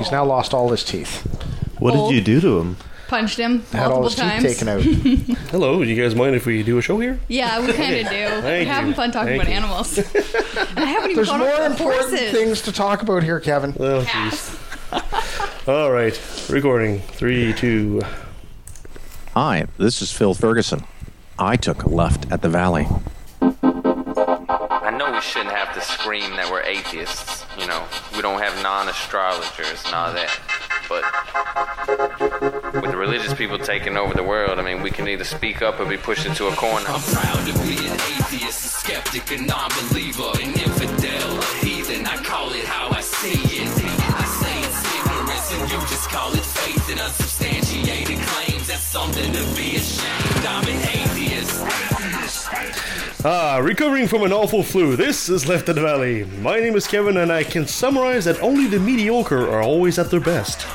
He's 0.00 0.10
now 0.10 0.24
lost 0.24 0.52
all 0.54 0.70
his 0.70 0.82
teeth. 0.82 1.20
What 1.78 1.94
Old. 1.94 2.10
did 2.10 2.16
you 2.16 2.22
do 2.22 2.40
to 2.40 2.58
him? 2.60 2.76
Punched 3.08 3.38
him 3.38 3.62
Had 3.72 3.90
all 3.90 4.00
multiple 4.02 4.28
his 4.28 4.42
teeth 4.42 4.58
taken 4.58 4.68
out. 4.68 4.82
Hello, 5.50 5.82
do 5.84 5.90
you 5.90 6.00
guys 6.00 6.14
mind 6.14 6.34
if 6.36 6.46
we 6.46 6.62
do 6.62 6.78
a 6.78 6.82
show 6.82 6.98
here? 7.00 7.18
Yeah, 7.28 7.60
we 7.60 7.72
kind 7.72 7.96
of 7.96 8.08
do. 8.08 8.16
We're 8.16 8.40
Thank 8.40 8.66
you. 8.68 8.72
having 8.72 8.94
fun 8.94 9.10
talking 9.10 9.38
Thank 9.38 9.42
about 9.42 9.50
you. 9.50 9.56
animals. 9.56 9.98
and 10.74 10.78
I 10.78 10.84
haven't 10.86 11.10
even 11.10 11.16
There's 11.16 11.28
gone 11.28 11.40
more 11.40 11.48
over 11.50 11.58
the 11.64 11.70
important 11.70 12.02
horses. 12.10 12.30
things 12.32 12.62
to 12.62 12.72
talk 12.72 13.02
about 13.02 13.22
here, 13.22 13.40
Kevin. 13.40 13.74
Oh, 13.78 14.02
jeez. 14.02 15.68
All 15.68 15.90
right, 15.92 16.18
recording. 16.48 17.00
Three, 17.00 17.52
two. 17.52 18.00
Hi, 19.34 19.66
this 19.76 20.00
is 20.02 20.10
Phil 20.12 20.34
Ferguson. 20.34 20.84
I 21.38 21.56
took 21.56 21.82
a 21.84 21.88
left 21.88 22.30
at 22.32 22.42
the 22.42 22.48
Valley. 22.48 22.86
Scream 26.00 26.36
that 26.36 26.50
we're 26.50 26.62
atheists. 26.62 27.44
You 27.58 27.66
know, 27.66 27.84
we 28.16 28.22
don't 28.22 28.40
have 28.40 28.56
non-astrologers 28.62 29.84
and 29.84 29.94
all 29.94 30.12
that. 30.14 30.32
But 30.88 31.04
with 32.72 32.90
the 32.90 32.96
religious 32.96 33.34
people 33.34 33.58
taking 33.58 33.96
over 33.96 34.14
the 34.14 34.22
world, 34.22 34.58
I 34.58 34.62
mean, 34.62 34.82
we 34.82 34.90
can 34.90 35.06
either 35.08 35.24
speak 35.24 35.60
up 35.60 35.78
or 35.78 35.84
be 35.84 35.98
pushed 35.98 36.24
into 36.26 36.48
a 36.48 36.54
corner. 36.56 36.86
I'm 36.88 37.00
proud 37.00 37.46
to 37.46 37.52
be 37.62 37.76
an 37.86 38.00
atheist, 38.16 38.64
a 38.64 38.68
skeptic, 38.80 39.30
a 39.30 39.42
non-believer, 39.42 40.32
an 40.40 40.56
infidel, 40.56 41.38
a 41.38 41.44
heathen. 41.60 42.06
I 42.06 42.16
call 42.24 42.50
it 42.52 42.64
how 42.64 42.88
I 42.90 43.02
see 43.02 43.36
it. 43.60 43.68
I 43.68 44.24
say 44.40 44.56
it's 44.64 44.80
ignorance, 44.96 45.52
and 45.52 45.70
you 45.70 45.78
just 45.86 46.08
call 46.08 46.32
it 46.32 46.40
faith 46.40 46.90
and 46.90 47.00
unsubstantiated 47.00 48.18
claims. 48.18 48.66
That's 48.68 48.82
something 48.82 49.32
to 49.32 49.44
be 49.54 49.76
ashamed. 49.76 50.46
I'm 50.48 50.64
an 50.64 50.80
atheist. 50.80 51.60
Ah, 53.22 53.58
recovering 53.62 54.08
from 54.08 54.22
an 54.22 54.32
awful 54.32 54.62
flu. 54.62 54.96
This 54.96 55.28
is 55.28 55.46
Left 55.46 55.68
in 55.68 55.74
the 55.74 55.82
Valley. 55.82 56.24
My 56.40 56.58
name 56.58 56.74
is 56.74 56.86
Kevin, 56.86 57.18
and 57.18 57.30
I 57.30 57.44
can 57.44 57.66
summarize 57.66 58.24
that 58.24 58.40
only 58.40 58.66
the 58.66 58.80
mediocre 58.80 59.46
are 59.50 59.60
always 59.60 59.98
at 59.98 60.10
their 60.10 60.20
best. 60.20 60.60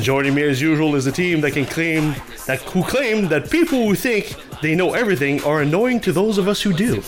Joining 0.00 0.34
me 0.34 0.42
as 0.44 0.62
usual 0.62 0.94
is 0.94 1.08
a 1.08 1.12
team 1.12 1.40
that 1.40 1.52
can 1.54 1.66
claim 1.66 2.14
that 2.46 2.60
who 2.62 2.84
claim 2.84 3.26
that 3.28 3.50
people 3.50 3.84
who 3.88 3.96
think 3.96 4.36
they 4.62 4.76
know 4.76 4.94
everything 4.94 5.42
are 5.42 5.62
annoying 5.62 5.98
to 6.00 6.12
those 6.12 6.38
of 6.38 6.46
us 6.46 6.62
who 6.62 6.72
do. 6.72 7.02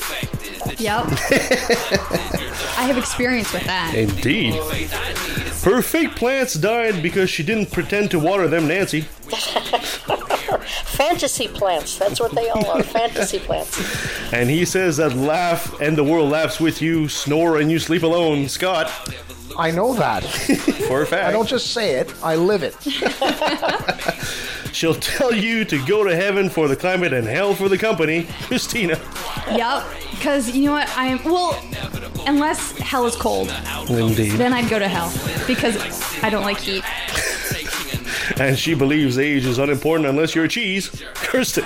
Yep. 0.78 1.06
I 2.78 2.82
have 2.82 2.98
experience 2.98 3.52
with 3.52 3.64
that. 3.64 3.94
Indeed. 3.94 4.54
Her 5.66 5.82
fake 5.82 6.14
plants 6.14 6.54
died 6.54 7.02
because 7.02 7.28
she 7.28 7.42
didn't 7.42 7.72
pretend 7.72 8.12
to 8.12 8.20
water 8.20 8.46
them, 8.46 8.68
Nancy. 8.68 9.00
Fantasy 10.94 11.48
plants. 11.48 11.98
That's 11.98 12.20
what 12.20 12.36
they 12.36 12.48
all 12.50 12.70
are. 12.70 12.84
Fantasy 12.84 13.40
plants. 13.40 14.32
And 14.32 14.48
he 14.48 14.64
says 14.64 14.98
that 14.98 15.16
laugh 15.16 15.80
and 15.80 15.98
the 15.98 16.04
world 16.04 16.30
laughs 16.30 16.60
with 16.60 16.80
you, 16.80 17.08
snore 17.08 17.58
and 17.58 17.68
you 17.68 17.80
sleep 17.80 18.04
alone, 18.04 18.48
Scott. 18.48 18.92
I 19.58 19.70
know 19.70 19.94
that. 19.94 20.22
For 20.88 21.02
a 21.02 21.06
fact. 21.06 21.26
I 21.26 21.32
don't 21.32 21.48
just 21.48 21.72
say 21.72 21.94
it, 21.96 22.12
I 22.22 22.36
live 22.36 22.62
it. 22.62 22.76
She'll 24.74 24.94
tell 24.94 25.34
you 25.34 25.64
to 25.64 25.84
go 25.86 26.04
to 26.04 26.14
heaven 26.14 26.50
for 26.50 26.68
the 26.68 26.76
climate 26.76 27.14
and 27.14 27.26
hell 27.26 27.54
for 27.54 27.70
the 27.70 27.78
company, 27.78 28.26
Christina. 28.42 29.00
Yep. 29.50 29.84
Because 30.10 30.54
you 30.54 30.66
know 30.66 30.72
what? 30.72 30.88
I 30.98 31.06
am. 31.06 31.24
Well, 31.24 31.58
unless 32.26 32.76
hell 32.78 33.06
is 33.06 33.16
cold, 33.16 33.50
Indeed. 33.88 34.32
then 34.32 34.52
I'd 34.52 34.68
go 34.68 34.78
to 34.78 34.86
hell 34.88 35.10
because 35.46 35.76
I 36.22 36.28
don't 36.28 36.42
like 36.42 36.58
heat. 36.58 36.84
And 38.40 38.58
she 38.58 38.74
believes 38.74 39.18
age 39.18 39.44
is 39.46 39.58
unimportant 39.58 40.08
unless 40.08 40.34
you're 40.34 40.44
a 40.44 40.48
cheese, 40.48 40.90
Kirsten. 41.14 41.64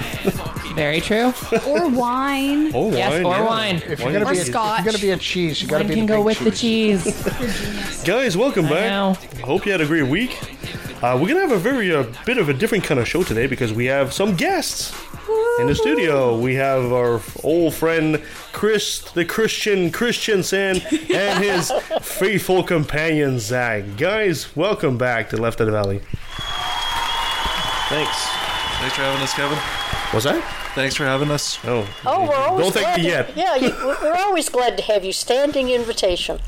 Very 0.74 1.00
true. 1.00 1.32
Or 1.66 1.88
wine. 1.88 2.72
Or 2.74 2.92
Yes, 2.92 3.12
wine. 3.12 3.24
or 3.24 3.32
yeah. 3.34 3.46
wine. 3.46 3.76
If 3.88 4.00
you're 4.00 4.12
gonna 4.12 4.24
Or 4.24 4.32
be 4.32 4.38
a, 4.38 4.40
if 4.42 4.46
scotch. 4.46 4.78
you're 4.84 4.92
gonna 4.92 5.02
be 5.02 5.10
a 5.10 5.16
cheese, 5.16 5.60
you 5.62 5.68
gotta 5.68 5.84
Wine 5.84 5.88
be 5.88 5.94
can 5.96 6.06
the 6.06 6.12
go 6.12 6.18
big 6.18 6.24
with 6.26 6.38
the 6.40 6.50
cheese. 6.50 7.04
cheese. 7.04 8.02
Guys, 8.04 8.36
welcome 8.36 8.66
I 8.66 8.70
back. 8.70 8.90
know. 8.90 9.14
Hope 9.44 9.66
you 9.66 9.72
had 9.72 9.80
a 9.80 9.86
great 9.86 10.06
week. 10.06 10.38
Uh, 11.02 11.16
we're 11.20 11.28
gonna 11.28 11.40
have 11.40 11.52
a 11.52 11.58
very 11.58 11.94
uh, 11.94 12.04
bit 12.26 12.36
of 12.36 12.50
a 12.50 12.52
different 12.52 12.84
kind 12.84 13.00
of 13.00 13.08
show 13.08 13.22
today 13.22 13.46
because 13.46 13.72
we 13.72 13.86
have 13.86 14.12
some 14.12 14.36
guests 14.36 14.92
in 15.58 15.66
the 15.66 15.74
studio. 15.74 16.38
We 16.38 16.56
have 16.56 16.92
our 16.92 17.22
old 17.42 17.72
friend 17.74 18.22
Chris, 18.52 18.98
the 19.12 19.24
Christian 19.24 19.90
Christiansen, 19.92 20.82
and 21.14 21.42
his 21.42 21.70
faithful 22.02 22.62
companion 22.62 23.38
Zac. 23.38 23.84
Guys, 23.96 24.54
welcome 24.54 24.98
back 24.98 25.30
to 25.30 25.38
Left 25.38 25.58
of 25.60 25.66
the 25.66 25.72
Valley. 25.72 26.00
Thanks. 27.88 28.16
Thanks 28.80 28.96
for 28.96 29.02
having 29.02 29.22
us, 29.22 29.32
Kevin. 29.34 29.58
Was 30.14 30.24
that? 30.24 30.42
Thanks 30.74 30.94
for 30.96 31.04
having 31.04 31.30
us. 31.30 31.58
Oh, 31.64 31.88
Oh, 32.04 32.28
we're 32.28 32.34
always 32.34 32.64
Don't 32.66 32.72
thank 32.74 32.84
glad 32.86 32.98
me 32.98 33.02
to, 33.04 33.08
yet. 33.08 33.36
Yeah, 33.36 33.56
you, 33.56 33.70
we're 34.02 34.14
always 34.16 34.48
glad 34.50 34.76
to 34.76 34.82
have 34.84 35.04
you. 35.04 35.12
Standing 35.12 35.70
invitation, 35.70 36.40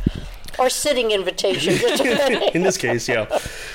or 0.58 0.68
sitting 0.68 1.10
invitation. 1.10 1.74
in 2.54 2.62
this 2.62 2.76
case, 2.76 3.08
yeah. 3.08 3.26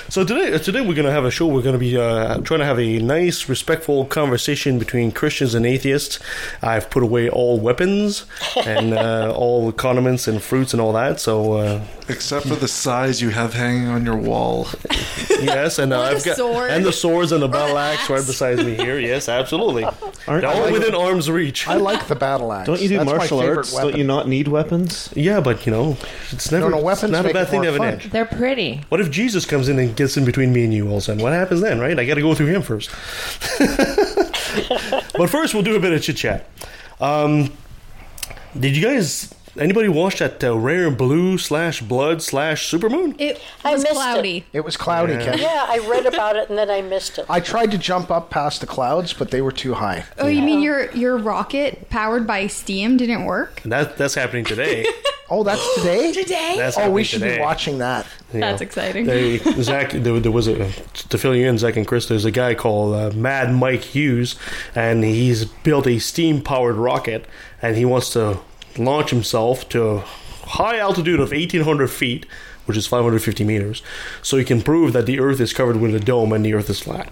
So 0.08 0.24
today, 0.24 0.52
uh, 0.54 0.58
today 0.58 0.80
we're 0.80 0.94
going 0.94 1.06
to 1.06 1.12
have 1.12 1.24
a 1.24 1.30
show. 1.30 1.46
We're 1.46 1.62
going 1.62 1.74
to 1.74 1.78
be 1.78 1.96
uh, 1.96 2.38
trying 2.38 2.60
to 2.60 2.66
have 2.66 2.78
a 2.78 2.98
nice, 2.98 3.48
respectful 3.48 4.04
conversation 4.06 4.78
between 4.78 5.12
Christians 5.12 5.54
and 5.54 5.66
atheists. 5.66 6.18
I've 6.62 6.90
put 6.90 7.02
away 7.02 7.28
all 7.28 7.58
weapons 7.58 8.26
and 8.64 8.94
uh, 8.94 9.32
all 9.36 9.72
condiments 9.72 10.28
and 10.28 10.42
fruits 10.42 10.72
and 10.72 10.80
all 10.80 10.92
that. 10.92 11.20
So 11.20 11.54
uh, 11.54 11.84
Except 12.08 12.46
for 12.46 12.56
the 12.56 12.68
size 12.68 13.20
you 13.20 13.30
have 13.30 13.52
hanging 13.54 13.88
on 13.88 14.04
your 14.04 14.16
wall. 14.16 14.66
yes, 15.28 15.78
and 15.78 15.92
uh, 15.92 16.00
I've 16.00 16.24
got 16.24 16.36
sword. 16.36 16.70
and 16.70 16.84
the 16.84 16.92
swords 16.92 17.32
and 17.32 17.42
the 17.42 17.48
battle 17.48 17.74
the 17.74 17.80
axe 17.80 18.08
right 18.08 18.24
beside 18.26 18.58
me 18.58 18.76
here. 18.76 18.98
Yes, 18.98 19.28
absolutely. 19.28 19.84
Aren't, 20.26 20.44
all 20.44 20.60
like- 20.62 20.72
within 20.72 20.94
arm's 20.94 21.30
reach. 21.30 21.68
I 21.68 21.74
like 21.74 22.06
the 22.06 22.14
battle 22.16 22.52
axe. 22.52 22.66
don't 22.66 22.80
you 22.80 22.88
do 22.88 22.96
That's 22.98 23.10
martial 23.10 23.40
arts? 23.40 23.72
Weapon. 23.72 23.90
Don't 23.90 23.98
you 23.98 24.04
not 24.04 24.26
need 24.28 24.48
weapons? 24.48 25.10
Yeah, 25.14 25.40
but 25.40 25.66
you 25.66 25.72
know, 25.72 25.96
it's 26.30 26.50
never 26.50 26.64
No, 26.64 26.70
no, 26.70 26.76
it's 26.78 26.84
weapons 26.84 27.12
not 27.12 27.26
a 27.26 27.32
bad 27.32 27.48
thing 27.48 27.62
to 27.62 27.70
more 27.70 27.72
have 27.72 27.74
an 27.74 27.98
fun. 27.98 28.06
edge. 28.06 28.10
They're 28.10 28.24
pretty. 28.24 28.82
What 28.88 29.00
if 29.00 29.10
Jesus 29.10 29.44
comes 29.44 29.68
in 29.68 29.78
and 29.78 29.94
gets 29.96 30.16
in 30.16 30.24
between 30.24 30.52
me 30.52 30.64
and 30.64 30.72
you 30.72 30.86
all 30.88 30.92
of 30.94 30.98
a 30.98 31.00
sudden? 31.02 31.22
What 31.22 31.32
happens 31.32 31.60
then, 31.60 31.78
right? 31.78 31.98
I 31.98 32.04
got 32.06 32.14
to 32.14 32.22
go 32.22 32.34
through 32.34 32.46
him 32.46 32.62
first. 32.62 32.90
but 35.16 35.28
first, 35.30 35.54
we'll 35.54 35.62
do 35.62 35.76
a 35.76 35.80
bit 35.80 35.92
of 35.92 36.02
chit 36.02 36.16
chat. 36.16 36.46
Um, 37.00 37.52
did 38.58 38.76
you 38.76 38.82
guys, 38.82 39.32
anybody 39.58 39.88
watch 39.88 40.18
that 40.20 40.42
uh, 40.42 40.56
rare 40.56 40.90
blue 40.90 41.38
slash 41.38 41.80
blood 41.82 42.22
slash 42.22 42.70
supermoon? 42.70 43.14
It 43.20 43.40
I 43.64 43.72
was 43.72 43.82
missed 43.82 43.92
it. 43.92 43.96
cloudy. 43.96 44.44
It 44.52 44.60
was 44.64 44.76
cloudy, 44.76 45.14
Kevin. 45.16 45.40
yeah, 45.40 45.66
I 45.68 45.78
read 45.88 46.06
about 46.06 46.36
it 46.36 46.48
and 46.48 46.56
then 46.58 46.70
I 46.70 46.80
missed 46.82 47.18
it. 47.18 47.26
I 47.28 47.40
tried 47.40 47.70
to 47.72 47.78
jump 47.78 48.10
up 48.10 48.30
past 48.30 48.60
the 48.60 48.66
clouds, 48.66 49.12
but 49.12 49.30
they 49.30 49.40
were 49.42 49.52
too 49.52 49.74
high. 49.74 50.04
Oh, 50.18 50.26
you 50.28 50.42
mean 50.42 50.60
your 50.60 50.90
your 50.92 51.16
rocket 51.18 51.88
powered 51.90 52.26
by 52.26 52.46
steam 52.46 52.96
didn't 52.96 53.24
work? 53.24 53.60
That, 53.64 53.96
that's 53.96 54.14
happening 54.14 54.44
today. 54.44 54.86
Oh, 55.30 55.44
that's 55.44 55.74
today? 55.74 56.10
Today? 56.22 56.54
That's 56.56 56.78
Oh, 56.78 56.90
we 56.90 57.04
should 57.04 57.20
today. 57.20 57.36
be 57.36 57.42
watching 57.42 57.76
that. 57.80 58.06
You 58.32 58.40
That's 58.40 58.62
know. 58.62 58.64
exciting. 58.64 59.04
They, 59.04 59.36
Zac, 59.62 59.90
there, 59.92 60.18
there 60.20 60.32
was 60.32 60.46
a 60.48 60.72
to 61.10 61.18
fill 61.18 61.36
you 61.36 61.46
in, 61.46 61.58
Zac 61.58 61.76
and 61.76 61.86
Chris. 61.86 62.06
There's 62.08 62.24
a 62.24 62.30
guy 62.30 62.54
called 62.54 62.94
uh, 62.94 63.10
Mad 63.14 63.52
Mike 63.52 63.82
Hughes, 63.82 64.36
and 64.74 65.04
he's 65.04 65.44
built 65.44 65.86
a 65.86 65.98
steam-powered 65.98 66.76
rocket, 66.76 67.26
and 67.60 67.76
he 67.76 67.84
wants 67.84 68.08
to 68.14 68.38
launch 68.78 69.10
himself 69.10 69.68
to 69.70 69.88
a 69.88 70.00
high 70.46 70.78
altitude 70.78 71.20
of 71.20 71.30
1,800 71.30 71.88
feet, 71.88 72.26
which 72.66 72.76
is 72.76 72.86
550 72.86 73.44
meters, 73.44 73.82
so 74.22 74.36
he 74.36 74.44
can 74.44 74.62
prove 74.62 74.92
that 74.92 75.06
the 75.06 75.20
Earth 75.20 75.40
is 75.40 75.52
covered 75.52 75.76
with 75.76 75.94
a 75.94 76.00
dome 76.00 76.32
and 76.32 76.44
the 76.44 76.54
Earth 76.54 76.70
is 76.70 76.80
flat. 76.80 77.10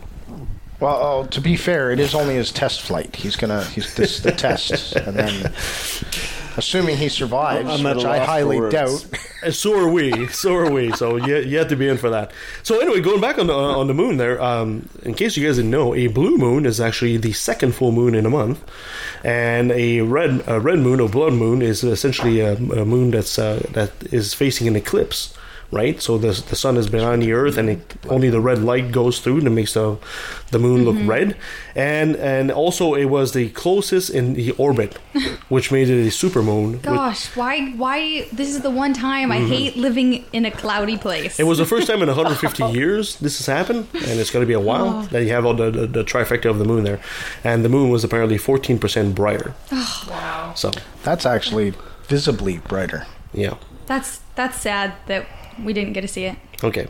Well, 0.79 0.97
oh, 1.03 1.27
to 1.29 1.41
be 1.41 1.57
fair, 1.57 1.91
it 1.91 1.99
is 1.99 2.15
only 2.15 2.35
his 2.35 2.53
test 2.53 2.83
flight. 2.83 3.17
He's 3.17 3.37
gonna. 3.37 3.65
He's 3.65 3.95
this 3.95 4.17
is 4.17 4.23
the 4.23 4.33
test, 4.33 4.95
and 4.95 5.17
then, 5.17 5.53
assuming 6.57 6.97
he 6.97 7.09
survives, 7.09 7.69
I'm 7.69 7.97
which 7.97 8.05
I 8.05 8.25
highly 8.25 8.61
words. 8.61 8.73
doubt. 8.73 9.07
And 9.43 9.55
so 9.55 9.79
are 9.79 9.89
we. 9.89 10.27
So 10.29 10.55
are 10.57 10.71
we. 10.71 10.93
So 10.93 11.17
you, 11.17 11.37
you 11.37 11.59
have 11.59 11.69
to 11.69 11.77
be 11.77 11.89
in 11.89 11.99
for 11.99 12.11
that. 12.11 12.33
So 12.63 12.81
anyway, 12.81 13.01
going 13.01 13.21
back 13.21 13.39
on 13.39 13.47
the 13.47 13.55
on 13.55 13.87
the 13.87 13.95
moon 13.95 14.17
there. 14.17 14.41
Um, 14.43 14.89
in 15.03 15.15
case 15.15 15.37
you 15.37 15.47
guys 15.47 15.57
didn't 15.57 15.71
know, 15.71 15.95
a 15.95 16.07
blue 16.09 16.37
moon 16.37 16.67
is 16.67 16.81
actually 16.81 17.17
the 17.19 17.33
second 17.33 17.75
full 17.75 17.93
moon 17.93 18.15
in 18.15 18.27
a 18.27 18.31
month, 18.31 18.65
and 19.23 19.71
a 19.73 20.01
red 20.01 20.43
a 20.47 20.59
red 20.59 20.79
moon 20.79 21.01
or 21.01 21.09
blood 21.09 21.35
moon 21.35 21.63
is 21.63 21.85
essentially 21.85 22.41
a, 22.41 22.55
a 22.55 22.85
moon 22.85 23.11
that's 23.11 23.39
uh, 23.39 23.65
that 23.73 23.91
is 24.13 24.35
facing 24.35 24.67
an 24.67 24.77
eclipse. 24.77 25.35
Right, 25.77 26.01
so 26.07 26.17
the 26.19 26.33
the 26.51 26.57
sun 26.57 26.77
is 26.79 26.89
behind 26.89 27.19
the 27.23 27.33
Earth, 27.33 27.57
and 27.61 27.69
it, 27.69 27.81
only 28.09 28.31
the 28.31 28.41
red 28.51 28.61
light 28.71 28.93
goes 28.93 29.21
through, 29.21 29.39
and 29.39 29.47
it 29.47 29.51
makes 29.61 29.75
the 29.75 29.97
the 30.53 30.59
moon 30.59 30.85
look 30.87 30.97
red. 31.07 31.37
And 31.75 32.17
and 32.17 32.51
also, 32.51 32.95
it 32.95 33.07
was 33.17 33.33
the 33.33 33.51
closest 33.51 34.09
in 34.19 34.35
the 34.35 34.53
orbit, 34.53 34.95
which 35.55 35.71
made 35.71 35.89
it 35.91 36.07
a 36.07 36.11
super 36.11 36.43
moon. 36.43 36.73
with- 36.73 36.83
Gosh, 36.83 37.23
why 37.37 37.55
why 37.83 38.27
this 38.33 38.49
is 38.49 38.61
the 38.61 38.71
one 38.85 38.95
time 38.95 39.29
I 39.31 39.41
hate 39.55 39.77
living 39.77 40.25
in 40.33 40.45
a 40.47 40.51
cloudy 40.51 40.97
place. 40.97 41.33
Mm-hmm. 41.35 41.43
It 41.43 41.47
was 41.53 41.59
the 41.59 41.67
first 41.67 41.87
time 41.87 42.01
in 42.03 42.09
150 42.09 42.65
years 42.81 43.17
this 43.21 43.37
has 43.39 43.47
happened, 43.47 43.87
and 43.93 44.19
it's 44.21 44.31
going 44.31 44.43
to 44.47 44.47
be 44.55 44.55
a 44.65 44.67
while 44.71 45.03
that 45.13 45.23
you 45.25 45.31
have 45.37 45.45
all 45.47 45.55
the, 45.55 45.71
the, 45.71 45.87
the 45.87 46.05
trifecta 46.05 46.49
of 46.49 46.59
the 46.59 46.65
moon 46.65 46.85
there. 46.85 47.01
And 47.45 47.65
the 47.65 47.69
moon 47.69 47.91
was 47.91 48.03
apparently 48.05 48.39
14% 48.39 49.15
brighter. 49.15 49.53
wow. 50.09 50.53
So, 50.55 50.71
That's 51.03 51.27
actually 51.27 51.75
visibly 52.09 52.59
brighter. 52.59 53.07
yeah. 53.35 53.57
That's 53.87 54.21
that's 54.35 54.59
sad 54.61 54.95
that 55.07 55.27
we 55.63 55.73
didn't 55.73 55.93
get 55.93 56.03
to 56.03 56.09
see 56.09 56.25
it. 56.25 56.37
Okay. 56.63 56.87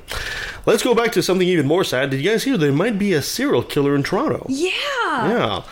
Let's 0.65 0.83
go 0.83 0.95
back 0.95 1.13
to 1.13 1.23
something 1.23 1.47
even 1.47 1.67
more 1.67 1.85
sad. 1.85 2.11
Did 2.11 2.21
you 2.21 2.31
guys 2.31 2.45
hear 2.45 2.57
there 2.57 2.73
might 2.73 2.99
be 2.99 3.13
a 3.13 3.23
serial 3.23 3.63
killer 3.63 3.95
in 3.95 4.03
Toronto? 4.03 4.47
Yeah. 4.49 4.71
Yeah. 5.11 5.63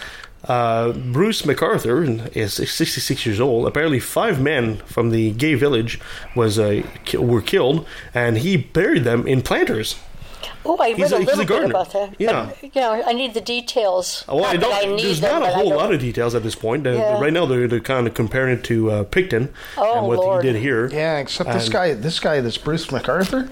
Uh, 0.47 0.93
Bruce 0.93 1.47
MacArthur 1.47 2.05
is 2.35 2.55
66 2.55 3.25
years 3.25 3.41
old. 3.41 3.67
Apparently, 3.67 3.99
five 3.99 4.41
men 4.41 4.77
from 4.85 5.11
the 5.11 5.33
gay 5.33 5.55
village 5.55 5.99
was 6.37 6.59
uh, 6.59 6.83
were 7.19 7.41
killed, 7.41 7.87
and 8.13 8.39
he 8.39 8.57
buried 8.59 9.05
them 9.05 9.27
in 9.27 9.41
planters. 9.41 9.97
Oh, 10.67 10.79
I 10.79 10.93
He's 10.95 11.11
read 11.11 11.13
a, 11.13 11.17
a- 11.17 11.19
he's 11.21 11.29
a 11.29 11.37
little 11.37 11.59
bit 11.61 11.71
about 11.71 11.93
that. 11.93 12.15
Yeah. 12.19 12.51
But, 12.61 12.75
yeah, 12.75 13.03
I 13.07 13.13
need 13.13 13.35
the 13.35 13.41
details. 13.41 14.25
Well, 14.29 14.45
I 14.45 14.57
don't. 14.57 14.71
that 14.71 14.85
I 14.85 14.87
need 14.87 15.05
there's 15.05 15.21
them, 15.21 15.41
not 15.41 15.49
a 15.49 15.53
whole 15.53 15.69
lot 15.77 15.93
of 15.93 16.01
details 16.01 16.35
at 16.35 16.43
this 16.43 16.55
point. 16.55 16.87
Uh, 16.87 16.91
Yeah. 16.93 17.21
Right 17.21 17.33
now, 17.33 17.45
they're, 17.47 17.69
they're 17.69 17.81
kind 17.81 18.07
of 18.07 18.15
comparing 18.15 18.59
it 18.59 18.65
to 18.65 18.91
uh, 18.91 19.05
Pickton 19.05 19.51
Oh, 19.77 19.99
and 19.99 20.07
what 20.07 20.19
Lord. 20.19 20.45
he 20.45 20.53
did 20.53 20.61
here. 20.63 20.89
Yeah, 20.91 21.19
except 21.19 21.53
this 21.53 21.69
guy, 21.69 21.95
this 21.95 22.19
guy, 22.21 22.41
this 22.41 22.57
Bruce 22.59 22.91
MacArthur, 22.91 23.49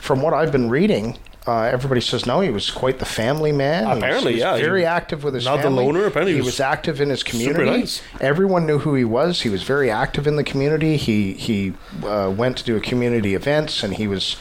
from 0.00 0.22
what 0.22 0.34
I've 0.34 0.52
been 0.52 0.68
reading, 0.70 1.18
uh, 1.44 1.62
everybody 1.62 2.00
says 2.00 2.24
no, 2.26 2.38
he 2.40 2.50
was 2.50 2.70
quite 2.70 3.00
the 3.00 3.04
family 3.04 3.50
man. 3.50 3.82
He 3.82 3.88
was- 3.88 3.98
Apparently, 3.98 4.32
he 4.34 4.36
was 4.36 4.42
yeah, 4.44 4.56
he- 4.58 4.62
very 4.62 4.84
active 4.86 5.24
with 5.24 5.34
his 5.34 5.44
not 5.44 5.62
the 5.62 5.70
loner, 5.70 6.04
apparently 6.06 6.32
he 6.34 6.38
he 6.38 6.42
was, 6.42 6.52
was 6.54 6.60
active 6.60 7.00
in 7.00 7.08
his 7.10 7.20
super 7.20 7.30
community. 7.54 7.80
nice. 7.80 8.02
Everyone 8.20 8.64
knew 8.66 8.78
who 8.78 8.94
he 8.94 9.04
was. 9.04 9.42
He 9.42 9.48
was 9.48 9.64
very 9.64 9.90
active 9.90 10.28
in 10.28 10.36
the 10.36 10.44
community. 10.44 10.96
He 10.96 11.32
he 11.32 11.74
uh, 12.04 12.32
went 12.36 12.58
to 12.58 12.64
do 12.64 12.78
community 12.78 13.34
events, 13.34 13.82
and 13.82 13.94
he 13.94 14.06
was 14.06 14.36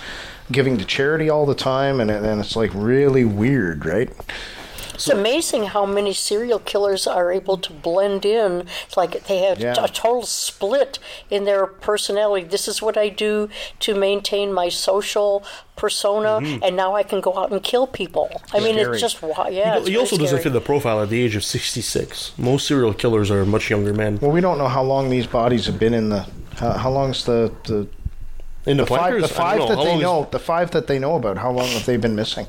giving 0.52 0.78
to 0.78 0.86
charity 0.86 1.30
all 1.30 1.46
the 1.46 1.56
time. 1.56 2.00
And, 2.00 2.12
and 2.12 2.40
it's 2.40 2.56
like 2.56 2.72
really 2.74 3.26
weird, 3.26 3.86
right? 3.86 4.10
It's 4.94 5.10
amazing 5.10 5.64
how 5.64 5.88
many 5.88 6.14
serial 6.14 6.60
killers 6.60 7.08
are 7.08 7.32
able 7.32 7.58
to 7.58 7.74
blend 7.74 8.24
in. 8.24 8.68
It's 8.86 8.96
like 8.96 9.26
they 9.26 9.40
have 9.40 9.60
Yeah. 9.60 9.74
a 9.84 9.88
total 9.88 10.22
split 10.22 11.00
in 11.32 11.46
their 11.46 11.66
personality. 11.66 12.46
This 12.46 12.68
is 12.68 12.84
what 12.84 12.98
I 12.98 13.10
do 13.10 13.50
to 13.80 13.96
maintain 13.96 14.54
my 14.54 14.70
social 14.70 15.44
persona, 15.76 16.40
mm-hmm. 16.40 16.64
and 16.64 16.76
now 16.76 16.94
I 16.96 17.02
can 17.02 17.20
go 17.20 17.36
out 17.36 17.52
and 17.52 17.64
kill 17.64 17.88
people. 17.88 18.30
I 18.54 18.60
mean, 18.60 18.76
Scary. 18.76 18.92
it's 18.92 19.02
just 19.02 19.24
wa- 19.24 19.48
yeah. 19.50 19.74
He, 19.74 19.78
it's 19.80 19.88
he 19.88 19.94
very 19.94 20.02
also 20.02 20.18
doesn't 20.18 20.44
fit 20.44 20.54
the 20.54 20.62
profile 20.62 21.02
at 21.02 21.10
the 21.10 21.20
age 21.20 21.36
of 21.36 21.44
66. 21.44 22.34
Most 22.38 22.68
serial 22.68 22.94
killers 22.94 23.32
are 23.32 23.44
much 23.44 23.72
younger 23.72 23.96
men. 23.96 24.20
Well, 24.22 24.30
we 24.30 24.40
don't 24.42 24.60
know 24.60 24.68
how 24.68 24.84
long 24.84 25.10
these 25.10 25.26
bodies 25.26 25.66
have 25.66 25.80
been 25.80 25.96
in 25.96 26.10
the. 26.10 26.28
How, 26.58 26.74
how 26.74 26.92
long's 26.92 27.26
the 27.26 27.52
the 27.64 27.88
In 28.66 28.78
the, 28.78 28.84
the 28.84 28.88
five, 28.88 29.20
the 29.22 29.28
five 29.28 29.60
that 29.60 29.70
How 29.70 29.84
they 29.84 29.90
long 29.90 29.98
is- 29.98 30.04
know, 30.04 30.28
the 30.32 30.40
five 30.40 30.72
that 30.72 30.88
they 30.88 31.00
know 31.00 31.16
about, 31.16 31.38
how 31.38 31.52
long 31.52 31.68
have 31.70 31.86
they 31.86 31.98
been 31.98 32.16
missing? 32.16 32.48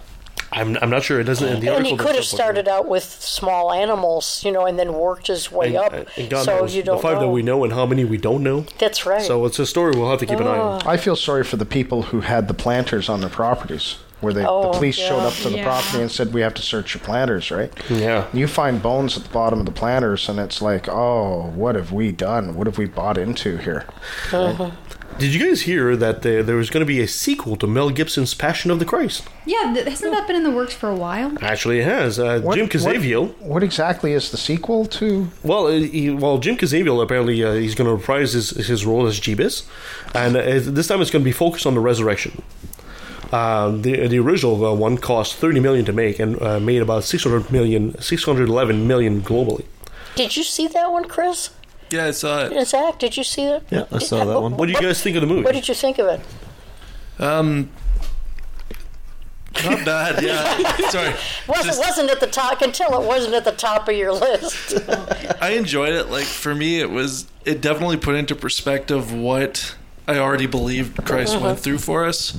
I'm, 0.55 0.77
I'm 0.83 0.91
not 0.91 1.03
sure. 1.03 1.19
It 1.19 1.25
doesn't. 1.25 1.49
In 1.49 1.61
the 1.61 1.75
And 1.75 1.87
he 1.87 1.97
could 1.97 2.09
have 2.09 2.17
doesn't 2.17 2.25
say 2.25 2.35
what- 2.37 2.43
started 2.43 2.69
out 2.69 2.87
with 2.87 3.05
small 3.05 3.73
animals, 3.73 4.43
you 4.45 4.53
know, 4.53 4.67
and 4.67 4.79
then 4.79 4.93
worked 4.93 5.29
his 5.29 5.51
way 5.51 5.69
And, 5.69 5.77
up. 5.77 6.09
and 6.19 6.29
God 6.29 6.45
so 6.45 6.59
knows 6.59 6.75
you 6.77 6.83
don't 6.83 6.97
the 6.99 7.03
five 7.03 7.15
know. 7.15 7.21
that 7.23 7.29
we 7.29 7.41
know 7.43 7.65
and 7.65 7.73
how 7.73 7.87
many 7.87 8.05
we 8.05 8.19
don't 8.19 8.43
know. 8.43 8.67
That's 8.79 9.07
right. 9.07 9.23
So 9.23 9.47
it's 9.47 9.59
a 9.59 9.65
story 9.65 9.93
we'll 9.97 10.11
have 10.11 10.19
to 10.21 10.27
keep 10.27 10.39
an 10.39 10.47
eye 10.47 10.59
on. 10.59 10.83
Ah. 10.85 10.91
I 10.91 10.99
feel 10.99 11.17
sorry 11.17 11.43
for 11.45 11.57
the 11.57 11.65
people 11.65 12.03
who 12.03 12.21
had 12.21 12.49
the 12.49 12.55
planters 12.55 13.09
on 13.09 13.21
their 13.23 13.31
properties, 13.31 13.97
where 14.21 14.35
they, 14.35 14.45
Oh, 14.45 14.65
the 14.73 14.79
police 14.79 14.97
showed 14.97 15.21
up 15.21 15.33
to 15.37 15.49
the 15.49 15.57
Yeah. 15.57 15.65
property 15.65 16.03
and 16.03 16.11
said, 16.11 16.35
"We 16.35 16.43
have 16.43 16.53
to 16.55 16.63
search 16.63 16.95
your 16.95 17.03
planters." 17.03 17.51
Right? 17.51 17.73
Yeah. 17.89 18.27
You 18.35 18.47
find 18.47 18.83
bones 18.83 19.17
at 19.17 19.23
the 19.25 19.31
bottom 19.31 19.59
of 19.59 19.65
the 19.65 19.73
planters, 19.73 20.29
and 20.29 20.39
it's 20.39 20.61
like, 20.61 20.87
"Oh, 20.87 21.51
what 21.55 21.77
have 21.77 21.93
we 21.93 22.13
done? 22.13 22.57
What 22.57 22.67
have 22.67 22.77
we 22.77 22.85
bought 22.85 23.17
into 23.17 23.57
here?" 23.57 23.87
Uh-huh. 24.31 24.71
Did 25.19 25.35
you 25.35 25.47
guys 25.47 25.63
hear 25.63 25.95
that 25.97 26.23
there, 26.23 26.43
there 26.43 26.57
was 26.57 26.69
going 26.69 26.81
to 26.81 26.87
be 26.87 27.01
a 27.01 27.07
sequel 27.07 27.55
to 27.57 27.67
Mel 27.67 27.91
Gibson's 27.91 28.35
Passion 28.35 28.71
of 28.73 28.79
the 28.81 28.85
Christ? 28.85 29.23
Yeah, 29.47 29.73
th- 29.73 29.87
hasn't 29.87 30.11
that 30.13 30.27
been 30.27 30.35
in 30.35 30.43
the 30.43 30.51
works 30.51 30.75
for 30.75 30.89
a 30.89 30.97
while? 30.97 31.33
Actually, 31.41 31.79
it 31.79 31.85
has. 31.85 32.19
Uh, 32.19 32.41
What- 32.41 32.57
Jim 32.57 32.65
what- 32.65 32.97
Caviezel. 32.97 33.39
What, 33.39 33.63
exactly 33.63 34.13
is 34.15 34.31
the 34.33 34.37
sequel 34.37 34.85
to? 34.87 35.29
Well, 35.45 35.67
uh, 35.69 35.73
he, 35.73 36.11
well, 36.11 36.39
Jim 36.39 36.57
Caviezel 36.57 37.01
apparently 37.03 37.43
uh, 37.45 37.53
he's 37.53 37.75
going 37.77 37.87
to 37.89 37.95
reprise 37.95 38.33
his, 38.33 38.51
his 38.51 38.85
role 38.85 39.07
as 39.07 39.21
Jeebus, 39.21 39.65
and 40.15 40.37
uh, 40.37 40.43
this 40.73 40.89
time 40.89 41.01
it's 41.01 41.11
going 41.11 41.23
to 41.23 41.29
be 41.29 41.33
focused 41.33 41.67
on 41.67 41.75
the 41.75 41.81
resurrection. 41.81 42.43
Uh, 43.31 43.71
the 43.71 44.09
the 44.09 44.19
original 44.19 44.63
uh, 44.67 44.75
one 44.75 44.99
cost 44.99 45.37
thirty 45.37 45.59
million 45.59 45.87
to 45.87 45.93
make 45.93 46.19
and 46.19 46.41
uh, 46.43 46.61
made 46.61 46.83
about 46.83 47.03
600 47.05 47.51
million, 47.51 47.99
611 48.01 48.87
million 48.87 49.23
globally. 49.23 49.65
Did 50.17 50.37
you 50.37 50.43
see 50.43 50.67
that 50.69 50.93
one, 50.93 51.05
Chris? 51.07 51.49
Yeah, 51.93 52.07
I 52.07 52.11
saw 52.13 52.45
it. 52.47 52.67
Zac, 52.67 52.99
did 52.99 53.17
you 53.17 53.25
see 53.25 53.45
that? 53.45 53.63
Yeah, 53.71 53.85
I 53.93 53.99
saw 53.99 54.25
that 54.25 54.41
one. 54.41 54.57
What 54.57 54.67
do 54.67 54.73
you 54.73 54.81
guys 54.81 55.03
think 55.03 55.17
of 55.17 55.21
the 55.21 55.27
movie? 55.27 55.43
What 55.43 55.55
did 55.55 55.69
you 55.69 55.75
think 55.75 55.99
of 55.99 56.07
it? 56.07 56.21
Um, 57.23 57.71
not 59.65 59.85
bad. 59.85 60.23
Yeah, 60.25 60.77
sorry. 60.89 61.15
Wasn't 61.47 61.67
Just- 61.67 61.81
wasn't 61.81 62.11
at 62.11 62.21
the 62.21 62.27
top. 62.27 62.53
I 62.53 62.55
can 62.57 62.73
tell 62.73 63.01
it 63.01 63.07
wasn't 63.07 63.35
at 63.35 63.45
the 63.45 63.53
top 63.53 63.89
of 63.89 63.95
your 63.95 64.13
list. 64.13 64.75
I 65.41 65.51
enjoyed 65.51 65.93
it. 65.93 66.09
Like 66.09 66.25
for 66.25 66.55
me, 66.55 66.81
it 66.81 66.91
was 66.91 67.27
it 67.45 67.61
definitely 67.61 67.99
put 67.99 68.15
into 68.15 68.35
perspective 68.35 69.13
what 69.13 69.75
I 70.09 70.19
already 70.19 70.47
believed 70.47 71.05
Christ 71.05 71.39
went 71.41 71.59
through 71.61 71.79
for 71.79 72.05
us. 72.05 72.37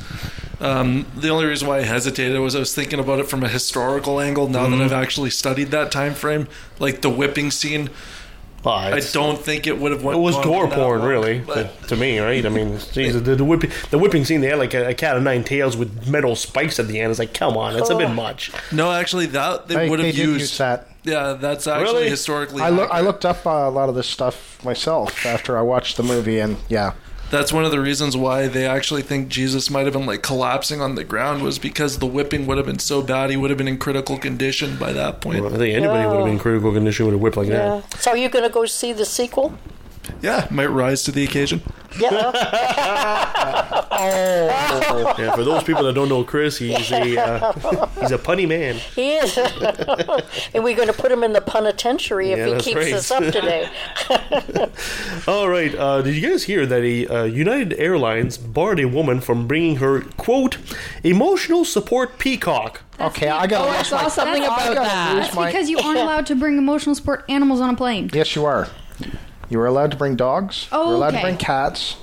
Um, 0.59 1.05
the 1.15 1.29
only 1.29 1.45
reason 1.45 1.67
why 1.67 1.79
I 1.79 1.81
hesitated 1.81 2.39
was 2.39 2.55
I 2.55 2.59
was 2.59 2.73
thinking 2.73 2.99
about 2.99 3.19
it 3.19 3.27
from 3.27 3.43
a 3.43 3.49
historical 3.49 4.19
angle. 4.19 4.47
Now 4.47 4.67
that 4.69 4.81
I've 4.81 4.93
actually 4.93 5.29
studied 5.29 5.71
that 5.71 5.91
time 5.91 6.13
frame, 6.13 6.47
like 6.79 7.01
the 7.01 7.09
whipping 7.09 7.51
scene, 7.51 7.89
Ah, 8.65 8.87
I 8.93 8.99
don't 9.11 9.37
think 9.39 9.67
it 9.67 9.77
would 9.77 9.91
have 9.91 10.03
went. 10.03 10.17
It 10.17 10.21
was 10.21 10.35
gore 10.35 10.67
porn, 10.69 10.99
long, 10.99 11.07
really, 11.09 11.39
but- 11.39 11.81
to, 11.81 11.87
to 11.89 11.95
me, 11.95 12.19
right? 12.19 12.45
I 12.45 12.49
mean, 12.49 12.79
geez, 12.93 13.21
the, 13.21 13.35
the 13.35 13.43
whipping 13.43 13.71
the 13.91 13.97
whipping 13.97 14.23
scene. 14.25 14.41
They 14.41 14.47
had 14.47 14.59
like 14.59 14.73
a, 14.73 14.89
a 14.89 14.93
cat 14.93 15.17
of 15.17 15.23
nine 15.23 15.43
tails 15.43 15.75
with 15.75 16.07
metal 16.07 16.35
spikes 16.35 16.79
at 16.79 16.87
the 16.87 16.99
end. 16.99 17.09
It's 17.11 17.19
like, 17.19 17.33
come 17.33 17.57
on, 17.57 17.75
it's 17.75 17.89
a 17.89 17.97
bit 17.97 18.11
much. 18.11 18.51
no, 18.71 18.91
actually, 18.91 19.25
that 19.27 19.67
they 19.67 19.75
They, 19.75 19.89
would 19.89 19.99
have 19.99 20.15
used. 20.15 20.39
use 20.39 20.57
that. 20.59 20.87
Yeah, 21.03 21.33
that's 21.33 21.67
actually 21.67 21.93
Really? 21.95 22.09
historically. 22.09 22.61
I, 22.61 22.69
look, 22.69 22.89
I 22.89 23.01
looked 23.01 23.25
up 23.25 23.45
uh, 23.45 23.49
a 23.49 23.69
lot 23.69 23.89
of 23.89 23.95
this 23.95 24.07
stuff 24.07 24.63
myself 24.63 25.25
after 25.25 25.57
I 25.57 25.61
watched 25.61 25.97
the 25.97 26.03
movie, 26.03 26.39
and 26.39 26.55
yeah, 26.69 26.93
That's 27.33 27.51
one 27.51 27.65
of 27.65 27.71
the 27.71 27.79
reasons 27.79 28.15
why 28.15 28.47
they 28.47 28.67
actually 28.67 29.01
think 29.01 29.27
Jesus 29.27 29.71
might 29.71 29.85
have 29.85 29.93
been 29.93 30.05
like 30.05 30.21
collapsing 30.21 30.81
on 30.81 30.93
the 30.93 31.03
ground 31.03 31.41
was 31.41 31.57
because 31.57 31.97
the 31.97 32.05
whipping 32.05 32.45
would 32.45 32.57
have 32.57 32.67
been 32.67 32.77
so 32.77 33.01
bad 33.01 33.31
he 33.31 33.37
would 33.37 33.49
have 33.49 33.57
been 33.57 33.67
in 33.67 33.79
critical 33.79 34.19
condition 34.19 34.77
by 34.77 34.93
that 34.93 35.19
point. 35.19 35.43
I 35.43 35.49
think 35.49 35.75
anybody 35.75 36.07
would 36.07 36.17
have 36.17 36.25
been 36.25 36.33
in 36.33 36.39
critical 36.39 36.71
condition 36.71 37.07
with 37.07 37.15
a 37.15 37.17
whip 37.17 37.35
like 37.35 37.47
yeah. 37.47 37.81
that. 37.89 37.99
So 37.99 38.11
are 38.11 38.17
you 38.17 38.29
going 38.29 38.43
to 38.47 38.53
go 38.53 38.67
see 38.67 38.93
the 38.93 39.03
sequel? 39.03 39.57
Yeah, 40.21 40.47
might 40.51 40.67
rise 40.67 41.03
to 41.03 41.11
the 41.11 41.23
occasion. 41.23 41.61
Yeah. 41.99 42.31
Yeah, 44.03 45.35
for 45.35 45.43
those 45.43 45.63
people 45.63 45.83
that 45.83 45.93
don't 45.93 46.09
know 46.09 46.23
Chris, 46.23 46.57
he's 46.57 46.91
a 46.91 47.17
uh, 47.17 47.53
he's 48.01 48.11
a 48.11 48.17
punny 48.17 48.47
man. 48.47 48.75
he 48.95 49.13
is. 49.13 49.37
and 50.53 50.63
we're 50.63 50.75
going 50.75 50.87
to 50.87 50.93
put 50.93 51.11
him 51.11 51.23
in 51.23 51.31
the 51.33 51.41
penitentiary 51.41 52.31
if 52.31 52.39
Yeah, 52.39 52.55
he 52.55 52.61
keeps 52.61 52.75
right. 52.75 52.93
us 52.93 53.11
up 53.11 53.23
today. 53.31 53.69
All 55.27 55.47
right, 55.47 55.73
uh, 55.75 56.01
did 56.01 56.15
you 56.15 56.27
guys 56.27 56.43
hear 56.43 56.65
that 56.65 56.81
a 56.81 57.07
uh, 57.07 57.23
United 57.25 57.73
Airlines 57.79 58.37
barred 58.37 58.79
a 58.79 58.85
woman 58.85 59.21
from 59.21 59.47
bringing 59.47 59.77
her 59.77 60.01
quote 60.01 60.57
emotional 61.03 61.63
support 61.63 62.17
peacock? 62.19 62.81
okay, 62.99 63.29
I 63.29 63.47
got. 63.47 63.67
Oh, 63.67 63.71
I 63.71 63.83
saw 63.83 64.07
something 64.07 64.43
about 64.43 64.75
that. 64.75 65.15
That's 65.15 65.35
my- 65.35 65.51
because 65.51 65.69
you 65.69 65.77
aren't 65.79 65.99
allowed 65.99 66.25
to 66.27 66.35
bring 66.35 66.57
emotional 66.57 66.95
support 66.95 67.23
animals 67.29 67.61
on 67.61 67.69
a 67.69 67.77
plane. 67.77 68.09
Yes, 68.13 68.35
you 68.35 68.45
are. 68.45 68.67
You 69.49 69.59
are 69.59 69.67
allowed 69.67 69.91
to 69.91 69.97
bring 69.97 70.15
dogs. 70.15 70.67
Oh, 70.71 70.87
You're 70.87 70.95
allowed 70.95 71.09
okay. 71.09 71.17
to 71.17 71.23
bring 71.23 71.37
cats, 71.37 71.97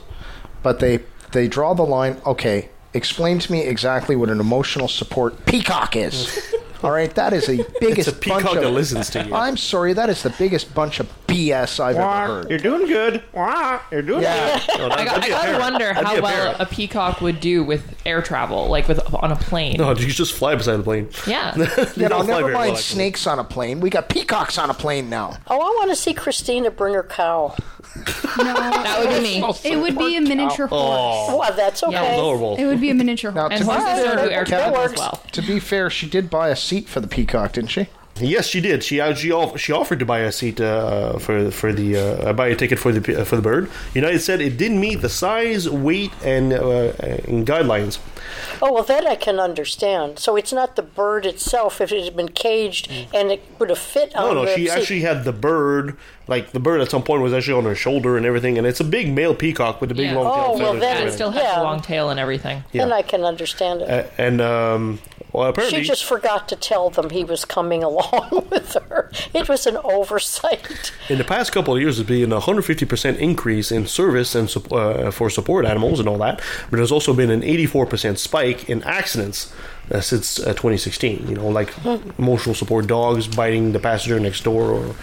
but 0.63 0.81
they 0.81 1.01
they 1.33 1.49
draw 1.49 1.75
the 1.75 1.85
line. 1.85 2.21
Okay, 2.27 2.69
explain 2.95 3.39
to 3.39 3.53
me 3.53 3.63
exactly 3.63 4.17
what 4.17 4.29
an 4.29 4.41
emotional 4.41 4.89
support 4.89 5.47
peacock 5.47 5.97
is. 5.97 6.55
All 6.83 6.91
right, 6.91 7.15
that 7.15 7.33
is 7.33 7.47
the 7.47 7.67
biggest 7.81 8.09
It's 8.09 8.17
a 8.17 8.21
peacock 8.21 8.43
bunch 8.45 8.57
of, 8.57 8.63
that 8.63 8.71
listens 8.71 9.11
to 9.11 9.25
you. 9.27 9.35
I'm 9.35 9.57
sorry, 9.57 9.93
that 9.93 10.09
is 10.09 10.23
the 10.23 10.31
biggest 10.31 10.75
bunch 10.75 10.99
of 11.01 11.09
BS 11.27 11.79
I've 11.79 11.97
ever 11.97 12.09
heard. 12.35 12.51
You're 12.51 12.59
doing 12.59 12.87
good. 12.87 13.23
You're 13.35 14.03
doing 14.03 14.23
Yeah. 14.23 14.59
good. 14.77 14.91
I, 14.93 15.05
got, 15.05 15.23
I 15.25 15.29
gotta 15.29 15.59
wonder 15.59 15.85
That'd 15.93 16.05
how 16.07 16.17
a 16.17 16.23
well 16.23 16.55
parrot. 16.55 16.57
a 16.61 16.67
peacock 16.67 17.21
would 17.21 17.39
do 17.41 17.63
with 17.65 17.95
air 18.07 18.23
travel, 18.23 18.69
like 18.69 18.89
with 18.89 18.99
on 19.15 19.31
a 19.31 19.37
plane. 19.37 19.77
No, 19.79 19.91
you 19.91 20.07
just 20.07 20.33
fly 20.33 20.55
beside 20.55 20.77
the 20.79 20.83
plane. 20.83 21.09
Yeah. 21.27 21.55
You 21.97 22.09
know, 22.09 22.23
never 22.23 22.53
mind 22.53 22.55
well, 22.73 22.77
snakes 22.77 23.27
on 23.27 23.39
a 23.39 23.45
plane. 23.45 23.81
We 23.81 23.91
got 23.91 24.09
peacocks 24.09 24.57
on 24.59 24.71
a 24.71 24.75
plane 24.75 25.11
now. 25.11 25.37
Oh, 25.49 25.57
I 25.61 25.69
want 25.79 25.91
to 25.91 25.97
see 25.97 26.15
Christina 26.15 26.71
bring 26.71 26.95
her 26.95 27.03
cow. 27.03 27.55
No, 28.39 28.55
That 28.55 28.99
would 29.01 29.23
be 29.23 29.41
me. 29.41 29.55
it 29.65 29.77
would 29.77 29.99
be 29.99 30.17
a 30.17 30.21
miniature 30.21 30.69
oh. 30.71 31.27
horse. 31.27 31.39
Well, 31.39 31.57
that's 31.57 31.83
okay. 31.83 31.93
Yeah. 31.93 32.15
Adorable. 32.15 32.57
It 32.57 32.67
would 32.67 32.81
be 32.81 32.91
a 32.91 32.95
miniature 32.95 33.33
Now, 33.33 33.49
horse. 33.49 33.61
And 33.61 33.65
to, 33.65 33.71
horses 33.71 34.03
be 34.03 34.09
don't 34.09 34.17
do 34.17 34.23
fair, 34.23 34.31
air 34.31 34.45
that 34.45 34.47
travel 34.47 34.79
as 34.81 34.91
works. 34.91 35.01
well. 35.01 35.23
to 35.33 35.43
be 35.43 35.61
fair, 35.61 35.91
she 35.91 36.09
did 36.09 36.31
buy 36.31 36.49
a 36.49 36.57
seat 36.57 36.89
for 36.89 37.01
the 37.01 37.09
peacock, 37.09 37.53
didn't 37.53 37.71
she? 37.71 37.89
Yes, 38.21 38.47
she 38.47 38.61
did. 38.61 38.83
She 38.85 39.01
uh, 39.01 39.15
she, 39.15 39.33
she 39.57 39.73
offered 39.73 39.99
to 40.01 40.05
buy 40.07 40.21
a 40.21 40.33
seat 40.33 40.61
uh, 40.61 41.19
for 41.19 41.51
for 41.51 41.73
the 41.73 41.97
uh, 41.97 42.33
buy 42.33 42.49
a 42.49 42.57
ticket 42.57 42.79
for 42.79 42.93
the 42.93 43.25
for 43.25 43.37
the 43.37 43.43
bird. 43.43 43.71
United 43.95 44.21
said 44.21 44.41
it 44.41 44.57
didn't 44.57 44.81
meet 44.81 44.97
the 45.01 45.09
size, 45.09 45.69
weight, 45.69 46.13
and 46.25 46.53
uh, 46.53 46.93
and 47.29 47.47
guidelines. 47.47 47.99
Oh, 48.63 48.73
well, 48.73 48.85
that 48.85 49.07
I 49.07 49.17
can 49.17 49.41
understand. 49.41 50.19
So 50.19 50.37
it's 50.37 50.53
not 50.53 50.77
the 50.77 50.83
bird 50.83 51.27
itself. 51.27 51.81
If 51.81 51.91
it 51.93 52.05
had 52.05 52.17
been 52.17 52.29
caged 52.29 52.91
and 53.13 53.31
it 53.33 53.43
would 53.59 53.71
have 53.71 53.79
fit 53.79 54.13
No, 54.15 54.29
on 54.29 54.35
no, 54.37 54.45
the 54.45 54.55
she 54.55 54.67
seat. 54.67 54.71
actually 54.71 55.01
had 55.01 55.25
the 55.25 55.33
bird. 55.33 55.97
Like 56.29 56.53
the 56.53 56.61
bird 56.61 56.81
at 56.81 56.91
some 56.91 57.03
point 57.03 57.23
was 57.23 57.33
actually 57.33 57.55
on 57.59 57.65
her 57.65 57.75
shoulder 57.75 58.17
and 58.17 58.25
everything, 58.25 58.57
and 58.57 58.65
it's 58.67 58.79
a 58.79 58.85
big 58.85 59.13
male 59.13 59.35
peacock 59.35 59.81
with 59.81 59.89
the 59.89 59.95
big 59.97 60.11
Yeah. 60.13 60.19
long 60.19 60.33
tail 60.35 60.45
Oh, 60.55 60.59
well, 60.59 60.73
then 60.75 60.75
and 60.75 60.75
And 60.75 60.83
it 60.83 60.87
everything. 60.99 61.13
still 61.15 61.31
has 61.33 61.43
Yeah. 61.43 61.61
a 61.61 61.65
long 61.65 61.81
tail 61.81 62.11
and 62.11 62.21
everything. 62.21 62.63
Then 62.73 62.93
I 62.93 63.03
can 63.03 63.25
understand 63.25 63.83
it. 63.83 63.89
A- 63.91 64.09
and 64.21 64.41
um, 64.41 65.01
Well, 65.33 65.49
apparently, 65.49 65.81
She 65.83 65.87
just 65.87 66.05
forgot 66.05 66.49
to 66.49 66.57
tell 66.57 66.91
them 66.91 67.11
he 67.11 67.25
was 67.25 67.45
coming 67.45 67.83
along 67.91 68.47
with 68.51 68.77
her. 68.89 69.11
It 69.33 69.49
was 69.49 69.67
an 69.67 69.77
oversight. 69.79 70.93
in 71.09 71.19
the 71.19 71.25
past 71.25 71.53
couple 71.53 71.75
of 71.75 71.81
years, 71.81 71.97
there's 71.97 72.09
been 72.09 72.33
a 72.33 72.41
150% 72.41 73.17
increase 73.19 73.71
in 73.71 73.87
service 73.87 74.35
and 74.35 74.53
uh, 74.73 75.11
for 75.11 75.31
support 75.31 75.65
animals 75.65 76.01
and 76.01 76.09
all 76.09 76.19
that. 76.19 76.41
But 76.71 76.77
there's 76.79 76.93
also 76.93 77.15
been 77.15 77.31
an 77.31 77.43
84% 77.43 78.19
spike 78.19 78.69
in 78.69 78.83
accidents 78.83 79.53
uh, 79.91 80.01
since 80.01 80.39
uh, 80.41 80.47
2016. 80.55 81.29
You 81.29 81.35
know, 81.37 81.49
like 81.49 81.73
emotional 82.19 82.55
support 82.55 82.87
dogs 82.87 83.27
biting 83.27 83.73
the 83.73 83.79
passenger 83.79 84.19
next 84.21 84.43
door 84.45 84.65
or, 84.71 84.95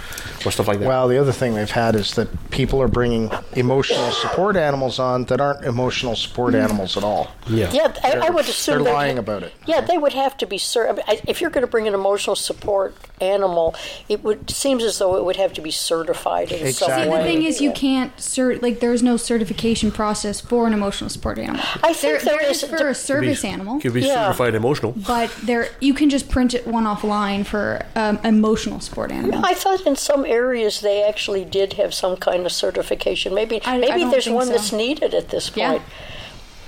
or 0.45 0.51
stuff 0.51 0.67
like 0.67 0.79
that. 0.79 0.87
Well, 0.87 1.07
the 1.07 1.17
other 1.19 1.31
thing 1.31 1.55
they've 1.55 1.69
had 1.69 1.95
is 1.95 2.15
that 2.15 2.27
people 2.51 2.81
are 2.81 2.87
bringing 2.87 3.29
emotional 3.53 4.11
support 4.11 4.55
animals 4.55 4.99
on 4.99 5.25
that 5.25 5.41
aren't 5.41 5.65
emotional 5.65 6.15
support 6.15 6.55
animals 6.55 6.97
at 6.97 7.03
all. 7.03 7.31
yeah. 7.47 7.71
Yeah, 7.71 7.93
I, 8.03 8.27
I 8.27 8.29
would 8.29 8.45
assume 8.45 8.75
they're 8.75 8.83
they'd- 8.85 8.93
lying 8.93 9.17
about 9.17 9.43
it. 9.43 9.53
Yeah, 9.65 9.81
they 9.81 9.97
would 9.97 10.13
have 10.13 10.37
to 10.37 10.45
be. 10.45 10.57
Cer- 10.57 10.89
I 10.89 10.91
mean, 10.93 11.03
I- 11.07 11.21
if 11.27 11.41
you're 11.41 11.49
going 11.49 11.65
to 11.65 11.71
bring 11.71 11.87
an 11.87 11.93
emotional 11.93 12.35
support 12.35 12.95
animal, 13.19 13.75
it 14.09 14.23
would 14.23 14.49
seems 14.49 14.83
as 14.83 14.99
though 14.99 15.17
it 15.17 15.25
would 15.25 15.35
have 15.35 15.53
to 15.53 15.61
be 15.61 15.71
certified 15.71 16.51
in 16.51 16.59
some 16.59 16.67
Exactly. 16.89 17.11
See, 17.11 17.17
the 17.17 17.23
thing 17.23 17.43
is, 17.43 17.61
you 17.61 17.69
Yeah. 17.69 17.75
can't 17.75 18.17
cert 18.17 18.61
like 18.61 18.79
there's 18.79 19.03
no 19.03 19.17
certification 19.17 19.91
process 19.91 20.39
for 20.39 20.65
an 20.67 20.73
emotional 20.73 21.09
support 21.09 21.37
animal. 21.39 21.61
I 21.83 21.93
think 21.93 22.01
there, 22.01 22.19
there 22.19 22.39
there 22.39 22.49
is 22.51 22.63
is- 22.63 22.69
for 22.69 22.87
a 22.87 22.95
service 22.95 23.43
animal, 23.43 23.79
Could 23.79 23.93
be 23.93 24.01
Yeah. 24.01 24.25
certified 24.27 24.55
emotional. 24.55 24.76
But 24.81 25.29
there 25.43 25.69
you 25.79 25.93
can 25.93 26.09
just 26.09 26.29
print 26.29 26.53
it 26.53 26.65
one 26.67 26.85
offline 26.85 27.45
for 27.45 27.85
um, 27.95 28.19
emotional 28.23 28.79
support 28.79 29.11
animal. 29.11 29.45
I 29.45 29.53
thought 29.53 29.85
in 29.85 29.95
some 29.95 30.25
areas 30.25 30.81
they 30.81 31.03
actually 31.03 31.45
did 31.45 31.73
have 31.73 31.93
some 31.93 32.17
kind 32.17 32.45
of 32.45 32.51
certification. 32.51 33.33
Maybe 33.33 33.61
I- 33.65 33.75
I 33.75 33.77
maybe 33.77 33.99
don't 34.01 34.11
there's 34.11 34.25
think 34.25 34.35
one 34.35 34.47
so. 34.47 34.53
that's 34.53 34.71
needed 34.71 35.13
at 35.13 35.29
this 35.29 35.51
Yeah. 35.55 35.71
point. 35.71 35.81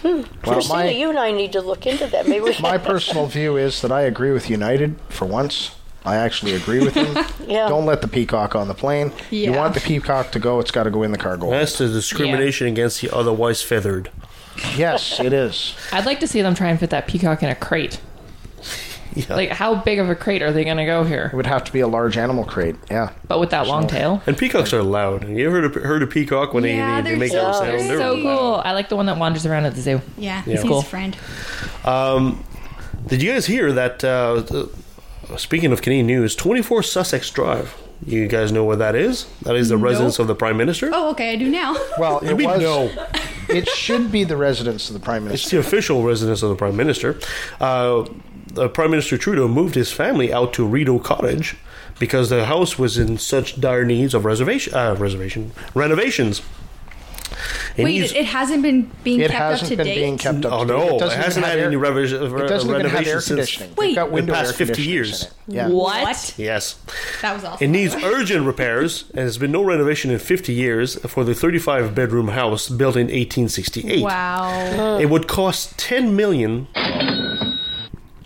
Hmm. 0.01 0.07
Well, 0.07 0.23
Christina, 0.55 0.83
my- 0.85 0.89
you 0.91 1.09
and 1.09 1.19
I 1.19 1.31
need 1.31 1.51
to 1.53 1.61
look 1.61 1.85
into 1.85 2.07
that. 2.07 2.27
Maybe 2.27 2.55
My 2.61 2.77
personal 2.77 3.25
view 3.27 3.57
is 3.57 3.81
that 3.81 3.91
I 3.91 4.01
agree 4.01 4.31
with 4.31 4.49
United 4.49 4.95
for 5.09 5.25
once. 5.25 5.71
I 6.05 6.15
actually 6.15 6.53
agree 6.55 6.79
with 6.79 6.93
them. 6.93 7.25
Yeah. 7.49 7.67
Don't 7.67 7.85
let 7.87 8.01
the 8.01 8.07
peacock 8.07 8.55
on 8.55 8.67
the 8.67 8.75
plane. 8.75 9.11
You 9.31 9.53
want 9.53 9.73
the 9.73 9.79
peacock 9.81 10.31
to 10.33 10.39
go, 10.39 10.59
it's 10.59 10.69
got 10.69 10.83
to 10.83 10.91
go 10.91 11.01
in 11.01 11.11
the 11.11 11.17
cargo. 11.17 11.49
That's 11.49 11.79
the 11.79 11.87
discrimination 11.87 12.67
against 12.67 13.01
the 13.01 13.09
otherwise 13.13 13.63
feathered. 13.63 14.11
Yes, 14.75 15.19
it 15.19 15.33
is. 15.33 15.75
I'd 15.91 16.05
like 16.05 16.19
to 16.21 16.27
see 16.27 16.41
them 16.41 16.55
try 16.55 16.69
and 16.69 16.79
fit 16.79 16.89
that 16.91 17.07
peacock 17.07 17.43
in 17.43 17.49
a 17.49 17.55
crate. 17.55 17.99
Yeah. 19.15 19.33
Like, 19.33 19.49
how 19.49 19.73
big 19.75 19.97
of 19.97 20.07
a 20.09 20.15
crate 20.15 20.41
are 20.43 20.51
they 20.51 20.63
going 20.63 20.77
to 20.77 20.85
go 20.85 21.03
here? 21.03 21.31
It 21.33 21.35
would 21.35 21.47
have 21.47 21.63
to 21.63 21.73
be 21.73 21.79
a 21.79 21.87
large 21.87 22.15
animal 22.15 22.43
crate. 22.45 22.75
Yeah. 22.91 23.11
But 23.27 23.39
with 23.39 23.49
that 23.49 23.65
long 23.67 23.87
tail. 23.87 24.21
and 24.27 24.37
peacocks 24.37 24.71
are 24.71 24.83
loud. 24.83 25.27
You 25.27 25.47
ever 25.47 25.61
heard 25.61 25.75
a, 25.75 25.79
heard 25.79 26.03
a 26.03 26.07
peacock 26.07 26.53
when 26.53 26.63
Yeah, 26.63 27.01
they, 27.01 27.01
they, 27.01 27.03
they 27.03 27.09
they're 27.09 27.19
make 27.19 27.31
so- 27.31 27.37
that 27.41 27.55
sound? 27.55 27.67
they're 27.69 27.77
They're 27.87 27.97
So 27.97 28.13
loud. 28.13 28.37
cool. 28.37 28.61
I 28.63 28.73
like 28.73 28.87
the 28.89 28.95
one 28.95 29.07
that 29.07 29.17
wanders 29.17 29.45
around 29.47 29.65
at 29.65 29.73
the 29.73 29.81
zoo. 29.81 30.01
yeah, 30.17 30.43
Yeah. 30.45 30.53
he's 30.57 30.61
Cool. 30.61 30.81
his 30.81 30.89
friend. 30.89 31.17
Did 33.07 33.23
you 33.23 33.31
guys 33.33 33.47
hear 33.47 33.71
that? 33.73 34.03
Uh, 34.03 34.43
th- 34.43 34.67
speaking 35.39 35.71
of 35.71 35.81
Canadian 35.81 36.05
news, 36.07 36.35
24 36.35 36.83
Sussex 36.83 37.29
Drive. 37.31 37.75
You 38.05 38.27
guys 38.27 38.51
know 38.51 38.63
what 38.63 38.79
that 38.79 38.95
is? 38.95 39.25
That 39.41 39.55
is 39.55 39.69
the 39.69 39.77
residence 39.77 40.19
of 40.19 40.27
the 40.27 40.35
Prime 40.35 40.55
Minister. 40.57 40.89
Oh, 40.93 41.09
okay, 41.11 41.31
I 41.33 41.35
do 41.35 41.49
now. 41.49 41.75
Well, 41.97 42.19
You 42.23 42.29
it 42.31 42.37
mean 42.37 42.47
was. 42.49 42.91
It 43.49 43.67
should 43.67 44.11
be 44.11 44.23
the 44.23 44.37
residence 44.37 44.89
of 44.89 44.93
the 44.93 44.99
prime 44.99 45.25
minister. 45.25 45.43
It's 45.43 45.51
the 45.51 45.59
official 45.59 46.03
residence 46.03 46.43
of 46.43 46.49
the 46.49 46.55
Prime 46.55 46.75
Minister. 46.75 47.19
Uh, 47.59 48.07
the 48.47 48.69
Prime 48.69 48.91
Minister 48.91 49.17
Trudeau 49.17 49.47
moved 49.47 49.75
his 49.75 49.91
family 49.91 50.31
out 50.33 50.53
to 50.53 50.65
Rideau 50.65 50.99
Cottage 50.99 51.55
because 51.99 52.29
the 52.29 52.45
house 52.45 52.79
was 52.79 52.97
in 52.97 53.17
such 53.17 53.59
dire 53.59 53.85
needs 53.85 54.13
of 54.13 54.25
reservation, 54.25 54.73
uh, 54.73 54.95
reservation 54.97 55.51
renovations. 55.73 56.41
It 57.77 57.83
Wait, 57.83 58.01
it, 58.01 58.15
it 58.15 58.25
hasn't 58.25 58.61
been 58.63 58.91
being 59.03 59.21
It 59.21 59.31
kept 59.31 59.41
up 59.41 59.51
hasn't 59.51 59.69
to 59.71 59.77
been 59.77 59.85
date. 59.85 59.95
being 59.95 60.17
kept 60.17 60.45
up. 60.45 60.51
Oh 60.53 60.63
to 60.65 60.65
date. 60.65 60.73
no! 60.77 60.95
It, 60.95 60.99
doesn't 60.99 61.21
hasn't 61.21 61.45
had 61.45 61.57
have 61.59 61.67
any 61.67 61.75
air- 61.75 61.81
revis- 61.81 62.11
It 62.43 62.47
doesn't 62.47 62.69
even 62.69 62.85
have 62.89 63.07
air 63.07 63.21
conditioning. 63.21 63.73
Wait. 63.75 63.87
They've 63.87 63.95
got 63.95 64.11
window 64.11 64.33
past 64.33 64.47
air 64.59 64.67
50 64.67 64.73
conditioners 64.73 64.87
years. 64.87 65.23
in 65.23 65.27
it. 65.53 65.55
Yeah. 65.55 65.67
What? 65.69 66.33
Yes. 66.37 66.79
That 67.21 67.33
was 67.35 67.43
awesome. 67.45 67.63
It 67.65 67.69
needs 67.69 67.95
urgent 67.95 68.45
repairs, 68.45 69.03
and 69.09 69.17
there's 69.19 69.37
been 69.37 69.51
no 69.51 69.63
renovation 69.63 70.11
in 70.11 70.19
50 70.19 70.51
years 70.53 70.95
for 71.07 71.23
the 71.23 71.33
35 71.35 71.95
bedroom 71.95 72.29
house 72.29 72.67
built 72.69 72.95
in 72.95 73.07
1868. 73.07 74.03
Wow. 74.03 74.97
It 74.99 75.05
would 75.09 75.27
cost 75.27 75.77
10 75.79 76.15
million 76.15 76.67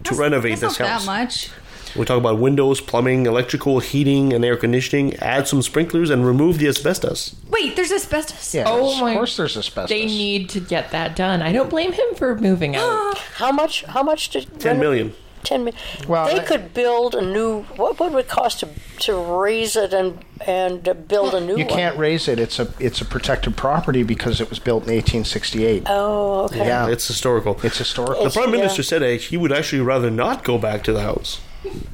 to 0.04 0.16
renovate 0.16 0.60
That's 0.60 0.74
this 0.74 0.80
not 0.80 0.90
house. 0.90 1.06
that 1.06 1.12
much. 1.24 1.50
We 1.96 2.06
talk 2.06 2.18
about 2.18 2.40
windows, 2.40 2.82
plumbing, 2.82 3.26
electrical, 3.28 3.80
heating, 3.80 4.34
and 4.34 4.44
air 4.44 4.58
conditioning. 4.58 5.16
Add 5.18 5.48
some 5.48 5.62
sprinklers 5.62 6.10
and 6.10 6.26
remove 6.26 6.58
the 6.58 6.68
asbestos. 6.68 7.36
Wait, 7.50 7.76
there's 7.76 7.92
asbestos. 7.92 8.54
Yeah, 8.56 8.64
Oh 8.68 9.00
my! 9.00 9.12
of 9.12 9.18
course 9.18 9.38
there's 9.38 9.56
asbestos. 9.56 9.90
They 9.90 10.06
need 10.06 10.50
to 10.50 10.60
get 10.60 10.92
that 10.92 11.16
done. 11.16 11.42
I 11.42 11.52
don't 11.52 11.70
blame 11.70 11.92
him 11.92 12.16
for 12.16 12.36
moving 12.36 12.76
out. 12.76 13.18
how 13.36 13.52
much? 13.52 13.84
How 13.84 14.02
much 14.04 14.30
did 14.30 14.60
10 14.60 14.80
million. 14.80 15.14
Ten 15.44 15.66
million. 15.66 15.82
Well, 16.08 16.26
they 16.28 16.40
I- 16.40 16.44
could 16.46 16.74
build 16.74 17.16
a 17.16 17.22
new. 17.22 17.64
What 17.76 18.00
would 18.00 18.14
it 18.16 18.30
cost 18.30 18.62
to 18.62 18.70
to 19.00 19.16
raise 19.18 19.76
it 19.76 19.94
and 19.94 20.24
and 20.48 20.88
uh, 20.88 20.94
build 20.94 21.34
a 21.34 21.42
new 21.42 21.58
you 21.58 21.66
one? 21.66 21.74
can't 21.76 21.98
raise 21.98 22.30
it. 22.30 22.40
It's 22.40 22.60
a 22.60 22.74
it's 22.80 23.02
a 23.02 23.06
protected 23.06 23.58
property 23.58 24.04
because 24.04 24.40
it 24.40 24.50
was 24.50 24.60
built 24.60 24.84
in 24.88 24.94
1868. 24.96 25.84
Oh, 25.88 26.46
okay. 26.46 26.66
Yeah. 26.66 26.88
It's 26.88 27.06
historical. 27.06 27.60
It's 27.62 27.78
historical. 27.78 28.24
the 28.24 28.30
prime 28.30 28.52
minister 28.52 28.82
yeah. 28.82 28.86
said 28.88 29.04
uh, 29.04 29.08
he 29.22 29.36
would 29.36 29.52
actually 29.52 29.82
rather 29.82 30.10
not 30.10 30.46
go 30.46 30.58
back 30.58 30.82
to 30.84 30.94
the 30.94 31.02
house. 31.02 31.42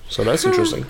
So 0.10 0.24
that's 0.24 0.46
interesting. 0.46 0.86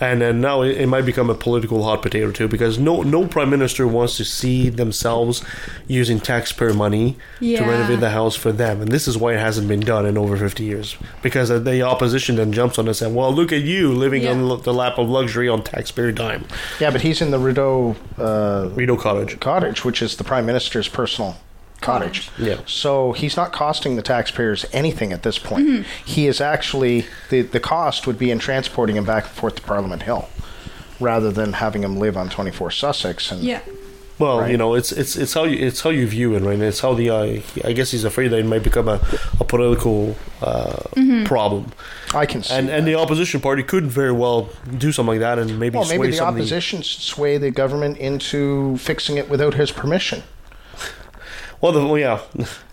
And 0.00 0.20
then 0.20 0.40
now 0.40 0.62
it, 0.62 0.78
it 0.80 0.88
might 0.88 1.02
become 1.06 1.30
a 1.30 1.34
political 1.34 1.84
hot 1.84 2.02
potato 2.02 2.32
too, 2.32 2.48
because 2.48 2.76
no 2.76 3.02
no 3.02 3.28
prime 3.28 3.50
minister 3.50 3.86
wants 3.86 4.16
to 4.16 4.24
see 4.24 4.68
themselves 4.68 5.44
using 5.86 6.18
taxpayer 6.18 6.74
money 6.74 7.16
to 7.38 7.60
renovate 7.62 8.00
the 8.00 8.10
house 8.10 8.34
for 8.34 8.50
them, 8.50 8.80
and 8.80 8.90
this 8.90 9.06
is 9.06 9.16
why 9.16 9.34
it 9.34 9.38
hasn't 9.38 9.68
been 9.68 9.78
done 9.78 10.04
in 10.04 10.18
over 10.18 10.36
fifty 10.36 10.64
years. 10.64 10.96
Because 11.22 11.52
uh, 11.52 11.60
the 11.60 11.82
opposition 11.82 12.34
then 12.34 12.52
jumps 12.52 12.78
on 12.80 12.88
and 12.88 12.96
says, 12.96 13.12
"Well, 13.12 13.32
look 13.32 13.52
at 13.52 13.62
you 13.62 13.92
living 13.92 14.26
on 14.26 14.40
Yeah. 14.42 14.56
the- 14.56 14.62
the 14.62 14.74
lap 14.74 14.98
of 14.98 15.08
luxury 15.08 15.48
on 15.48 15.62
taxpayer 15.62 16.10
dime." 16.10 16.46
yeah, 16.80 16.90
but 16.90 17.02
he's 17.02 17.20
in 17.22 17.30
the 17.30 17.38
Rideau 17.38 17.94
uh, 18.18 18.70
Rideau 18.74 18.96
Cottage. 18.96 19.38
cottage, 19.38 19.84
which 19.84 20.02
is 20.02 20.16
the 20.16 20.24
prime 20.24 20.46
minister's 20.46 20.88
personal 20.88 21.36
cottage. 21.82 22.30
Yeah. 22.38 22.60
So 22.66 23.12
he's 23.12 23.36
not 23.36 23.52
costing 23.52 23.96
the 23.96 24.02
taxpayers 24.02 24.64
anything 24.72 25.12
at 25.12 25.22
this 25.22 25.38
point. 25.38 25.86
He 26.04 26.26
is 26.26 26.40
actually 26.40 27.06
the 27.30 27.42
the 27.42 27.60
cost 27.60 28.06
would 28.06 28.18
be 28.18 28.30
in 28.30 28.38
transporting 28.38 28.96
him 28.96 29.04
back 29.04 29.24
and 29.24 29.32
forth 29.32 29.56
to 29.56 29.62
Parliament 29.62 30.02
Hill, 30.02 30.28
rather 31.00 31.30
than 31.30 31.54
having 31.54 31.82
him 31.82 31.98
live 31.98 32.16
on 32.16 32.28
24 32.28 32.70
Sussex. 32.70 33.30
And 33.32 33.42
Yeah. 33.42 33.60
Well, 34.18 34.40
Right. 34.40 34.50
you 34.52 34.56
know, 34.56 34.74
it's 34.74 34.92
it's 34.92 35.16
it's 35.16 35.32
how 35.34 35.44
you 35.44 35.56
it's 35.66 35.80
how 35.80 35.90
you 35.90 36.06
view 36.06 36.36
it, 36.36 36.42
right? 36.42 36.60
It's 36.60 36.80
how 36.80 36.94
the 36.94 37.10
uh, 37.10 37.40
I 37.64 37.72
guess 37.72 37.90
he's 37.90 38.04
afraid 38.04 38.28
that 38.28 38.38
it 38.38 38.46
might 38.46 38.62
become 38.62 38.86
a, 38.86 39.00
a 39.40 39.44
political 39.44 40.14
uh, 40.40 40.76
problem, 41.24 41.72
I 42.14 42.26
can 42.26 42.42
see. 42.44 42.54
and 42.54 42.68
and 42.68 42.86
the 42.86 42.94
opposition 42.94 43.40
party 43.40 43.64
could 43.64 43.86
very 43.86 44.12
well 44.12 44.50
do 44.78 44.92
something 44.92 45.14
like 45.14 45.20
that, 45.20 45.38
and 45.40 45.58
maybe 45.58 45.76
well, 45.76 45.86
sway 45.86 45.98
maybe 45.98 46.10
the 46.12 46.16
some 46.18 46.28
of 46.28 46.34
opposition 46.34 46.82
sway 46.84 47.36
the 47.38 47.50
government 47.50 47.98
into 47.98 48.76
fixing 48.76 49.16
it 49.16 49.28
without 49.28 49.54
his 49.54 49.72
permission. 49.72 50.22
Well, 51.62 51.72
the, 51.72 51.86
well, 51.86 51.96
yeah, 51.98 52.20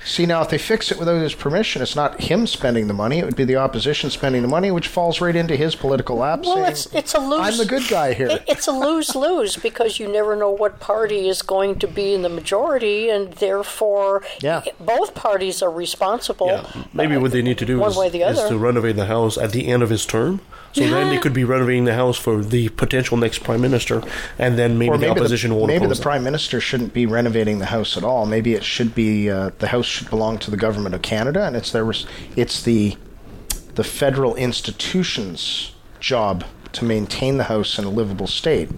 See 0.05 0.25
now, 0.25 0.41
if 0.41 0.49
they 0.49 0.57
fix 0.57 0.91
it 0.91 0.97
without 0.97 1.21
his 1.21 1.35
permission, 1.35 1.81
it's 1.81 1.95
not 1.95 2.21
him 2.21 2.47
spending 2.47 2.87
the 2.87 2.93
money; 2.93 3.19
it 3.19 3.25
would 3.25 3.35
be 3.35 3.43
the 3.43 3.57
opposition 3.57 4.09
spending 4.09 4.41
the 4.41 4.47
money, 4.47 4.71
which 4.71 4.87
falls 4.87 5.19
right 5.19 5.35
into 5.35 5.55
his 5.57 5.75
political 5.75 6.15
lap. 6.15 6.43
Well, 6.43 6.55
saying, 6.55 6.67
it's 6.67 6.85
it's 6.93 7.13
a 7.13 7.19
lose. 7.19 7.39
I'm 7.41 7.57
the 7.57 7.65
good 7.65 7.87
guy 7.89 8.13
here. 8.13 8.27
It, 8.29 8.43
it's 8.47 8.67
a 8.67 8.71
lose 8.71 9.13
lose 9.13 9.57
because 9.57 9.99
you 9.99 10.07
never 10.11 10.35
know 10.37 10.51
what 10.51 10.79
party 10.79 11.27
is 11.27 11.41
going 11.41 11.79
to 11.79 11.87
be 11.87 12.13
in 12.13 12.21
the 12.21 12.29
majority, 12.29 13.09
and 13.09 13.33
therefore, 13.33 14.23
Yeah. 14.41 14.63
both 14.79 15.15
parties 15.15 15.61
are 15.61 15.69
responsible. 15.71 16.47
yeah. 16.47 16.83
Maybe 16.93 17.17
what 17.17 17.31
they 17.31 17.41
need 17.41 17.57
to 17.57 17.65
do 17.65 17.79
One 17.79 17.91
is, 17.91 17.97
way 17.97 18.07
or 18.07 18.09
the 18.09 18.21
is 18.21 18.39
to 18.49 18.57
renovate 18.57 18.95
the 18.95 19.05
house 19.07 19.37
at 19.37 19.51
the 19.51 19.67
end 19.67 19.83
of 19.83 19.89
his 19.89 20.05
term. 20.05 20.39
So 20.71 20.87
then 20.87 21.09
they 21.09 21.17
could 21.17 21.33
be 21.33 21.43
renovating 21.43 21.85
the 21.85 21.95
house 21.95 22.15
for 22.15 22.43
the 22.43 22.69
potential 22.69 23.17
next 23.17 23.39
prime 23.43 23.59
minister, 23.59 24.03
and 24.37 24.57
then 24.57 24.77
maybe, 24.77 24.91
or 24.91 24.99
the 24.99 25.09
opposition 25.09 25.49
the, 25.49 25.55
won't 25.55 25.67
maybe 25.67 25.87
the 25.87 25.93
it. 25.93 26.01
prime 26.01 26.23
minister 26.23 26.61
shouldn't 26.61 26.93
be 26.93 27.07
renovating 27.07 27.57
the 27.57 27.65
house 27.65 27.97
at 27.97 28.03
all. 28.03 28.27
Maybe 28.27 28.53
it 28.53 28.63
should 28.63 28.93
be 28.93 29.31
uh, 29.31 29.49
the 29.57 29.67
house 29.67 29.98
belong 30.05 30.37
to 30.39 30.51
the 30.51 30.57
government 30.57 30.95
of 30.95 31.01
Canada, 31.01 31.45
and 31.45 31.55
it's 31.55 31.71
their 31.71 31.91
it's 32.35 32.61
the 32.61 32.97
the 33.75 33.83
federal 33.83 34.35
institutions' 34.35 35.73
job 35.99 36.43
to 36.73 36.85
maintain 36.85 37.37
the 37.37 37.45
house 37.45 37.79
in 37.79 37.85
a 37.85 37.89
livable 37.89 38.27
state. 38.27 38.69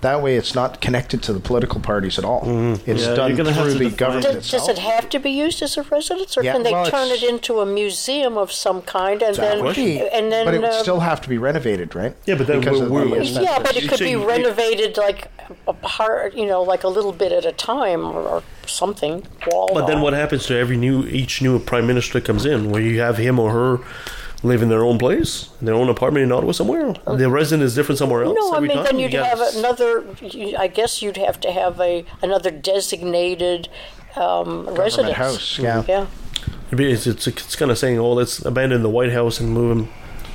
That 0.00 0.20
way, 0.22 0.36
it's 0.36 0.54
not 0.54 0.80
connected 0.80 1.22
to 1.24 1.32
the 1.32 1.40
political 1.40 1.80
parties 1.80 2.18
at 2.18 2.24
all. 2.24 2.42
Mm-hmm. 2.42 2.90
It's 2.90 3.04
Yeah, 3.06 3.14
done 3.14 3.28
you're 3.30 3.36
gonna 3.36 3.52
have 3.52 3.70
through 3.70 3.88
the 3.88 3.96
government 3.96 4.24
Does, 4.34 4.50
does 4.50 4.68
it 4.68 4.78
have 4.78 5.08
to 5.10 5.18
be 5.18 5.30
used 5.30 5.62
as 5.62 5.76
a 5.76 5.82
residence, 5.84 6.36
or 6.36 6.42
Yeah, 6.42 6.52
can 6.54 6.62
they 6.64 6.72
well, 6.72 6.86
turn 6.90 7.08
it 7.08 7.22
into 7.22 7.60
a 7.60 7.66
museum 7.66 8.36
of 8.36 8.50
some 8.52 8.82
kind 8.82 9.22
and 9.22 9.36
That 9.36 9.56
then 9.56 9.64
would 9.64 9.76
be, 9.76 10.00
and 10.00 10.30
then 10.32 10.44
but 10.46 10.54
it 10.54 10.60
would 10.60 10.70
uh, 10.70 10.82
still 10.82 11.00
have 11.00 11.20
to 11.22 11.28
be 11.28 11.38
renovated, 11.38 11.94
right? 11.94 12.14
Yeah, 12.26 12.34
but 12.34 12.46
then 12.46 12.60
Because 12.60 12.80
we're- 12.80 13.04
of 13.04 13.10
we're- 13.10 13.26
the 13.32 13.42
yeah, 13.42 13.58
but 13.58 13.76
it 13.76 13.88
could 13.88 14.00
be 14.00 14.10
you- 14.10 14.26
renovated 14.28 14.96
like 14.96 15.28
a 15.68 15.72
part, 15.72 16.34
you 16.34 16.46
know, 16.46 16.62
like 16.62 16.82
a 16.84 16.88
little 16.88 17.12
bit 17.12 17.30
at 17.32 17.44
a 17.44 17.52
time 17.52 18.04
or, 18.04 18.20
or 18.20 18.42
something. 18.66 19.24
Wall. 19.46 19.70
But 19.72 19.86
then 19.86 20.00
what 20.00 20.12
happens 20.12 20.46
to 20.46 20.56
every 20.56 20.76
new 20.76 21.04
each 21.06 21.40
new 21.40 21.58
prime 21.60 21.86
minister 21.86 22.20
comes 22.20 22.44
in, 22.44 22.70
where 22.70 22.82
you 22.82 23.00
have 23.00 23.16
him 23.18 23.38
or 23.38 23.52
her 23.52 23.78
live 24.42 24.62
in 24.62 24.68
their 24.68 24.84
own 24.84 24.98
place, 24.98 25.48
their 25.62 25.74
own 25.74 25.88
apartment 25.88 26.22
in 26.24 26.32
Ottawa 26.32 26.52
somewhere? 26.52 26.92
The 27.06 27.28
resident 27.30 27.64
is 27.64 27.74
different 27.74 27.98
somewhere 27.98 28.22
else. 28.24 28.36
No, 28.38 28.54
I 28.54 28.60
mean 28.60 28.70
time? 28.76 28.84
then 28.84 28.98
You 28.98 29.04
you'd 29.06 29.12
got- 29.12 29.26
have 29.38 29.40
another. 29.56 30.04
you- 30.20 30.56
I 30.56 30.66
guess 30.68 31.00
you'd 31.02 31.16
have 31.16 31.40
to 31.40 31.50
have 31.52 31.80
a 31.80 32.04
another 32.22 32.50
designated 32.50 33.68
um, 34.16 34.66
residence 34.68 35.16
house, 35.16 35.58
yeah. 35.58 35.82
Yeah. 35.88 36.06
Be- 36.74 36.90
It's, 36.92 37.06
it's, 37.06 37.26
it's 37.26 37.54
kind 37.56 37.70
of 37.70 37.78
saying, 37.78 37.98
oh, 37.98 38.12
let's 38.12 38.44
abandon 38.44 38.82
the 38.82 38.88
White 38.88 39.12
House 39.12 39.40
and 39.40 39.50
move 39.52 39.76
him, 39.76 39.88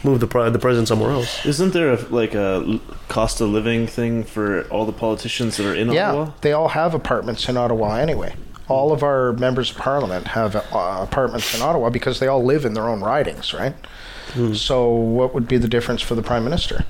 move 0.03 0.19
the 0.19 0.27
pre- 0.27 0.49
the 0.49 0.59
president 0.59 0.87
somewhere 0.87 1.11
else. 1.11 1.45
Isn't 1.45 1.73
there 1.73 1.93
a, 1.93 2.01
like 2.09 2.33
a 2.35 2.79
cost 3.07 3.41
of 3.41 3.49
living 3.49 3.87
thing 3.87 4.23
for 4.23 4.63
all 4.69 4.85
the 4.85 4.91
politicians 4.93 5.57
that 5.57 5.65
are 5.65 5.75
in 5.75 5.91
Yeah, 5.91 6.09
Ottawa? 6.09 6.31
they 6.41 6.53
all 6.53 6.69
have 6.69 6.93
apartments 6.93 7.47
in 7.49 7.57
Ottawa 7.57 7.95
anyway. 7.95 8.33
All 8.71 8.91
of 8.91 9.03
our 9.03 9.33
members 9.33 9.71
of 9.71 9.77
parliament 9.77 10.27
have 10.27 10.55
uh, 10.55 10.61
apartments 11.01 11.53
in 11.53 11.61
Ottawa 11.61 11.89
because 11.89 12.19
they 12.19 12.27
all 12.27 12.43
live 12.43 12.65
in 12.65 12.73
their 12.73 12.87
own 12.87 13.01
ridings, 13.01 13.53
right? 13.53 13.75
So, 14.53 14.89
what 14.89 15.33
would 15.33 15.47
be 15.47 15.57
the 15.57 15.67
difference 15.67 16.01
for 16.01 16.15
the 16.15 16.23
prime 16.23 16.45
minister? 16.45 16.85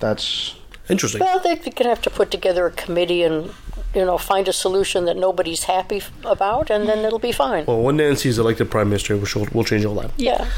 That's 0.00 0.54
Interesting. 0.88 1.20
Well, 1.20 1.38
they're 1.40 1.56
going 1.56 1.72
to 1.74 1.88
have 1.88 2.02
to 2.02 2.10
put 2.10 2.30
together 2.30 2.66
a 2.66 2.70
committee 2.70 3.22
and, 3.22 3.52
you 3.94 4.04
know, 4.04 4.16
find 4.16 4.48
a 4.48 4.52
solution 4.52 5.04
that 5.04 5.16
nobody's 5.16 5.64
happy 5.64 6.02
about, 6.24 6.70
and 6.70 6.88
then 6.88 7.04
it'll 7.04 7.18
be 7.18 7.32
fine. 7.32 7.66
Well, 7.66 7.82
when 7.82 7.98
Nancy's 7.98 8.38
elected 8.38 8.70
prime 8.70 8.88
minister, 8.88 9.16
we'll, 9.16 9.46
we'll 9.52 9.64
change 9.64 9.84
all 9.84 9.94
that. 9.96 10.12
Yeah. 10.16 10.48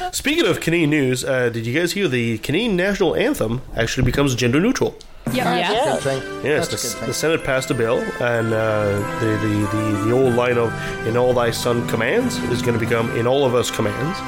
Speaking 0.12 0.46
of 0.46 0.60
Canadian 0.60 0.90
news, 0.90 1.24
uh, 1.24 1.48
did 1.48 1.66
you 1.66 1.78
guys 1.78 1.92
hear 1.92 2.06
the 2.06 2.38
Canadian 2.38 2.76
national 2.76 3.16
anthem 3.16 3.62
actually 3.76 4.04
becomes 4.04 4.34
gender 4.36 4.60
neutral? 4.60 4.96
Yeah. 5.34 5.56
Yeah. 5.58 5.92
good 5.92 6.02
thing. 6.02 6.44
Yes, 6.44 6.68
That's 6.68 6.84
a 6.84 6.86
good 6.86 6.94
the, 6.94 6.98
thing. 7.00 7.06
the 7.08 7.14
Senate 7.14 7.44
passed 7.44 7.70
a 7.70 7.74
bill, 7.74 7.98
and 8.20 8.52
uh, 8.52 8.84
the, 9.20 9.26
the, 9.26 9.76
the, 9.76 10.04
the 10.06 10.12
old 10.12 10.34
line 10.34 10.58
of 10.58 10.72
"In 11.06 11.16
all 11.16 11.32
thy 11.32 11.50
son 11.50 11.86
commands" 11.88 12.36
is 12.50 12.62
going 12.62 12.78
to 12.78 12.80
become 12.84 13.10
"In 13.16 13.26
all 13.26 13.44
of 13.44 13.54
us 13.54 13.70
commands." 13.70 14.18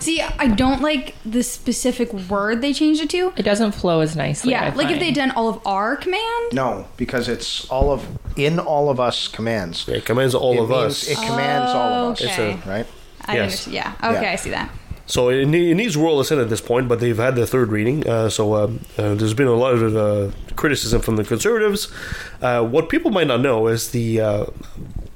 See, 0.00 0.22
I 0.22 0.46
don't 0.46 0.80
like 0.80 1.14
the 1.24 1.42
specific 1.42 2.12
word 2.30 2.60
they 2.62 2.72
changed 2.72 3.02
it 3.02 3.10
to. 3.10 3.32
It 3.36 3.42
doesn't 3.42 3.72
flow 3.72 4.00
as 4.00 4.14
nicely. 4.16 4.52
Yeah, 4.52 4.64
I 4.66 4.74
like 4.74 4.90
if 4.90 5.00
they'd 5.00 5.14
done 5.14 5.32
all 5.32 5.48
of 5.48 5.66
our 5.66 5.96
command. 5.96 6.52
no, 6.52 6.86
because 6.96 7.28
it's 7.28 7.68
all 7.68 7.90
of 7.92 8.06
in 8.36 8.58
all 8.60 8.90
of 8.90 9.00
us 9.00 9.26
commands. 9.28 9.88
It 9.88 10.04
commands 10.04 10.34
all 10.34 10.52
it 10.54 10.60
of 10.60 10.68
means- 10.70 10.84
us. 11.02 11.08
It 11.08 11.16
commands 11.16 11.72
all 11.72 11.92
of 11.92 12.12
us. 12.12 12.22
Okay. 12.22 12.52
It's 12.52 12.66
a- 12.66 12.68
right? 12.68 12.86
I 13.26 13.34
Yes. 13.34 13.42
understand. 13.66 13.74
Yeah. 13.74 14.10
Okay, 14.10 14.22
Yeah. 14.22 14.32
I 14.32 14.36
see 14.36 14.50
that. 14.50 14.70
So 15.08 15.30
it, 15.30 15.46
ne- 15.46 15.70
it 15.70 15.74
needs 15.74 15.96
royal 15.96 16.20
assent 16.20 16.40
at 16.40 16.50
this 16.50 16.60
point, 16.60 16.86
but 16.86 17.00
they've 17.00 17.16
had 17.16 17.34
their 17.34 17.46
third 17.46 17.72
reading. 17.72 18.06
Uh, 18.06 18.28
so 18.28 18.52
uh, 18.52 18.70
uh, 18.98 19.14
there's 19.14 19.34
been 19.34 19.46
a 19.48 19.54
lot 19.54 19.72
of 19.72 19.96
uh, 19.96 20.30
criticism 20.54 21.00
from 21.00 21.16
the 21.16 21.24
conservatives. 21.24 21.90
Uh, 22.42 22.62
what 22.62 22.88
people 22.90 23.10
might 23.10 23.26
not 23.26 23.40
know 23.40 23.66
is 23.68 23.90
the 23.90 24.20
uh, 24.20 24.44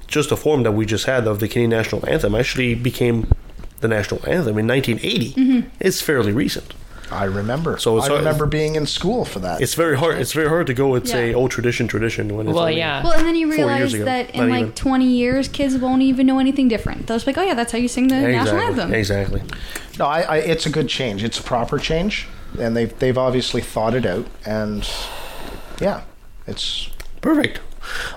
just 0.06 0.30
the 0.30 0.36
form 0.36 0.62
that 0.64 0.72
we 0.72 0.86
just 0.86 1.04
had 1.04 1.26
of 1.26 1.40
the 1.40 1.46
Canadian 1.46 1.70
national 1.70 2.08
anthem 2.08 2.34
actually 2.34 2.74
became 2.74 3.30
the 3.80 3.88
national 3.88 4.18
anthem 4.26 4.58
in 4.58 4.66
1980. 4.66 5.34
It's 5.78 6.00
fairly 6.00 6.32
recent. 6.32 6.74
I 7.12 7.24
remember. 7.24 7.78
So 7.78 7.96
it's 7.96 8.06
I 8.06 8.08
hard- 8.08 8.18
remember 8.20 8.46
being 8.46 8.74
in 8.76 8.86
school 8.86 9.24
for 9.24 9.38
that. 9.40 9.60
It's 9.60 9.74
very 9.74 9.96
hard. 9.96 10.18
It's 10.18 10.32
very 10.32 10.48
hard 10.48 10.66
to 10.68 10.74
go 10.74 10.94
and 10.94 11.06
say, 11.08 11.30
Yeah. 11.30 11.36
"Oh, 11.36 11.48
tradition, 11.48 11.86
tradition." 11.88 12.36
When 12.36 12.46
it's 12.48 12.54
Well, 12.54 12.64
only- 12.64 12.78
yeah. 12.78 13.02
Well, 13.02 13.12
and 13.12 13.26
then 13.26 13.36
you 13.36 13.50
realize 13.50 13.92
that 13.92 14.30
in 14.30 14.40
Not 14.40 14.48
like 14.50 14.60
even. 14.60 14.72
20 14.72 15.04
years, 15.06 15.48
kids 15.48 15.76
won't 15.76 16.02
even 16.02 16.26
know 16.26 16.38
anything 16.38 16.68
different. 16.68 17.06
They'll 17.06 17.16
just 17.16 17.26
be 17.26 17.32
like, 17.32 17.38
oh 17.38 17.46
yeah, 17.46 17.54
that's 17.54 17.72
how 17.72 17.78
you 17.78 17.88
sing 17.88 18.08
the 18.08 18.16
national 18.16 18.60
anthem. 18.60 18.92
Exactly. 18.94 19.42
no, 19.98 20.06
I, 20.06 20.20
I, 20.22 20.36
it's 20.38 20.66
a 20.66 20.70
good 20.70 20.88
change. 20.88 21.22
It's 21.22 21.38
a 21.38 21.42
proper 21.42 21.78
change, 21.78 22.26
and 22.58 22.76
they've 22.76 22.96
they've 22.98 23.18
obviously 23.18 23.60
thought 23.60 23.94
it 23.94 24.06
out, 24.06 24.26
and 24.46 24.88
yeah, 25.80 26.00
it's 26.46 26.88
Perfect. 27.20 27.60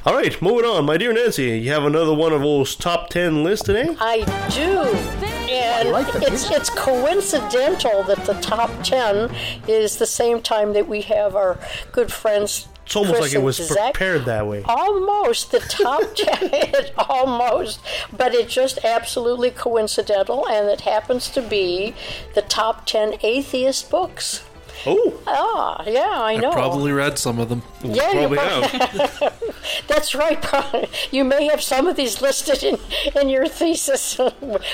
All 0.04 0.16
right, 0.16 0.40
moving 0.42 0.66
on. 0.66 0.84
My 0.86 0.98
dear 0.98 1.14
Nancy, 1.14 1.60
you 1.60 1.72
have 1.72 1.84
another 1.84 2.14
one 2.14 2.34
of 2.34 2.42
those 2.42 2.76
top 2.76 3.10
10 3.10 3.44
lists 3.44 3.66
today? 3.66 3.96
I 4.00 4.18
do. 4.50 5.35
And 5.50 5.90
like 5.90 6.08
it's, 6.16 6.50
it's 6.50 6.70
coincidental 6.70 8.04
that 8.04 8.26
the 8.26 8.34
top 8.36 8.72
10 8.84 9.34
is 9.68 9.98
the 9.98 10.06
same 10.06 10.42
time 10.42 10.74
that 10.74 10.88
we 10.88 11.02
have 11.02 11.36
our 11.36 11.60
good 11.92 12.12
friends. 12.12 12.68
It's 12.86 12.96
almost 12.96 13.16
Chris 13.16 13.34
like 13.34 13.42
it 13.42 13.44
was 13.44 13.58
Zac. 13.58 13.94
prepared 13.96 14.26
that 14.26 14.46
way. 14.46 14.62
Almost 14.64 15.52
the 15.52 15.60
top 15.60 16.02
10, 16.16 16.50
it, 16.54 16.94
almost, 16.98 17.80
but 18.16 18.36
it's 18.36 18.54
just 18.54 18.78
absolutely 18.86 19.50
coincidental, 19.50 20.48
and 20.48 20.70
it 20.70 20.82
happens 20.82 21.30
to 21.30 21.42
be 21.42 21.96
the 22.36 22.44
top 22.44 22.86
10 22.86 23.16
atheist 23.24 23.90
books. 23.90 24.45
Oh, 24.86 25.22
Ah, 25.28 25.84
yeah, 25.88 26.10
I 26.22 26.38
know. 26.38 26.50
I 26.52 26.54
Probably 26.54 26.92
read 26.92 27.18
some 27.18 27.40
of 27.40 27.50
them. 27.50 27.64
yeah, 27.84 28.12
you 28.12 28.36
probably 28.36 28.38
have. 28.38 29.34
That's 29.88 30.14
right. 30.16 30.42
probably. 30.42 30.90
You 31.12 31.24
may 31.24 31.48
have 31.48 31.62
some 31.62 31.88
of 31.88 31.96
these 31.96 32.22
listed 32.22 32.64
in, 32.64 32.78
in 33.20 33.30
your 33.30 33.48
thesis. 33.48 34.20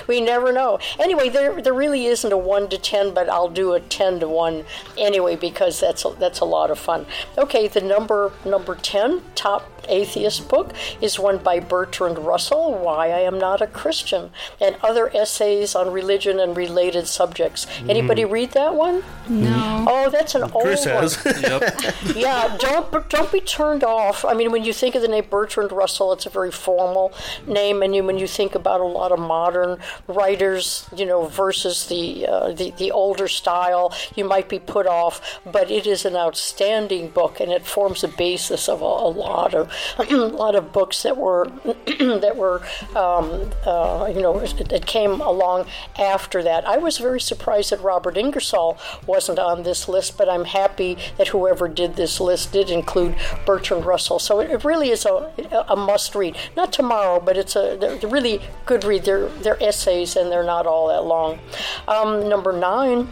we 0.08 0.20
never 0.22 0.51
know. 0.51 0.79
Anyway, 1.00 1.29
there 1.29 1.62
there 1.62 1.74
really 1.74 2.05
isn't 2.08 2.31
a 2.31 2.38
one 2.38 2.67
to 2.70 2.77
ten, 2.77 3.13
but 3.13 3.29
I'll 3.29 3.50
do 3.50 3.74
a 3.74 3.79
ten 3.79 4.20
to 4.20 4.27
one 4.27 4.65
anyway 4.98 5.36
because 5.36 5.79
that's 5.79 6.03
a, 6.05 6.10
that's 6.20 6.39
a 6.39 6.46
lot 6.46 6.72
of 6.72 6.79
fun. 6.79 7.05
Okay, 7.38 7.67
the 7.67 7.81
number 7.81 8.34
number 8.43 8.75
ten 8.75 9.22
top 9.36 9.71
atheist 9.88 10.48
book 10.50 10.74
is 11.02 11.20
one 11.20 11.38
by 11.38 11.60
Bertrand 11.60 12.20
Russell, 12.20 12.74
Why 12.74 13.08
I 13.10 13.20
Am 13.22 13.38
Not 13.40 13.62
a 13.62 13.68
Christian, 13.68 14.32
and 14.60 14.76
other 14.82 15.16
essays 15.16 15.76
on 15.76 15.92
religion 15.92 16.40
and 16.40 16.56
related 16.56 17.08
subjects. 17.08 17.68
Anybody 17.88 18.26
read 18.26 18.52
that 18.52 18.76
one? 18.76 19.04
No. 19.28 19.86
Oh, 19.88 20.10
that's 20.10 20.36
an 20.36 20.44
old 20.44 20.63
Chris 20.63 20.86
one 20.86 20.96
has. 20.96 21.26
Yep. 21.41 22.15
yeah, 22.15 22.58
don't 22.60 23.10
don't 23.10 23.32
be 23.32 23.41
turned 23.41 23.84
off. 23.84 24.24
I 24.26 24.34
mean, 24.34 24.52
when 24.52 24.63
you 24.63 24.74
think 24.74 24.96
of 24.96 25.02
the 25.02 25.08
name 25.08 25.26
Bertrand 25.30 25.72
Russell, 25.72 26.13
it's 26.13 26.26
a 26.26 26.30
very 26.30 26.52
formal 26.52 27.13
name, 27.48 27.82
and 27.82 27.96
you, 27.96 28.04
when 28.04 28.17
you 28.17 28.28
think 28.28 28.56
about 28.56 28.82
a 28.82 28.86
lot 28.86 29.12
of 29.12 29.20
modern 29.20 29.80
writers, 30.08 30.88
you 30.96 31.06
know, 31.06 31.26
versus 31.26 31.88
the 31.88 32.28
uh, 32.28 32.52
the 32.52 32.72
the 32.72 32.91
older 32.91 33.28
style, 33.28 33.94
you 34.15 34.26
might 34.26 34.50
be 34.50 34.60
put 34.60 34.88
off. 34.88 35.39
But 35.46 35.72
it 35.72 35.88
is 35.88 36.06
an 36.06 36.15
outstanding 36.15 37.10
book, 37.10 37.39
and 37.39 37.52
it 37.52 37.65
forms 37.65 38.04
a 38.04 38.08
basis 38.08 38.67
of 38.67 38.82
a, 38.82 38.86
a 38.86 39.10
lot 39.10 39.54
of 39.54 39.70
a 39.97 40.15
lot 40.15 40.55
of 40.55 40.71
books 40.71 41.03
that 41.03 41.17
were 41.17 41.45
that 41.86 42.36
were 42.36 42.62
um, 42.95 43.51
uh, 43.65 44.12
you 44.13 44.21
know 44.21 44.39
that 44.39 44.86
came 44.86 45.21
along 45.21 45.67
after 45.97 46.43
that. 46.43 46.67
I 46.67 46.77
was 46.77 46.97
very 46.97 47.19
surprised 47.21 47.71
that 47.71 47.81
Robert 47.81 48.17
Ingersoll 48.17 48.77
wasn't 49.05 49.39
on 49.39 49.63
this 49.63 49.88
list, 49.88 50.17
but 50.17 50.29
I'm 50.29 50.45
happy 50.45 50.97
that 51.17 51.29
whoever 51.29 51.67
did 51.67 51.95
this 51.95 52.19
list 52.19 52.51
did 52.51 52.69
include 52.69 53.15
Bertrand 53.45 53.86
Russell. 53.86 54.19
So 54.19 54.39
it, 54.39 54.51
it 54.51 54.63
really 54.63 54.89
is 54.89 55.05
a, 55.05 55.31
a 55.67 55.75
must 55.75 56.15
read. 56.15 56.36
Not 56.55 56.73
tomorrow, 56.73 57.19
but 57.19 57.38
it's 57.38 57.55
a 57.55 57.99
really 58.03 58.41
good 58.65 58.84
read. 58.84 59.03
They're 59.03 59.29
they're 59.29 59.62
essays 59.62 60.15
and 60.15 60.31
they're 60.31 60.43
not 60.43 60.65
all 60.65 60.88
that 60.89 61.03
long. 61.03 61.39
Um, 61.88 62.27
number 62.27 62.53
nine. 62.53 63.07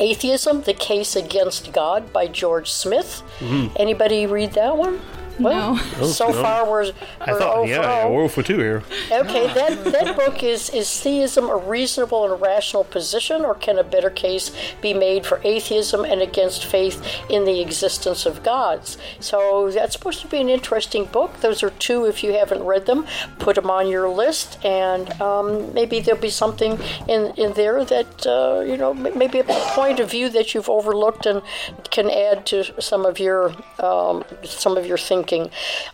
Atheism: 0.00 0.62
The 0.62 0.72
Case 0.72 1.14
Against 1.14 1.74
God 1.74 2.10
by 2.10 2.26
George 2.26 2.70
Smith. 2.70 3.22
Anybody 3.76 4.26
read 4.26 4.52
that 4.52 4.76
one? 4.76 4.98
Well, 5.40 5.76
so 6.04 6.32
far 6.32 6.64
we're, 6.64 6.84
we're 6.84 6.92
I 7.20 7.32
thought, 7.32 7.56
oh 7.56 7.64
yeah, 7.64 7.80
yeah, 7.80 8.02
oh. 8.04 8.12
we're 8.12 8.28
for 8.28 8.42
two 8.42 8.58
here. 8.58 8.82
Okay, 9.10 9.46
that, 9.54 9.84
that 9.84 10.16
book 10.16 10.42
is 10.42 10.70
Is 10.70 10.88
Theism 11.00 11.48
a 11.48 11.56
Reasonable 11.56 12.30
and 12.30 12.40
Rational 12.40 12.84
Position, 12.84 13.44
or 13.44 13.54
can 13.54 13.78
a 13.78 13.84
better 13.84 14.10
case 14.10 14.50
be 14.80 14.92
made 14.92 15.24
for 15.24 15.40
atheism 15.44 16.04
and 16.04 16.20
against 16.20 16.64
faith 16.64 17.02
in 17.30 17.44
the 17.44 17.60
existence 17.60 18.26
of 18.26 18.42
gods? 18.42 18.98
So 19.18 19.70
that's 19.70 19.94
supposed 19.94 20.20
to 20.20 20.26
be 20.26 20.38
an 20.38 20.48
interesting 20.48 21.06
book. 21.06 21.40
Those 21.40 21.62
are 21.62 21.70
two, 21.70 22.04
if 22.04 22.22
you 22.22 22.32
haven't 22.34 22.62
read 22.62 22.86
them, 22.86 23.06
put 23.38 23.56
them 23.56 23.70
on 23.70 23.88
your 23.88 24.08
list, 24.08 24.58
and 24.64 25.10
um, 25.22 25.72
maybe 25.72 26.00
there'll 26.00 26.20
be 26.20 26.30
something 26.30 26.78
in, 27.08 27.32
in 27.36 27.54
there 27.54 27.84
that, 27.84 28.26
uh, 28.26 28.60
you 28.60 28.76
know, 28.76 28.92
maybe 28.92 29.38
a 29.38 29.44
point 29.44 30.00
of 30.00 30.10
view 30.10 30.28
that 30.28 30.54
you've 30.54 30.68
overlooked 30.68 31.24
and 31.24 31.40
can 31.90 32.10
add 32.10 32.44
to 32.46 32.80
some 32.80 33.06
of 33.06 33.18
your, 33.18 33.54
um, 33.78 34.22
some 34.44 34.76
of 34.76 34.84
your 34.84 34.98
thinking. 34.98 35.29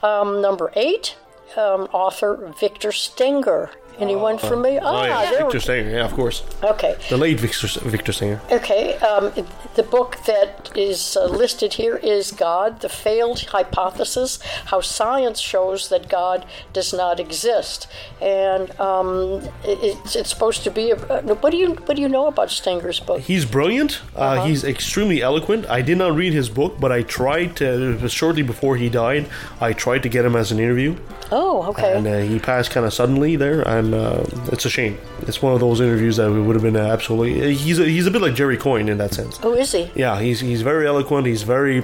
Um, 0.03 0.41
number 0.41 0.73
eight, 0.75 1.17
um, 1.57 1.89
author 1.93 2.53
Victor 2.59 2.93
Stenger. 2.93 3.71
Anyone 3.99 4.39
familiar? 4.39 4.81
Oh, 4.83 5.05
yeah, 5.05 5.31
there 5.31 5.39
Victor 5.41 5.57
we- 5.57 5.61
Stenger, 5.61 5.91
yeah, 5.91 6.05
of 6.05 6.13
course. 6.13 6.43
Okay. 6.63 6.97
The 7.09 7.17
late 7.17 7.41
Victor, 7.41 7.67
Victor 7.89 8.13
Stenger. 8.13 8.41
Okay, 8.51 8.95
um, 8.99 9.33
the 9.75 9.83
book 9.83 10.19
that 10.27 10.71
is 10.77 11.17
uh, 11.17 11.25
listed 11.27 11.75
here 11.75 11.97
is 11.97 12.31
God, 12.33 12.81
the 12.81 12.89
Failed 12.89 13.41
Hypothesis 13.41 14.39
How 14.67 14.81
Science 14.81 15.41
Shows 15.41 15.89
That 15.89 16.09
God 16.09 16.45
Does 16.73 16.93
Not 16.93 17.19
Exist. 17.21 17.87
And 18.21 18.79
um, 18.81 19.43
it's, 19.65 20.15
it's 20.17 20.31
supposed 20.31 20.63
to 20.65 20.71
be. 20.71 20.91
A, 20.91 20.97
uh, 20.97 21.23
what, 21.37 21.51
do 21.51 21.57
you, 21.57 21.71
what 21.87 21.97
do 21.97 22.03
you 22.03 22.09
know 22.09 22.27
about 22.27 22.49
Stenger's 22.51 23.01
book? 23.01 23.21
He's 23.21 23.45
brilliant. 23.45 24.01
Uh, 24.15 24.21
Uh-huh. 24.37 24.45
He's 24.47 24.65
extremely 24.65 25.23
eloquent. 25.23 25.67
I 25.71 25.81
did 25.83 25.97
not 25.99 26.15
read 26.15 26.33
his 26.35 26.49
book, 26.51 26.79
but 26.79 26.93
I 26.93 27.03
tried 27.03 27.57
to, 27.57 28.07
shortly 28.09 28.43
before 28.43 28.77
he 28.77 28.89
died, 28.91 29.29
I 29.61 29.73
tried 29.73 30.03
to 30.03 30.09
get 30.11 30.25
him 30.25 30.37
as 30.37 30.53
an 30.53 30.59
interview. 30.59 30.97
Oh, 31.33 31.63
okay. 31.71 31.97
And 31.97 32.07
uh, 32.07 32.19
he 32.21 32.39
passed 32.39 32.71
kind 32.71 32.85
of 32.87 32.93
suddenly 32.93 33.37
there, 33.37 33.63
and 33.63 33.86
uh, 33.95 34.25
it's 34.53 34.65
a 34.65 34.71
shame. 34.71 34.99
It's 35.23 35.41
one 35.43 35.53
of 35.55 35.61
those 35.61 35.81
interviews 35.81 36.17
that 36.17 36.31
would 36.31 36.55
have 36.57 36.63
been 36.63 36.77
absolutely. 36.77 37.55
He's 37.55 37.79
a, 37.79 37.85
he's 37.85 38.07
a 38.07 38.11
bit 38.11 38.23
like 38.23 38.35
Jerry 38.35 38.57
Coyne 38.57 38.89
in 38.89 38.99
that 38.99 39.13
sense. 39.15 39.39
oh, 39.43 39.53
is 39.55 39.73
he? 39.73 39.91
Yeah, 39.95 40.21
he's 40.21 40.41
he's 40.41 40.63
very 40.63 40.87
eloquent. 40.87 41.27
He's 41.27 41.43
very 41.43 41.83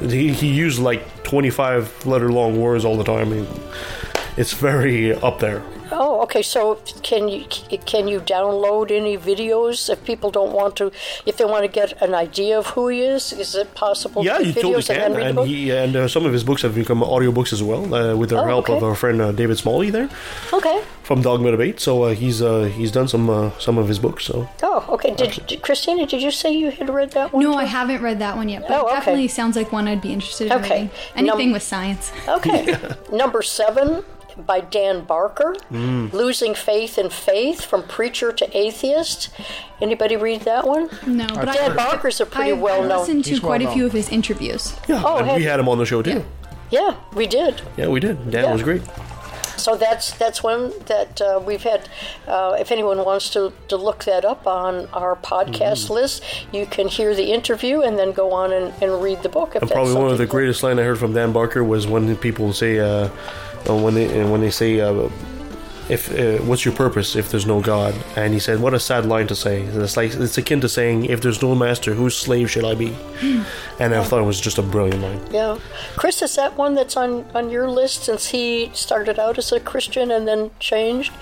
he, 0.00 0.32
he 0.32 0.48
used 0.52 0.78
like 0.78 1.22
twenty 1.24 1.50
five 1.50 2.06
letter 2.06 2.30
long 2.30 2.60
words 2.60 2.84
all 2.84 2.96
the 2.96 3.04
time. 3.04 3.32
He- 3.32 3.46
it's 4.36 4.52
very 4.52 5.14
up 5.14 5.40
there. 5.40 5.62
Oh, 5.90 6.20
okay. 6.22 6.42
So 6.42 6.76
can 7.02 7.28
you 7.28 7.44
can 7.86 8.08
you 8.08 8.20
download 8.20 8.90
any 8.90 9.16
videos 9.16 9.88
if 9.90 10.04
people 10.04 10.30
don't 10.30 10.52
want 10.52 10.76
to, 10.76 10.90
if 11.26 11.36
they 11.38 11.44
want 11.44 11.64
to 11.64 11.68
get 11.68 12.00
an 12.02 12.14
idea 12.14 12.58
of 12.58 12.66
who 12.68 12.88
he 12.88 13.00
is? 13.02 13.32
Is 13.32 13.54
it 13.54 13.74
possible? 13.74 14.24
Yeah, 14.24 14.38
to 14.38 14.46
you 14.46 14.52
get 14.52 14.62
totally 14.62 14.82
videos 14.82 14.90
and 14.90 14.98
can, 15.02 15.12
then 15.12 15.20
read 15.24 15.36
the 15.36 15.40
and 15.42 15.48
he 15.48 15.70
and 15.70 15.96
uh, 15.96 16.08
some 16.08 16.24
of 16.26 16.32
his 16.32 16.44
books 16.44 16.62
have 16.62 16.74
become 16.74 17.00
audiobooks 17.00 17.52
as 17.52 17.62
well, 17.62 17.94
uh, 17.94 18.14
with 18.16 18.30
the 18.30 18.38
Oh, 18.40 18.44
help 18.46 18.68
of 18.68 18.82
our 18.82 18.94
friend 18.94 19.20
uh, 19.20 19.32
David 19.32 19.58
Smalley 19.58 19.90
there 19.90 20.08
Okay. 20.52 20.82
from 21.02 21.22
Dogma 21.22 21.50
Debate. 21.50 21.80
So 21.80 22.02
uh, 22.04 22.14
he's 22.14 22.42
uh, 22.42 22.64
he's 22.64 22.92
done 22.92 23.08
some 23.08 23.28
uh, 23.30 23.50
some 23.58 23.78
of 23.78 23.88
his 23.88 23.98
books. 23.98 24.24
So 24.26 24.48
Oh, 24.62 24.84
okay. 24.90 25.14
Did, 25.14 25.46
did 25.46 25.62
Christina? 25.62 26.06
Did 26.06 26.22
you 26.22 26.30
say 26.30 26.52
you 26.52 26.70
had 26.70 26.88
read 26.90 27.10
that 27.12 27.32
one? 27.32 27.42
No, 27.44 27.52
too? 27.52 27.58
I 27.58 27.64
haven't 27.64 28.02
read 28.02 28.18
that 28.20 28.36
one 28.36 28.48
yet, 28.48 28.62
but 28.68 28.70
Oh, 28.72 28.80
it 28.80 28.84
okay. 28.86 28.94
definitely 28.96 29.28
sounds 29.28 29.56
like 29.56 29.72
one 29.72 29.88
I'd 29.88 30.02
be 30.02 30.12
interested 30.12 30.46
in 30.48 30.52
Okay. 30.52 30.70
reading. 30.82 30.90
Anything 31.16 31.46
Num- 31.48 31.52
with 31.52 31.62
science. 31.62 32.12
Okay. 32.28 32.76
Number 33.12 33.42
seven 33.42 34.04
by 34.46 34.60
Dan 34.60 35.04
Barker, 35.04 35.56
Mm. 35.72 36.12
Losing 36.12 36.54
Faith 36.54 36.98
in 36.98 37.10
Faith 37.10 37.64
from 37.64 37.82
Preacher 37.82 38.32
to 38.32 38.56
Atheist. 38.56 39.28
Anybody 39.80 40.16
read 40.16 40.42
that 40.42 40.66
one? 40.66 40.88
No, 41.06 41.26
but 41.34 41.46
Dan 41.52 41.72
I, 41.72 41.74
Barker's 41.76 42.20
a 42.20 42.26
pretty 42.26 42.52
I've, 42.52 42.58
well 42.60 42.82
I've 42.92 43.00
listened 43.00 43.24
to 43.24 43.30
He's 43.30 43.40
quite 43.40 43.62
a 43.62 43.70
few 43.70 43.86
of 43.86 43.92
his 43.92 44.08
interviews. 44.08 44.74
yeah, 44.88 45.02
Oh, 45.04 45.16
and 45.18 45.26
have 45.26 45.36
we 45.36 45.44
had 45.44 45.58
him 45.60 45.68
on 45.68 45.78
the 45.78 45.86
show 45.86 46.02
too. 46.02 46.24
Yeah, 46.70 46.96
we 47.14 47.26
did. 47.26 47.62
Yeah, 47.76 47.88
we 47.88 47.98
did. 48.00 48.30
Dan 48.30 48.44
Yeah. 48.44 48.52
was 48.52 48.62
great. 48.62 48.82
So 49.56 49.74
that's 49.76 50.12
that's 50.12 50.40
one 50.42 50.72
that 50.86 51.20
uh, 51.20 51.40
we've 51.44 51.64
had. 51.64 51.88
Uh, 52.28 52.56
if 52.60 52.70
anyone 52.70 53.04
wants 53.04 53.28
to, 53.30 53.52
to 53.66 53.76
look 53.76 54.04
that 54.04 54.24
up 54.24 54.46
on 54.46 54.86
our 54.92 55.16
podcast 55.16 55.84
Mm-hmm. 55.86 55.94
list, 55.94 56.22
you 56.52 56.64
can 56.64 56.86
hear 56.86 57.12
the 57.14 57.32
interview 57.32 57.80
and 57.80 57.98
then 57.98 58.12
go 58.12 58.32
on 58.32 58.52
and, 58.52 58.72
and 58.80 59.02
read 59.02 59.22
the 59.24 59.28
book. 59.28 59.56
If 59.56 59.62
And 59.62 59.70
that's 59.70 59.72
probably 59.72 59.94
one 59.94 60.04
of 60.04 60.10
the 60.12 60.16
something- 60.18 60.30
greatest 60.30 60.62
line 60.62 60.78
I 60.78 60.82
heard 60.84 60.98
from 60.98 61.12
Dan 61.12 61.32
Barker 61.32 61.64
was 61.64 61.86
when 61.88 62.14
people 62.16 62.52
say, 62.52 62.78
uh, 62.78 63.08
when 63.76 63.94
they 63.94 64.20
uh, 64.20 64.28
when 64.28 64.40
they 64.40 64.50
say, 64.50 64.80
uh, 64.80 65.08
if 65.88 66.10
uh, 66.12 66.42
what's 66.44 66.64
your 66.64 66.74
purpose 66.74 67.16
if 67.16 67.30
there's 67.30 67.46
no 67.46 67.60
God? 67.60 67.94
And 68.16 68.34
he 68.34 68.40
said, 68.40 68.60
what 68.60 68.74
a 68.74 68.80
sad 68.80 69.06
line 69.06 69.26
to 69.28 69.34
say. 69.34 69.62
It's 69.62 69.96
like 69.96 70.12
it's 70.14 70.38
akin 70.38 70.60
to 70.60 70.68
saying, 70.68 71.06
if 71.06 71.20
there's 71.20 71.40
no 71.42 71.54
master, 71.54 71.94
whose 71.94 72.16
slave 72.16 72.50
should 72.50 72.64
I 72.64 72.74
be? 72.74 72.96
And 73.80 73.94
I 73.94 74.04
thought 74.04 74.20
it 74.20 74.26
was 74.26 74.40
just 74.40 74.58
a 74.58 74.62
brilliant 74.62 75.02
line. 75.02 75.20
Yeah, 75.30 75.58
Chris, 75.96 76.20
is 76.22 76.34
that 76.36 76.56
one 76.56 76.74
that's 76.74 76.96
on 76.96 77.24
on 77.34 77.50
your 77.50 77.70
list 77.70 78.04
since 78.04 78.28
he 78.28 78.70
started 78.74 79.18
out 79.18 79.38
as 79.38 79.52
a 79.52 79.60
Christian 79.60 80.10
and 80.10 80.28
then 80.28 80.50
changed? 80.60 81.12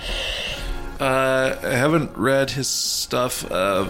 Uh, 0.99 1.57
I 1.63 1.75
haven't 1.75 2.17
read 2.17 2.51
his 2.51 2.69
stuff. 2.69 3.51
Uh, 3.51 3.87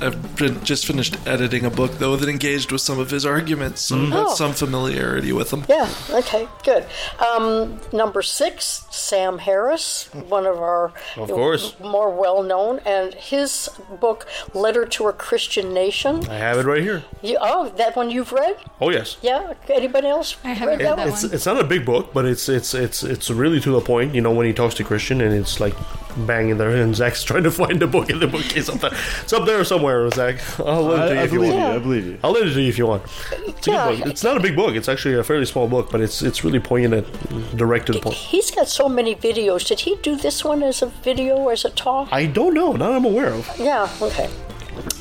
I've 0.00 0.36
been, 0.36 0.62
just 0.64 0.86
finished 0.86 1.16
editing 1.26 1.64
a 1.64 1.70
book 1.70 1.92
though 1.98 2.16
that 2.16 2.28
engaged 2.28 2.72
with 2.72 2.80
some 2.80 2.98
of 2.98 3.10
his 3.10 3.24
arguments, 3.24 3.82
so 3.82 4.00
I've 4.02 4.10
got 4.10 4.26
Oh. 4.30 4.34
some 4.34 4.52
familiarity 4.52 5.32
with 5.32 5.52
him. 5.52 5.64
Yeah. 5.68 5.88
Okay. 6.10 6.48
Good. 6.64 6.86
Um, 7.20 7.80
number 7.92 8.22
six, 8.22 8.84
Sam 8.90 9.38
Harris, 9.38 10.08
one 10.28 10.46
of 10.46 10.58
our 10.58 10.92
Of 11.16 11.30
course. 11.30 11.74
more 11.80 12.10
well 12.10 12.42
known, 12.42 12.80
and 12.84 13.14
his 13.14 13.68
book 14.00 14.26
"Letter 14.54 14.84
to 14.86 15.08
a 15.08 15.12
Christian 15.12 15.72
Nation." 15.72 16.26
I 16.28 16.34
have 16.34 16.58
it 16.58 16.66
right 16.66 16.82
here. 16.82 17.04
You, 17.22 17.38
oh, 17.40 17.68
that 17.76 17.94
one 17.96 18.10
you've 18.10 18.32
read? 18.32 18.56
Oh 18.80 18.90
yes. 18.90 19.16
Yeah. 19.22 19.54
Anybody 19.68 20.08
else? 20.08 20.36
I 20.44 20.48
haven't 20.48 20.78
read 20.78 20.88
read 20.88 20.98
that 20.98 21.08
It's 21.08 21.22
one. 21.22 21.34
it's 21.34 21.46
not 21.46 21.60
a 21.60 21.64
big 21.64 21.84
book, 21.84 22.12
but 22.12 22.24
it's 22.24 22.48
it's 22.48 22.74
it's 22.74 23.02
it's 23.02 23.30
really 23.30 23.60
to 23.60 23.70
the 23.70 23.80
point. 23.80 24.14
You 24.14 24.20
know, 24.20 24.32
when 24.32 24.46
he 24.46 24.52
talks 24.52 24.74
to 24.76 24.84
Christian, 24.84 25.20
and 25.20 25.32
it's 25.34 25.60
like 25.60 25.74
banging 26.16 26.58
there, 26.58 26.70
and 26.70 26.94
Zac's 26.94 27.22
trying 27.30 27.42
to 27.44 27.50
find 27.50 27.80
the 27.80 27.86
book 27.86 28.10
in 28.10 28.20
the 28.20 28.26
bookcase. 28.26 28.68
Up 28.68 28.80
there. 28.80 28.90
It's 29.22 29.32
up 29.32 29.46
there 29.46 29.64
somewhere, 29.64 30.08
Zac. 30.10 30.36
I'll 30.60 30.82
let 30.82 31.06
it 31.06 31.08
to 31.08 31.14
you 31.14 31.18
I, 31.18 31.22
I 31.22 31.24
if 31.24 31.32
you 31.32 31.38
believe 31.40 31.54
want. 31.54 31.72
you. 31.72 31.76
I 31.76 31.78
believe 31.78 32.06
you. 32.06 32.18
I'll 32.24 32.32
let 32.32 32.46
it 32.46 32.52
to 32.54 32.60
you 32.62 32.68
if 32.68 32.78
you 32.78 32.86
want. 32.86 33.02
It's 33.32 33.66
a 33.68 33.70
Yeah. 33.70 33.88
good 33.90 33.98
book. 34.00 34.08
It's 34.08 34.24
not 34.24 34.36
a 34.36 34.40
big 34.40 34.56
book. 34.56 34.74
It's 34.74 34.88
actually 34.88 35.14
a 35.14 35.24
fairly 35.24 35.46
small 35.46 35.68
book, 35.68 35.90
but 35.90 36.00
it's 36.00 36.22
it's 36.22 36.44
really 36.44 36.60
poignant, 36.60 37.06
and 37.30 37.56
direct 37.58 37.86
to 37.86 37.92
the 37.92 38.00
point. 38.00 38.16
He's 38.16 38.50
got 38.50 38.68
so 38.68 38.88
many 38.88 39.14
videos. 39.14 39.66
Did 39.66 39.80
he 39.80 39.96
do 40.02 40.16
this 40.16 40.44
one 40.44 40.62
as 40.62 40.82
a 40.82 40.86
video 40.86 41.36
or 41.36 41.52
as 41.52 41.64
a 41.64 41.70
talk? 41.70 42.08
I 42.12 42.26
don't 42.26 42.54
know. 42.54 42.72
Not 42.72 42.92
I'm 42.92 43.04
aware 43.04 43.32
of. 43.32 43.50
Yeah, 43.58 43.88
okay. 44.00 44.28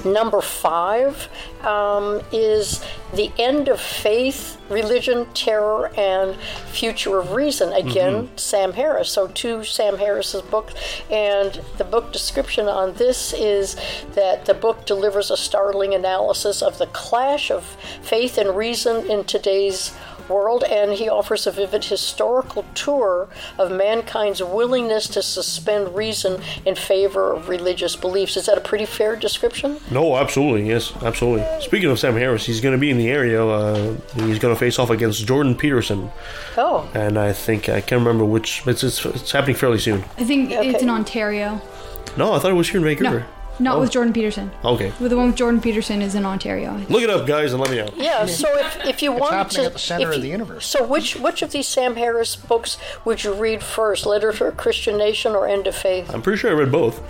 Number 0.04 0.42
five 0.42 1.30
um, 1.62 2.22
is 2.32 2.84
The 3.14 3.32
End 3.38 3.68
of 3.68 3.80
Faith, 3.80 4.60
Religion, 4.70 5.28
Terror, 5.34 5.92
and 5.96 6.36
Future 6.72 7.20
of 7.20 7.32
Reason. 7.34 7.72
Again, 7.72 8.30
Sam 8.36 8.74
Harris. 8.74 9.10
So, 9.12 9.28
two 9.28 9.64
Sam 9.64 9.98
Harris's 9.98 10.42
books. 10.42 10.74
And 11.10 11.62
the 11.78 11.84
book 11.84 12.12
description 12.12 12.68
on 12.68 12.94
this 12.96 13.34
is 13.34 13.76
that 14.16 14.46
the 14.46 14.54
book 14.54 14.86
delivers 14.86 15.30
a 15.30 15.38
startling 15.38 15.94
analysis 15.94 16.62
of 16.62 16.78
the 16.78 16.88
clash 16.88 17.52
of 17.52 17.64
faith 18.02 18.38
and 18.38 18.56
reason 18.56 19.10
in 19.10 19.24
today's 19.24 19.94
world, 20.32 20.64
and 20.64 20.94
he 20.94 21.10
offers 21.10 21.46
a 21.46 21.52
vivid 21.52 21.84
historical 21.86 22.66
tour 22.74 23.28
of 23.58 23.72
mankind's 23.72 24.42
willingness 24.42 25.08
to 25.10 25.22
suspend 25.22 25.96
reason 25.96 26.42
in 26.66 26.76
favor 26.76 27.34
of 27.34 27.50
religious 27.50 27.96
beliefs. 27.96 28.38
Is 28.38 28.46
that 28.46 28.58
a 28.58 28.62
pretty 28.62 28.86
fair 28.86 29.16
description? 29.16 29.78
No, 29.92 30.16
absolutely, 30.18 30.68
yes, 30.70 30.94
absolutely. 31.04 31.46
Speaking 31.62 31.90
of 31.90 32.00
Sam 32.00 32.14
Harris, 32.16 32.46
he's 32.46 32.62
going 32.62 32.74
to 32.76 32.80
be 32.80 32.90
in 32.90 32.98
the 32.98 33.10
area. 33.10 33.46
Uh, 33.46 33.96
he's 34.16 34.40
going 34.40 34.54
to 34.54 34.60
face 34.60 34.80
off 34.80 34.90
against 34.90 35.26
Jordan 35.28 35.56
Peterson, 35.56 36.10
Oh, 36.58 36.90
and 36.94 37.18
I 37.18 37.34
think 37.34 37.70
I 37.70 37.82
can't 37.82 38.00
remember 38.00 38.26
which. 38.26 38.66
It's 38.68 38.84
it's, 38.84 39.06
it's 39.06 39.32
happening 39.32 39.56
fairly 39.56 39.80
soon. 39.80 40.04
I 40.18 40.24
think 40.24 40.52
Okay. 40.52 40.70
it's 40.70 40.82
in 40.84 40.90
Ontario. 40.90 41.62
No, 42.18 42.34
I 42.34 42.40
thought 42.40 42.52
it 42.52 42.56
was 42.56 42.70
here 42.70 42.78
in 42.80 42.84
Vancouver. 42.84 43.20
No, 43.22 43.26
not 43.62 43.78
Oh. 43.78 43.82
with 43.82 43.92
Jordan 43.92 44.12
Peterson. 44.14 44.52
Okay, 44.66 44.92
With 45.00 45.12
the 45.12 45.18
one 45.18 45.28
with 45.28 45.36
Jordan 45.36 45.62
Peterson 45.62 46.02
is 46.02 46.16
in 46.16 46.26
Ontario. 46.26 46.80
look 46.90 47.04
it 47.04 47.10
up, 47.10 47.26
guys, 47.28 47.54
and 47.54 47.62
let 47.62 47.70
me 47.72 47.78
know. 47.78 47.90
yeah. 47.96 48.20
Mm-hmm. 48.26 48.28
So 48.28 48.48
if, 48.58 48.86
if 48.86 49.02
you 49.02 49.12
want 49.12 49.32
to 49.32 49.38
happening 49.38 49.62
to, 49.62 49.66
at 49.68 49.74
the 49.74 49.80
center 49.80 50.10
if 50.10 50.16
of 50.18 50.22
the 50.22 50.28
universe. 50.30 50.66
So 50.66 50.86
which 50.86 51.16
which 51.16 51.42
of 51.42 51.52
these 51.52 51.68
Sam 51.68 51.96
Harris 51.96 52.36
books 52.36 52.78
would 53.06 53.24
you 53.24 53.34
read 53.34 53.64
first? 53.64 54.06
Letter 54.06 54.32
to 54.34 54.46
a 54.48 54.52
Christian 54.52 54.98
Nation 54.98 55.34
or 55.34 55.48
End 55.48 55.68
of 55.68 55.76
Faith? 55.76 56.14
I'm 56.14 56.22
pretty 56.22 56.38
sure 56.40 56.50
I 56.52 56.54
read 56.54 56.72
both. 56.72 57.02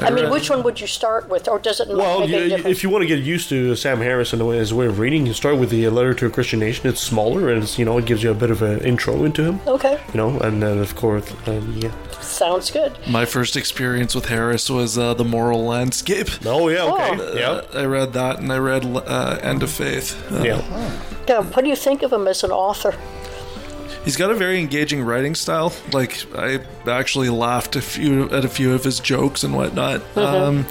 I 0.00 0.10
mean, 0.10 0.30
which 0.30 0.48
one 0.50 0.62
would 0.62 0.80
you 0.80 0.86
start 0.86 1.28
with, 1.28 1.48
or 1.48 1.58
does 1.58 1.80
it 1.80 1.88
not 1.88 1.96
Well, 1.96 2.20
make 2.20 2.30
any 2.30 2.42
you, 2.44 2.48
difference? 2.50 2.76
if 2.76 2.82
you 2.82 2.88
want 2.90 3.02
to 3.02 3.06
get 3.08 3.18
used 3.24 3.48
to 3.48 3.74
Sam 3.76 3.98
Harris 3.98 4.32
and 4.32 4.40
the 4.40 4.44
way, 4.46 4.56
his 4.58 4.72
way 4.72 4.86
of 4.86 4.98
reading, 4.98 5.26
you 5.26 5.32
start 5.32 5.58
with 5.58 5.70
the 5.70 5.88
letter 5.88 6.14
to 6.14 6.26
a 6.26 6.30
Christian 6.30 6.60
nation. 6.60 6.86
It's 6.88 7.00
smaller, 7.00 7.50
and 7.50 7.62
it's 7.62 7.78
you 7.78 7.84
know 7.84 7.98
it 7.98 8.06
gives 8.06 8.22
you 8.22 8.30
a 8.30 8.34
bit 8.34 8.50
of 8.50 8.62
an 8.62 8.80
intro 8.80 9.24
into 9.24 9.42
him. 9.44 9.60
okay, 9.66 9.98
You 10.12 10.18
know, 10.18 10.38
and 10.40 10.62
then 10.62 10.78
of 10.78 10.94
course, 10.94 11.30
uh, 11.46 11.60
yeah. 11.74 11.90
sounds 12.20 12.70
good. 12.70 12.92
My 13.08 13.24
first 13.24 13.56
experience 13.56 14.14
with 14.14 14.26
Harris 14.26 14.70
was 14.70 14.96
uh, 14.96 15.14
The 15.14 15.24
Moral 15.24 15.64
Landscape. 15.64 16.28
Oh 16.46 16.68
yeah, 16.68 16.84
okay, 16.84 17.16
Oh. 17.20 17.34
yeah, 17.36 17.50
Uh, 17.50 17.80
I 17.82 17.84
read 17.86 18.12
that, 18.12 18.38
and 18.40 18.52
I 18.52 18.58
read 18.58 18.84
uh, 18.84 19.38
End 19.42 19.62
of 19.62 19.70
Faith. 19.70 20.16
Uh, 20.32 20.42
yeah. 20.42 21.00
Yeah, 21.28 21.42
what 21.42 21.62
do 21.62 21.68
you 21.68 21.76
think 21.76 22.02
of 22.02 22.12
him 22.12 22.26
as 22.28 22.42
an 22.44 22.50
author? 22.52 22.94
He's 24.08 24.16
got 24.16 24.30
a 24.30 24.34
very 24.34 24.58
engaging 24.58 25.02
writing 25.02 25.34
style. 25.34 25.70
Like 25.92 26.16
I 26.34 26.60
actually 26.86 27.28
laughed 27.28 27.76
a 27.76 27.82
few 27.82 28.30
at 28.30 28.42
a 28.42 28.48
few 28.48 28.72
of 28.72 28.82
his 28.82 29.00
jokes 29.00 29.44
and 29.44 29.54
whatnot. 29.54 30.00
Um, 30.16 30.64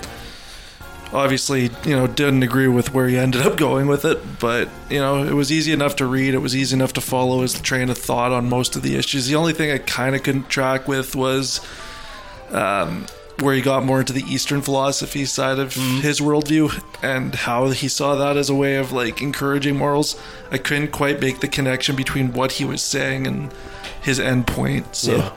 obviously, 1.14 1.70
you 1.86 1.96
know, 1.96 2.08
didn't 2.08 2.42
agree 2.42 2.68
with 2.68 2.96
where 2.96 3.08
he 3.08 3.16
ended 3.16 3.46
up 3.46 3.56
going 3.56 3.86
with 3.86 4.06
it, 4.06 4.40
but 4.40 4.70
you 4.90 4.98
know, 4.98 5.24
it 5.24 5.34
was 5.34 5.52
easy 5.52 5.72
enough 5.72 5.98
to 5.98 6.08
read. 6.08 6.34
It 6.34 6.40
was 6.40 6.56
easy 6.56 6.76
enough 6.76 6.94
to 6.94 7.02
follow 7.02 7.44
his 7.44 7.62
train 7.62 7.92
of 7.92 7.98
thought 8.00 8.32
on 8.32 8.50
most 8.50 8.76
of 8.76 8.82
the 8.82 8.96
issues. 8.96 9.28
The 9.28 9.36
only 9.36 9.54
thing 9.54 9.70
I 9.70 9.78
kind 9.78 10.16
of 10.16 10.24
couldn't 10.24 10.50
track 10.50 10.88
with 10.88 11.16
was 11.16 11.62
um, 12.50 13.06
where 13.40 13.54
he 13.54 13.62
got 13.62 13.84
more 13.84 14.00
into 14.00 14.14
the 14.14 14.24
Eastern 14.24 14.62
philosophy 14.62 15.26
side 15.26 15.60
of 15.60 15.74
mm-hmm. 15.74 16.02
his 16.02 16.20
worldview 16.20 16.84
and 17.04 17.36
how 17.36 17.70
he 17.70 17.88
saw 17.88 18.16
that 18.16 18.36
as 18.36 18.50
a 18.50 18.56
way 18.56 18.76
of 18.76 18.92
like 18.92 19.22
encouraging 19.22 19.78
morals. 19.78 20.20
I 20.52 20.58
couldn't 20.58 20.92
quite 20.92 21.22
make 21.22 21.40
the 21.40 21.48
connection 21.48 21.96
between 21.96 22.34
what 22.34 22.54
he 22.54 22.66
was 22.66 22.82
saying 22.82 23.28
and 23.28 23.54
his 24.02 24.20
end 24.20 24.48
point. 24.48 24.96
So. 24.96 25.18
Yeah. 25.18 25.34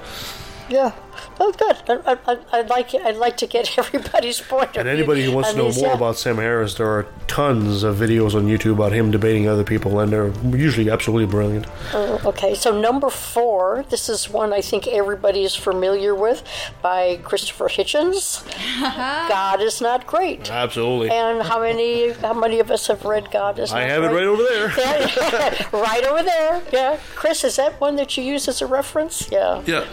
Yeah. 0.71 0.93
Oh, 1.42 1.53
good. 1.53 2.03
I, 2.07 2.18
I, 2.26 2.38
I'd 2.53 2.68
like 2.68 2.94
I'd 2.94 3.16
like 3.16 3.37
to 3.38 3.46
get 3.46 3.79
everybody's 3.79 4.40
point 4.40 4.70
of 4.70 4.76
And 4.76 4.85
view. 4.85 4.92
anybody 4.98 5.24
who 5.24 5.33
wants 5.33 5.53
to 5.53 5.57
know 5.57 5.64
these, 5.64 5.79
more 5.79 5.88
yeah. 5.92 5.96
about 5.96 6.16
Sam 6.18 6.37
Harris, 6.37 6.74
there 6.74 6.87
are 6.88 7.07
tons 7.29 7.83
of 7.83 7.96
videos 7.96 8.35
on 8.35 8.46
YouTube 8.46 8.72
about 8.74 8.92
him 8.92 9.11
debating 9.11 9.48
other 9.48 9.64
people, 9.64 9.98
and 10.00 10.12
they're 10.12 10.33
usually 10.55 10.90
absolutely 10.90 11.26
brilliant. 11.31 11.66
Oh, 11.94 12.20
okay, 12.26 12.55
so 12.55 12.79
number 12.79 13.09
four, 13.09 13.85
this 13.88 14.09
is 14.09 14.29
one 14.29 14.53
I 14.53 14.61
think 14.61 14.87
everybody 14.87 15.42
is 15.44 15.55
familiar 15.55 16.14
with 16.14 16.42
by 16.83 17.16
Christopher 17.22 17.68
Hitchens. 17.68 18.44
God 19.29 19.62
is 19.62 19.81
not 19.81 20.07
great. 20.07 20.50
Absolutely. 20.50 21.11
And 21.11 21.42
how 21.42 21.61
many 21.61 22.11
how 22.12 22.35
many 22.35 22.61
of 22.61 22.70
us 22.70 22.87
have 22.88 23.05
read 23.05 23.31
God 23.31 23.59
is 23.59 23.72
I 23.72 23.81
not 23.81 23.88
have 23.90 24.05
it 24.05 24.09
great? 24.11 24.16
right 24.18 24.26
over 24.26 24.42
there. 24.42 24.72
Yeah, 24.79 25.68
right 25.72 26.05
over 26.05 26.22
there. 26.22 26.62
Yeah, 26.72 26.98
Chris, 27.14 27.44
is 27.44 27.57
that 27.57 27.81
one 27.81 27.96
that 27.96 28.16
you 28.18 28.22
use 28.24 28.46
as 28.46 28.61
a 28.61 28.66
reference? 28.66 29.31
Yeah. 29.31 29.62
Yeah. 29.66 29.87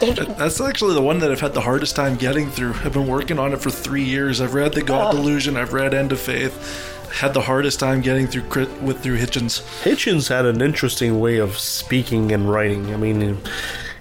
That's 0.38 0.60
actually 0.60 0.94
the 0.94 1.02
one 1.02 1.18
that 1.20 1.30
I've 1.30 1.40
had 1.40 1.52
the 1.54 1.60
hardest 1.60 1.94
time 1.96 2.16
getting 2.16 2.48
through. 2.50 2.72
I've 2.84 2.92
been 2.92 3.06
working 3.06 3.38
on 3.38 3.52
it 3.52 3.60
for 3.60 3.70
three 3.70 4.04
years. 4.04 4.40
I've 4.40 4.54
read 4.54 4.72
The 4.72 4.82
God 4.82 5.14
Oh. 5.14 5.16
Delusion. 5.16 5.56
I've 5.56 5.72
read 5.72 5.92
End 5.94 6.12
of 6.12 6.20
Faith. 6.20 6.96
Had 7.12 7.34
the 7.34 7.40
hardest 7.42 7.80
time 7.80 8.00
getting 8.00 8.26
through 8.26 8.42
Crit- 8.44 8.82
with 8.82 9.00
through 9.02 9.18
Hitchens. 9.18 9.62
Hitchens 9.82 10.28
had 10.28 10.46
an 10.46 10.62
interesting 10.62 11.18
way 11.20 11.38
of 11.38 11.58
speaking 11.58 12.30
and 12.32 12.48
writing. 12.50 12.94
I 12.94 12.96
mean, 12.96 13.38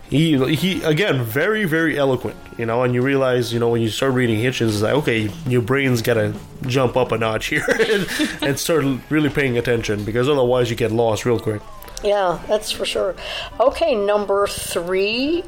he 0.09 0.38
he 0.55 0.83
again 0.83 1.23
very 1.23 1.65
very 1.65 1.97
eloquent, 1.97 2.38
you 2.57 2.65
know. 2.67 2.83
And 2.83 2.93
you 2.93 3.01
realize, 3.01 3.51
you 3.51 3.59
know, 3.59 3.69
when 3.69 3.81
you 3.81 3.89
start 3.89 4.13
reading 4.13 4.39
Hitchens, 4.39 4.69
it's 4.69 4.81
like 4.81 4.93
okay, 4.93 5.29
your 5.47 5.62
brain's 5.63 6.01
got 6.03 6.13
to 6.15 6.33
jump 6.67 6.95
up 6.95 7.12
a 7.12 7.17
notch 7.17 7.47
here 7.47 7.65
and, 7.91 8.07
and 8.41 8.59
start 8.59 8.85
really 9.09 9.29
paying 9.29 9.57
attention 9.57 10.03
because 10.05 10.29
otherwise 10.29 10.69
you 10.69 10.75
get 10.75 10.91
lost 10.91 11.25
real 11.25 11.39
quick. 11.39 11.62
Yeah, 12.03 12.39
that's 12.47 12.69
for 12.71 12.85
sure. 12.85 13.15
Okay, 13.59 13.95
number 13.95 14.45
three 14.47 15.43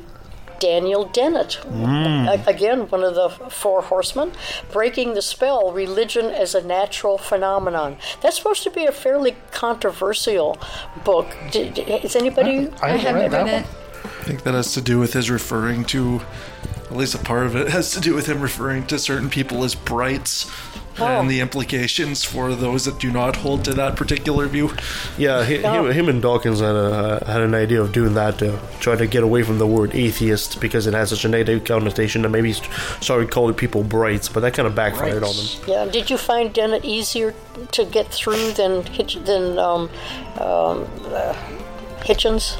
Daniel 0.61 1.05
Dennett, 1.05 1.59
mm. 1.63 2.27
A- 2.27 2.49
again 2.49 2.87
one 2.87 3.03
of 3.03 3.15
the 3.15 3.29
four 3.49 3.81
horsemen, 3.81 4.31
breaking 4.71 5.15
the 5.15 5.21
spell: 5.21 5.73
religion 5.73 6.27
as 6.27 6.55
a 6.55 6.61
natural 6.61 7.17
phenomenon. 7.17 7.97
That's 8.21 8.37
supposed 8.37 8.63
to 8.63 8.69
be 8.69 8.85
a 8.85 8.91
fairly 8.91 9.35
controversial 9.51 10.57
book. 11.03 11.35
Did, 11.51 11.79
is 11.79 12.15
anybody? 12.15 12.69
I 12.81 12.91
haven't 12.91 13.21
read 13.23 13.31
that 13.31 13.45
one. 13.45 13.63
I 14.03 14.23
think 14.23 14.43
that 14.43 14.53
has 14.53 14.73
to 14.73 14.81
do 14.81 14.99
with 14.99 15.13
his 15.13 15.31
referring 15.31 15.83
to, 15.85 16.21
at 16.85 16.95
least 16.95 17.15
a 17.15 17.17
part 17.17 17.47
of 17.47 17.55
it 17.55 17.67
has 17.77 17.91
to 17.91 17.99
do 17.99 18.13
with 18.13 18.27
him 18.27 18.39
referring 18.39 18.85
to 18.87 18.99
certain 18.99 19.29
people 19.29 19.63
as 19.63 19.73
brights. 19.73 20.49
Oh. 21.01 21.19
And 21.19 21.29
the 21.29 21.39
implications 21.39 22.23
for 22.23 22.55
those 22.55 22.85
that 22.85 22.99
do 22.99 23.11
not 23.11 23.35
hold 23.37 23.65
to 23.65 23.73
that 23.73 23.95
particular 23.95 24.47
view. 24.47 24.71
Yeah, 25.17 25.43
he, 25.43 25.57
him, 25.57 25.91
him 25.91 26.09
and 26.09 26.21
Dawkins 26.21 26.59
had 26.59 26.75
a, 26.75 27.23
had 27.25 27.41
an 27.41 27.53
idea 27.55 27.81
of 27.81 27.91
doing 27.91 28.13
that 28.13 28.37
to 28.39 28.59
try 28.79 28.95
to 28.95 29.07
get 29.07 29.23
away 29.23 29.43
from 29.43 29.57
the 29.57 29.67
word 29.67 29.95
atheist 29.95 30.59
because 30.61 30.87
it 30.87 30.93
has 30.93 31.09
such 31.09 31.25
a 31.25 31.27
negative 31.29 31.63
connotation, 31.63 32.23
and 32.25 32.31
maybe 32.31 32.51
s- 32.51 32.61
started 33.01 33.31
calling 33.31 33.55
people 33.55 33.83
brights, 33.83 34.29
but 34.29 34.41
that 34.41 34.53
kind 34.53 34.67
of 34.67 34.75
backfired 34.75 35.23
on 35.23 35.35
them. 35.35 35.45
Yeah. 35.67 35.85
Did 35.85 36.09
you 36.09 36.17
find 36.17 36.53
Dennett 36.53 36.85
easier 36.85 37.33
to 37.71 37.85
get 37.85 38.07
through 38.07 38.51
than 38.53 38.85
Hitch, 38.85 39.15
than 39.25 39.57
um, 39.57 39.89
um, 40.39 40.87
uh, 41.05 41.33
Hitchens? 42.01 42.57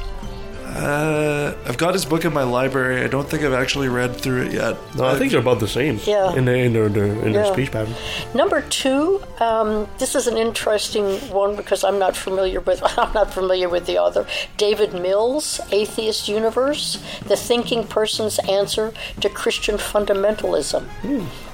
Uh, 0.74 1.54
I've 1.66 1.76
got 1.76 1.92
his 1.94 2.04
book 2.04 2.24
in 2.24 2.32
my 2.32 2.44
library. 2.44 3.02
I 3.04 3.06
don't 3.08 3.28
think 3.28 3.42
I've 3.42 3.52
actually 3.52 3.88
read 3.88 4.16
through 4.16 4.42
it 4.46 4.52
yet. 4.52 4.76
No, 4.96 5.04
I 5.04 5.18
think 5.18 5.30
they're 5.32 5.40
about 5.40 5.60
the 5.60 5.68
same. 5.68 6.00
Yeah. 6.04 6.34
In 6.34 6.44
their 6.46 6.56
in 6.56 6.72
their, 6.72 6.88
their, 6.88 7.04
in 7.06 7.32
their 7.32 7.44
Yeah. 7.44 7.52
speech 7.52 7.70
pattern. 7.72 7.94
Number 8.34 8.62
two, 8.62 9.22
um, 9.38 9.86
this 9.98 10.14
is 10.14 10.26
an 10.26 10.36
interesting 10.38 11.04
one 11.30 11.56
because 11.56 11.84
I'm 11.84 11.98
not 11.98 12.16
familiar 12.16 12.60
with 12.60 12.80
I'm 12.98 13.12
not 13.12 13.32
familiar 13.34 13.68
with 13.68 13.86
the 13.86 13.98
author. 13.98 14.26
David 14.56 14.94
Mills, 14.94 15.60
Atheist 15.70 16.28
Universe: 16.28 16.98
The 17.26 17.36
Thinking 17.36 17.86
Person's 17.86 18.38
Answer 18.40 18.92
to 19.20 19.28
Christian 19.28 19.76
Fundamentalism. 19.76 20.86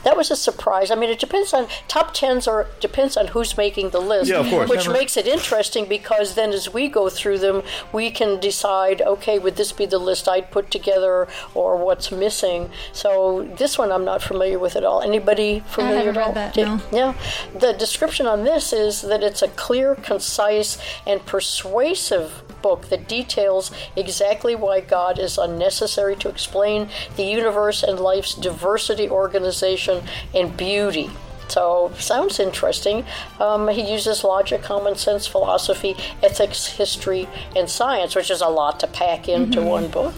That 0.08 0.16
was 0.16 0.30
a 0.30 0.36
surprise. 0.36 0.90
I 0.90 0.94
mean, 0.94 1.10
it 1.10 1.18
depends 1.18 1.52
on 1.52 1.66
top 1.86 2.14
tens 2.14 2.48
or 2.48 2.66
depends 2.80 3.14
on 3.18 3.26
who's 3.26 3.58
making 3.58 3.90
the 3.90 4.00
list. 4.00 4.30
Yeah, 4.30 4.38
of 4.40 4.48
course. 4.48 4.70
Which 4.70 4.86
Never- 4.86 4.98
makes 4.98 5.18
it 5.18 5.26
interesting 5.26 5.84
because 5.84 6.34
then 6.34 6.50
as 6.52 6.72
we 6.72 6.88
go 6.88 7.10
through 7.10 7.40
them, 7.40 7.62
we 7.92 8.10
can 8.10 8.40
decide, 8.40 9.02
okay, 9.02 9.38
would 9.38 9.56
this 9.56 9.70
be 9.70 9.84
the 9.84 9.98
list 9.98 10.26
I'd 10.26 10.50
put 10.50 10.70
together 10.70 11.28
or 11.54 11.76
what's 11.76 12.10
missing? 12.10 12.70
So 12.92 13.46
this 13.58 13.76
one 13.76 13.92
I'm 13.92 14.06
not 14.06 14.22
familiar 14.22 14.58
with 14.58 14.76
at 14.76 14.84
all. 14.84 15.02
Anybody 15.02 15.60
familiar 15.68 15.98
haven't 16.12 16.16
at 16.16 16.22
all? 16.22 16.28
read 16.28 16.34
that, 16.36 16.54
Did- 16.54 16.66
no. 16.68 16.80
yeah. 16.90 17.14
The 17.54 17.74
description 17.74 18.26
on 18.26 18.44
this 18.44 18.72
is 18.72 19.02
that 19.02 19.22
it's 19.22 19.42
a 19.42 19.48
clear, 19.48 19.94
concise, 19.94 20.78
and 21.06 21.20
persuasive 21.26 22.42
book 22.62 22.88
that 22.88 23.08
details 23.08 23.70
exactly 23.96 24.54
why 24.54 24.80
God 24.80 25.18
is 25.18 25.38
unnecessary 25.38 26.16
to 26.16 26.28
explain 26.28 26.88
the 27.16 27.24
universe 27.24 27.82
and 27.82 27.98
life's 27.98 28.34
diversity, 28.34 29.08
organization, 29.08 30.04
and 30.34 30.56
beauty. 30.56 31.10
So, 31.48 31.92
sounds 31.98 32.38
interesting. 32.38 33.04
Um, 33.40 33.68
he 33.68 33.90
uses 33.90 34.22
logic, 34.24 34.62
common 34.62 34.96
sense, 34.96 35.26
philosophy, 35.26 35.96
ethics, 36.22 36.66
history, 36.66 37.28
and 37.56 37.68
science, 37.70 38.14
which 38.14 38.30
is 38.30 38.40
a 38.40 38.48
lot 38.48 38.80
to 38.80 38.86
pack 38.86 39.28
into 39.28 39.62
one 39.62 39.88
book. 39.88 40.14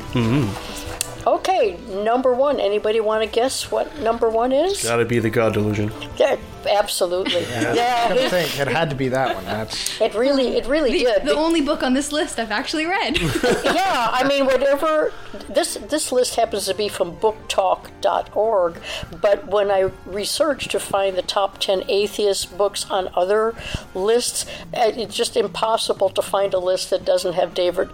Okay, 1.27 1.77
number 2.03 2.33
one. 2.33 2.59
Anybody 2.59 2.99
want 2.99 3.23
to 3.23 3.29
guess 3.29 3.71
what 3.71 3.99
number 4.01 4.31
one 4.31 4.53
is? 4.53 4.83
Gotta 4.83 5.05
be 5.05 5.19
the 5.19 5.29
God 5.29 5.53
delusion. 5.53 5.93
Yeah, 6.17 6.37
absolutely. 6.67 7.43
Yeah, 7.43 8.07
I 8.11 8.15
it, 8.15 8.31
think 8.31 8.59
it 8.59 8.69
had 8.69 8.89
to 8.89 8.97
be 8.97 9.09
that 9.09 9.35
one. 9.37 9.45
That's 9.45 10.01
it 10.01 10.15
really, 10.15 10.57
it 10.57 10.65
really 10.67 10.93
The, 10.93 10.99
did. 11.05 11.25
the 11.27 11.35
only 11.35 11.61
book 11.61 11.83
on 11.83 11.93
this 11.93 12.11
list 12.11 12.39
I've 12.39 12.51
actually 12.51 12.87
read. 12.87 13.19
yeah, 13.65 14.09
I 14.11 14.25
mean, 14.27 14.47
whatever. 14.47 15.13
This 15.51 15.75
this 15.75 16.11
list 16.11 16.37
happens 16.37 16.65
to 16.67 16.75
be 16.75 16.89
from 16.89 17.17
BookTalk.org, 17.17 18.81
but 19.21 19.47
when 19.47 19.71
I 19.71 19.91
researched 20.07 20.71
to 20.71 20.81
find 20.81 21.19
the 21.21 21.27
top 21.27 21.59
ten 21.59 21.83
atheist 21.89 22.57
books 22.57 22.87
on 22.91 23.11
other 23.15 23.55
lists, 23.95 24.47
it's 24.73 25.15
just 25.15 25.37
impossible 25.37 26.09
to 26.11 26.23
find 26.23 26.55
a 26.55 26.59
list 26.59 26.91
that 26.91 27.05
doesn't 27.05 27.35
have 27.35 27.53
David 27.55 27.89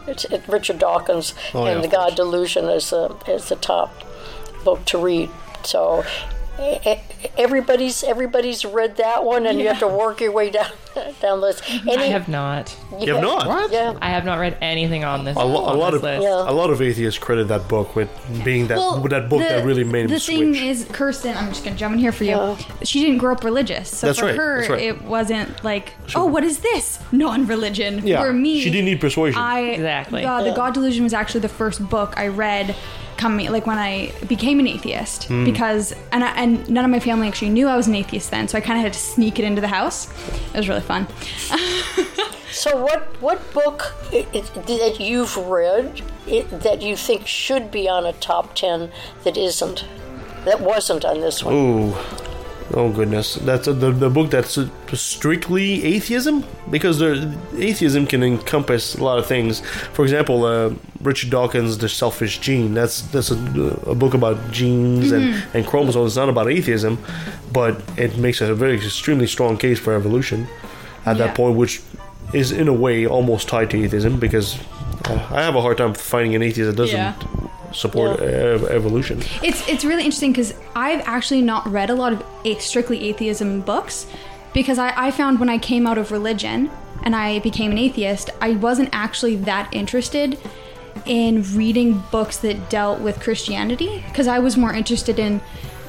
Richard 0.49 0.79
Dawkins 0.79 1.35
Oh, 1.55 1.65
yeah, 1.65 1.73
and 1.73 1.85
the 1.85 1.89
God 1.89 2.15
Delusion 2.17 2.67
as 2.67 2.91
the 2.91 3.15
as 3.27 3.49
the 3.49 3.57
top 3.57 3.91
book 4.65 4.85
to 4.87 4.99
read. 4.99 5.31
So. 5.65 6.05
Everybody's 7.37 8.03
everybody's 8.03 8.65
read 8.65 8.97
that 8.97 9.25
one, 9.25 9.47
and 9.47 9.61
you 9.61 9.69
have 9.69 9.79
to 9.81 9.89
work 9.89 10.21
your 10.21 10.33
way 10.33 10.51
down 10.51 10.71
down 10.95 11.13
the 11.41 11.47
list. 11.47 11.63
Any, 11.69 11.97
I 11.97 12.07
have 12.07 12.29
not. 12.29 12.75
You 12.99 13.15
have 13.15 13.23
not? 13.23 13.47
What? 13.47 13.71
Yeah. 13.73 13.97
I 14.01 14.11
have 14.11 14.25
not 14.25 14.39
read 14.39 14.57
anything 14.63 15.05
on 15.05 15.25
this. 15.25 15.37
A, 15.37 15.45
lo- 15.45 15.73
a 15.73 15.77
lot 15.77 15.93
of 15.95 16.03
list. 16.03 16.23
Yeah. 16.23 16.51
a 16.51 16.53
lot 16.53 16.71
of 16.71 16.81
atheists 16.81 17.19
credit 17.19 17.49
that 17.49 17.69
book 17.69 17.95
with 17.95 18.09
being 18.45 18.67
that 18.69 18.77
that 19.11 19.29
book 19.29 19.41
that 19.41 19.65
really 19.67 19.85
made 19.85 20.09
the 20.09 20.15
him 20.15 20.21
thing 20.21 20.55
switch. 20.55 20.63
is, 20.63 20.85
Kirsten, 20.93 21.37
I'm 21.37 21.49
just 21.49 21.65
gonna 21.65 21.77
jump 21.77 21.95
in 21.95 21.99
here 21.99 22.13
for 22.13 22.25
you. 22.25 22.35
Oh. 22.35 22.59
She 22.83 23.01
didn't 23.01 23.19
grow 23.19 23.33
up 23.33 23.45
religious, 23.45 23.91
so 23.91 24.07
That's 24.07 24.19
for 24.19 24.27
right, 24.27 24.37
her, 24.37 24.59
that's 24.61 24.71
right. 24.71 24.83
it 24.83 25.03
wasn't 25.03 25.63
like, 25.63 25.93
oh, 26.15 26.25
what 26.27 26.43
is 26.45 26.61
this 26.61 26.99
non-religion? 27.13 28.07
yeah, 28.07 28.23
For 28.23 28.33
me, 28.33 28.61
she 28.63 28.71
didn't 28.71 28.87
need 28.87 29.01
persuasion. 29.01 29.41
I 29.41 29.61
Exactly. 29.61 30.23
God, 30.23 30.45
the 30.47 30.53
God 30.53 30.73
Delusion 30.75 31.05
was 31.05 31.13
actually 31.13 31.41
the 31.41 31.49
first 31.49 31.87
book 31.89 32.15
I 32.17 32.29
read 32.29 32.75
coming 33.17 33.51
like 33.51 33.67
when 33.67 33.79
I 33.79 34.13
became 34.29 34.61
an 34.61 34.67
atheist 34.67 35.25
Hmm. 35.25 35.45
because 35.45 35.95
and 36.13 36.23
I, 36.25 36.31
and 36.43 36.69
none 36.69 36.85
of 36.85 36.91
my 36.91 37.01
family 37.01 37.29
actually 37.29 37.51
knew 37.51 37.67
I 37.69 37.77
was 37.77 37.87
an 37.87 37.95
atheist 37.95 38.31
then, 38.31 38.49
so 38.49 38.59
I 38.59 38.61
kind 38.61 38.79
of 38.79 38.85
had 38.85 38.93
to 38.93 38.99
sneak 38.99 39.39
it 39.39 39.45
into 39.45 39.61
the 39.61 39.69
house. 39.69 40.09
It 40.53 40.57
was 40.57 40.69
really 40.69 40.81
fun. 40.83 41.07
So, 42.53 42.75
what 42.83 43.03
what 43.21 43.53
book 43.53 43.95
i 44.13 44.27
i 44.33 44.41
that 44.41 44.97
you've 44.99 45.37
read 45.37 46.01
that 46.51 46.81
you 46.81 46.97
think 46.97 47.27
should 47.27 47.71
be 47.71 47.87
on 47.87 48.07
a 48.07 48.15
top 48.15 48.55
ten 48.55 48.91
that 49.25 49.37
isn't, 49.37 49.85
that 50.47 50.61
wasn't 50.63 51.05
on 51.05 51.21
this 51.21 51.45
one? 51.45 51.55
Ooh. 51.55 51.95
Oh 52.79 52.91
goodness, 52.93 53.37
that's 53.37 53.67
uh, 53.67 53.73
the 53.73 53.91
the 53.91 54.11
book 54.11 54.29
that's 54.31 54.59
strictly 54.93 55.83
atheism 55.95 56.45
because 56.71 56.99
the 56.99 57.35
atheism 57.57 58.07
can 58.07 58.23
encompass 58.23 58.95
a 58.97 59.03
lot 59.03 59.19
of 59.19 59.27
things. 59.27 59.61
For 59.95 60.03
example, 60.05 60.45
uh, 60.45 60.75
Richard 61.01 61.31
Dawkins' 61.31 61.79
*The 61.79 61.89
Selfish 61.89 62.39
Gene*. 62.41 62.75
That's 62.75 63.01
that's 63.13 63.31
a, 63.31 63.37
a 63.87 63.95
book 63.95 64.13
about 64.13 64.37
genes 64.53 65.11
and, 65.11 65.43
and 65.55 65.67
chromosomes. 65.67 66.11
It's 66.13 66.17
not 66.17 66.29
about 66.29 66.49
atheism, 66.51 66.99
but 67.51 67.81
it 67.97 68.19
makes 68.19 68.43
a 68.43 68.55
very 68.55 68.75
extremely 68.77 69.27
strong 69.27 69.57
case 69.57 69.79
for 69.79 69.95
evolution 69.95 70.47
at 71.07 71.17
Yeah. 71.17 71.27
that 71.29 71.35
point, 71.35 71.57
which 71.57 71.81
is 72.35 72.53
in 72.53 72.69
a 72.69 72.75
way 72.75 73.07
almost 73.07 73.49
tied 73.49 73.71
to 73.71 73.83
atheism 73.83 74.21
because 74.21 74.59
I 75.09 75.43
have 75.43 75.55
a 75.55 75.61
hard 75.61 75.79
time 75.79 75.95
finding 75.95 76.35
an 76.35 76.43
atheist 76.43 76.71
that 76.71 76.77
doesn't 76.77 76.97
Yeah. 76.97 77.15
support 77.73 78.21
ev- 78.21 78.65
uh, 78.65 78.67
evolution. 78.67 79.23
It's 79.43 79.67
it's 79.69 79.85
really 79.85 80.05
interesting 80.05 80.33
because 80.33 80.55
I've 80.75 81.03
actually 81.07 81.43
not 81.43 81.71
read 81.71 81.91
a 81.91 81.95
lot 81.95 82.13
of 82.13 82.23
a- 82.45 82.59
strictly 82.59 83.09
atheism 83.09 83.61
books 83.61 84.07
because 84.53 84.79
I, 84.79 84.93
I 84.97 85.11
found 85.11 85.39
when 85.41 85.49
I 85.49 85.59
came 85.59 85.87
out 85.87 85.99
of 85.99 86.11
religion 86.11 86.71
and 87.03 87.15
I 87.15 87.39
became 87.41 87.71
an 87.71 87.79
atheist, 87.79 88.31
I 88.41 88.53
wasn't 88.53 88.89
actually 88.93 89.37
that 89.37 89.69
interested 89.73 90.39
in 91.05 91.43
reading 91.55 92.03
books 92.11 92.39
that 92.39 92.71
dealt 92.71 93.01
with 93.01 93.21
Christianity 93.21 94.03
because 94.09 94.27
I 94.27 94.39
was 94.39 94.57
more 94.57 94.73
interested 94.73 95.19
in 95.19 95.41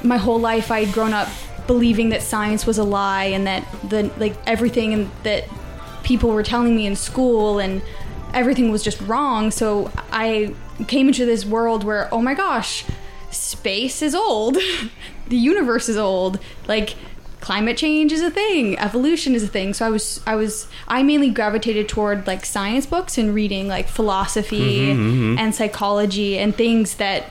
my 0.04 0.18
whole 0.18 0.40
life 0.40 0.70
I'd 0.70 0.92
grown 0.94 1.14
up 1.14 1.28
believing 1.66 2.10
that 2.10 2.22
science 2.22 2.66
was 2.68 2.78
a 2.78 2.84
lie 2.84 3.26
and 3.26 3.48
that 3.48 3.64
the 3.90 4.12
like 4.18 4.36
everything 4.46 4.94
and 4.94 5.10
that 5.24 5.46
people 6.04 6.30
were 6.30 6.44
telling 6.44 6.76
me 6.76 6.86
in 6.86 6.96
school 6.96 7.58
and 7.60 7.82
everything 8.34 8.72
was 8.72 8.84
just 8.84 9.00
wrong. 9.02 9.52
So 9.52 9.92
I 10.12 10.54
came 10.88 11.08
into 11.08 11.26
this 11.26 11.46
world 11.46 11.84
where 11.84 12.14
oh 12.14 12.22
my 12.22 12.34
gosh 12.34 12.86
space 13.32 14.02
is 14.02 14.16
old 14.16 14.58
the 15.28 15.36
universe 15.36 15.90
is 15.90 15.98
old 15.98 16.40
like 16.68 16.96
climate 17.42 17.78
change 17.78 18.12
is 18.12 18.22
a 18.22 18.32
thing 18.32 18.78
evolution 18.80 19.36
is 19.36 19.44
a 19.44 19.48
thing. 19.48 19.74
So 19.74 19.86
i 19.86 19.90
was 19.90 20.22
i 20.28 20.36
was 20.36 20.68
i 20.88 21.04
mainly 21.04 21.30
gravitated 21.30 21.88
toward 21.88 22.28
like 22.28 22.46
science 22.46 22.86
books 22.86 23.18
and 23.18 23.34
reading 23.34 23.68
like 23.68 23.88
philosophy 23.88 24.88
mm-hmm, 24.88 25.02
mm-hmm. 25.02 25.40
and 25.40 25.56
psychology 25.56 26.38
and 26.38 26.56
things 26.56 26.96
that 26.96 27.26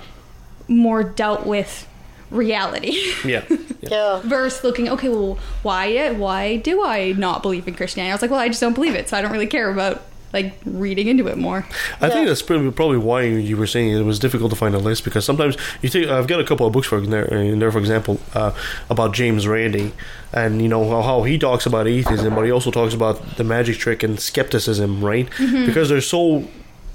more 0.68 1.02
dealt 1.04 1.46
with 1.46 1.88
reality. 2.30 2.96
Yeah. 3.24 3.44
Yeah. 3.82 4.20
versus 4.24 4.64
looking 4.64 4.88
okay 4.88 5.08
well 5.08 5.38
why 5.62 6.10
why 6.10 6.56
do 6.56 6.82
i 6.82 7.12
not 7.12 7.40
believe 7.40 7.68
in 7.68 7.74
christianity? 7.74 8.10
I 8.10 8.14
was 8.14 8.22
like 8.22 8.32
well 8.32 8.40
i 8.40 8.48
just 8.48 8.60
don't 8.60 8.74
believe 8.74 8.96
it 8.96 9.08
so 9.08 9.16
i 9.16 9.22
don't 9.22 9.30
really 9.30 9.46
care 9.46 9.70
about 9.70 10.02
like 10.36 10.52
reading 10.84 11.06
into 11.12 11.26
it 11.32 11.38
more 11.38 11.60
I 12.00 12.08
think 12.10 12.28
that's 12.28 12.42
probably 12.42 12.70
probably 12.70 12.98
why 12.98 13.22
you 13.22 13.56
were 13.56 13.66
saying 13.74 13.88
it 13.90 14.04
was 14.12 14.18
difficult 14.18 14.50
to 14.54 14.56
find 14.56 14.74
a 14.74 14.78
list 14.88 15.00
because 15.04 15.24
sometimes 15.24 15.56
you 15.82 15.88
take. 15.88 16.08
I've 16.08 16.28
got 16.32 16.40
a 16.40 16.44
couple 16.44 16.66
of 16.66 16.72
books 16.76 16.86
for 16.88 16.98
in 16.98 17.10
there, 17.10 17.24
in 17.24 17.58
there 17.58 17.72
for 17.72 17.78
example, 17.78 18.14
uh, 18.34 18.52
about 18.94 19.14
James 19.20 19.42
Randi, 19.52 19.92
and 20.32 20.60
you 20.62 20.68
know 20.68 20.82
how, 20.92 21.02
how 21.02 21.22
he 21.30 21.38
talks 21.38 21.64
about 21.66 21.86
atheism, 21.88 22.34
but 22.34 22.42
he 22.42 22.50
also 22.56 22.70
talks 22.70 22.94
about 22.94 23.16
the 23.38 23.44
magic 23.44 23.76
trick 23.78 24.02
and 24.02 24.20
skepticism, 24.20 25.02
right? 25.04 25.28
Because 25.66 25.88
they're 25.88 26.00
so 26.18 26.46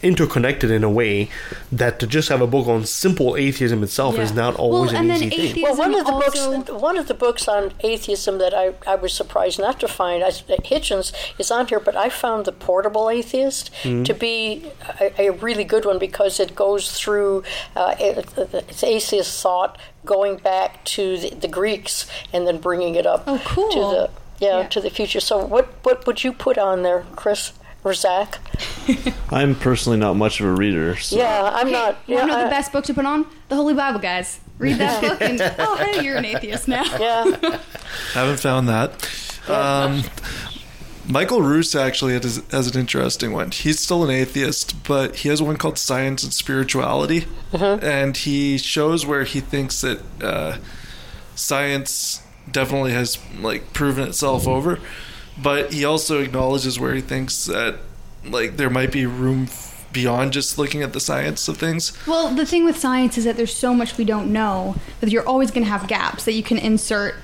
interconnected 0.03 0.71
in 0.71 0.83
a 0.83 0.89
way 0.89 1.29
that 1.71 1.99
to 1.99 2.07
just 2.07 2.29
have 2.29 2.41
a 2.41 2.47
book 2.47 2.67
on 2.67 2.85
simple 2.85 3.35
atheism 3.35 3.83
itself 3.83 4.17
is 4.17 4.33
not 4.33 4.55
always 4.55 4.91
Well, 4.91 5.01
an 5.01 5.09
and 5.11 5.23
easy 5.23 5.29
then 5.37 5.53
thing. 5.53 5.63
Well, 5.63 5.75
one 5.75 5.93
of 5.95 6.05
the 6.05 6.11
also- 6.11 6.57
books, 6.57 6.71
one 6.71 6.97
of 6.97 7.07
the 7.07 7.13
books 7.13 7.47
on 7.47 7.73
atheism 7.81 8.37
that 8.39 8.53
I, 8.53 8.73
I 8.87 8.95
was 8.95 9.13
surprised 9.13 9.59
not 9.59 9.79
to 9.81 9.87
find, 9.87 10.23
I, 10.23 10.29
Hitchens 10.29 11.13
is 11.37 11.51
on 11.51 11.67
here, 11.67 11.79
but 11.79 11.95
I 11.95 12.09
found 12.09 12.45
the 12.45 12.51
Portable 12.51 13.09
Atheist 13.09 13.71
to 13.83 14.13
be 14.13 14.65
a, 14.99 15.27
a 15.27 15.29
really 15.31 15.63
good 15.63 15.85
one 15.85 15.99
because 15.99 16.39
it 16.39 16.55
goes 16.55 16.91
through 16.91 17.43
uh, 17.75 17.95
it's 17.99 18.83
atheist 18.83 19.41
thought 19.41 19.77
going 20.05 20.37
back 20.37 20.83
to 20.85 21.17
the, 21.17 21.29
the 21.35 21.47
Greeks 21.47 22.07
and 22.33 22.47
then 22.47 22.57
bringing 22.59 22.95
it 22.95 23.05
up 23.05 23.23
Oh, 23.27 23.41
cool. 23.45 23.69
to 23.71 23.79
the 23.79 24.09
yeah, 24.39 24.61
Yeah. 24.61 24.67
to 24.69 24.81
the 24.81 24.89
future. 24.89 25.19
So 25.19 25.45
what 25.45 25.67
what 25.83 26.07
would 26.07 26.23
you 26.23 26.33
put 26.33 26.57
on 26.57 26.81
there, 26.81 27.05
Chris 27.15 27.53
or 27.83 27.93
Zac? 27.93 28.39
I'm 29.31 29.55
personally 29.55 29.97
not 29.97 30.15
much 30.15 30.39
of 30.39 30.45
a 30.47 30.51
reader. 30.51 30.95
So 30.97 31.17
Yeah, 31.17 31.49
I'm 31.53 31.67
Hey, 31.67 31.73
not. 31.73 31.97
you 32.07 32.15
Yeah, 32.17 32.25
know 32.25 32.35
I- 32.37 32.43
the 32.43 32.49
best 32.49 32.71
book 32.71 32.83
to 32.85 32.93
put 32.93 33.05
on? 33.05 33.25
The 33.49 33.55
Holy 33.55 33.73
Bible, 33.73 33.99
guys. 33.99 34.39
Read 34.59 34.77
that 34.77 35.01
book 35.01 35.21
and 35.21 35.41
oh, 35.59 35.75
hey, 35.77 36.03
you're 36.03 36.17
an 36.17 36.25
atheist 36.25 36.67
now. 36.67 36.83
yeah. 36.99 37.23
Haven't 38.13 38.39
found 38.39 38.69
that. 38.69 39.09
Um, 39.49 40.03
Michael 41.07 41.41
Ruse 41.41 41.75
actually 41.75 42.13
has, 42.13 42.43
has 42.51 42.67
an 42.73 42.79
interesting 42.79 43.33
one. 43.33 43.49
He's 43.51 43.79
still 43.79 44.03
an 44.03 44.11
atheist, 44.11 44.83
but 44.83 45.15
he 45.17 45.29
has 45.29 45.41
one 45.41 45.57
called 45.57 45.79
Science 45.79 46.23
and 46.23 46.31
Spirituality, 46.31 47.25
and 47.51 48.15
he 48.15 48.59
shows 48.59 49.03
where 49.05 49.23
he 49.23 49.39
thinks 49.39 49.81
that 49.81 49.99
uh, 50.21 50.57
science 51.35 52.21
definitely 52.49 52.91
has 52.93 53.17
like 53.39 53.73
proven 53.73 54.07
itself 54.07 54.47
over, 54.47 54.79
but 55.41 55.73
he 55.73 55.85
also 55.85 56.21
acknowledges 56.21 56.79
where 56.79 56.93
he 56.93 57.01
thinks 57.01 57.45
that 57.45 57.77
like 58.25 58.57
there 58.57 58.69
might 58.69 58.91
be 58.91 59.05
room 59.05 59.43
f- 59.43 59.87
beyond 59.91 60.31
just 60.33 60.57
looking 60.57 60.83
at 60.83 60.93
the 60.93 60.99
science 60.99 61.47
of 61.47 61.57
things. 61.57 61.91
Well, 62.07 62.33
the 62.33 62.45
thing 62.45 62.65
with 62.65 62.77
science 62.77 63.17
is 63.17 63.25
that 63.25 63.35
there's 63.37 63.53
so 63.55 63.73
much 63.73 63.97
we 63.97 64.05
don't 64.05 64.31
know 64.31 64.75
that 64.99 65.09
you're 65.09 65.27
always 65.27 65.51
going 65.51 65.63
to 65.63 65.69
have 65.69 65.87
gaps 65.87 66.25
that 66.25 66.33
you 66.33 66.43
can 66.43 66.57
insert 66.57 67.15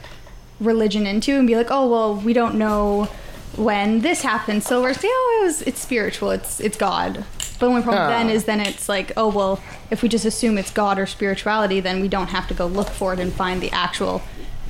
religion 0.60 1.06
into 1.06 1.36
and 1.38 1.48
be 1.48 1.56
like, 1.56 1.68
oh 1.70 1.88
well, 1.90 2.16
we 2.16 2.34
don't 2.34 2.56
know 2.56 3.08
when 3.56 4.02
this 4.02 4.22
happened, 4.22 4.64
so 4.64 4.82
we're 4.82 4.94
saying, 4.94 5.14
oh, 5.16 5.40
it 5.42 5.46
was 5.46 5.62
it's 5.64 5.80
spiritual, 5.80 6.32
it's 6.32 6.60
it's 6.60 6.78
God. 6.78 7.24
But 7.60 7.66
the 7.66 7.72
only 7.72 7.82
problem 7.82 8.08
then 8.10 8.30
is 8.30 8.46
then 8.46 8.60
it's 8.60 8.88
like, 8.90 9.12
oh 9.18 9.30
well, 9.30 9.62
if 9.90 10.04
we 10.04 10.10
just 10.10 10.26
assume 10.26 10.58
it's 10.58 10.72
God 10.72 11.00
or 11.00 11.06
spirituality, 11.06 11.80
then 11.80 12.02
we 12.02 12.08
don't 12.08 12.28
have 12.28 12.48
to 12.50 12.54
go 12.54 12.68
look 12.68 12.90
for 12.90 13.14
it 13.14 13.20
and 13.20 13.32
find 13.34 13.62
the 13.62 13.72
actual 13.72 14.22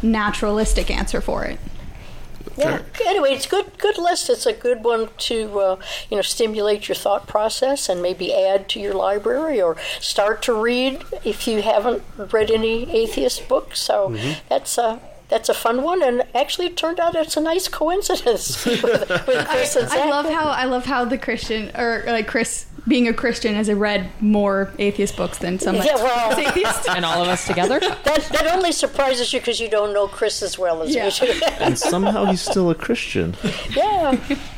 naturalistic 0.01 0.89
answer 0.91 1.21
for 1.21 1.43
it. 1.45 1.59
Yeah. 2.57 2.81
Anyway, 3.05 3.33
it's 3.33 3.45
good. 3.45 3.77
Good 3.77 3.97
list. 3.97 4.29
It's 4.29 4.45
a 4.45 4.53
good 4.53 4.83
one 4.83 5.09
to 5.17 5.59
uh, 5.59 5.79
you 6.09 6.15
know 6.15 6.21
stimulate 6.21 6.87
your 6.87 6.95
thought 6.95 7.27
process 7.27 7.89
and 7.89 8.01
maybe 8.01 8.33
add 8.33 8.67
to 8.69 8.79
your 8.79 8.93
library 8.93 9.61
or 9.61 9.77
start 9.99 10.41
to 10.43 10.53
read 10.53 11.03
if 11.23 11.47
you 11.47 11.61
haven't 11.61 12.03
read 12.17 12.49
any 12.51 12.89
atheist 12.91 13.47
books. 13.47 13.79
So 13.79 14.15
that's 14.49 14.77
a 14.77 14.99
that's 15.29 15.49
a 15.49 15.53
fun 15.53 15.83
one. 15.83 16.01
And 16.01 16.23
actually, 16.33 16.67
it 16.67 16.77
turned 16.77 16.99
out 16.99 17.15
it's 17.15 17.37
a 17.37 17.41
nice 17.41 17.67
coincidence 17.67 18.65
with, 18.65 18.83
with 18.83 19.47
Chris 19.49 19.75
and 19.75 19.89
Zac. 19.89 19.99
I 19.99 20.09
love 20.09 20.25
how 20.25 20.47
I 20.49 20.65
love 20.65 20.85
how 20.85 21.05
the 21.05 21.17
Christian 21.17 21.75
or 21.75 22.03
like 22.07 22.27
Chris 22.27 22.65
being 22.87 23.07
a 23.07 23.13
Christian 23.13 23.53
has 23.55 23.69
read 23.71 24.09
more 24.21 24.71
atheist 24.79 25.17
books 25.17 25.37
than 25.39 25.59
some 25.59 25.75
Yeah, 25.75 25.95
well- 25.95 26.39
atheists. 26.47 26.87
and 26.87 27.03
all 27.03 27.21
of 27.21 27.27
us 27.27 27.45
together. 27.45 27.79
that 28.05 28.29
that 28.31 28.47
only 28.55 28.71
surprises 28.71 29.33
you 29.33 29.39
because 29.39 29.59
you 29.59 29.69
don't 29.69 29.93
know 29.93 30.07
Chris 30.07 30.41
as 30.41 30.57
well 30.57 30.81
as 30.81 30.95
Yeah. 30.95 31.11
we 31.21 31.27
do. 31.33 31.41
and 31.59 31.77
somehow 31.77 32.25
he's 32.25 32.41
still 32.41 32.69
a 32.69 32.75
Christian. 32.75 33.35
yeah, 33.75 34.17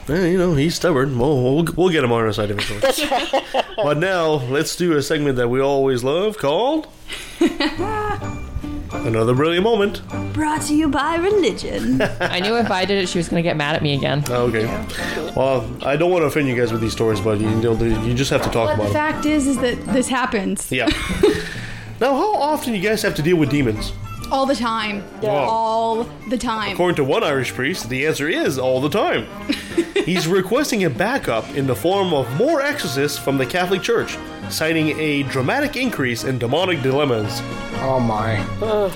Eh, 0.10 0.28
you 0.28 0.38
know, 0.38 0.54
he's 0.56 0.76
stubborn. 0.76 1.18
We'll, 1.20 1.44
we'll, 1.44 1.65
we'll 1.76 1.89
get 1.89 2.04
him 2.04 2.12
on 2.12 2.22
our 2.22 2.34
side 2.34 2.50
eventually. 2.52 2.80
that's 2.80 3.04
right. 3.12 3.65
but 3.78 3.98
now, 3.98 4.34
let's 4.50 4.76
do 4.76 4.96
a 4.98 5.02
segment 5.02 5.36
that 5.38 5.50
we 5.50 5.60
always 5.60 6.04
love 6.04 6.38
called 6.38 6.88
Another 8.91 9.34
Brilliant 9.36 9.63
Moment. 9.63 10.02
Brought 10.34 10.62
to 10.63 10.75
you 10.75 10.89
by 10.89 11.15
religion. 11.15 12.02
I 12.19 12.39
knew 12.39 12.56
if 12.56 12.71
I 12.71 12.86
did 12.86 13.04
it, 13.04 13.08
she 13.10 13.17
was 13.19 13.30
going 13.30 13.41
to 13.41 13.47
get 13.47 13.56
mad 13.58 13.75
at 13.75 13.84
me 13.84 13.93
again. 13.93 14.23
Oh, 14.30 14.47
okay. 14.47 14.65
Well, 15.36 15.69
I 15.84 15.95
don't 15.95 16.12
want 16.12 16.23
to 16.23 16.28
offend 16.28 16.47
you 16.47 16.56
guys 16.56 16.71
with 16.71 16.82
these 16.82 16.91
stories, 16.93 17.19
but 17.19 17.39
you 17.39 17.49
know, 17.49 17.73
you 17.84 18.13
just 18.13 18.32
have 18.32 18.41
to 18.43 18.49
talk 18.49 18.69
but 18.69 18.73
about 18.75 18.88
the 18.88 18.93
them. 18.93 19.13
fact 19.13 19.25
is, 19.25 19.47
is 19.47 19.58
that 19.60 19.80
this 19.93 20.08
happens 20.08 20.71
Yeah. 20.71 20.86
now, 22.02 22.13
how 22.15 22.34
often 22.36 22.73
you 22.73 22.82
guys 22.82 23.02
have 23.04 23.15
to 23.15 23.21
deal 23.21 23.38
with 23.38 23.49
demons? 23.49 23.93
All 24.32 24.46
the 24.46 24.56
time, 24.56 25.04
all 25.24 26.04
the 26.30 26.38
time. 26.38 26.74
According 26.74 26.96
to 26.98 27.04
one 27.04 27.24
Irish 27.24 27.54
priest, 27.54 27.89
the 27.89 28.06
answer 28.06 28.28
is 28.28 28.58
all 28.58 28.82
the 28.82 28.89
time. 28.89 29.28
He's 30.06 30.28
requesting 30.28 30.84
a 30.84 30.89
backup 30.89 31.48
in 31.56 31.68
the 31.68 31.76
form 31.76 32.13
of 32.13 32.32
more 32.36 32.62
exorcists 32.62 33.18
from 33.18 33.38
the 33.38 33.46
Catholic 33.46 33.82
Church, 33.82 34.18
citing 34.50 34.98
a 35.00 35.24
dramatic 35.24 35.76
increase 35.76 36.24
in 36.24 36.39
demonic 36.39 36.82
dilemmas. 36.82 37.42
Oh 37.82 38.00
my. 38.00 38.38
Uh. 38.62 38.89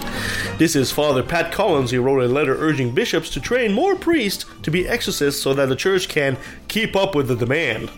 This 0.57 0.75
is 0.75 0.91
Father 0.91 1.23
Pat 1.23 1.51
Collins. 1.51 1.91
He 1.91 1.97
wrote 1.97 2.23
a 2.23 2.27
letter 2.27 2.55
urging 2.55 2.93
bishops 2.93 3.29
to 3.31 3.39
train 3.39 3.73
more 3.73 3.95
priests 3.95 4.45
to 4.63 4.71
be 4.71 4.87
exorcists 4.87 5.41
so 5.41 5.53
that 5.53 5.67
the 5.67 5.75
church 5.75 6.07
can 6.07 6.37
keep 6.67 6.95
up 6.95 7.15
with 7.15 7.27
the 7.27 7.35
demand. 7.35 7.91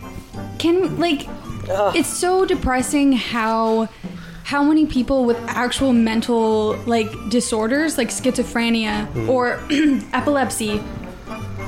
Can 0.58 0.98
like, 0.98 1.26
ah. 1.70 1.92
it's 1.94 2.08
so 2.08 2.44
depressing 2.44 3.12
how 3.12 3.88
how 4.46 4.62
many 4.62 4.86
people 4.86 5.24
with 5.24 5.36
actual 5.48 5.92
mental 5.92 6.76
like 6.86 7.08
disorders, 7.30 7.98
like 7.98 8.10
schizophrenia 8.10 9.04
hmm. 9.08 9.28
or 9.28 9.60
epilepsy, 10.12 10.80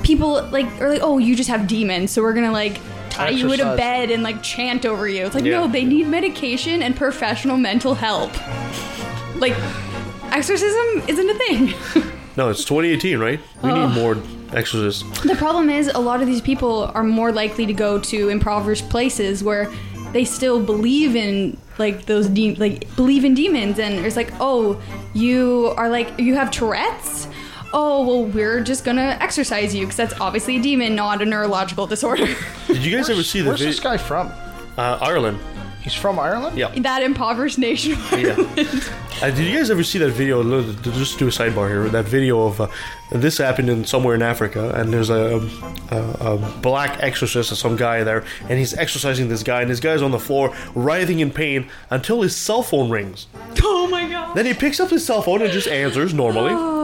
people 0.04 0.44
like 0.52 0.66
are 0.80 0.88
like, 0.88 1.02
oh, 1.02 1.18
you 1.18 1.34
just 1.34 1.50
have 1.50 1.66
demons, 1.66 2.12
so 2.12 2.22
we're 2.22 2.32
gonna 2.32 2.52
like 2.52 2.80
tie 3.10 3.30
you 3.30 3.52
in 3.52 3.58
a 3.58 3.76
bed 3.76 4.12
and 4.12 4.22
like 4.22 4.44
chant 4.44 4.86
over 4.86 5.08
you. 5.08 5.26
It's 5.26 5.34
like 5.34 5.44
Yeah. 5.44 5.62
no, 5.62 5.66
they 5.66 5.84
need 5.84 6.06
medication 6.06 6.80
and 6.80 6.94
professional 6.94 7.56
mental 7.56 7.96
help. 7.96 8.30
Like, 9.40 9.56
exorcism 10.30 11.02
isn't 11.08 11.30
a 11.30 11.34
thing. 11.34 11.74
No, 12.36 12.50
it's 12.50 12.64
2018, 12.64 13.18
right? 13.18 13.40
We 13.64 13.72
need 13.72 13.88
more 13.88 14.16
exorcists. 14.52 15.02
The 15.22 15.34
problem 15.34 15.68
is, 15.68 15.88
a 15.88 15.98
lot 15.98 16.20
of 16.20 16.28
these 16.28 16.40
people 16.40 16.84
are 16.94 17.02
more 17.02 17.32
likely 17.32 17.66
to 17.66 17.72
go 17.72 17.98
to 17.98 18.28
impoverished 18.28 18.88
places 18.90 19.42
where 19.42 19.68
they 20.12 20.24
still 20.24 20.62
believe 20.62 21.16
in 21.16 21.58
like 21.78 22.06
those 22.06 22.28
de- 22.28 22.54
like 22.56 22.94
believe 22.96 23.24
in 23.24 23.34
demons, 23.34 23.78
and 23.78 23.94
it's 24.04 24.16
like, 24.16 24.32
oh, 24.40 24.80
you 25.14 25.72
are 25.76 25.88
like 25.88 26.18
you 26.18 26.34
have 26.34 26.50
Tourette's. 26.50 27.26
Oh 27.72 28.06
well, 28.06 28.24
we're 28.24 28.60
just 28.60 28.84
gonna 28.84 29.16
exercise 29.20 29.74
you 29.74 29.82
because 29.84 29.96
that's 29.96 30.18
obviously 30.20 30.56
a 30.56 30.60
demon, 30.62 30.94
not 30.94 31.20
a 31.20 31.24
neurological 31.26 31.86
disorder. 31.86 32.26
Did 32.66 32.84
you 32.84 32.96
guys 32.96 33.10
ever 33.10 33.22
see 33.22 33.40
the 33.42 33.48
Where's 33.48 33.60
this 33.60 33.76
video? 33.78 33.90
guy 33.90 33.96
from? 33.98 34.32
Uh, 34.78 34.98
Ireland. 35.02 35.38
He's 35.88 35.94
from 35.94 36.18
Ireland? 36.18 36.58
Yeah. 36.58 36.68
that 36.80 37.02
impoverished 37.02 37.56
nation. 37.58 37.96
Yeah. 38.12 38.36
Uh, 39.20 39.32
did 39.32 39.48
you 39.48 39.58
guys 39.58 39.68
ever 39.68 39.82
see 39.82 39.98
that 39.98 40.12
video? 40.12 40.44
Just 40.80 41.18
do 41.18 41.26
a 41.26 41.30
sidebar 41.30 41.68
here. 41.68 41.88
That 41.88 42.04
video 42.04 42.46
of 42.46 42.60
uh, 42.60 42.68
this 43.10 43.38
happened 43.38 43.68
in 43.68 43.84
somewhere 43.84 44.14
in 44.14 44.22
Africa, 44.22 44.70
and 44.76 44.92
there's 44.92 45.10
a, 45.10 45.40
a, 45.90 46.34
a 46.34 46.58
black 46.62 47.02
exorcist 47.02 47.50
or 47.50 47.56
some 47.56 47.74
guy 47.74 48.04
there, 48.04 48.24
and 48.42 48.60
he's 48.60 48.74
exorcising 48.74 49.28
this 49.28 49.42
guy, 49.42 49.62
and 49.62 49.68
this 49.68 49.80
guy's 49.80 50.02
on 50.02 50.12
the 50.12 50.20
floor 50.20 50.54
writhing 50.76 51.18
in 51.18 51.32
pain 51.32 51.68
until 51.90 52.22
his 52.22 52.36
cell 52.36 52.62
phone 52.62 52.90
rings. 52.90 53.26
oh 53.64 53.88
my 53.88 54.08
god. 54.08 54.36
Then 54.36 54.46
he 54.46 54.54
picks 54.54 54.78
up 54.78 54.90
his 54.90 55.04
cell 55.04 55.20
phone 55.20 55.42
and 55.42 55.50
just 55.50 55.66
answers 55.66 56.14
normally. 56.14 56.54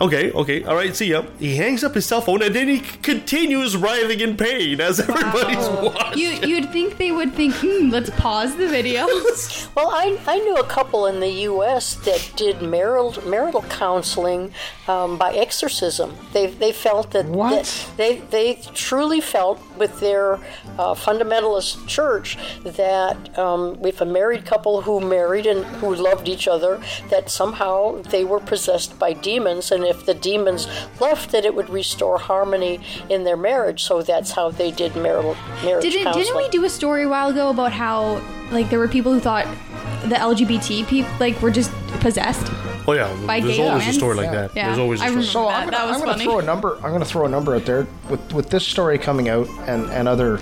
Okay, 0.00 0.32
okay, 0.32 0.64
all 0.64 0.74
right. 0.74 0.94
See 0.94 1.06
ya. 1.10 1.22
He 1.38 1.56
hangs 1.56 1.84
up 1.84 1.94
his 1.94 2.04
cell 2.04 2.20
phone 2.20 2.42
and 2.42 2.54
then 2.54 2.66
he 2.68 2.78
c- 2.78 2.96
continues 3.02 3.76
writhing 3.76 4.20
in 4.20 4.36
pain 4.36 4.80
as 4.80 4.98
everybody's 5.00 5.68
watching. 5.68 6.18
You 6.18 6.30
you'd 6.48 6.70
think 6.70 6.96
they 6.98 7.12
would 7.12 7.32
think, 7.34 7.54
hmm, 7.56 7.90
let's 7.90 8.10
pause 8.10 8.56
the 8.56 8.68
video. 8.68 9.06
Well, 9.76 9.90
I, 9.90 10.16
I 10.28 10.38
knew 10.38 10.54
a 10.54 10.64
couple 10.64 11.06
in 11.06 11.18
the 11.18 11.30
U.S. 11.50 11.96
that 12.06 12.32
did 12.36 12.62
marital 12.62 13.12
marital 13.28 13.62
counseling 13.62 14.52
um, 14.86 15.18
by 15.18 15.32
exorcism. 15.34 16.14
They 16.32 16.46
they 16.46 16.70
felt 16.72 17.10
that, 17.10 17.26
What? 17.26 17.64
that 17.64 17.96
they 17.96 18.18
they 18.30 18.54
truly 18.72 19.20
felt 19.20 19.60
with 19.76 20.00
their 20.00 20.34
uh, 20.78 20.94
fundamentalist 20.94 21.86
church 21.86 22.36
that 22.64 23.38
um, 23.38 23.78
if 23.84 24.00
a 24.00 24.04
married 24.04 24.44
couple 24.44 24.82
who 24.82 25.00
married 25.00 25.46
and 25.46 25.64
who 25.76 25.94
loved 25.94 26.28
each 26.28 26.48
other 26.48 26.80
that 27.10 27.30
somehow 27.30 28.00
they 28.02 28.24
were 28.24 28.40
possessed 28.40 28.98
by 28.98 29.12
demons, 29.12 29.70
and 29.70 29.84
if 29.84 30.06
the 30.06 30.14
demons 30.14 30.66
left, 31.00 31.30
that 31.32 31.44
it 31.44 31.54
would 31.54 31.70
restore 31.70 32.18
harmony 32.18 32.80
in 33.08 33.24
their 33.24 33.36
marriage. 33.36 33.82
So 33.82 34.02
that's 34.02 34.32
how 34.32 34.50
they 34.50 34.70
did 34.70 34.96
marital 34.96 35.36
marriage 35.64 35.82
Didn't 35.82 36.04
counseling. 36.04 36.24
didn't 36.24 36.36
we 36.36 36.48
do 36.50 36.64
a 36.64 36.70
story 36.70 37.04
a 37.04 37.08
while 37.08 37.28
ago 37.28 37.50
about 37.50 37.72
how 37.72 38.22
like 38.50 38.70
there 38.70 38.78
were 38.78 38.88
people 38.88 39.12
who 39.12 39.20
thought 39.20 39.46
the 40.02 40.16
LGBT 40.16 40.86
people 40.86 41.10
like 41.18 41.40
were 41.40 41.50
just 41.50 41.70
possessed? 42.00 42.46
Oh 42.86 42.92
yeah, 42.92 43.10
By 43.26 43.40
there's 43.40 43.56
gay 43.56 43.66
always 43.68 43.88
a 43.88 43.92
story 43.94 44.14
like 44.16 44.26
Yeah. 44.26 44.32
that. 44.32 44.50
Yeah, 44.56 44.66
There's 44.66 44.78
always 44.78 45.00
a 45.00 45.04
I 45.04 45.06
story. 45.06 45.16
remember. 45.16 45.30
So 45.32 45.44
That- 45.48 45.54
I'm 45.54 45.64
gonna, 45.64 45.70
that 45.78 45.86
was 45.86 45.94
I'm 45.94 46.00
gonna 46.00 46.12
funny. 46.12 46.24
throw 46.24 46.38
a 46.38 46.42
number. 46.42 46.76
I'm 46.84 46.92
gonna 46.92 47.04
throw 47.04 47.24
a 47.24 47.28
number 47.28 47.54
out 47.54 47.64
there 47.64 47.86
with 48.10 48.32
with 48.34 48.50
this 48.50 48.66
story 48.66 48.98
coming 48.98 49.28
out 49.28 49.48
and 49.66 49.88
and 49.90 50.06
other 50.08 50.40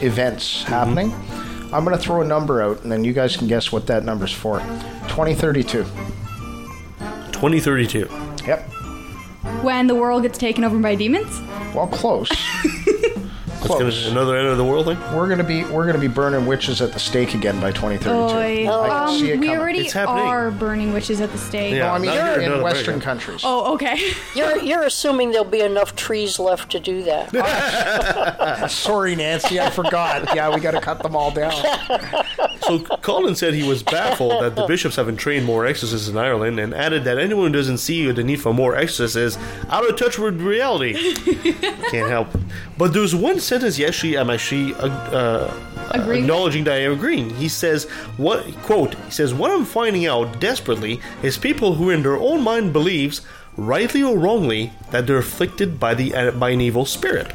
events 0.00 0.62
Mm-hmm. 0.62 0.72
happening. 0.72 1.14
I'm 1.72 1.84
gonna 1.84 1.98
throw 1.98 2.20
a 2.22 2.24
number 2.24 2.62
out, 2.62 2.82
and 2.82 2.90
then 2.92 3.04
you 3.04 3.12
guys 3.12 3.36
can 3.36 3.46
guess 3.46 3.70
what 3.72 3.86
that 3.88 4.04
number's 4.04 4.32
for. 4.32 4.60
2032. 5.08 5.84
2032. 7.32 8.08
Yep. 8.46 8.68
When 9.62 9.86
the 9.86 9.94
world 9.94 10.22
gets 10.22 10.38
taken 10.38 10.64
over 10.64 10.78
by 10.78 10.94
demons? 10.94 11.40
Well, 11.74 11.86
close. 11.88 12.30
Let's 13.62 13.76
close. 13.76 14.02
gonna 14.04 14.10
another 14.12 14.36
end 14.36 14.48
of 14.48 14.56
the 14.58 14.64
world 14.64 14.86
thing. 14.86 14.98
We're 15.14 15.28
gonna 15.28 15.44
be 15.44 15.64
we're 15.64 15.86
gonna 15.86 15.98
be 15.98 16.08
burning 16.08 16.46
witches 16.46 16.80
at 16.82 16.92
the 16.92 16.98
stake 16.98 17.34
again 17.34 17.60
by 17.60 17.70
2032. 17.72 18.10
Oy. 18.10 18.68
I 18.68 18.88
can 18.88 19.08
Um, 19.08 19.18
see 19.18 19.30
it 19.30 19.38
we 19.40 19.46
coming. 19.46 19.60
already 19.60 19.78
It's 19.80 19.92
happening. 19.92 20.24
are 20.26 20.50
burning 20.50 20.92
witches 20.92 21.20
at 21.20 21.30
the 21.32 21.38
stake. 21.38 21.74
Yeah. 21.74 21.86
No, 21.86 21.88
I 21.92 21.98
mean 21.98 22.06
Not 22.14 22.32
here, 22.38 22.40
in 22.42 22.50
not 22.50 22.62
Western 22.62 22.94
America. 22.94 23.04
countries. 23.04 23.40
Oh, 23.44 23.74
okay. 23.74 23.98
You're 24.34 24.58
you're 24.58 24.82
assuming 24.82 25.30
there'll 25.30 25.44
be 25.44 25.60
enough 25.60 25.94
trees 25.96 26.38
left 26.38 26.70
to 26.72 26.80
do 26.80 27.02
that. 27.04 27.30
Sorry, 28.70 29.14
Nancy, 29.16 29.60
I 29.60 29.70
forgot. 29.70 30.34
Yeah, 30.34 30.52
we 30.54 30.60
got 30.60 30.72
to 30.72 30.80
cut 30.80 31.02
them 31.02 31.14
all 31.16 31.30
down. 31.30 31.52
So 32.62 32.78
Collins 32.78 33.40
said 33.40 33.54
he 33.54 33.68
was 33.68 33.82
baffled 33.82 34.40
that 34.40 34.54
the 34.54 34.64
bishops 34.68 34.94
haven't 34.94 35.16
trained 35.16 35.44
more 35.44 35.66
exorcists 35.66 36.08
in 36.08 36.16
Ireland, 36.16 36.60
and 36.60 36.72
added 36.72 37.02
that 37.04 37.18
anyone 37.18 37.48
who 37.48 37.52
doesn't 37.52 37.78
see 37.78 38.08
the 38.12 38.22
need 38.22 38.40
for 38.40 38.54
more 38.54 38.76
exorcists 38.76 39.16
is 39.16 39.36
out 39.68 39.84
of 39.90 39.96
touch 39.98 40.16
with 40.16 40.40
reality. 40.40 40.92
Can't 41.90 42.08
help. 42.08 42.28
But 42.82 42.94
there's 42.94 43.14
one 43.14 43.38
sentence 43.38 43.76
he 43.76 43.86
actually 43.86 44.18
I'm 44.18 44.28
actually 44.28 44.74
uh, 44.74 44.88
uh, 44.88 45.54
acknowledging 45.94 46.64
that 46.64 46.72
I 46.72 46.78
am 46.78 46.94
agreeing. 46.94 47.30
He 47.36 47.48
says, 47.48 47.84
"What 48.16 48.42
quote?" 48.64 48.96
He 49.04 49.12
says, 49.12 49.32
"What 49.32 49.52
I'm 49.52 49.64
finding 49.64 50.06
out 50.06 50.40
desperately 50.40 51.00
is 51.22 51.38
people 51.38 51.76
who, 51.76 51.90
in 51.90 52.02
their 52.02 52.16
own 52.16 52.42
mind, 52.42 52.72
believes, 52.72 53.20
rightly 53.56 54.02
or 54.02 54.18
wrongly, 54.18 54.72
that 54.90 55.06
they're 55.06 55.18
afflicted 55.18 55.78
by 55.78 55.94
the 55.94 56.32
by 56.36 56.50
an 56.50 56.60
evil 56.60 56.84
spirit." 56.84 57.30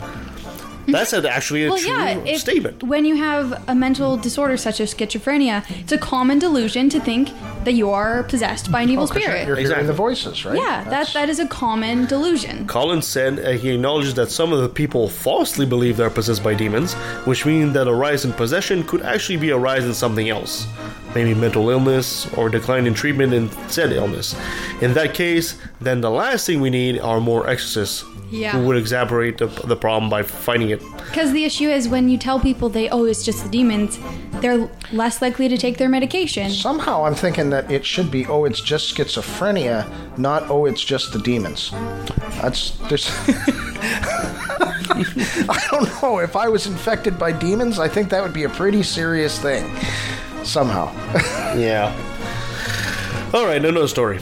That's 0.88 1.14
an- 1.14 1.26
actually 1.26 1.66
a 1.66 1.70
well, 1.70 1.78
true 1.78 1.90
yeah. 1.90 2.18
If, 2.26 2.40
statement. 2.42 2.84
When 2.84 3.06
you 3.06 3.16
have 3.18 3.64
a 3.68 3.76
mental 3.76 4.18
disorder 4.18 4.58
such 4.58 4.80
as 4.80 4.94
schizophrenia, 4.94 5.64
it's 5.82 5.92
a 5.92 5.98
common 5.98 6.40
delusion 6.40 6.90
to 6.90 7.00
think 7.00 7.30
that 7.66 7.74
you 7.74 7.90
are 7.90 8.24
possessed 8.24 8.72
by 8.72 8.82
an 8.82 8.90
evil 8.90 9.08
'Cause 9.08 9.18
you're, 9.18 9.24
spirit. 9.24 9.48
you're 9.48 9.58
Exactly. 9.58 9.76
hearing 9.84 9.88
the 9.88 9.94
voices, 9.94 10.46
right? 10.46 10.58
yeah, 10.58 10.84
that 10.84 10.90
That's- 10.90 11.14
that 11.14 11.30
is 11.30 11.40
a 11.40 11.48
common 11.48 12.06
delusion. 12.06 12.66
Collins 12.68 13.06
said 13.08 13.40
uh, 13.40 13.52
he 13.52 13.70
acknowledges 13.72 14.14
that 14.16 14.32
some 14.32 14.54
of 14.54 14.62
the 14.62 14.70
people 14.70 15.10
falsely 15.10 15.66
believe 15.66 15.98
they're 15.98 16.10
possessed 16.10 16.44
by 16.44 16.54
demons, 16.54 16.94
which 17.26 17.46
means 17.46 17.74
that 17.74 17.88
a 17.88 17.94
rise 17.94 18.24
in 18.26 18.32
possession 18.34 18.84
could 18.84 19.02
actually 19.02 19.38
be 19.38 19.50
a 19.50 19.58
rise 19.58 19.84
in 19.86 19.94
something 19.94 20.30
else. 20.30 20.68
Maybe 21.16 21.34
mental 21.34 21.70
illness 21.70 22.28
or 22.36 22.48
decline 22.50 22.86
in 22.86 22.94
treatment 22.94 23.34
in 23.34 23.50
said 23.70 23.92
illness. 23.92 24.36
In 24.82 24.94
that 24.94 25.14
case, 25.14 25.56
then 25.82 26.02
the 26.02 26.12
last 26.12 26.46
thing 26.46 26.62
we 26.62 26.70
need 26.70 27.00
are 27.00 27.20
more 27.20 27.50
exorcists 27.50 28.04
Yeah. 28.30 28.52
who 28.52 28.66
would 28.68 28.78
exacerbate 28.84 29.38
the, 29.38 29.48
the 29.68 29.76
problem 29.76 30.10
by 30.10 30.24
fighting 30.24 30.70
it. 30.70 30.82
Because 30.98 31.32
the 31.32 31.46
issue 31.46 31.70
is 31.70 31.88
when 31.88 32.10
you 32.10 32.18
tell 32.18 32.40
people 32.40 32.70
they 32.70 32.90
oh 32.90 33.06
it's 33.06 33.24
just 33.24 33.44
the 33.44 33.50
demons, 33.50 34.00
they're 34.42 34.70
less 34.92 35.22
likely 35.22 35.48
to 35.50 35.58
take 35.58 35.78
their 35.78 35.90
medication. 35.90 36.50
Somehow 36.50 37.06
I'm 37.06 37.16
thinking 37.16 37.50
that 37.52 37.72
it 37.72 37.86
should 37.86 38.12
be, 38.12 38.26
oh, 38.28 38.46
it's 38.46 38.62
just 38.62 38.96
schizophrenia, 38.96 39.88
not, 40.18 40.50
oh, 40.50 40.66
it's 40.66 40.84
just 40.84 41.14
the 41.14 41.20
demons. 41.20 41.72
That's, 42.42 42.72
there's. 42.90 43.10
I 44.90 45.68
don't 45.72 46.02
know. 46.02 46.20
If 46.20 46.36
I 46.36 46.48
was 46.48 46.66
infected 46.68 47.18
by 47.20 47.32
demons, 47.32 47.80
I 47.80 47.88
think 47.88 48.10
that 48.10 48.22
would 48.24 48.34
be 48.34 48.44
a 48.44 48.50
pretty 48.50 48.84
serious 48.84 49.40
thing. 49.40 49.70
Somehow. 50.44 50.92
Yeah. 51.58 51.92
All 53.34 53.46
right, 53.46 53.64
another 53.64 53.88
story. 53.88 54.20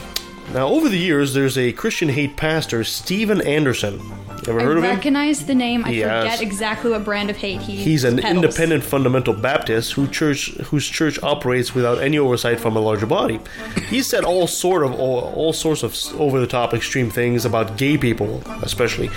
Now, 0.53 0.67
over 0.67 0.87
the 0.87 0.97
years, 0.97 1.33
there's 1.33 1.57
a 1.57 1.73
Christian 1.73 2.09
hate 2.09 2.37
pastor, 2.37 2.83
Steven 2.83 3.41
Anderson. 3.41 3.99
Ever 4.47 4.59
I 4.59 4.63
of 4.63 4.77
him? 4.77 4.83
recognize 4.83 5.45
the 5.45 5.55
name. 5.55 5.83
I 5.85 5.89
Yes. 5.89 6.23
forget 6.23 6.41
exactly 6.41 6.91
what 6.91 7.03
brand 7.03 7.29
of 7.29 7.37
hate 7.37 7.61
he. 7.61 7.75
He's 7.77 8.03
an 8.03 8.17
peddles. 8.17 8.43
independent 8.43 8.83
fundamental 8.83 9.33
Baptist 9.33 9.93
who 9.93 10.07
church 10.07 10.51
whose 10.65 10.87
church 10.87 11.17
operates 11.23 11.73
without 11.73 12.01
any 12.01 12.17
oversight 12.17 12.59
from 12.59 12.75
a 12.75 12.79
larger 12.79 13.05
body. 13.05 13.39
He 13.89 14.01
said 14.01 14.23
all 14.23 14.47
sort 14.47 14.83
of 14.83 14.93
all, 14.93 15.33
all 15.35 15.53
sorts 15.53 15.83
of 15.83 15.95
over 16.19 16.39
the 16.39 16.47
top 16.47 16.73
extreme 16.73 17.09
things 17.09 17.45
about 17.45 17.77
gay 17.77 17.97
people, 17.97 18.41
especially. 18.61 19.09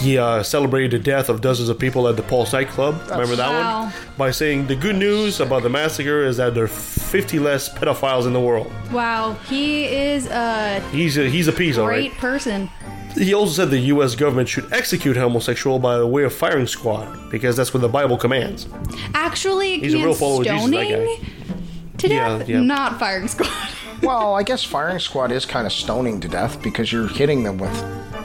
He 0.00 0.18
uh, 0.18 0.42
celebrated 0.42 0.90
the 0.90 0.98
death 0.98 1.28
of 1.28 1.40
dozens 1.40 1.68
of 1.68 1.78
people 1.78 2.08
at 2.08 2.16
the 2.16 2.22
Pulse 2.22 2.52
nightclub. 2.52 2.94
Remember 3.10 3.36
that 3.36 3.48
Wow. 3.50 3.82
one? 3.84 3.92
By 4.18 4.30
saying 4.30 4.66
the 4.66 4.76
good 4.76 4.96
news 4.96 5.40
about 5.40 5.62
the 5.62 5.68
massacre 5.70 6.24
is 6.24 6.36
that 6.36 6.54
there 6.54 6.64
are 6.64 6.68
50 6.68 7.38
less 7.38 7.68
pedophiles 7.68 8.26
in 8.26 8.32
the 8.32 8.40
world. 8.40 8.70
Wow, 8.92 9.36
he 9.48 9.84
is 9.86 10.26
a 10.28 10.80
He's 10.92 11.16
a, 11.16 11.28
he's 11.28 11.48
a 11.48 11.52
piece, 11.52 11.78
all 11.78 11.86
great 11.86 12.10
right. 12.12 12.20
person. 12.20 12.68
He 13.14 13.32
also 13.34 13.52
said 13.52 13.70
the 13.70 13.78
U.S. 13.78 14.14
government 14.16 14.48
should 14.48 14.72
execute 14.72 15.16
homosexual 15.16 15.78
by 15.78 16.02
way 16.02 16.24
of 16.24 16.32
firing 16.34 16.66
squad 16.66 17.30
because 17.30 17.56
that's 17.56 17.72
what 17.72 17.80
the 17.80 17.88
Bible 17.88 18.16
commands. 18.16 18.66
Actually, 19.14 19.78
He's 19.78 19.94
a 19.94 19.98
real 19.98 20.14
commands 20.14 20.18
follower 20.18 20.40
of 20.40 20.46
Jesus, 20.46 20.70
that 20.70 20.86
stoning 20.86 21.26
to 21.98 22.08
Yeah, 22.08 22.38
death, 22.38 22.48
yeah. 22.48 22.60
not 22.60 22.98
firing 22.98 23.28
squad. 23.28 23.68
well, 24.02 24.34
I 24.34 24.42
guess 24.42 24.64
firing 24.64 24.98
squad 24.98 25.30
is 25.30 25.46
kind 25.46 25.66
of 25.66 25.72
stoning 25.72 26.20
to 26.20 26.28
death 26.28 26.60
because 26.62 26.90
you're 26.92 27.06
hitting 27.08 27.44
them 27.44 27.58
with 27.58 27.74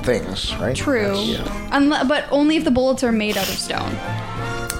things, 0.04 0.56
right? 0.58 0.76
True, 0.76 1.14
That's- 1.14 1.48
Unle- 1.72 2.08
but 2.08 2.26
only 2.32 2.56
if 2.58 2.64
the 2.64 2.72
bullets 2.72 3.04
are 3.04 3.12
made 3.12 3.38
out 3.38 3.48
of 3.48 3.56
stone. 3.56 3.96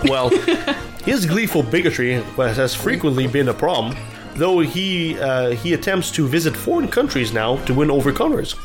Well, 0.06 0.30
his 1.06 1.26
gleeful 1.26 1.62
bigotry 1.62 2.14
has 2.38 2.74
frequently 2.74 3.28
been 3.28 3.50
a 3.50 3.54
problem, 3.54 3.96
though 4.36 4.60
he 4.60 5.20
uh, 5.20 5.52
he 5.52 5.74
attempts 5.74 6.10
to 6.12 6.28
visit 6.28 6.56
foreign 6.58 6.88
countries 6.88 7.32
now 7.32 7.58
to 7.66 7.74
win 7.76 7.92
over 7.92 8.12
converts. 8.12 8.56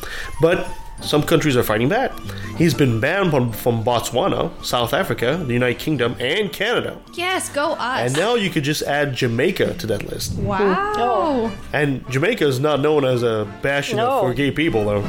But 0.41 0.67
some 1.01 1.23
countries 1.23 1.57
are 1.57 1.63
fighting 1.63 1.89
back. 1.89 2.13
He's 2.57 2.73
been 2.73 3.01
banned 3.01 3.31
from, 3.31 3.53
from 3.53 3.83
Botswana, 3.85 4.51
South 4.65 4.95
Africa, 4.95 5.43
the 5.47 5.53
United 5.53 5.79
Kingdom, 5.79 6.17
and 6.21 6.53
Canada. 6.53 6.99
Yes, 7.15 7.49
go 7.51 7.73
us. 7.73 8.01
And 8.11 8.17
now 8.17 8.35
you 8.37 8.49
could 8.49 8.65
just 8.65 8.83
add 8.83 9.15
Jamaica 9.15 9.75
to 9.75 9.87
that 9.89 10.09
list. 10.09 10.35
wow. 10.39 11.51
And 11.73 12.09
Jamaica 12.11 12.47
is 12.47 12.61
not 12.61 12.81
known 12.81 13.05
as 13.05 13.23
a 13.23 13.47
bastion 13.61 13.97
No. 13.97 14.21
for 14.21 14.33
gay 14.35 14.51
people, 14.51 14.85
though. 14.85 15.05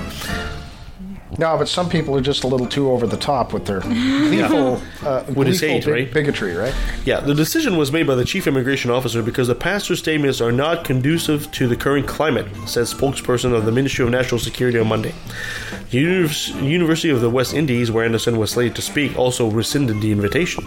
No, 1.37 1.57
but 1.57 1.67
some 1.67 1.89
people 1.89 2.15
are 2.15 2.21
just 2.21 2.45
a 2.45 2.47
little 2.47 2.67
too 2.67 2.89
over 2.91 3.05
the 3.05 3.17
top 3.17 3.51
with 3.51 3.65
their 3.65 3.79
gleeful, 3.81 4.81
uh, 5.05 5.23
With 5.35 5.47
his 5.47 5.59
gleeful 5.59 5.91
hate, 5.93 6.05
right? 6.05 6.13
bigotry, 6.13 6.55
right? 6.55 6.73
Yeah, 7.03 7.19
the 7.19 7.33
decision 7.33 7.75
was 7.75 7.91
made 7.91 8.07
by 8.07 8.15
the 8.15 8.23
chief 8.23 8.47
immigration 8.47 8.89
officer 8.89 9.21
because 9.21 9.49
the 9.49 9.55
pastor's 9.55 9.99
statements 9.99 10.39
are 10.39 10.53
not 10.53 10.85
conducive 10.85 11.51
to 11.51 11.67
the 11.67 11.75
current 11.75 12.07
climate, 12.07 12.47
said 12.67 12.85
spokesperson 12.85 13.53
of 13.53 13.65
the 13.65 13.71
Ministry 13.73 14.05
of 14.05 14.11
National 14.11 14.39
Security 14.39 14.79
on 14.79 14.87
Monday. 14.87 15.13
Univers- 15.91 16.49
University 16.61 17.09
of 17.09 17.21
the 17.21 17.29
West 17.29 17.53
Indies, 17.53 17.91
where 17.91 18.03
Anderson 18.05 18.37
was 18.37 18.51
slated 18.51 18.75
to 18.75 18.81
speak, 18.81 19.17
also 19.17 19.49
rescinded 19.49 20.01
the 20.01 20.11
invitation. 20.11 20.63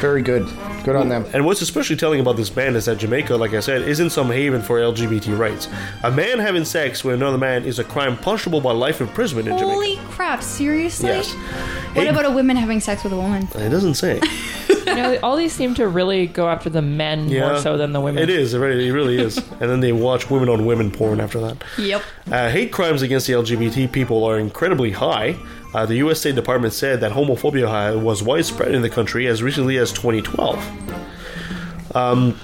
Very 0.00 0.22
good. 0.22 0.46
Good 0.84 0.96
on 0.96 1.08
them. 1.08 1.24
And 1.32 1.46
what's 1.46 1.62
especially 1.62 1.96
telling 1.96 2.20
about 2.20 2.36
this 2.36 2.50
ban 2.50 2.76
is 2.76 2.84
that 2.84 2.98
Jamaica, 2.98 3.36
like 3.36 3.54
I 3.54 3.60
said, 3.60 3.82
isn't 3.82 4.10
some 4.10 4.28
haven 4.30 4.60
for 4.62 4.78
LGBT 4.78 5.38
rights. 5.38 5.68
A 6.02 6.10
man 6.10 6.38
having 6.38 6.64
sex 6.64 7.02
with 7.02 7.14
another 7.14 7.38
man 7.38 7.64
is 7.64 7.78
a 7.78 7.84
crime 7.84 8.16
punishable 8.18 8.60
by 8.60 8.72
life 8.72 9.00
imprisonment 9.00 9.48
in 9.48 9.56
Jamaica. 9.56 9.74
Holy 9.74 9.96
crap! 10.10 10.42
Seriously? 10.42 11.08
Yes. 11.08 11.32
What 11.32 12.04
Hey- 12.04 12.08
about 12.08 12.26
a 12.26 12.30
woman 12.30 12.56
having 12.56 12.80
sex 12.80 13.02
with 13.02 13.12
a 13.12 13.16
woman? 13.16 13.48
It 13.54 13.70
doesn't 13.70 13.94
say. 13.94 14.20
You 14.86 14.94
know, 14.96 15.18
all 15.22 15.36
these 15.36 15.52
seem 15.52 15.74
to 15.76 15.88
really 15.88 16.26
go 16.26 16.48
after 16.48 16.68
the 16.68 16.82
men 16.82 17.28
more 17.28 17.58
so 17.58 17.76
than 17.78 17.92
the 17.92 18.00
women. 18.00 18.22
It 18.22 18.28
is. 18.28 18.52
It 18.54 18.58
really, 18.58 18.88
it 18.88 18.92
really 18.92 19.18
is. 19.18 19.38
and 19.60 19.60
then 19.70 19.80
they 19.80 19.92
watch 19.92 20.30
women 20.30 20.48
on 20.50 20.66
women 20.66 20.90
porn 20.90 21.20
after 21.20 21.40
that. 21.40 21.64
Yep. 21.78 22.02
Uh, 22.30 22.50
hate 22.50 22.70
crimes 22.70 23.00
against 23.02 23.26
the 23.26 23.32
LGBT 23.32 23.90
people 23.90 24.24
are 24.24 24.38
incredibly 24.38 24.92
high. 24.92 25.36
Uh, 25.74 25.84
the 25.84 25.96
U.S. 25.96 26.20
State 26.20 26.36
Department 26.36 26.72
said 26.72 27.00
that 27.00 27.12
homophobia 27.12 27.94
uh, 27.94 27.98
was 27.98 28.22
widespread 28.22 28.74
in 28.74 28.82
the 28.82 28.90
country 28.90 29.26
as 29.26 29.42
recently 29.42 29.76
as 29.76 29.92
2012. 29.92 31.96
Um, 31.96 32.38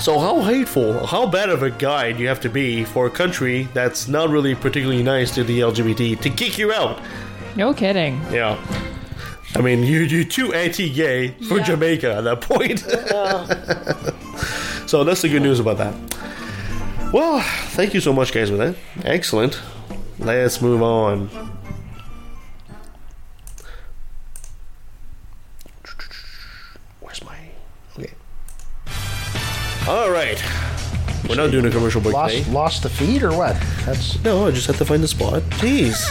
so 0.00 0.18
how 0.18 0.40
hateful, 0.42 1.06
how 1.06 1.26
bad 1.26 1.50
of 1.50 1.62
a 1.62 1.70
guy 1.70 2.12
do 2.12 2.22
you 2.22 2.28
have 2.28 2.40
to 2.40 2.48
be 2.48 2.84
for 2.84 3.06
a 3.06 3.10
country 3.10 3.68
that's 3.74 4.08
not 4.08 4.28
really 4.28 4.54
particularly 4.54 5.02
nice 5.02 5.34
to 5.34 5.44
the 5.44 5.60
LGBT 5.60 6.20
to 6.20 6.30
kick 6.30 6.58
you 6.58 6.72
out? 6.72 7.00
No 7.56 7.74
kidding. 7.74 8.20
Yeah. 8.30 8.56
I 9.56 9.60
mean, 9.60 9.82
you, 9.82 10.00
you're 10.00 10.24
too 10.24 10.52
anti-gay 10.52 11.28
for 11.48 11.58
Yeah. 11.58 11.64
Jamaica 11.64 12.14
at 12.16 12.24
that 12.24 12.40
point. 12.40 12.78
so 14.88 15.04
that's 15.04 15.22
the 15.22 15.28
good 15.28 15.42
news 15.42 15.58
about 15.58 15.78
that. 15.78 15.94
Well, 17.12 17.40
thank 17.70 17.94
you 17.94 18.00
so 18.00 18.12
much, 18.12 18.32
guys, 18.32 18.50
for 18.50 18.56
that. 18.56 18.76
Excellent. 19.04 19.60
Let's 20.18 20.60
move 20.60 20.82
on. 20.82 21.30
All 29.88 30.10
right. 30.10 30.42
We're 31.28 31.36
not 31.36 31.50
doing 31.50 31.64
a 31.64 31.70
commercial 31.70 32.00
break 32.00 32.14
today. 32.14 32.38
Lost, 32.38 32.48
lost 32.50 32.82
the 32.82 32.88
feed 32.90 33.22
or 33.22 33.34
what? 33.36 33.56
That's 33.86 34.22
No, 34.22 34.46
I 34.46 34.50
just 34.50 34.66
have 34.66 34.76
to 34.78 34.84
find 34.84 35.02
the 35.02 35.08
spot. 35.08 35.42
Jeez. 35.60 36.04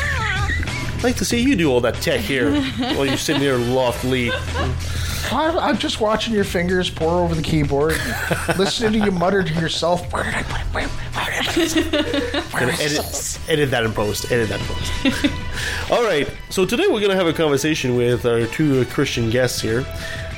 I'd 0.98 1.04
like 1.04 1.16
to 1.18 1.26
see 1.26 1.40
you 1.40 1.56
do 1.56 1.70
all 1.72 1.80
that 1.82 1.96
tech 1.96 2.20
here 2.22 2.60
while 2.62 3.06
you're 3.06 3.18
sitting 3.18 3.42
there 3.42 3.58
loftily. 3.58 4.32
I- 4.32 5.58
I'm 5.62 5.78
just 5.78 6.00
watching 6.02 6.34
your 6.34 6.44
fingers 6.44 6.90
pour 6.90 7.22
over 7.24 7.36
the 7.36 7.42
keyboard, 7.44 7.98
listening 8.58 8.94
to 9.00 9.06
you 9.06 9.12
mutter 9.12 9.44
to 9.44 9.54
yourself. 9.56 10.12
Where 10.12 10.24
did 10.24 10.34
I 10.34 10.44
put 10.44 10.62
it? 10.62 10.68
Where, 10.74 10.88
where 10.88 11.26
did 11.26 11.48
I 11.48 11.54
put 11.54 12.34
it? 12.34 12.52
Gonna 12.52 12.72
edit, 12.80 13.40
edit 13.48 13.72
that 13.72 13.84
in 13.84 13.92
post. 13.94 14.32
Edit 14.32 14.50
that 14.50 14.60
in 14.60 14.66
post. 14.66 15.92
All 15.92 16.04
right. 16.04 16.28
So 16.50 16.66
today 16.66 16.86
we're 16.90 17.02
gonna 17.02 17.16
have 17.16 17.28
a 17.28 17.34
conversation 17.34 17.96
with 17.96 18.26
our 18.26 18.48
two 18.48 18.86
Christian 18.86 19.30
guests 19.30 19.62
here, 19.62 19.86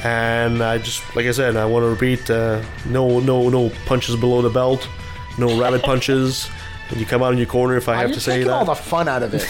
and 0.04 0.62
I 0.64 0.78
just 0.78 1.04
like 1.16 1.26
I 1.26 1.32
said, 1.32 1.56
I 1.56 1.66
want 1.66 1.84
to 1.84 1.90
repeat: 1.90 2.30
uh, 2.30 2.62
no, 2.86 3.20
no, 3.20 3.50
no 3.50 3.70
punches 3.86 4.16
below 4.16 4.42
the 4.42 4.50
belt, 4.50 4.88
no 5.38 5.60
rabbit 5.60 5.84
punches. 5.84 6.50
And 6.92 7.00
you 7.00 7.06
come 7.06 7.22
out 7.22 7.32
in 7.34 7.38
your 7.38 7.46
corner 7.46 7.78
if 7.78 7.88
I 7.88 7.98
have 7.98 8.10
You're 8.10 8.16
to 8.16 8.20
say 8.20 8.32
taking 8.32 8.48
that. 8.48 8.54
all 8.56 8.66
the 8.66 8.74
fun 8.74 9.08
out 9.08 9.22
of 9.22 9.32
it. 9.36 9.42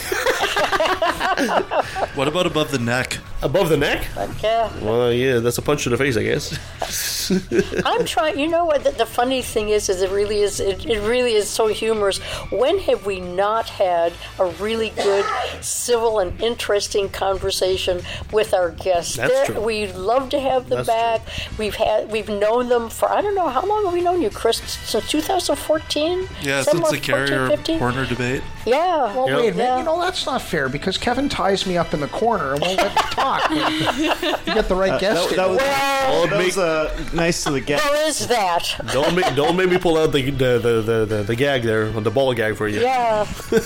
What 2.20 2.28
about 2.28 2.46
above 2.48 2.70
the 2.72 2.80
neck? 2.80 3.18
Above 3.42 3.70
the 3.70 3.78
neck? 3.78 4.06
Yeah. 4.44 4.70
Well, 4.84 5.14
yeah, 5.14 5.40
that's 5.40 5.58
a 5.58 5.62
punch 5.62 5.84
to 5.86 5.90
the 5.90 5.96
face, 5.96 6.18
I 6.18 6.24
guess. 6.24 7.32
I'm 7.86 8.04
trying. 8.06 8.38
You 8.38 8.48
know 8.50 8.66
what? 8.66 8.84
The, 8.84 8.92
the 8.92 9.06
funny 9.06 9.42
thing 9.42 9.70
is, 9.70 9.88
is 9.88 10.02
it 10.02 10.12
really 10.12 10.40
is. 10.42 10.60
It, 10.60 10.86
it 10.86 11.00
really 11.00 11.36
is 11.36 11.48
so 11.48 11.68
humorous. 11.68 12.18
When 12.52 12.78
have 12.80 13.06
we 13.06 13.22
not 13.22 13.70
had 13.70 14.12
a 14.38 14.48
really 14.48 14.90
good, 14.90 15.24
civil, 15.62 16.20
and 16.20 16.38
interesting 16.42 17.08
conversation 17.08 18.02
with 18.34 18.54
our 18.54 18.72
guests? 18.72 19.16
That's 19.16 19.32
They're- 19.32 19.46
true. 19.56 19.62
We 19.62 19.88
love 19.94 20.28
to 20.32 20.40
have 20.42 20.68
them 20.68 20.84
That's 20.84 20.90
back. 20.90 21.22
We've 21.58 21.76
had. 21.76 22.12
We've 22.12 22.28
known 22.28 22.68
them 22.68 22.90
for 22.90 23.10
I 23.10 23.22
don't 23.22 23.34
know 23.36 23.48
how 23.48 23.66
long 23.66 23.86
have 23.86 23.94
we 23.94 24.02
known 24.02 24.22
you, 24.22 24.30
Chris? 24.30 24.58
Since 24.58 25.10
2014. 25.10 26.28
Yeah, 26.42 26.64
Somewhere 26.64 26.90
since 26.90 27.00
the 27.00 27.00
carrier 27.00 27.48
14, 27.48 27.58
15? 27.58 27.80
corner 27.80 28.06
debate. 28.06 28.42
Yeah. 28.66 29.16
Well, 29.16 29.30
Yep. 29.30 29.38
wait 29.38 29.54
a 29.54 29.56
minute. 29.56 29.64
Yeah. 29.64 29.78
You 29.80 29.86
know, 29.86 30.02
that's 30.02 30.26
not 30.26 30.42
fair 30.42 30.68
because 30.68 30.98
Kevin 30.98 31.30
ties 31.30 31.66
me 31.66 31.78
up 31.78 31.94
in 31.94 32.02
the 32.02 32.09
corner 32.12 32.54
and 32.54 32.62
won't 32.62 32.78
let 32.78 32.96
me 32.96 33.02
talk. 33.12 33.50
you 33.52 34.54
get 34.54 34.68
the 34.68 34.76
right 34.76 35.00
guest. 35.00 35.30
That, 35.30 35.36
that 35.38 35.50
was, 35.50 35.58
Well, 35.60 36.28
that 36.28 36.46
was 36.46 36.58
uh, 36.58 37.10
nice 37.14 37.44
to 37.44 37.52
the 37.52 37.62
guest. 37.62 37.84
there 37.84 38.08
is 38.08 38.28
that. 38.28 38.76
don't 38.92 39.16
make 39.16 39.36
don't 39.36 39.56
make 39.56 39.70
me 39.70 39.78
pull 39.78 39.98
out 39.98 40.12
the 40.12 40.30
the, 40.30 40.60
the, 40.60 40.82
the, 40.82 41.06
the, 41.06 41.24
the 41.24 41.36
gag 41.36 41.64
there, 41.64 41.90
the 41.92 42.12
ball 42.12 42.34
gag 42.34 42.56
for 42.58 42.68
you. 42.68 42.82
Yeah. 42.82 43.26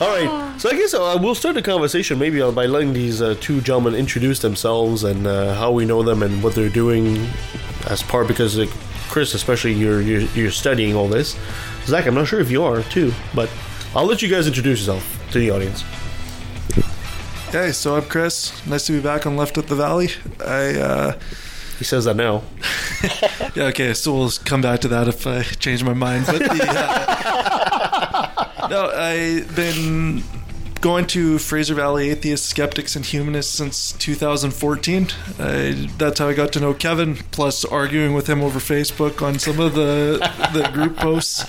All 0.00 0.08
right. 0.08 0.54
So 0.58 0.68
I 0.70 0.74
guess 0.74 0.94
uh, 0.94 1.18
we'll 1.20 1.34
start 1.34 1.54
the 1.54 1.62
conversation 1.62 2.18
maybe 2.18 2.40
uh, 2.40 2.50
by 2.50 2.66
letting 2.66 2.92
these 2.92 3.20
uh, 3.22 3.34
two 3.40 3.60
gentlemen 3.60 3.94
introduce 3.94 4.40
themselves 4.40 5.04
and 5.04 5.26
uh, 5.26 5.54
how 5.54 5.72
we 5.72 5.84
know 5.84 6.02
them 6.02 6.22
and 6.22 6.42
what 6.42 6.54
they're 6.54 6.68
doing 6.68 7.26
as 7.88 8.02
part 8.02 8.28
because 8.28 8.58
uh, 8.58 8.66
Chris, 9.08 9.34
especially 9.34 9.72
you're, 9.72 10.00
you're 10.00 10.22
you're 10.34 10.50
studying 10.50 10.94
all 10.94 11.08
this. 11.08 11.36
Zac, 11.84 12.06
I'm 12.06 12.14
not 12.14 12.28
sure 12.28 12.40
if 12.40 12.50
you 12.50 12.62
are 12.64 12.82
too, 12.84 13.12
but 13.34 13.50
I'll 13.94 14.06
let 14.06 14.22
you 14.22 14.28
guys 14.30 14.46
introduce 14.46 14.78
yourself 14.78 15.22
to 15.32 15.38
the 15.38 15.50
audience. 15.50 15.82
Hey, 17.50 17.72
so 17.72 17.96
I'm 17.96 18.04
Chris. 18.04 18.66
Nice 18.66 18.86
to 18.86 18.92
be 18.92 19.00
back 19.00 19.26
on 19.26 19.36
Left 19.36 19.58
at 19.58 19.66
the 19.66 19.74
Valley. 19.74 20.08
I 20.40 20.78
uh, 20.80 21.18
He 21.78 21.84
says 21.84 22.06
that 22.06 22.16
now. 22.16 22.42
yeah, 23.54 23.64
okay, 23.64 23.92
so 23.92 24.14
we'll 24.14 24.30
come 24.46 24.62
back 24.62 24.80
to 24.80 24.88
that 24.88 25.08
if 25.08 25.26
I 25.26 25.42
change 25.42 25.84
my 25.84 25.92
mind. 25.92 26.24
But 26.24 26.38
the, 26.38 26.66
uh, 26.70 28.66
no, 28.70 28.88
I've 28.88 29.54
been 29.54 30.22
going 30.80 31.06
to 31.08 31.38
Fraser 31.38 31.74
Valley 31.74 32.08
Atheists, 32.08 32.48
Skeptics, 32.48 32.96
and 32.96 33.04
Humanists 33.04 33.52
since 33.52 33.92
2014. 33.92 35.08
I, 35.38 35.90
that's 35.98 36.18
how 36.18 36.28
I 36.28 36.32
got 36.32 36.50
to 36.54 36.60
know 36.60 36.72
Kevin. 36.72 37.16
Plus, 37.30 37.62
arguing 37.66 38.14
with 38.14 38.26
him 38.26 38.40
over 38.40 38.58
Facebook 38.58 39.20
on 39.20 39.38
some 39.38 39.60
of 39.60 39.74
the 39.74 40.18
the 40.54 40.70
group 40.72 40.96
posts. 40.96 41.44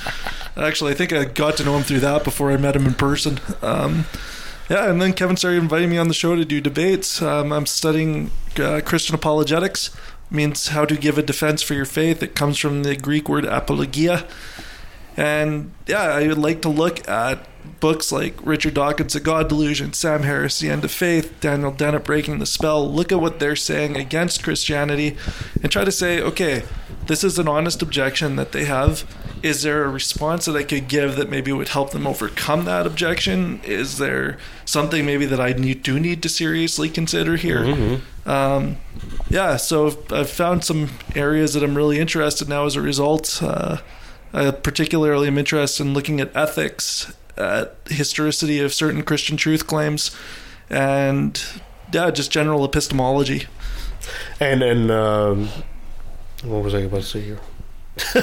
Actually, 0.55 0.91
I 0.91 0.95
think 0.95 1.11
I 1.11 1.25
got 1.25 1.57
to 1.57 1.63
know 1.63 1.75
him 1.77 1.83
through 1.83 2.01
that 2.01 2.23
before 2.23 2.51
I 2.51 2.57
met 2.57 2.75
him 2.75 2.85
in 2.85 2.93
person. 2.93 3.39
Um, 3.61 4.05
yeah, 4.69 4.89
and 4.89 5.01
then 5.01 5.13
Kevin 5.13 5.35
started 5.35 5.57
inviting 5.57 5.89
me 5.89 5.97
on 5.97 6.07
the 6.07 6.13
show 6.13 6.35
to 6.35 6.45
do 6.45 6.61
debates. 6.61 7.21
Um, 7.21 7.51
I'm 7.51 7.65
studying 7.65 8.31
uh, 8.57 8.81
Christian 8.85 9.15
apologetics, 9.15 9.89
means 10.29 10.69
how 10.69 10.85
to 10.85 10.95
give 10.95 11.17
a 11.17 11.23
defense 11.23 11.61
for 11.61 11.73
your 11.73 11.85
faith. 11.85 12.23
It 12.23 12.35
comes 12.35 12.57
from 12.57 12.83
the 12.83 12.95
Greek 12.95 13.27
word 13.27 13.45
apologia. 13.45 14.27
And 15.15 15.71
yeah, 15.87 16.03
I 16.03 16.27
would 16.27 16.37
like 16.37 16.61
to 16.63 16.69
look 16.69 17.07
at 17.07 17.47
books 17.79 18.11
like 18.11 18.35
Richard 18.45 18.73
Dawkins' 18.73 19.13
The 19.13 19.19
God 19.19 19.47
Delusion, 19.47 19.93
Sam 19.93 20.23
Harris, 20.23 20.59
The 20.59 20.69
End 20.69 20.83
of 20.83 20.91
Faith, 20.91 21.33
Daniel 21.39 21.71
Dennett, 21.71 22.03
Breaking 22.03 22.39
the 22.39 22.45
Spell, 22.45 22.89
look 22.89 23.11
at 23.11 23.21
what 23.21 23.39
they're 23.39 23.55
saying 23.55 23.95
against 23.95 24.43
Christianity 24.43 25.17
and 25.61 25.71
try 25.71 25.83
to 25.83 25.91
say, 25.91 26.21
okay, 26.21 26.63
this 27.07 27.23
is 27.23 27.37
an 27.37 27.47
honest 27.47 27.81
objection 27.81 28.37
that 28.37 28.53
they 28.53 28.65
have. 28.65 29.05
Is 29.43 29.61
there 29.61 29.83
a 29.83 29.89
response 29.89 30.45
that 30.45 30.55
I 30.55 30.63
could 30.63 30.87
give 30.87 31.17
that 31.17 31.29
maybe 31.29 31.51
would 31.51 31.67
help 31.67 31.91
them 31.91 32.07
overcome 32.07 32.63
that 32.63 32.87
objection? 32.87 33.59
Is 33.65 33.97
there 33.97 34.37
something 34.63 35.05
maybe 35.05 35.25
that 35.25 35.39
I 35.39 35.51
need, 35.51 35.83
do 35.83 35.99
need 35.99 36.23
to 36.23 36.29
seriously 36.29 36.89
consider 36.89 37.35
here? 37.35 37.65
Um, 38.25 38.77
yeah, 39.29 39.57
so 39.57 39.97
I've, 40.09 40.29
found 40.29 40.63
some 40.63 40.91
areas 41.13 41.53
that 41.53 41.63
I'm 41.63 41.75
really 41.75 41.99
interested 41.99 42.47
now 42.47 42.65
as 42.65 42.77
a 42.77 42.81
result. 42.81 43.43
Uh, 43.43 43.79
I 44.31 44.49
particularly 44.51 45.27
am 45.27 45.37
interested 45.37 45.83
in 45.83 45.93
looking 45.93 46.21
at 46.21 46.33
ethics, 46.33 47.13
at 47.35 47.75
historicity 47.87 48.61
of 48.61 48.73
certain 48.73 49.03
Christian 49.03 49.35
truth 49.35 49.67
claims, 49.67 50.15
and 50.69 51.43
yeah, 51.91 52.11
just 52.11 52.31
general 52.31 52.63
epistemology. 52.63 53.47
And 54.39 54.63
and 54.63 54.89
um, 54.89 55.49
what 56.43 56.63
was 56.63 56.73
I 56.73 56.79
about 56.79 57.01
to 57.01 57.07
say 57.07 57.21
here? 57.21 57.39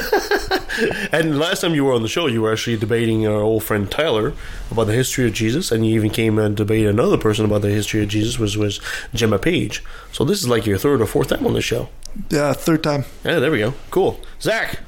and 1.13 1.39
last 1.39 1.61
time 1.61 1.75
you 1.75 1.85
were 1.85 1.93
on 1.93 2.03
the 2.03 2.09
show, 2.09 2.27
you 2.27 2.43
were 2.43 2.53
actually 2.53 2.77
debating 2.77 3.27
our 3.27 3.41
old 3.41 3.63
friend 3.63 3.91
Tyler 3.91 4.33
about 4.71 4.85
the 4.85 4.93
history 4.93 5.27
of 5.27 5.33
Jesus, 5.33 5.71
and 5.71 5.87
you 5.87 5.95
even 5.95 6.11
came 6.11 6.39
and 6.39 6.57
debated 6.57 6.89
another 6.89 7.17
person 7.17 7.45
about 7.45 7.63
the 7.63 7.71
history 7.71 8.03
of 8.03 8.09
Jesus, 8.09 8.39
was 8.39 8.57
was 8.57 8.81
Gemma 9.15 9.39
Page. 9.39 9.85
So 10.13 10.25
this 10.25 10.41
is 10.41 10.49
like 10.49 10.67
your 10.67 10.79
third 10.79 11.01
or 11.01 11.07
fourth 11.07 11.29
time 11.29 11.47
on 11.47 11.55
the 11.55 11.61
show. 11.61 11.89
Yeah, 12.31 12.53
third 12.53 12.83
time. 12.83 13.05
Yeah, 13.25 13.39
there 13.39 13.53
we 13.53 13.59
go. 13.59 13.75
Cool, 13.91 14.21
Zac. 14.41 14.81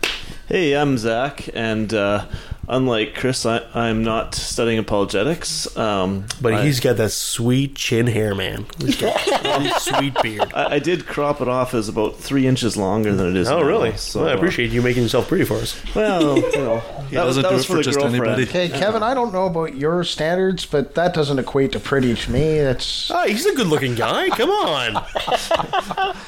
Hey, 0.48 0.72
I'm 0.76 0.98
Zac, 0.98 1.48
and 1.54 1.94
uh, 1.94 2.26
unlike 2.68 3.14
Chris, 3.14 3.44
I, 3.46 3.62
I'm 3.74 4.02
not 4.04 4.34
studying 4.34 4.78
apologetics. 4.78 5.76
Um, 5.76 6.26
But 6.40 6.54
I, 6.54 6.64
he's 6.64 6.80
got 6.80 6.96
that 6.96 7.10
sweet 7.10 7.74
chin 7.74 8.06
hair, 8.06 8.34
man. 8.34 8.66
He's 8.78 8.96
got 9.00 9.20
one 9.44 9.70
sweet 9.80 10.14
beard. 10.22 10.52
I, 10.54 10.74
I 10.74 10.78
did 10.78 11.06
crop 11.06 11.40
it 11.40 11.48
off 11.48 11.74
as 11.74 11.88
about 11.88 12.16
three 12.18 12.46
inches 12.46 12.76
longer 12.76 13.14
than 13.14 13.28
it 13.28 13.36
is. 13.36 13.48
Oh, 13.48 13.60
now, 13.60 13.64
really? 13.66 13.96
So 13.96 14.20
well, 14.20 14.28
I 14.30 14.32
uh, 14.32 14.36
appreciate 14.36 14.70
you 14.70 14.82
making 14.82 15.02
yourself 15.02 15.28
pretty 15.28 15.44
for 15.44 15.54
us. 15.56 15.80
well, 15.94 16.36
you 16.38 16.52
know, 16.56 16.82
that 17.10 17.24
was, 17.24 17.36
that 17.36 17.48
do 17.48 17.54
was 17.54 17.64
for 17.66 17.72
for 17.72 17.76
the 17.78 17.82
just 17.82 17.98
girlfriend. 17.98 18.24
anybody. 18.26 18.42
Okay, 18.48 18.68
Kevin, 18.68 19.02
I 19.02 19.14
don't 19.14 19.32
know 19.32 19.46
about 19.46 19.74
your 19.76 20.04
standards, 20.04 20.64
but 20.66 20.94
that 20.94 21.14
doesn't 21.14 21.38
equate 21.38 21.72
to 21.72 21.80
pretty 21.80 22.14
to 22.14 22.30
me. 22.30 22.58
That's 22.58 23.10
Ah, 23.10 23.24
he's 23.26 23.44
a 23.46 23.54
good-looking 23.54 23.94
guy. 23.96 24.28
Come 24.30 24.50
on. 24.50 24.96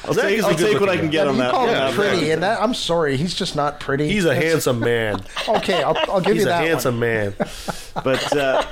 I'll 0.05 0.13
take, 0.13 0.43
I'll 0.43 0.55
take 0.55 0.79
what 0.79 0.89
I 0.89 0.97
can 0.97 1.09
get 1.09 1.27
on 1.27 1.35
you 1.35 1.41
that. 1.41 1.51
call 1.51 1.67
yeah, 1.67 1.89
him 1.89 1.95
pretty, 1.95 2.31
and 2.31 2.43
that, 2.43 2.61
I'm 2.61 2.73
sorry, 2.73 3.17
he's 3.17 3.33
just 3.33 3.55
not 3.55 3.79
pretty. 3.79 4.07
He's 4.09 4.25
a 4.25 4.29
That's- 4.29 4.43
handsome 4.51 4.79
man. 4.79 5.21
Okay, 5.47 5.81
I'll, 5.81 5.97
I'll 6.11 6.21
give 6.25 6.33
He's 6.35 6.43
you 6.43 6.49
a 6.49 6.51
that 6.51 6.65
handsome 6.67 6.95
one. 6.95 6.99
man. 6.99 7.33
but 8.03 8.37
uh, 8.37 8.65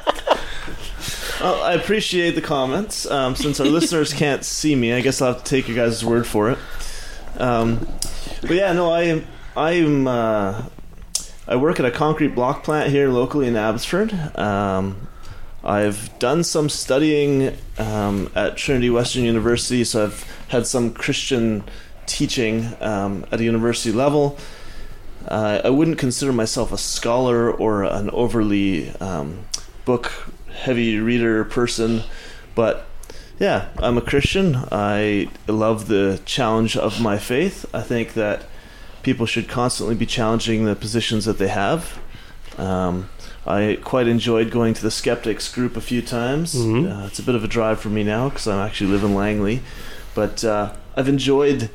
well, 1.42 1.64
I 1.64 1.74
appreciate 1.74 2.36
the 2.36 2.42
comments. 2.42 3.10
Um, 3.10 3.36
since 3.36 3.60
our 3.60 3.66
listeners 3.68 4.14
can't 4.14 4.44
see 4.44 4.76
me, 4.76 4.94
I 4.94 5.02
guess 5.02 5.22
I'll 5.22 5.34
have 5.34 5.44
to 5.44 5.50
take 5.50 5.68
your 5.68 5.76
guys' 5.78 6.04
word 6.04 6.26
for 6.28 6.52
it. 6.52 6.58
Um, 7.38 7.88
but 8.42 8.52
yeah, 8.52 8.74
no, 8.74 8.92
I 8.92 9.02
am. 9.04 9.28
I'm. 9.56 10.08
Uh, 10.08 10.64
I 11.46 11.58
work 11.58 11.78
at 11.80 11.86
a 11.86 11.92
concrete 11.92 12.30
block 12.30 12.64
plant 12.64 12.90
here 12.90 13.10
locally 13.10 13.48
in 13.48 13.56
Abbotsford. 13.58 14.14
Um, 14.38 15.08
I've 15.62 16.18
done 16.20 16.44
some 16.46 16.70
studying 16.70 17.58
um, 17.78 18.32
at 18.36 18.56
Trinity 18.56 18.90
Western 18.90 19.24
University, 19.24 19.84
so 19.84 20.06
I've 20.06 20.24
had 20.48 20.66
some 20.68 20.94
Christian 20.94 21.64
teaching 22.06 22.74
um, 22.80 23.26
at 23.32 23.42
a 23.42 23.44
university 23.44 23.92
level. 23.92 24.38
Uh, 25.28 25.62
I 25.64 25.70
wouldn't 25.70 25.98
consider 25.98 26.34
myself 26.34 26.72
a 26.72 26.78
scholar 26.78 27.52
or 27.52 27.84
an 27.84 28.10
overly 28.12 28.90
um, 29.00 29.46
book 29.86 30.12
heavy 30.54 31.00
reader 31.00 31.44
person, 31.46 32.04
but 32.56 32.86
yeah, 33.40 33.70
I'm 33.78 33.98
a 33.98 34.02
Christian. 34.02 34.58
I 34.72 35.30
love 35.48 35.88
the 35.88 36.22
challenge 36.26 36.78
of 36.78 37.02
my 37.02 37.18
faith. 37.18 37.66
I 37.74 37.82
think 37.82 38.14
that 38.14 38.44
people 39.02 39.26
should 39.26 39.48
constantly 39.50 39.96
be 39.96 40.06
challenging 40.06 40.66
the 40.66 40.76
positions 40.76 41.26
that 41.26 41.38
they 41.40 41.48
have. 41.50 42.00
Um, 42.58 43.10
I 43.46 43.80
quite 43.84 44.08
enjoyed 44.08 44.52
going 44.52 44.74
to 44.76 44.82
the 44.82 44.92
skeptics 44.92 45.52
group 45.54 45.76
a 45.76 45.82
few 45.82 46.02
times. 46.02 46.54
Mhm. 46.56 46.86
Uh, 47.04 47.08
it's 47.08 47.20
a 47.20 47.24
bit 47.24 47.36
of 47.36 47.44
a 47.44 47.48
drive 47.48 47.80
for 47.80 47.90
me 47.90 48.04
now 48.04 48.30
because 48.30 48.48
I 48.48 48.66
actually 48.66 48.92
live 48.92 49.04
in 49.04 49.16
Langley, 49.16 49.62
but 50.16 50.44
uh, 50.46 50.72
I've 50.96 51.10
enjoyed 51.10 51.70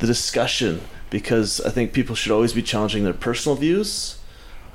the 0.00 0.06
discussion 0.06 0.80
because 1.12 1.60
I 1.60 1.68
think 1.68 1.92
people 1.92 2.14
should 2.14 2.32
always 2.32 2.54
be 2.54 2.62
challenging 2.62 3.04
their 3.04 3.12
personal 3.12 3.54
views. 3.54 4.18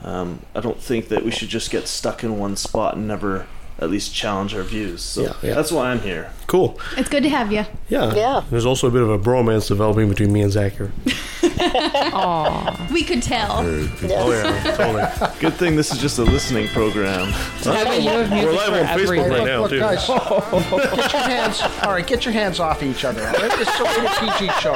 Um, 0.03 0.43
I 0.53 0.61
don't 0.61 0.79
think 0.79 1.07
that 1.07 1.25
we 1.25 1.31
should 1.31 1.49
just 1.49 1.71
get 1.71 1.87
stuck 1.87 2.23
in 2.23 2.37
one 2.37 2.55
spot 2.55 2.95
and 2.95 3.07
never 3.07 3.47
at 3.79 3.89
least 3.89 4.13
challenge 4.13 4.53
our 4.55 4.63
views. 4.63 5.01
So 5.01 5.21
Yeah, 5.21 5.33
yeah. 5.43 5.53
that's 5.53 5.71
why 5.71 5.91
I'm 5.91 5.99
here. 5.99 6.31
Cool. 6.47 6.79
It's 6.95 7.09
good 7.09 7.23
to 7.23 7.29
have 7.29 7.51
you. 7.51 7.65
Yeah. 7.89 8.13
Yeah. 8.15 8.43
There's 8.49 8.65
also 8.65 8.87
a 8.87 8.91
bit 8.91 9.01
of 9.01 9.09
a 9.09 9.19
bromance 9.19 9.67
developing 9.67 10.07
between 10.09 10.31
me 10.31 10.41
and 10.41 10.51
Zac 10.51 10.73
here. 10.73 10.91
Aw. 11.59 12.87
We 12.91 13.03
could 13.03 13.21
tell. 13.21 13.57
Oh 13.59 14.31
yeah, 14.31 14.75
totally. 14.75 15.03
Good 15.39 15.53
thing 15.55 15.75
this 15.75 15.91
is 15.91 15.97
just 15.99 16.17
a 16.19 16.23
listening 16.23 16.67
program. 16.69 17.31
Kevin, 17.61 18.01
you 18.03 18.09
have 18.09 18.29
music 18.29 18.45
We're 18.49 18.55
live 18.55 18.67
for 18.69 18.79
on 18.79 18.85
Facebook 18.99 19.29
right 19.29 19.31
Look, 19.31 19.45
now 19.45 19.61
look, 19.61 19.69
too. 19.71 19.79
guys, 19.79 20.07
get 21.01 21.13
your 21.13 21.21
hands. 21.23 21.61
All 21.83 21.91
right, 21.91 22.07
get 22.07 22.25
your 22.25 22.33
hands 22.33 22.59
off 22.59 22.81
each 22.83 23.03
other. 23.03 23.25
All 23.27 23.33
right? 23.33 23.51
This 23.57 23.67
is 23.67 23.79
a 23.79 23.83
rated 23.83 24.11
PG 24.37 24.51
show. 24.61 24.75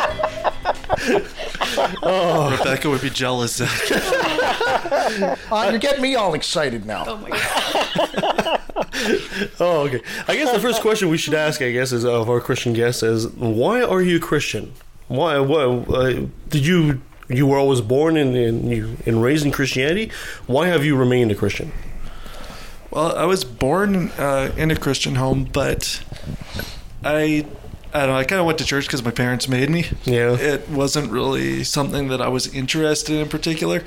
Rebecca 2.57 2.89
would 2.89 3.01
be 3.01 3.09
jealous. 3.09 3.61
Uh, 5.51 5.67
you're 5.69 5.79
getting 5.79 6.01
me 6.01 6.15
all 6.15 6.33
excited 6.33 6.85
now. 6.85 7.03
Oh 7.07 7.17
my 7.17 7.29
god. 7.29 8.60
Oh, 9.59 9.87
okay. 9.87 10.01
I 10.27 10.35
guess 10.35 10.51
the 10.51 10.59
first 10.59 10.81
question 10.81 11.09
we 11.09 11.17
should 11.17 11.33
ask, 11.33 11.61
I 11.61 11.71
guess, 11.71 11.91
is 11.91 12.03
of 12.03 12.29
our 12.29 12.39
Christian 12.39 12.73
guests 12.73 13.03
is 13.03 13.27
why 13.27 13.81
are 13.81 14.01
you 14.01 14.19
Christian? 14.19 14.73
Why? 15.07 15.39
What 15.39 15.89
uh, 15.89 16.25
did 16.49 16.65
you? 16.65 17.01
You 17.27 17.47
were 17.47 17.57
always 17.57 17.79
born 17.79 18.17
in, 18.17 18.35
in 18.35 18.69
you 18.69 18.97
and 19.05 19.21
raised 19.21 19.45
in 19.45 19.51
Christianity. 19.51 20.11
Why 20.47 20.67
have 20.67 20.83
you 20.83 20.97
remained 20.97 21.31
a 21.31 21.35
Christian? 21.35 21.71
Well, 22.89 23.15
I 23.15 23.23
was 23.25 23.45
born 23.45 24.09
uh, 24.17 24.51
in 24.57 24.69
a 24.69 24.75
Christian 24.75 25.15
home, 25.15 25.45
but 25.45 26.03
I 27.03 27.45
I 27.93 27.99
don't 27.99 28.09
know. 28.09 28.15
I 28.15 28.23
kind 28.23 28.39
of 28.39 28.45
went 28.45 28.57
to 28.59 28.65
church 28.65 28.85
because 28.85 29.03
my 29.03 29.11
parents 29.11 29.47
made 29.47 29.69
me. 29.69 29.85
Yeah. 30.05 30.35
It 30.37 30.69
wasn't 30.69 31.11
really 31.11 31.63
something 31.63 32.07
that 32.07 32.21
I 32.21 32.29
was 32.29 32.53
interested 32.53 33.17
in 33.17 33.27
particular. 33.27 33.83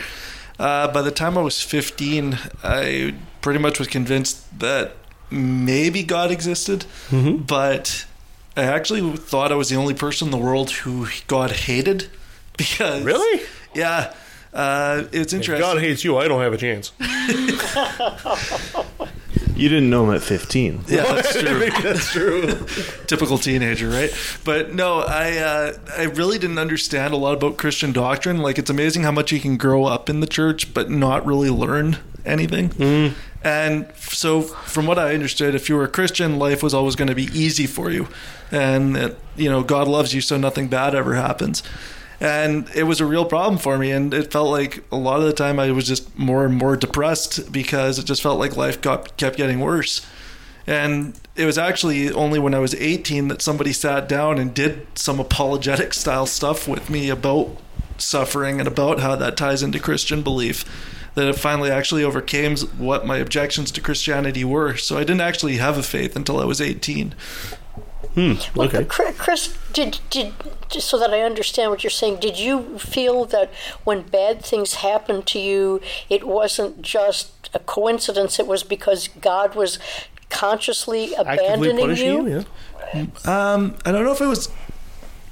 Uh, 0.58 0.92
by 0.92 1.02
the 1.02 1.10
time 1.10 1.38
I 1.38 1.42
was 1.42 1.60
15, 1.62 2.38
I 2.62 3.14
pretty 3.40 3.58
much 3.58 3.78
was 3.78 3.88
convinced 3.88 4.58
that 4.58 4.96
maybe 5.34 6.02
God 6.02 6.30
existed, 6.30 6.84
Mm-hmm. 7.10 7.42
but 7.44 8.06
I 8.56 8.62
actually 8.64 9.16
thought 9.16 9.50
I 9.52 9.56
was 9.56 9.68
the 9.68 9.76
only 9.76 9.94
person 9.94 10.28
in 10.28 10.30
the 10.32 10.38
world 10.38 10.70
who 10.70 11.08
God 11.26 11.50
hated 11.50 12.08
because 12.56 13.02
Really? 13.04 13.42
yeah. 13.74 14.14
Uh, 14.52 15.04
it's 15.10 15.32
If 15.32 15.40
interesting. 15.40 15.58
God 15.58 15.80
hates 15.80 16.04
you, 16.04 16.16
I 16.16 16.28
don't 16.28 16.40
have 16.40 16.52
a 16.52 16.56
chance. 16.56 16.92
You 19.56 19.68
didn't 19.68 19.88
know 19.88 20.04
him 20.08 20.14
at 20.16 20.20
15. 20.22 20.84
Yeah, 20.88 21.04
that's 21.04 21.32
true. 21.40 21.70
That's 21.70 22.10
true. 22.10 22.66
Typical 23.06 23.38
teenager, 23.38 23.88
right? 23.88 24.10
But 24.44 24.74
no, 24.74 24.98
I 25.00 25.36
uh, 25.38 25.72
I 25.96 26.02
really 26.04 26.38
didn't 26.40 26.58
understand 26.58 27.14
a 27.14 27.16
lot 27.16 27.34
about 27.34 27.56
Christian 27.56 27.92
doctrine. 27.92 28.38
Like, 28.38 28.58
it's 28.58 28.68
amazing 28.70 29.04
how 29.04 29.12
much 29.12 29.30
you 29.30 29.38
can 29.38 29.56
grow 29.56 29.84
up 29.84 30.10
in 30.10 30.18
the 30.18 30.26
church, 30.26 30.74
but 30.74 30.90
not 30.90 31.24
really 31.24 31.50
learn 31.50 31.98
anything. 32.24 33.14
And 33.44 33.86
so, 33.96 34.40
from 34.40 34.86
what 34.86 34.98
I 34.98 35.14
understood, 35.14 35.54
if 35.54 35.68
you 35.68 35.76
were 35.76 35.84
a 35.84 35.88
Christian, 35.88 36.38
life 36.38 36.62
was 36.62 36.72
always 36.72 36.96
going 36.96 37.08
to 37.08 37.14
be 37.14 37.24
easy 37.24 37.66
for 37.66 37.90
you, 37.90 38.08
and 38.50 38.96
that, 38.96 39.16
you 39.36 39.50
know 39.50 39.62
God 39.62 39.86
loves 39.86 40.14
you, 40.14 40.22
so 40.22 40.38
nothing 40.38 40.68
bad 40.68 40.94
ever 40.94 41.14
happens. 41.14 41.62
And 42.20 42.70
it 42.74 42.84
was 42.84 43.00
a 43.00 43.06
real 43.06 43.26
problem 43.26 43.58
for 43.58 43.76
me, 43.76 43.90
and 43.90 44.14
it 44.14 44.32
felt 44.32 44.48
like 44.48 44.82
a 44.90 44.96
lot 44.96 45.20
of 45.20 45.26
the 45.26 45.34
time 45.34 45.60
I 45.60 45.72
was 45.72 45.86
just 45.86 46.18
more 46.18 46.46
and 46.46 46.54
more 46.54 46.74
depressed 46.74 47.52
because 47.52 47.98
it 47.98 48.06
just 48.06 48.22
felt 48.22 48.38
like 48.38 48.56
life 48.56 48.80
got 48.80 49.14
kept 49.18 49.36
getting 49.36 49.60
worse. 49.60 50.06
And 50.66 51.20
it 51.36 51.44
was 51.44 51.58
actually 51.58 52.10
only 52.10 52.38
when 52.38 52.54
I 52.54 52.60
was 52.60 52.74
18 52.74 53.28
that 53.28 53.42
somebody 53.42 53.74
sat 53.74 54.08
down 54.08 54.38
and 54.38 54.54
did 54.54 54.86
some 54.94 55.20
apologetic 55.20 55.92
style 55.92 56.24
stuff 56.24 56.66
with 56.66 56.88
me 56.88 57.10
about 57.10 57.58
suffering 57.98 58.58
and 58.58 58.66
about 58.66 59.00
how 59.00 59.16
that 59.16 59.36
ties 59.36 59.62
into 59.62 59.78
Christian 59.78 60.22
belief 60.22 60.64
that 61.14 61.28
it 61.28 61.34
finally 61.36 61.70
actually 61.70 62.02
overcame 62.04 62.56
what 62.78 63.06
my 63.06 63.18
objections 63.18 63.70
to 63.72 63.80
Christianity 63.80 64.44
were. 64.44 64.76
So 64.76 64.96
I 64.96 65.00
didn't 65.00 65.20
actually 65.20 65.56
have 65.56 65.78
a 65.78 65.82
faith 65.82 66.16
until 66.16 66.40
I 66.40 66.44
was 66.44 66.60
18. 66.60 67.14
Hmm. 68.14 68.34
Well, 68.54 68.68
Okay. 68.68 68.84
Chris, 68.84 69.16
Chris, 69.18 69.58
did 69.72 69.98
did 70.10 70.32
just 70.68 70.88
so 70.88 70.98
that 70.98 71.12
I 71.12 71.20
understand 71.22 71.70
what 71.70 71.82
you're 71.82 71.90
saying, 71.90 72.20
did 72.20 72.38
you 72.38 72.78
feel 72.78 73.24
that 73.26 73.52
when 73.84 74.02
bad 74.02 74.44
things 74.44 74.74
happened 74.74 75.26
to 75.26 75.38
you, 75.38 75.80
it 76.08 76.24
wasn't 76.24 76.80
just 76.82 77.50
a 77.54 77.58
coincidence? 77.58 78.38
It 78.38 78.46
was 78.46 78.62
because 78.62 79.08
God 79.20 79.54
was 79.54 79.78
consciously 80.30 81.14
abandoning 81.14 81.96
you. 81.96 82.28
you? 82.28 82.44
Yeah. 82.94 83.06
Um, 83.24 83.76
I 83.84 83.92
don't 83.92 84.04
know 84.04 84.12
if 84.12 84.20
it 84.20 84.26
was. 84.26 84.48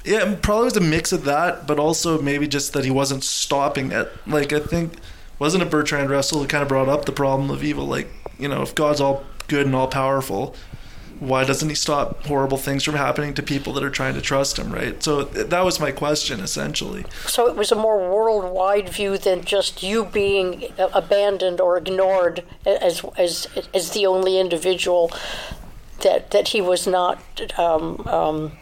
Yeah, 0.05 0.35
probably 0.43 0.65
was 0.65 0.77
a 0.77 0.81
mix 0.81 1.13
of 1.13 1.25
that, 1.27 1.67
but 1.69 1.79
also 1.79 2.21
maybe 2.21 2.49
just 2.49 2.73
that 2.73 2.85
he 2.85 2.91
wasn't 2.91 3.23
stopping 3.23 3.93
it. 3.93 4.11
Like 4.27 4.53
I 4.53 4.59
think, 4.59 4.95
wasn't 5.43 5.61
it 5.61 5.71
Bertrand 5.71 6.09
Russell 6.09 6.39
who 6.39 6.47
kind 6.47 6.63
of 6.63 6.69
brought 6.69 6.89
up 6.89 7.05
the 7.05 7.11
problem 7.11 7.51
of 7.51 7.65
evil? 7.65 7.85
Like 7.85 8.07
you 8.39 8.47
know, 8.47 8.63
if 8.63 8.77
God's 8.77 9.01
all 9.01 9.25
good 9.49 9.67
and 9.67 9.75
all 9.75 9.89
powerful, 9.89 10.55
why 11.19 11.43
doesn't 11.43 11.69
he 11.69 11.75
stop 11.75 12.25
horrible 12.27 12.59
things 12.59 12.85
from 12.85 12.95
happening 12.95 13.35
to 13.35 13.43
people 13.43 13.73
that 13.73 13.83
are 13.83 13.91
trying 13.91 14.15
to 14.15 14.21
trust 14.21 14.57
him? 14.57 14.73
Right. 14.73 15.03
So 15.03 15.25
that 15.25 15.65
was 15.65 15.81
my 15.81 15.91
question 15.91 16.39
essentially. 16.39 17.05
So 17.27 17.49
it 17.49 17.57
was 17.57 17.73
a 17.73 17.75
more 17.75 17.99
worldwide 17.99 18.89
view 18.89 19.19
than 19.19 19.43
just 19.45 19.83
you 19.83 20.05
being 20.05 20.73
abandoned 20.79 21.61
or 21.61 21.77
ignored 21.77 22.45
as 22.65 23.05
as 23.19 23.49
as 23.75 23.91
the 23.91 24.07
only 24.07 24.39
individual 24.39 25.11
that 26.03 26.31
that 26.31 26.49
he 26.49 26.61
was 26.61 26.87
not 26.87 27.19
um, 27.59 28.07
um, 28.07 28.53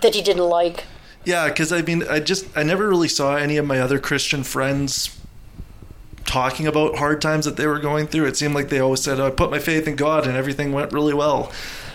that 0.00 0.14
he 0.14 0.22
didn't 0.22 0.48
like. 0.48 0.84
Yeah, 1.24 1.48
because 1.48 1.72
I 1.72 1.82
mean, 1.82 2.04
I 2.08 2.20
just 2.20 2.46
I 2.56 2.62
never 2.62 2.88
really 2.88 3.08
saw 3.08 3.34
any 3.34 3.56
of 3.56 3.66
my 3.66 3.80
other 3.80 3.98
Christian 3.98 4.44
friends 4.44 5.16
talking 6.26 6.66
about 6.66 6.96
hard 6.96 7.22
times 7.22 7.44
that 7.44 7.56
they 7.56 7.66
were 7.66 7.78
going 7.78 8.06
through. 8.06 8.26
It 8.26 8.36
seemed 8.36 8.54
like 8.54 8.68
they 8.68 8.80
always 8.80 9.02
said, 9.02 9.20
"I 9.20 9.30
put 9.30 9.50
my 9.50 9.58
faith 9.58 9.88
in 9.88 9.96
God, 9.96 10.26
and 10.26 10.36
everything 10.36 10.72
went 10.72 10.92
really 10.92 11.14
well." 11.14 11.52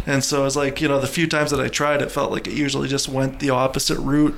And 0.07 0.23
so 0.23 0.45
it's 0.45 0.55
like 0.55 0.82
you 0.82 0.88
know, 0.88 0.99
the 0.99 1.07
few 1.07 1.27
times 1.27 1.51
that 1.51 1.59
I 1.59 1.67
tried, 1.67 2.01
it 2.01 2.11
felt 2.11 2.32
like 2.32 2.47
it 2.47 2.53
usually 2.53 2.88
just 2.88 3.07
went 3.07 3.39
the 3.39 3.49
opposite 3.51 3.99
route. 3.99 4.36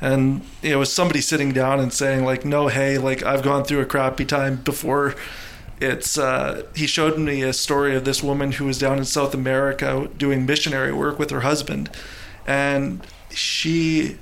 And 0.00 0.42
it 0.62 0.76
was 0.76 0.92
somebody 0.92 1.20
sitting 1.20 1.52
down 1.52 1.80
and 1.80 1.92
saying 1.92 2.24
like, 2.24 2.44
"No, 2.44 2.68
hey, 2.68 2.98
like 2.98 3.22
I've 3.22 3.42
gone 3.42 3.64
through 3.64 3.80
a 3.80 3.86
crappy 3.86 4.24
time 4.24 4.56
before." 4.56 5.14
It's 5.80 6.18
uh, 6.18 6.64
he 6.74 6.86
showed 6.86 7.18
me 7.18 7.42
a 7.42 7.52
story 7.52 7.94
of 7.94 8.04
this 8.04 8.22
woman 8.22 8.52
who 8.52 8.64
was 8.64 8.78
down 8.78 8.98
in 8.98 9.04
South 9.04 9.34
America 9.34 10.08
doing 10.16 10.44
missionary 10.44 10.92
work 10.92 11.18
with 11.18 11.30
her 11.30 11.40
husband, 11.40 11.90
and 12.46 13.06
she 13.30 14.18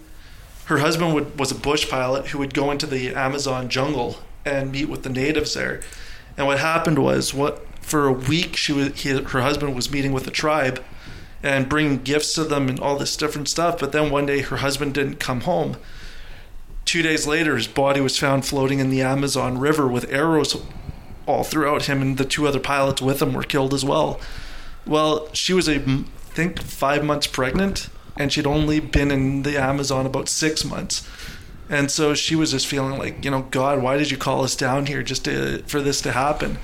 her 0.67 0.79
husband 0.79 1.15
would, 1.15 1.39
was 1.39 1.53
a 1.53 1.55
bush 1.55 1.89
pilot 1.89 2.27
who 2.27 2.39
would 2.39 2.53
go 2.53 2.71
into 2.71 2.87
the 2.87 3.15
Amazon 3.15 3.69
jungle 3.69 4.19
and 4.47 4.73
meet 4.73 4.89
with 4.89 5.03
the 5.03 5.11
natives 5.11 5.55
there. 5.55 5.83
And 6.37 6.47
what 6.47 6.59
happened 6.59 6.99
was, 6.99 7.35
what 7.35 7.67
for 7.81 8.07
a 8.07 8.13
week 8.13 8.57
she 8.57 8.73
was, 8.73 9.01
he, 9.03 9.11
her 9.11 9.43
husband 9.43 9.75
was 9.75 9.91
meeting 9.91 10.13
with 10.13 10.25
the 10.25 10.31
tribe 10.31 10.83
and 11.43 11.69
bringing 11.69 11.99
gifts 12.03 12.35
to 12.35 12.45
them 12.45 12.69
and 12.69 12.81
all 12.81 12.97
this 12.97 13.17
different 13.17 13.49
stuff. 13.49 13.79
But 13.79 13.93
then 13.93 14.11
one 14.11 14.27
day 14.27 14.41
her 14.41 14.59
husband 14.59 14.95
didn't 14.95 15.17
come 15.21 15.43
home. 15.43 15.77
Two 16.85 17.03
days 17.03 17.27
later, 17.27 17.57
his 17.57 17.67
body 17.67 18.01
was 18.01 18.19
found 18.19 18.47
floating 18.47 18.79
in 18.79 18.91
the 18.91 19.03
Amazon 19.03 19.59
River 19.59 19.89
with 19.89 20.11
arrows 20.11 20.57
all 21.27 21.43
throughout 21.43 21.87
him, 21.87 22.01
and 22.01 22.17
the 22.17 22.25
two 22.25 22.47
other 22.47 22.61
pilots 22.61 23.03
with 23.03 23.21
him 23.21 23.35
were 23.35 23.43
killed 23.43 23.75
as 23.75 23.85
well. 23.85 24.21
Well, 24.87 25.29
she 25.33 25.53
was 25.53 25.69
a, 25.69 25.81
I 25.81 26.05
think, 26.37 26.63
five 26.63 27.05
months 27.05 27.27
pregnant, 27.27 27.89
and 28.17 28.33
she'd 28.33 28.47
only 28.47 28.79
been 28.79 29.11
in 29.11 29.43
the 29.43 29.61
Amazon 29.61 30.07
about 30.07 30.29
six 30.29 30.65
months. 30.65 31.07
And 31.69 31.91
so 31.91 32.15
she 32.15 32.37
was 32.37 32.53
just 32.53 32.67
feeling 32.67 32.99
like, 32.99 33.25
you 33.25 33.31
know, 33.31 33.43
God, 33.51 33.83
why 33.83 33.97
did 33.97 34.11
you 34.11 34.17
call 34.17 34.45
us 34.45 34.55
down 34.55 34.87
here 34.87 35.03
just 35.03 35.25
to, 35.25 35.63
for 35.67 35.81
this 35.81 36.01
to 36.03 36.13
happen? 36.13 36.59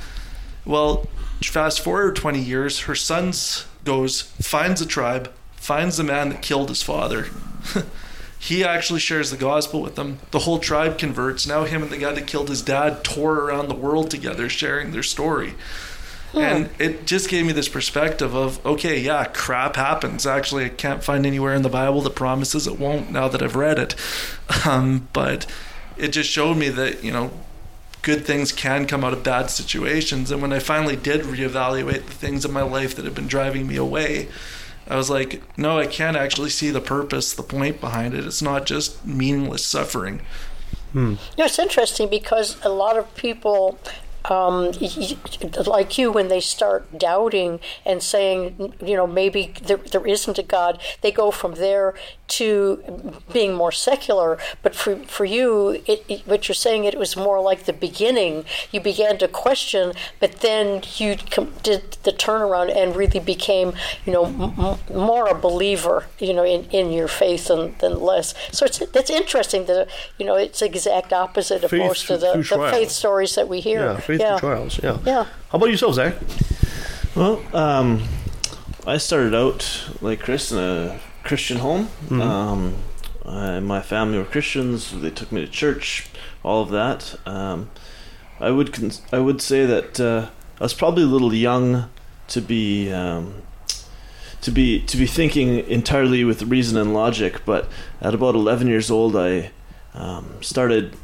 Well, 0.64 1.06
fast 1.42 1.80
forward 1.80 2.16
20 2.16 2.40
years, 2.40 2.80
her 2.80 2.94
son 2.94 3.32
goes, 3.84 4.22
finds 4.22 4.80
a 4.80 4.86
tribe, 4.86 5.32
finds 5.56 5.96
the 5.96 6.04
man 6.04 6.28
that 6.28 6.42
killed 6.42 6.68
his 6.68 6.82
father. 6.82 7.26
he 8.38 8.64
actually 8.64 9.00
shares 9.00 9.30
the 9.30 9.36
gospel 9.36 9.82
with 9.82 9.96
them. 9.96 10.18
The 10.30 10.40
whole 10.40 10.58
tribe 10.58 10.98
converts. 10.98 11.46
Now, 11.46 11.64
him 11.64 11.82
and 11.82 11.90
the 11.90 11.98
guy 11.98 12.12
that 12.12 12.26
killed 12.26 12.48
his 12.48 12.62
dad 12.62 13.02
tour 13.04 13.34
around 13.34 13.68
the 13.68 13.74
world 13.74 14.10
together, 14.10 14.48
sharing 14.48 14.92
their 14.92 15.02
story. 15.02 15.54
And 16.34 16.70
it 16.78 17.06
just 17.06 17.28
gave 17.28 17.44
me 17.44 17.52
this 17.52 17.68
perspective 17.68 18.34
of, 18.34 18.64
okay, 18.64 18.98
yeah, 18.98 19.24
crap 19.24 19.76
happens. 19.76 20.26
Actually, 20.26 20.64
I 20.64 20.70
can't 20.70 21.04
find 21.04 21.26
anywhere 21.26 21.54
in 21.54 21.62
the 21.62 21.68
Bible 21.68 22.00
that 22.02 22.14
promises 22.14 22.66
it 22.66 22.78
won't 22.78 23.10
now 23.10 23.28
that 23.28 23.42
I've 23.42 23.56
read 23.56 23.78
it. 23.78 23.94
Um, 24.64 25.08
but 25.12 25.46
it 25.96 26.08
just 26.08 26.30
showed 26.30 26.56
me 26.56 26.68
that, 26.68 27.02
you 27.02 27.10
know, 27.10 27.32
good 28.02 28.24
things 28.24 28.52
can 28.52 28.86
come 28.86 29.02
out 29.02 29.12
of 29.12 29.24
bad 29.24 29.50
situations. 29.50 30.30
And 30.30 30.42
when 30.42 30.52
I 30.52 30.58
finally 30.58 30.94
did 30.94 31.22
reevaluate 31.22 32.06
the 32.06 32.12
things 32.12 32.44
in 32.44 32.52
my 32.52 32.62
life 32.62 32.94
that 32.94 33.04
had 33.04 33.14
been 33.14 33.26
driving 33.26 33.66
me 33.66 33.76
away, 33.76 34.28
I 34.88 34.96
was 34.96 35.08
like, 35.08 35.42
no, 35.56 35.78
I 35.78 35.86
can't 35.86 36.16
actually 36.16 36.50
see 36.50 36.70
the 36.70 36.80
purpose, 36.80 37.32
the 37.32 37.42
point 37.42 37.80
behind 37.80 38.14
it. 38.14 38.24
It's 38.26 38.42
not 38.42 38.66
just 38.66 39.04
meaningless 39.06 39.64
suffering. 39.64 40.20
You 41.20 41.38
know, 41.38 41.44
it's 41.46 41.58
interesting 41.58 42.08
because 42.10 42.62
a 42.64 42.68
lot 42.68 42.98
of 42.98 43.14
people, 43.14 43.78
um, 44.30 44.72
y- 44.80 44.88
y- 44.96 45.16
like 45.66 45.98
you, 45.98 46.12
when 46.12 46.28
they 46.28 46.40
start 46.40 46.98
doubting 46.98 47.60
and 47.84 48.02
saying, 48.02 48.74
you 48.84 48.96
know, 48.96 49.06
maybe 49.06 49.52
there, 49.62 49.78
there 49.78 50.06
isn't 50.06 50.38
a 50.38 50.42
God, 50.42 50.80
they 51.00 51.10
go 51.10 51.30
from 51.30 51.54
there 51.54 51.94
to 52.28 52.82
being 53.32 53.52
more 53.54 53.72
secular. 53.72 54.38
But 54.62 54.74
for, 54.74 54.96
for 54.96 55.24
you, 55.24 55.82
it, 55.86 56.04
it, 56.08 56.26
what 56.26 56.48
you're 56.48 56.54
saying, 56.54 56.84
it 56.84 56.98
was 56.98 57.16
more 57.16 57.40
like 57.40 57.64
the 57.64 57.72
beginning. 57.72 58.44
You 58.70 58.80
began 58.80 59.18
to 59.18 59.28
question, 59.28 59.92
but 60.20 60.40
then 60.40 60.82
you 60.96 61.16
com- 61.30 61.52
did 61.62 61.98
the 62.04 62.12
turnaround 62.12 62.74
and 62.74 62.96
really 62.96 63.20
became, 63.20 63.74
you 64.06 64.12
know, 64.12 64.24
m- 64.26 64.54
m- 64.58 64.78
more 64.96 65.28
a 65.28 65.34
believer, 65.34 66.06
you 66.18 66.32
know, 66.32 66.44
in, 66.44 66.64
in 66.70 66.90
your 66.92 67.08
faith 67.08 67.48
than, 67.48 67.74
than 67.80 68.00
less. 68.00 68.34
So 68.50 68.64
it's 68.66 68.78
that's 68.78 69.10
interesting 69.10 69.66
that, 69.66 69.88
you 70.18 70.24
know, 70.24 70.36
it's 70.36 70.60
the 70.60 70.66
exact 70.66 71.12
opposite 71.12 71.64
of 71.64 71.70
Faith 71.70 71.80
most 71.80 72.08
of 72.10 72.20
the, 72.20 72.32
the 72.36 72.42
faith 72.72 72.90
stories 72.90 73.34
that 73.34 73.48
we 73.48 73.60
hear. 73.60 73.80
Yeah, 73.80 74.00
faith 74.18 74.28
through 74.28 74.38
trials. 74.38 74.80
Yeah. 74.82 74.98
Yeah. 75.04 75.24
How 75.50 75.56
about 75.58 75.70
yourself, 75.70 75.94
Zac? 75.94 76.14
Well, 77.14 77.42
um, 77.54 78.02
I 78.86 78.98
started 78.98 79.34
out 79.34 79.88
like 80.00 80.20
Chris 80.20 80.50
in 80.52 80.58
a 80.58 80.98
Christian 81.24 81.58
home. 81.58 81.88
Mhm. 82.08 82.20
Um, 82.22 82.74
uh, 83.24 83.60
my 83.60 83.80
family 83.80 84.18
were 84.18 84.24
Christians. 84.24 84.90
They 84.92 85.10
took 85.10 85.30
me 85.32 85.40
to 85.44 85.50
church. 85.50 86.06
All 86.42 86.62
of 86.62 86.70
that. 86.70 87.14
Um, 87.26 87.70
I 88.40 88.50
would 88.50 88.72
cons- 88.72 89.02
I 89.12 89.18
would 89.18 89.40
say 89.40 89.64
that 89.66 90.00
uh, 90.00 90.26
I 90.60 90.64
was 90.64 90.74
probably 90.74 91.04
a 91.04 91.06
little 91.06 91.32
young 91.32 91.88
to 92.28 92.40
be 92.40 92.90
um, 92.92 93.34
to 94.40 94.50
be 94.50 94.80
to 94.80 94.96
be 94.96 95.06
thinking 95.06 95.58
entirely 95.68 96.24
with 96.24 96.42
reason 96.42 96.76
and 96.76 96.92
logic. 96.92 97.44
But 97.44 97.68
at 98.00 98.14
about 98.14 98.34
eleven 98.34 98.66
years 98.66 98.90
old, 98.90 99.14
I 99.16 99.50
um, 99.94 100.26
started 100.40 100.96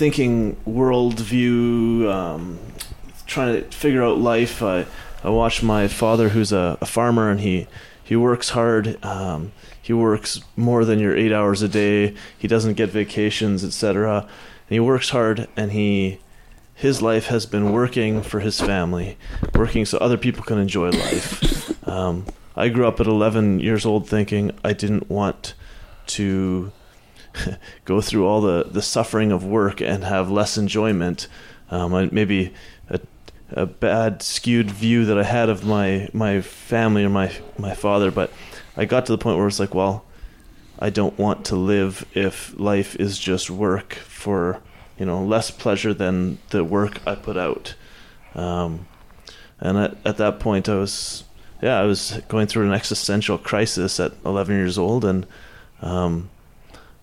thinking 0.00 0.56
worldview, 0.66 2.10
um, 2.10 2.58
trying 3.26 3.62
to 3.62 3.76
figure 3.76 4.02
out 4.02 4.16
life. 4.16 4.62
I 4.62 4.86
I 5.22 5.28
watch 5.28 5.62
my 5.62 5.88
father, 5.88 6.30
who's 6.30 6.52
a, 6.52 6.78
a 6.80 6.86
farmer, 6.86 7.30
and 7.30 7.38
he 7.40 7.66
he 8.02 8.16
works 8.16 8.48
hard. 8.48 8.96
Um, 9.04 9.52
he 9.82 9.92
works 9.92 10.40
more 10.56 10.86
than 10.86 11.00
your 11.00 11.14
eight 11.14 11.34
hours 11.34 11.60
a 11.60 11.68
day. 11.68 12.14
He 12.38 12.48
doesn't 12.48 12.78
get 12.78 12.88
vacations, 12.88 13.62
etc. 13.62 14.20
And 14.22 14.70
he 14.70 14.80
works 14.80 15.10
hard, 15.10 15.48
and 15.54 15.72
he 15.72 16.18
his 16.74 17.02
life 17.02 17.26
has 17.26 17.44
been 17.44 17.70
working 17.70 18.22
for 18.22 18.40
his 18.40 18.58
family, 18.58 19.18
working 19.54 19.84
so 19.84 19.98
other 19.98 20.16
people 20.16 20.42
can 20.42 20.56
enjoy 20.56 20.88
life. 20.88 21.86
Um, 21.86 22.24
I 22.56 22.70
grew 22.70 22.86
up 22.86 23.00
at 23.00 23.06
11 23.06 23.60
years 23.60 23.84
old 23.84 24.08
thinking 24.08 24.52
I 24.64 24.72
didn't 24.72 25.10
want 25.10 25.52
to 26.16 26.72
go 27.84 28.00
through 28.00 28.26
all 28.26 28.40
the, 28.40 28.64
the 28.64 28.82
suffering 28.82 29.32
of 29.32 29.44
work 29.44 29.80
and 29.80 30.04
have 30.04 30.30
less 30.30 30.56
enjoyment. 30.58 31.28
Um, 31.70 32.10
maybe 32.12 32.52
a, 32.88 33.00
a 33.52 33.66
bad 33.66 34.22
skewed 34.22 34.70
view 34.70 35.04
that 35.04 35.18
I 35.18 35.24
had 35.24 35.48
of 35.48 35.64
my, 35.64 36.08
my 36.12 36.40
family 36.40 37.04
or 37.04 37.10
my, 37.10 37.32
my 37.58 37.74
father, 37.74 38.10
but 38.10 38.32
I 38.76 38.84
got 38.84 39.06
to 39.06 39.12
the 39.12 39.18
point 39.18 39.38
where 39.38 39.46
it's 39.46 39.60
like, 39.60 39.74
well, 39.74 40.04
I 40.78 40.88
don't 40.88 41.18
want 41.18 41.44
to 41.46 41.56
live 41.56 42.06
if 42.14 42.58
life 42.58 42.96
is 42.96 43.18
just 43.18 43.50
work 43.50 43.94
for 43.94 44.62
you 44.98 45.06
know 45.06 45.22
less 45.22 45.50
pleasure 45.50 45.92
than 45.92 46.38
the 46.50 46.64
work 46.64 47.00
I 47.06 47.14
put 47.14 47.36
out. 47.36 47.74
Um, 48.34 48.86
and 49.58 49.76
at, 49.76 49.96
at 50.04 50.16
that 50.16 50.40
point, 50.40 50.68
I 50.68 50.76
was 50.76 51.24
yeah 51.62 51.78
I 51.78 51.84
was 51.84 52.20
going 52.28 52.46
through 52.46 52.66
an 52.66 52.72
existential 52.72 53.36
crisis 53.36 54.00
at 54.00 54.12
11 54.24 54.56
years 54.56 54.78
old, 54.78 55.04
and 55.04 55.26
um, 55.82 56.30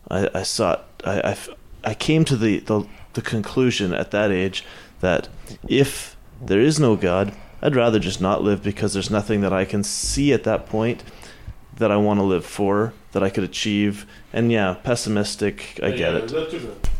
I, 0.09 0.29
I 0.33 0.43
sought 0.43 0.85
I, 1.05 1.31
I, 1.31 1.37
I 1.83 1.93
came 1.93 2.25
to 2.25 2.35
the, 2.35 2.59
the 2.59 2.85
the 3.13 3.21
conclusion 3.21 3.93
at 3.93 4.11
that 4.11 4.31
age 4.31 4.63
that 5.01 5.29
if 5.67 6.15
there 6.41 6.61
is 6.61 6.79
no 6.79 6.95
God, 6.95 7.33
I'd 7.61 7.75
rather 7.75 7.99
just 7.99 8.21
not 8.21 8.43
live 8.43 8.61
because 8.63 8.93
there's 8.93 9.09
nothing 9.09 9.41
that 9.41 9.53
I 9.53 9.65
can 9.65 9.83
see 9.83 10.33
at 10.33 10.43
that 10.43 10.67
point 10.67 11.03
that 11.77 11.91
I 11.91 11.97
want 11.97 12.19
to 12.19 12.23
live 12.23 12.45
for, 12.45 12.93
that 13.11 13.23
I 13.23 13.29
could 13.29 13.43
achieve. 13.43 14.05
And 14.33 14.51
yeah, 14.51 14.75
pessimistic, 14.83 15.79
I 15.81 15.91
get 15.91 16.15
it. 16.15 16.27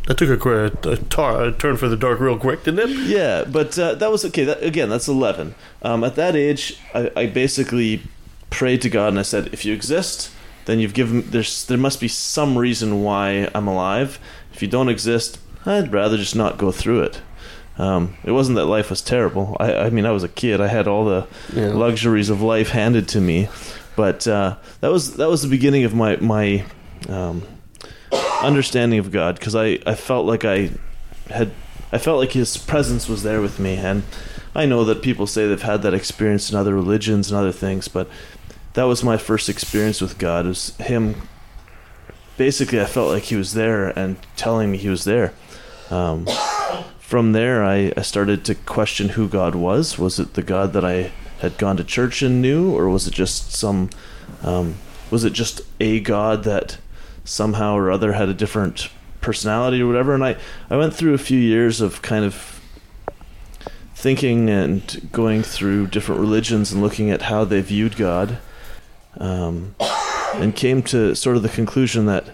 That 0.06 0.16
took 0.16 0.30
a, 0.30 0.36
qu- 0.36 0.88
a, 0.90 0.96
tar- 0.96 1.44
a 1.44 1.52
turn 1.52 1.76
for 1.76 1.88
the 1.88 1.96
dark 1.96 2.20
real 2.20 2.38
quick, 2.38 2.64
didn't 2.64 2.88
it? 2.90 2.96
Yeah, 3.08 3.44
but 3.44 3.78
uh, 3.78 3.94
that 3.96 4.10
was 4.10 4.24
okay. 4.26 4.44
That, 4.44 4.62
again, 4.62 4.88
that's 4.88 5.08
11. 5.08 5.54
Um, 5.82 6.04
at 6.04 6.14
that 6.14 6.34
age, 6.34 6.78
I, 6.94 7.10
I 7.14 7.26
basically 7.26 8.02
prayed 8.50 8.80
to 8.82 8.90
God 8.90 9.08
and 9.08 9.18
I 9.18 9.22
said, 9.22 9.50
if 9.52 9.64
you 9.64 9.74
exist, 9.74 10.32
then 10.68 10.78
you've 10.80 10.92
given, 10.94 11.22
there's, 11.30 11.64
there 11.64 11.78
must 11.78 11.98
be 11.98 12.08
some 12.08 12.56
reason 12.58 13.02
why 13.02 13.48
I'm 13.54 13.66
alive. 13.66 14.18
If 14.52 14.60
you 14.62 14.68
don't 14.68 14.88
exist, 14.90 15.38
I'd 15.64 15.90
rather 15.92 16.16
just 16.18 16.36
not 16.36 16.58
go 16.58 16.70
through 16.70 17.02
it. 17.04 17.20
Um, 17.78 18.16
it 18.24 18.32
wasn't 18.32 18.56
that 18.56 18.66
life 18.66 18.90
was 18.90 19.00
terrible. 19.00 19.56
I, 19.58 19.72
I 19.86 19.90
mean, 19.90 20.04
I 20.04 20.10
was 20.10 20.24
a 20.24 20.28
kid. 20.28 20.60
I 20.60 20.66
had 20.68 20.86
all 20.86 21.04
the 21.06 21.26
Yeah. 21.54 21.68
luxuries 21.72 22.28
of 22.28 22.42
life 22.42 22.68
handed 22.70 23.08
to 23.08 23.20
me, 23.20 23.48
but 23.96 24.26
uh, 24.28 24.56
that 24.80 24.90
was 24.92 25.14
that 25.16 25.28
was 25.30 25.42
the 25.42 25.48
beginning 25.48 25.84
of 25.84 25.94
my 25.94 26.16
my 26.16 26.64
um, 27.08 27.42
understanding 28.42 28.98
of 28.98 29.10
God 29.12 29.36
because 29.36 29.54
I, 29.54 29.78
I 29.86 29.94
felt 29.94 30.26
like 30.26 30.44
I 30.44 30.70
had 31.30 31.50
I 31.92 31.98
felt 31.98 32.18
like 32.18 32.32
His 32.32 32.56
presence 32.56 33.08
was 33.08 33.22
there 33.22 33.40
with 33.40 33.58
me, 33.58 33.76
and 33.76 34.02
I 34.54 34.66
know 34.66 34.84
that 34.84 35.00
people 35.02 35.26
say 35.26 35.46
they've 35.46 35.62
had 35.62 35.82
that 35.82 35.94
experience 35.94 36.50
in 36.50 36.56
other 36.56 36.74
religions 36.74 37.30
and 37.30 37.38
other 37.38 37.52
things, 37.52 37.88
but 37.88 38.08
that 38.78 38.84
was 38.84 39.02
my 39.02 39.16
first 39.16 39.48
experience 39.48 40.00
with 40.00 40.18
God. 40.18 40.46
Was 40.46 40.76
Him. 40.76 41.16
Basically, 42.36 42.80
I 42.80 42.84
felt 42.84 43.10
like 43.10 43.24
He 43.24 43.34
was 43.34 43.54
there 43.54 43.88
and 43.98 44.16
telling 44.36 44.70
me 44.70 44.78
He 44.78 44.88
was 44.88 45.02
there. 45.02 45.34
Um, 45.90 46.28
from 47.00 47.32
there, 47.32 47.64
I, 47.64 47.92
I 47.96 48.02
started 48.02 48.44
to 48.44 48.54
question 48.54 49.10
who 49.10 49.26
God 49.26 49.56
was. 49.56 49.98
Was 49.98 50.20
it 50.20 50.34
the 50.34 50.44
God 50.44 50.74
that 50.74 50.84
I 50.84 51.10
had 51.40 51.58
gone 51.58 51.76
to 51.78 51.82
church 51.82 52.22
and 52.22 52.40
knew, 52.40 52.72
or 52.72 52.88
was 52.88 53.08
it 53.08 53.14
just 53.14 53.50
some? 53.52 53.90
Um, 54.44 54.76
was 55.10 55.24
it 55.24 55.32
just 55.32 55.60
a 55.80 55.98
God 55.98 56.44
that 56.44 56.78
somehow 57.24 57.74
or 57.74 57.90
other 57.90 58.12
had 58.12 58.28
a 58.28 58.34
different 58.34 58.90
personality 59.20 59.82
or 59.82 59.88
whatever? 59.88 60.14
And 60.14 60.24
I, 60.24 60.36
I 60.70 60.76
went 60.76 60.94
through 60.94 61.14
a 61.14 61.18
few 61.18 61.40
years 61.40 61.80
of 61.80 62.00
kind 62.02 62.24
of 62.24 62.60
thinking 63.96 64.48
and 64.48 65.10
going 65.10 65.42
through 65.42 65.88
different 65.88 66.20
religions 66.20 66.70
and 66.70 66.80
looking 66.80 67.10
at 67.10 67.22
how 67.22 67.44
they 67.44 67.60
viewed 67.60 67.96
God, 67.96 68.38
um, 69.18 69.74
and 70.34 70.54
came 70.54 70.82
to 70.84 71.14
sort 71.14 71.36
of 71.36 71.42
the 71.42 71.48
conclusion 71.48 72.06
that 72.06 72.24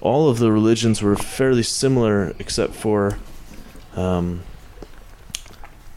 all 0.00 0.28
of 0.28 0.38
the 0.38 0.50
religions 0.50 1.02
were 1.02 1.16
fairly 1.16 1.62
similar, 1.62 2.34
except 2.38 2.74
for 2.74 3.18
um, 3.94 4.42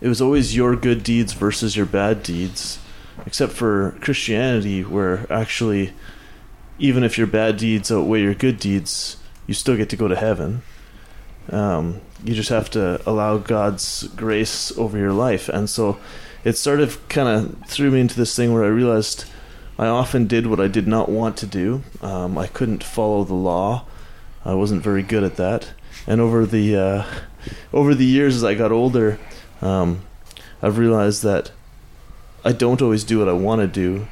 it 0.01 0.07
was 0.07 0.21
always 0.21 0.55
your 0.55 0.75
good 0.75 1.03
deeds 1.03 1.33
versus 1.33 1.77
your 1.77 1.85
bad 1.85 2.23
deeds, 2.23 2.79
except 3.25 3.53
for 3.53 3.95
Christianity, 4.01 4.83
where 4.83 5.31
actually, 5.31 5.93
even 6.77 7.03
if 7.03 7.17
your 7.17 7.27
bad 7.27 7.57
deeds 7.57 7.91
outweigh 7.91 8.21
your 8.21 8.33
good 8.33 8.59
deeds, 8.59 9.17
you 9.47 9.53
still 9.53 9.77
get 9.77 9.89
to 9.89 9.95
go 9.95 10.07
to 10.07 10.15
heaven. 10.15 10.61
Um, 11.49 12.01
you 12.23 12.33
just 12.33 12.49
have 12.49 12.69
to 12.71 13.01
allow 13.07 13.37
God's 13.37 14.07
grace 14.15 14.77
over 14.77 14.97
your 14.97 15.13
life. 15.13 15.49
And 15.49 15.69
so 15.69 15.97
it 16.43 16.57
sort 16.57 16.79
of 16.79 17.07
kind 17.09 17.27
of 17.29 17.67
threw 17.67 17.91
me 17.91 18.01
into 18.01 18.15
this 18.15 18.35
thing 18.35 18.53
where 18.53 18.63
I 18.63 18.67
realized 18.67 19.25
I 19.83 19.87
often 19.87 20.27
did 20.27 20.47
what 20.47 20.61
I 20.61 20.69
did 20.69 20.87
not 20.87 21.09
want 21.09 21.35
to 21.37 21.45
do. 21.45 21.83
Um, 22.01 22.37
I 22.37 22.47
couldn't 22.47 22.85
follow 22.85 23.25
the 23.25 23.33
law. 23.33 23.83
I 24.45 24.53
wasn't 24.53 24.81
very 24.81 25.03
good 25.03 25.25
at 25.25 25.35
that. 25.35 25.73
And 26.07 26.21
over 26.21 26.45
the 26.45 26.77
uh, 26.77 27.05
over 27.73 27.93
the 27.93 28.05
years, 28.05 28.37
as 28.37 28.45
I 28.45 28.55
got 28.55 28.71
older, 28.71 29.19
um, 29.61 30.03
I've 30.61 30.77
realized 30.77 31.21
that 31.23 31.51
I 32.45 32.53
don't 32.53 32.81
always 32.81 33.03
do 33.03 33.19
what 33.19 33.27
I 33.27 33.33
want 33.33 33.59
to 33.59 33.67
do, 33.67 34.07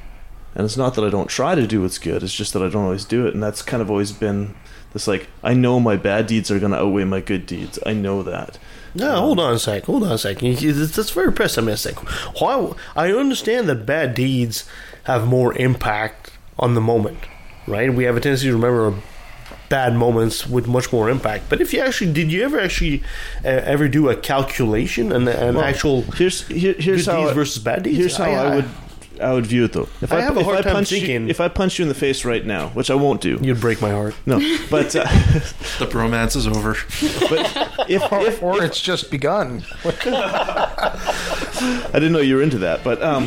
and 0.53 0.65
it's 0.65 0.75
not 0.75 0.95
that 0.95 1.05
I 1.05 1.09
don't 1.09 1.29
try 1.29 1.55
to 1.55 1.65
do 1.65 1.83
what's 1.83 1.97
good. 1.97 2.21
It's 2.21 2.35
just 2.35 2.51
that 2.51 2.61
I 2.61 2.67
don't 2.67 2.83
always 2.83 3.05
do 3.05 3.25
it, 3.25 3.33
and 3.33 3.41
that's 3.41 3.61
kind 3.61 3.81
of 3.81 3.89
always 3.89 4.11
been 4.11 4.55
this 4.91 5.07
like 5.07 5.29
I 5.41 5.53
know 5.53 5.79
my 5.79 5.95
bad 5.95 6.27
deeds 6.27 6.51
are 6.51 6.59
going 6.59 6.73
to 6.73 6.79
outweigh 6.79 7.05
my 7.05 7.21
good 7.21 7.45
deeds. 7.45 7.79
I 7.85 7.93
know 7.93 8.23
that. 8.23 8.57
No, 8.93 9.21
hold 9.21 9.39
on 9.39 9.53
a 9.53 9.59
sec. 9.59 9.85
Hold 9.85 10.03
on 10.03 10.11
a 10.11 10.17
sec. 10.17 10.39
That's 10.39 11.11
very 11.11 11.31
pessimistic. 11.31 11.95
Why? 12.41 12.73
I 12.93 13.13
understand 13.13 13.69
that 13.69 13.85
bad 13.85 14.13
deeds 14.13 14.65
have 15.05 15.27
more 15.27 15.53
impact 15.57 16.31
on 16.59 16.75
the 16.75 16.81
moment, 16.81 17.17
right? 17.67 17.93
We 17.93 18.03
have 18.05 18.15
a 18.17 18.19
tendency 18.19 18.47
to 18.47 18.53
remember 18.53 18.93
bad 19.69 19.95
moments 19.95 20.45
with 20.47 20.67
much 20.67 20.91
more 20.91 21.09
impact. 21.09 21.45
But 21.49 21.61
if 21.61 21.73
you 21.73 21.79
actually 21.79 22.11
did, 22.13 22.31
you 22.31 22.43
ever 22.43 22.59
actually 22.59 23.03
uh, 23.43 23.47
ever 23.47 23.87
do 23.87 24.09
a 24.09 24.15
calculation 24.15 25.11
and 25.11 25.27
an 25.29 25.55
Well, 25.55 25.63
actual 25.63 26.01
here's 26.01 26.45
here, 26.47 26.73
here's 26.77 27.05
good 27.05 27.11
how 27.11 27.21
deeds 27.23 27.33
versus 27.33 27.63
bad 27.63 27.83
deeds? 27.83 27.97
Here's 27.97 28.17
how 28.17 28.25
I, 28.25 28.33
I- 28.35 28.55
would 28.57 28.65
I 29.21 29.33
would 29.33 29.45
view 29.45 29.65
it 29.65 29.73
though. 29.73 29.87
If 30.01 30.11
I 30.11 30.21
have 30.21 30.35
a 30.37 30.41
if 30.41 30.45
hard 30.45 30.63
time 30.63 30.73
punch 30.73 30.91
you, 30.91 31.27
if 31.27 31.39
I 31.39 31.47
punch 31.47 31.77
you 31.79 31.83
in 31.83 31.89
the 31.89 31.95
face 31.95 32.25
right 32.25 32.45
now, 32.45 32.69
which 32.69 32.89
I 32.89 32.95
won't 32.95 33.21
do. 33.21 33.37
You'd 33.41 33.61
break 33.61 33.81
my 33.81 33.91
heart. 33.91 34.15
No, 34.25 34.39
but 34.69 34.95
uh, 34.95 35.03
The 35.79 35.87
bromance 35.87 36.35
is 36.35 36.47
over. 36.47 36.73
but 37.29 37.85
if, 37.89 38.11
Or, 38.11 38.19
if, 38.21 38.43
or 38.43 38.63
it's 38.63 38.81
just 38.81 39.11
begun. 39.11 39.63
I 39.85 41.89
didn't 41.93 42.13
know 42.13 42.19
you 42.19 42.35
were 42.37 42.41
into 42.41 42.57
that, 42.59 42.83
but 42.83 43.01
um, 43.03 43.25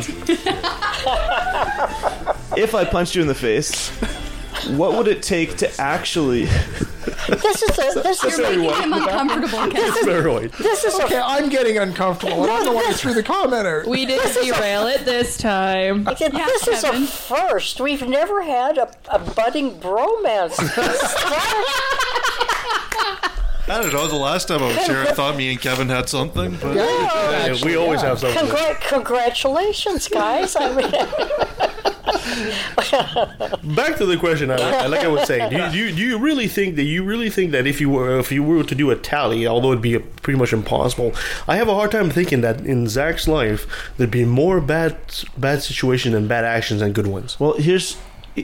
if 2.57 2.75
I 2.75 2.83
punched 2.85 3.15
you 3.15 3.21
in 3.21 3.27
the 3.27 3.35
face, 3.35 3.89
what 4.75 4.97
would 4.97 5.07
it 5.07 5.23
take 5.23 5.57
to 5.57 5.81
actually? 5.81 6.47
This 7.27 7.61
is 7.63 7.77
a, 7.77 8.01
this 8.01 8.23
is 8.23 8.37
You're 8.37 8.49
making 8.59 8.83
him 8.83 8.93
uncomfortable, 8.93 9.71
Ken. 9.71 9.91
Steroid. 10.03 10.57
this 10.57 10.83
is 10.83 10.95
Okay, 11.01 11.17
a 11.17 11.23
I'm 11.23 11.49
getting 11.49 11.77
uncomfortable, 11.77 12.43
and 12.43 12.51
I'm 12.51 12.65
the 12.65 12.71
one 12.73 12.85
who 12.85 12.93
threw 12.93 13.13
the 13.13 13.23
comment 13.23 13.67
out. 13.67 13.85
We 13.87 14.05
didn't 14.05 14.33
derail 14.43 14.87
it 14.87 15.05
this 15.05 15.37
time. 15.37 16.03
this 16.05 16.67
is 16.67 16.83
a 16.83 16.99
first. 17.05 17.79
We've 17.79 18.07
never 18.07 18.41
had 18.43 18.77
a, 18.77 18.91
a 19.09 19.19
budding 19.19 19.79
bromance. 19.79 20.55
I 23.67 23.81
don't 23.81 23.91
know. 23.93 24.07
The 24.07 24.15
last 24.15 24.47
time 24.47 24.61
I 24.61 24.67
was 24.67 24.85
here, 24.85 24.99
I 25.01 25.05
thought 25.11 25.35
me 25.35 25.49
and 25.51 25.59
Kevin 25.59 25.89
had 25.89 26.07
something, 26.07 26.55
but 26.61 26.75
Yeah, 26.75 27.55
we 27.63 27.75
always 27.75 28.01
have 28.01 28.19
something. 28.19 28.45
Congra- 28.47 28.79
congratulations, 28.81 30.07
guys. 30.07 30.55
I 30.55 30.71
mean, 30.75 30.91
Back 33.75 33.97
to 33.97 34.05
the 34.05 34.17
question, 34.19 34.51
I, 34.51 34.55
I- 34.55 34.87
like 34.87 35.01
I 35.01 35.07
was 35.07 35.27
saying, 35.27 35.49
do 35.49 35.77
you, 35.77 35.91
do, 35.91 36.01
you, 36.01 36.17
really 36.17 36.47
think 36.47 36.75
that 36.75 36.83
you 36.83 37.03
really 37.03 37.29
think 37.29 37.51
that 37.51 37.67
if 37.67 37.79
you 37.79 37.89
were 37.89 38.19
if 38.19 38.31
you 38.31 38.43
were 38.43 38.63
to 38.63 38.75
do 38.75 38.91
a 38.91 38.95
tally, 38.95 39.45
although 39.47 39.71
it'd 39.71 39.81
be 39.81 39.99
pretty 39.99 40.39
much 40.39 40.53
impossible, 40.53 41.13
I 41.47 41.55
have 41.57 41.67
a 41.67 41.73
hard 41.73 41.91
time 41.91 42.09
thinking 42.09 42.41
that 42.41 42.61
in 42.61 42.87
Zac's 42.87 43.27
life 43.27 43.67
there'd 43.97 44.11
be 44.11 44.25
more 44.25 44.59
bad 44.59 44.97
bad 45.37 45.61
situations 45.63 46.15
and 46.15 46.27
bad 46.27 46.45
actions 46.45 46.81
than 46.81 46.93
good 46.93 47.07
ones. 47.07 47.39
Well, 47.39 47.53
here's 47.53 47.97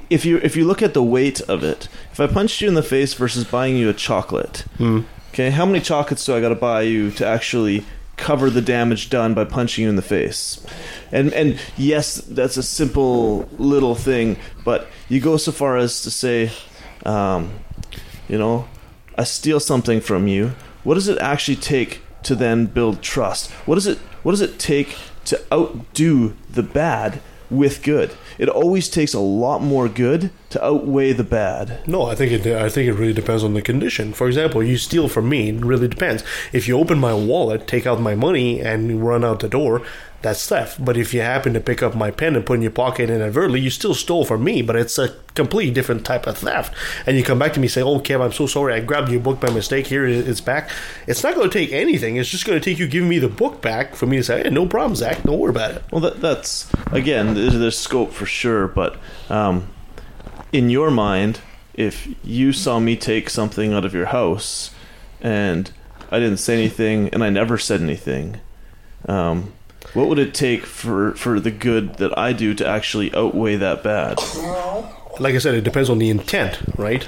if 0.10 0.26
you 0.26 0.38
if 0.38 0.56
you 0.56 0.66
look 0.66 0.82
at 0.82 0.94
the 0.94 1.04
weight 1.04 1.42
of 1.42 1.64
it. 1.64 1.88
If 2.12 2.20
I 2.20 2.28
punched 2.28 2.62
you 2.62 2.68
in 2.68 2.76
the 2.76 2.84
face 2.84 3.14
versus 3.14 3.44
buying 3.46 3.76
you 3.78 3.89
a 3.89 3.94
chocolate, 3.94 4.66
hmm. 4.78 5.02
okay, 5.34 5.50
how 5.50 5.66
many 5.66 5.80
chocolates 5.80 6.26
do 6.26 6.36
I 6.36 6.42
got 6.42 6.50
to 6.50 6.56
buy 6.56 6.82
you 6.84 7.12
to 7.12 7.26
actually 7.26 7.86
cover 8.22 8.50
the 8.50 8.62
damage 8.62 9.10
done 9.10 9.34
by 9.34 9.44
punching 9.44 9.84
you 9.84 9.90
in 9.90 9.96
the 9.96 10.02
face? 10.02 10.66
And 11.12 11.34
and 11.34 11.60
yes, 11.76 12.16
that's 12.16 12.58
a 12.58 12.64
simple 12.64 13.50
little 13.58 13.96
thing, 13.96 14.38
but 14.64 14.88
you 15.10 15.20
go 15.20 15.38
so 15.38 15.52
far 15.52 15.78
as 15.78 16.02
to 16.04 16.12
say, 16.12 16.52
um, 17.06 17.52
you 18.30 18.38
know, 18.38 18.68
I 19.18 19.26
steal 19.26 19.60
something 19.60 20.00
from 20.00 20.28
you. 20.28 20.54
What 20.84 20.94
does 20.96 21.08
it 21.08 21.18
actually 21.18 21.58
take 21.58 22.02
to 22.24 22.36
then 22.36 22.68
build 22.68 23.02
trust? 23.02 23.52
What 23.66 23.76
does 23.76 23.88
it 23.88 23.98
what 24.24 24.32
does 24.32 24.42
it 24.42 24.60
take 24.60 24.96
to 25.26 25.42
outdo 25.52 26.36
the 26.50 26.64
bad 26.64 27.22
with 27.50 27.84
good? 27.84 28.12
It 28.38 28.50
always 28.50 28.90
takes 28.90 29.14
a 29.14 29.20
lot 29.20 29.62
more 29.62 29.88
good 29.88 30.32
to 30.50 30.64
outweigh 30.64 31.14
the 31.14 31.24
bad. 31.24 31.88
No, 31.88 32.04
I 32.04 32.16
think 32.16 32.32
it. 32.32 32.46
I 32.48 32.70
think 32.70 32.88
it 32.88 32.94
really 32.94 33.14
depends 33.14 33.44
on 33.44 33.54
the 33.54 33.62
condition. 33.62 34.14
For 34.14 34.28
example, 34.28 34.64
you 34.64 34.78
steal 34.78 35.08
from 35.08 35.30
me. 35.30 35.50
It 35.50 35.64
really 35.64 35.88
depends. 35.88 36.24
If 36.52 36.68
you 36.68 36.78
open 36.78 37.00
my 37.00 37.14
wallet, 37.14 37.68
take 37.68 37.88
out 37.88 38.02
my 38.02 38.16
money, 38.16 38.60
and 38.60 39.04
run 39.04 39.24
out 39.24 39.40
the 39.40 39.50
door, 39.50 39.82
that's 40.22 40.48
theft. 40.48 40.84
But 40.84 40.98
if 40.98 41.14
you 41.14 41.22
happen 41.22 41.54
to 41.54 41.60
pick 41.60 41.82
up 41.82 41.96
my 41.96 42.12
pen 42.12 42.36
and 42.36 42.46
put 42.46 42.54
it 42.54 42.56
in 42.58 42.62
your 42.62 42.72
pocket 42.72 43.10
inadvertently, 43.10 43.60
you 43.60 43.70
still 43.70 43.94
stole 43.94 44.26
from 44.26 44.44
me, 44.44 44.62
but 44.62 44.76
it's 44.76 44.98
a 44.98 45.16
completely 45.34 45.74
different 45.74 46.06
type 46.06 46.28
of 46.28 46.38
theft. 46.38 46.74
And 47.06 47.18
you 47.18 47.24
come 47.24 47.40
back 47.40 47.54
to 47.54 47.60
me 47.60 47.66
and 47.66 47.72
say, 47.72 47.82
"Oh, 47.82 48.00
Kev, 48.00 48.22
I'm 48.22 48.32
so 48.32 48.48
sorry. 48.48 48.74
I 48.74 48.80
grabbed 48.80 49.10
your 49.10 49.22
book 49.22 49.40
by 49.40 49.50
mistake. 49.50 49.88
Here 49.88 50.06
it's 50.06 50.42
back." 50.42 50.70
It's 51.08 51.24
not 51.24 51.36
going 51.36 51.50
to 51.50 51.58
take 51.58 51.72
anything. 51.72 52.18
It's 52.18 52.30
just 52.30 52.46
going 52.46 52.60
to 52.60 52.64
take 52.64 52.80
you 52.80 52.88
giving 52.88 53.10
me 53.10 53.20
the 53.20 53.30
book 53.30 53.62
back 53.62 53.96
for 53.96 54.06
me 54.06 54.18
to 54.18 54.24
say, 54.24 54.44
"Hey, 54.44 54.50
no 54.50 54.66
problem, 54.66 54.96
Zac. 54.96 55.24
Don't 55.24 55.40
worry 55.40 55.50
about 55.52 55.72
it." 55.72 55.84
Well, 55.92 56.02
that, 56.02 56.22
that's 56.22 56.72
again, 56.92 57.34
there's, 57.34 57.78
scope 57.78 58.12
for 58.12 58.26
sure, 58.26 58.68
but 58.68 58.98
um, 59.30 59.68
in 60.52 60.70
your 60.70 60.92
mind, 60.92 61.40
if 61.74 62.08
you 62.24 62.54
saw 62.54 62.80
me 62.80 62.96
take 62.96 63.30
something 63.30 63.74
out 63.74 63.86
of 63.86 63.94
your 63.94 64.08
house 64.08 64.72
and 65.22 65.72
I 66.12 66.20
didn't 66.20 66.38
say 66.38 66.54
anything 66.54 67.10
and 67.10 67.24
I 67.24 67.30
never 67.30 67.58
said 67.58 67.82
anything, 67.82 68.40
um, 69.08 69.54
what 69.94 70.08
would 70.08 70.20
it 70.20 70.34
take 70.34 70.66
for 70.66 71.14
for 71.16 71.39
the 71.39 71.52
good 71.52 71.96
that 71.96 72.18
I 72.18 72.34
do 72.34 72.54
to 72.54 72.68
actually 72.68 73.14
outweigh 73.14 73.58
that 73.58 73.84
bad? 73.84 74.20
like 75.20 75.36
I 75.36 75.39
said, 75.39 75.56
it 75.56 75.64
depends 75.64 75.89
on 75.89 75.98
the 75.98 76.10
intent, 76.10 76.60
right? 76.78 77.08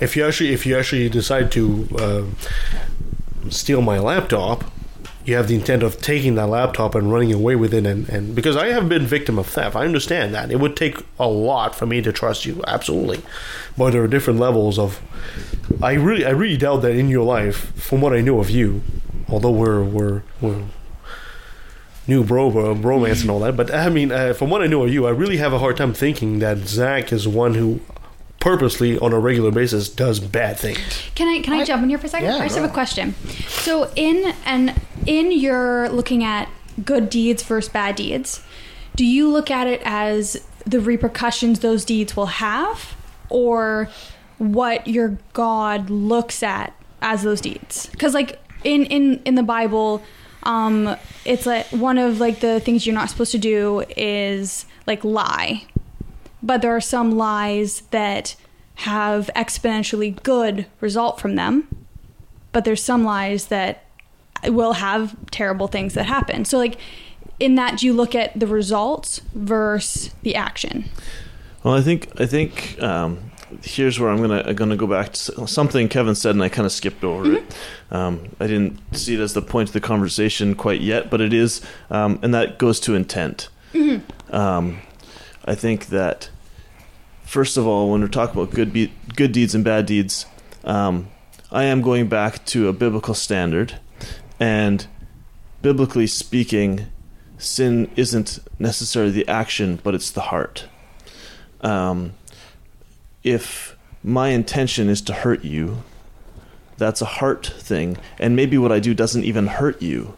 If 0.00 0.16
you 0.16 0.26
actually 0.26 0.52
if 0.52 0.66
you 0.66 0.76
actually 0.76 1.08
decide 1.08 1.52
to 1.52 1.88
uh, 1.98 2.22
steal 3.50 3.80
my 3.80 3.98
laptop, 3.98 4.64
you 5.24 5.36
have 5.36 5.48
the 5.48 5.54
intent 5.54 5.82
of 5.82 6.00
taking 6.00 6.34
that 6.34 6.48
laptop 6.48 6.94
and 6.94 7.12
running 7.12 7.32
away 7.32 7.56
with 7.56 7.72
it, 7.72 7.86
and, 7.86 8.08
and 8.08 8.34
because 8.34 8.56
I 8.56 8.68
have 8.68 8.88
been 8.88 9.06
victim 9.06 9.38
of 9.38 9.46
theft, 9.46 9.76
I 9.76 9.84
understand 9.84 10.34
that 10.34 10.50
it 10.50 10.60
would 10.60 10.76
take 10.76 10.98
a 11.18 11.28
lot 11.28 11.74
for 11.74 11.86
me 11.86 12.02
to 12.02 12.12
trust 12.12 12.44
you, 12.44 12.62
absolutely. 12.66 13.22
But 13.78 13.92
there 13.92 14.02
are 14.02 14.08
different 14.08 14.40
levels 14.40 14.78
of. 14.78 15.00
I 15.82 15.92
really 15.94 16.26
I 16.26 16.30
really 16.30 16.56
doubt 16.56 16.82
that 16.82 16.92
in 16.92 17.08
your 17.08 17.24
life, 17.24 17.72
from 17.80 18.00
what 18.00 18.12
I 18.12 18.20
know 18.20 18.40
of 18.40 18.50
you, 18.50 18.82
although 19.28 19.50
we're 19.50 19.82
we're 19.82 20.22
we're 20.40 20.64
new 22.06 22.24
bro, 22.24 22.50
bro 22.50 22.74
bromance 22.74 23.22
and 23.22 23.30
all 23.30 23.40
that. 23.40 23.56
But 23.56 23.72
I 23.72 23.88
mean, 23.88 24.12
uh, 24.12 24.32
from 24.34 24.50
what 24.50 24.62
I 24.62 24.66
know 24.66 24.84
of 24.84 24.92
you, 24.92 25.06
I 25.06 25.10
really 25.10 25.38
have 25.38 25.52
a 25.52 25.58
hard 25.58 25.76
time 25.76 25.94
thinking 25.94 26.38
that 26.40 26.58
Zac 26.58 27.12
is 27.12 27.26
one 27.26 27.54
who 27.54 27.80
purposely, 28.44 28.98
on 28.98 29.10
a 29.14 29.18
regular 29.18 29.50
basis, 29.50 29.88
does 29.88 30.20
bad 30.20 30.58
things. 30.58 30.78
Can 31.14 31.28
I 31.28 31.40
can 31.40 31.54
I, 31.54 31.64
jump 31.64 31.82
in 31.82 31.88
here 31.88 31.96
for 31.96 32.06
a 32.06 32.10
second? 32.10 32.26
Yeah, 32.26 32.36
I 32.36 32.42
just 32.42 32.56
have 32.56 32.68
a 32.68 32.72
question. 32.72 33.14
So 33.48 33.90
in 33.96 34.34
and 34.44 34.78
in 35.06 35.32
your 35.32 35.88
looking 35.88 36.22
at 36.22 36.50
good 36.84 37.08
deeds 37.08 37.42
versus 37.42 37.72
bad 37.72 37.96
deeds, 37.96 38.44
do 38.96 39.04
you 39.04 39.30
look 39.30 39.50
at 39.50 39.66
it 39.66 39.80
as 39.84 40.46
the 40.66 40.78
repercussions 40.78 41.60
those 41.60 41.86
deeds 41.86 42.16
will 42.16 42.26
have, 42.26 42.94
or 43.30 43.88
what 44.36 44.86
your 44.86 45.16
God 45.32 45.88
looks 45.88 46.42
at 46.42 46.74
as 47.00 47.22
those 47.22 47.40
deeds? 47.40 47.86
Because 47.86 48.12
like 48.12 48.38
in 48.62 48.84
in 48.84 49.22
in 49.24 49.36
the 49.36 49.42
Bible, 49.42 50.02
um, 50.44 50.96
it's 51.24 51.46
like 51.46 51.66
one 51.66 51.98
of 51.98 52.20
like 52.20 52.40
the 52.40 52.60
things 52.60 52.86
you're 52.86 52.94
not 52.94 53.10
supposed 53.10 53.32
to 53.32 53.38
do 53.38 53.84
is 53.96 54.66
like 54.86 55.04
lie. 55.04 55.64
But 56.42 56.60
there 56.62 56.74
are 56.76 56.80
some 56.80 57.12
lies 57.12 57.80
that 57.90 58.36
have 58.76 59.30
exponentially 59.34 60.22
good 60.22 60.66
result 60.80 61.20
from 61.20 61.36
them. 61.36 61.68
But 62.52 62.64
there's 62.64 62.82
some 62.82 63.04
lies 63.04 63.46
that 63.46 63.84
will 64.44 64.74
have 64.74 65.16
terrible 65.30 65.68
things 65.68 65.94
that 65.94 66.06
happen. 66.06 66.44
So 66.44 66.58
like 66.58 66.76
in 67.40 67.54
that 67.56 67.78
do 67.78 67.86
you 67.86 67.92
look 67.92 68.14
at 68.14 68.38
the 68.38 68.46
results 68.46 69.20
versus 69.34 70.14
the 70.22 70.34
action? 70.34 70.84
Well, 71.62 71.74
I 71.74 71.80
think 71.80 72.20
I 72.20 72.26
think 72.26 72.80
um, 72.82 73.30
here's 73.62 73.98
where 74.00 74.10
I'm 74.10 74.20
gonna 74.20 74.42
I'm 74.46 74.54
gonna 74.54 74.76
go 74.76 74.86
back 74.86 75.12
to 75.12 75.46
something 75.46 75.88
Kevin 75.88 76.14
said, 76.14 76.34
and 76.34 76.42
I 76.42 76.48
kind 76.48 76.66
of 76.66 76.72
skipped 76.72 77.04
over 77.04 77.32
it. 77.32 77.56
Um, 77.90 78.28
I 78.40 78.46
didn't 78.46 78.78
see 78.96 79.14
it 79.14 79.20
as 79.20 79.34
the 79.34 79.42
point 79.42 79.68
of 79.68 79.72
the 79.72 79.80
conversation 79.80 80.54
quite 80.54 80.80
yet, 80.80 81.10
but 81.10 81.20
it 81.20 81.32
is, 81.32 81.60
um, 81.90 82.18
and 82.22 82.34
that 82.34 82.58
goes 82.58 82.80
to 82.80 82.94
intent. 82.94 83.48
Um, 84.30 84.78
I 85.44 85.54
think 85.54 85.86
that 85.86 86.30
first 87.24 87.56
of 87.56 87.66
all, 87.66 87.90
when 87.90 88.00
we're 88.00 88.08
talking 88.08 88.40
about 88.40 88.54
good 88.54 88.72
be- 88.72 88.92
good 89.14 89.32
deeds 89.32 89.54
and 89.54 89.64
bad 89.64 89.86
deeds, 89.86 90.26
um, 90.64 91.08
I 91.50 91.64
am 91.64 91.82
going 91.82 92.08
back 92.08 92.44
to 92.46 92.68
a 92.68 92.72
biblical 92.72 93.14
standard, 93.14 93.78
and 94.40 94.86
biblically 95.62 96.06
speaking, 96.06 96.86
sin 97.38 97.90
isn't 97.96 98.38
necessarily 98.58 99.12
the 99.12 99.28
action, 99.28 99.78
but 99.82 99.94
it's 99.94 100.10
the 100.10 100.22
heart. 100.22 100.66
Um, 101.60 102.14
if 103.24 103.76
my 104.02 104.28
intention 104.28 104.88
is 104.88 105.00
to 105.02 105.12
hurt 105.14 105.44
you, 105.44 105.82
that's 106.76 107.00
a 107.00 107.06
heart 107.06 107.46
thing, 107.46 107.96
and 108.18 108.36
maybe 108.36 108.58
what 108.58 108.70
I 108.70 108.78
do 108.80 108.94
doesn't 108.94 109.24
even 109.24 109.46
hurt 109.46 109.80
you, 109.80 110.14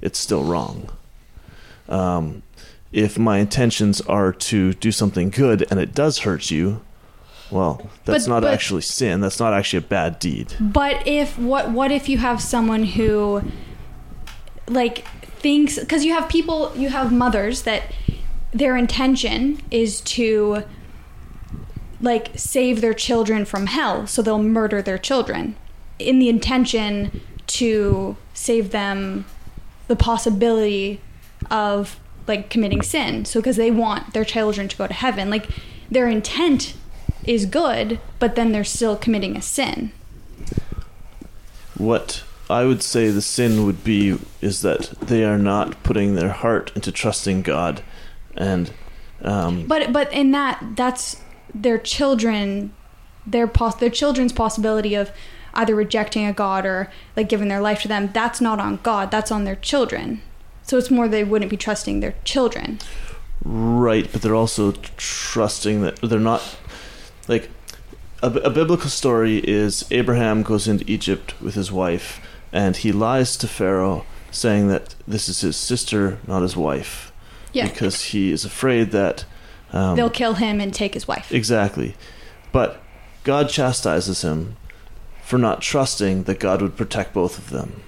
it's 0.00 0.18
still 0.18 0.44
wrong. 0.44 0.90
Um, 1.88 2.42
if 2.92 3.18
my 3.18 3.38
intentions 3.38 4.00
are 4.02 4.32
to 4.32 4.72
do 4.74 4.90
something 4.90 5.30
good 5.30 5.66
and 5.70 5.78
it 5.78 5.94
does 5.94 6.20
hurt 6.20 6.50
you, 6.50 6.80
well, 7.50 7.90
that's 8.04 8.24
But- 8.26 8.30
not 8.30 8.42
but- 8.42 8.54
actually 8.54 8.82
sin. 8.82 9.20
That's 9.20 9.38
not 9.40 9.52
actually 9.52 9.78
a 9.78 9.82
bad 9.82 10.18
deed. 10.18 10.54
But 10.60 11.06
if 11.06 11.36
what 11.38 11.70
what 11.72 11.90
if 11.90 12.08
you 12.08 12.18
have 12.18 12.40
someone 12.40 12.84
who 12.84 13.42
like 14.68 15.04
thinks 15.40 15.78
because 15.78 16.04
you 16.04 16.12
have 16.12 16.28
people 16.28 16.72
you 16.76 16.90
have 16.90 17.12
mothers 17.12 17.62
that 17.62 17.82
their 18.52 18.76
intention 18.76 19.60
is 19.70 20.00
to 20.02 20.62
like 22.00 22.30
save 22.34 22.80
their 22.80 22.94
children 22.94 23.44
from 23.44 23.66
hell 23.66 24.06
so 24.06 24.22
they'll 24.22 24.42
murder 24.42 24.80
their 24.80 24.98
children 24.98 25.56
in 25.98 26.18
the 26.18 26.28
intention 26.28 27.20
to 27.46 28.16
save 28.32 28.70
them 28.70 29.24
the 29.88 29.96
possibility 29.96 31.00
of 31.50 31.98
like 32.26 32.48
committing 32.48 32.82
sin. 32.82 33.24
So 33.24 33.40
because 33.40 33.56
they 33.56 33.70
want 33.70 34.14
their 34.14 34.24
children 34.24 34.68
to 34.68 34.76
go 34.76 34.86
to 34.86 34.94
heaven. 34.94 35.30
Like 35.30 35.48
their 35.90 36.08
intent 36.08 36.74
is 37.24 37.44
good 37.44 38.00
but 38.18 38.34
then 38.34 38.52
they're 38.52 38.64
still 38.64 38.96
committing 38.96 39.36
a 39.36 39.42
sin. 39.42 39.92
What 41.76 42.22
I 42.48 42.64
would 42.64 42.82
say 42.82 43.10
the 43.10 43.22
sin 43.22 43.64
would 43.64 43.82
be 43.84 44.18
is 44.40 44.62
that 44.62 44.90
they 45.00 45.24
are 45.24 45.38
not 45.38 45.82
putting 45.82 46.14
their 46.14 46.30
heart 46.30 46.72
into 46.74 46.92
trusting 46.92 47.42
God, 47.42 47.82
and 48.36 48.72
um, 49.22 49.66
But 49.66 49.92
but 49.92 50.12
in 50.12 50.32
that 50.32 50.62
that's 50.74 51.16
their 51.54 51.78
children 51.78 52.72
their 53.26 53.46
pos- 53.46 53.76
their 53.76 53.90
children's 53.90 54.32
possibility 54.32 54.94
of 54.94 55.10
either 55.54 55.74
rejecting 55.74 56.26
a 56.26 56.32
god 56.32 56.64
or 56.64 56.90
like 57.16 57.28
giving 57.28 57.48
their 57.48 57.60
life 57.60 57.82
to 57.82 57.88
them 57.88 58.10
that's 58.12 58.40
not 58.40 58.58
on 58.58 58.78
God 58.82 59.10
that's 59.10 59.30
on 59.30 59.44
their 59.44 59.56
children. 59.56 60.22
So 60.62 60.78
it's 60.78 60.90
more 60.90 61.08
they 61.08 61.24
wouldn't 61.24 61.50
be 61.50 61.56
trusting 61.56 62.00
their 62.00 62.14
children. 62.24 62.78
Right, 63.44 64.10
but 64.12 64.22
they're 64.22 64.34
also 64.34 64.72
trusting 64.96 65.82
that 65.82 65.96
they're 65.96 66.20
not 66.20 66.56
like 67.26 67.50
a, 68.22 68.28
a 68.28 68.50
biblical 68.50 68.90
story 68.90 69.38
is 69.38 69.84
Abraham 69.90 70.42
goes 70.42 70.68
into 70.68 70.88
Egypt 70.90 71.40
with 71.40 71.54
his 71.54 71.72
wife 71.72 72.20
and 72.52 72.76
he 72.76 72.92
lies 72.92 73.36
to 73.38 73.48
Pharaoh 73.48 74.04
saying 74.30 74.68
that 74.68 74.94
this 75.08 75.28
is 75.28 75.40
his 75.40 75.56
sister, 75.56 76.18
not 76.26 76.42
his 76.42 76.56
wife. 76.56 77.12
Yeah. 77.52 77.68
Because 77.68 78.04
he 78.04 78.30
is 78.30 78.44
afraid 78.44 78.92
that 78.92 79.24
um, 79.72 79.96
They'll 79.96 80.10
kill 80.10 80.34
him 80.34 80.60
and 80.60 80.72
take 80.72 80.94
his 80.94 81.06
wife. 81.06 81.32
Exactly. 81.32 81.94
But 82.52 82.82
God 83.24 83.48
chastises 83.48 84.22
him 84.22 84.56
for 85.22 85.38
not 85.38 85.62
trusting 85.62 86.24
that 86.24 86.40
God 86.40 86.62
would 86.62 86.76
protect 86.76 87.14
both 87.14 87.38
of 87.38 87.50
them. 87.50 87.82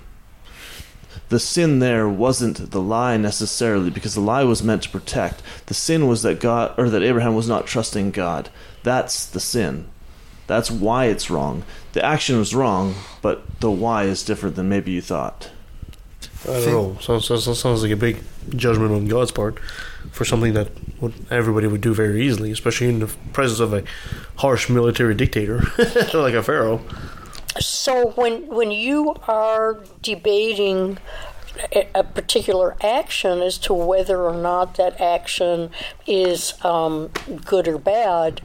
The 1.28 1.40
sin 1.40 1.78
there 1.78 2.08
wasn't 2.08 2.70
the 2.70 2.80
lie 2.80 3.16
necessarily 3.16 3.90
because 3.90 4.14
the 4.14 4.20
lie 4.20 4.44
was 4.44 4.62
meant 4.62 4.82
to 4.82 4.90
protect. 4.90 5.42
The 5.66 5.74
sin 5.74 6.06
was 6.06 6.22
that 6.22 6.40
God 6.40 6.74
or 6.78 6.90
that 6.90 7.02
Abraham 7.02 7.34
was 7.34 7.48
not 7.48 7.66
trusting 7.66 8.10
God. 8.10 8.50
That's 8.82 9.24
the 9.26 9.40
sin. 9.40 9.86
That's 10.46 10.70
why 10.70 11.06
it's 11.06 11.30
wrong. 11.30 11.64
The 11.94 12.04
action 12.04 12.38
was 12.38 12.54
wrong, 12.54 12.94
but 13.22 13.60
the 13.60 13.70
why 13.70 14.04
is 14.04 14.22
different 14.22 14.56
than 14.56 14.68
maybe 14.68 14.92
you 14.92 15.00
thought. 15.00 15.50
I 16.44 16.46
don't 16.46 16.66
know. 16.66 16.96
Sounds, 17.00 17.26
sounds, 17.26 17.58
sounds 17.58 17.82
like 17.82 17.92
a 17.92 17.96
big 17.96 18.18
judgment 18.50 18.92
on 18.92 19.06
God's 19.06 19.30
part 19.32 19.58
for 20.10 20.24
something 20.24 20.54
that 20.54 20.68
everybody 21.30 21.66
would 21.66 21.80
do 21.80 21.94
very 21.94 22.24
easily, 22.24 22.50
especially 22.50 22.88
in 22.88 23.00
the 23.00 23.06
presence 23.32 23.60
of 23.60 23.72
a 23.72 23.82
harsh 24.36 24.68
military 24.68 25.14
dictator 25.14 25.62
like 26.14 26.34
a 26.34 26.42
pharaoh. 26.42 26.80
So 27.60 28.10
when 28.12 28.46
when 28.46 28.70
you 28.70 29.14
are 29.28 29.84
debating 30.00 30.98
a, 31.94 32.02
particular 32.02 32.76
action 32.82 33.40
as 33.40 33.58
to 33.58 33.74
whether 33.74 34.22
or 34.22 34.34
not 34.34 34.76
that 34.76 35.00
action 35.00 35.70
is 36.06 36.54
um, 36.64 37.10
good 37.44 37.68
or 37.68 37.78
bad, 37.78 38.40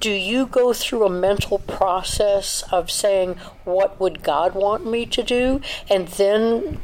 do 0.00 0.10
you 0.10 0.46
go 0.46 0.72
through 0.72 1.04
a 1.04 1.10
mental 1.10 1.58
process 1.58 2.62
of 2.70 2.90
saying, 2.90 3.34
what 3.64 3.98
would 4.00 4.22
God 4.22 4.54
want 4.54 4.86
me 4.86 5.06
to 5.06 5.22
do? 5.22 5.60
And 5.88 6.08
then 6.08 6.80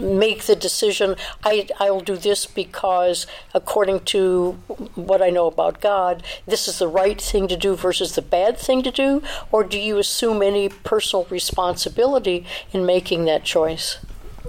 make 0.00 0.44
the 0.44 0.56
decision, 0.56 1.16
I, 1.44 1.68
I'll 1.78 2.00
do 2.00 2.16
this 2.16 2.46
because, 2.46 3.26
according 3.54 4.00
to 4.00 4.52
what 4.94 5.20
I 5.22 5.30
know 5.30 5.46
about 5.46 5.80
God, 5.80 6.22
this 6.46 6.68
is 6.68 6.78
the 6.78 6.88
right 6.88 7.20
thing 7.20 7.48
to 7.48 7.56
do 7.56 7.74
versus 7.74 8.14
the 8.14 8.22
bad 8.22 8.56
thing 8.58 8.82
to 8.82 8.90
do? 8.90 9.22
Or 9.50 9.64
do 9.64 9.78
you 9.78 9.98
assume 9.98 10.42
any 10.42 10.68
personal 10.68 11.26
responsibility 11.30 12.46
in 12.72 12.86
making 12.86 13.24
that 13.26 13.44
choice? 13.44 13.98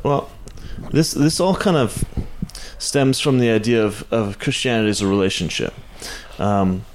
Well, 0.03 0.29
this 0.91 1.13
this 1.13 1.39
all 1.39 1.55
kind 1.55 1.77
of 1.77 2.03
stems 2.77 3.19
from 3.19 3.39
the 3.39 3.49
idea 3.49 3.83
of, 3.83 4.05
of 4.11 4.39
Christianity 4.39 4.89
as 4.89 5.01
a 5.01 5.07
relationship. 5.07 5.73
Um, 6.37 6.85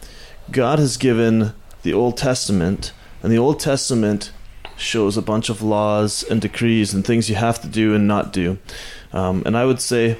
God 0.50 0.78
has 0.78 0.96
given 0.96 1.54
the 1.82 1.92
Old 1.92 2.16
Testament, 2.16 2.92
and 3.22 3.32
the 3.32 3.38
Old 3.38 3.60
Testament 3.60 4.32
shows 4.76 5.16
a 5.16 5.22
bunch 5.22 5.48
of 5.48 5.62
laws 5.62 6.22
and 6.22 6.40
decrees 6.40 6.94
and 6.94 7.04
things 7.04 7.28
you 7.28 7.36
have 7.36 7.60
to 7.62 7.68
do 7.68 7.94
and 7.94 8.06
not 8.06 8.32
do. 8.32 8.58
Um, 9.12 9.42
and 9.44 9.56
I 9.56 9.64
would 9.64 9.80
say, 9.80 10.16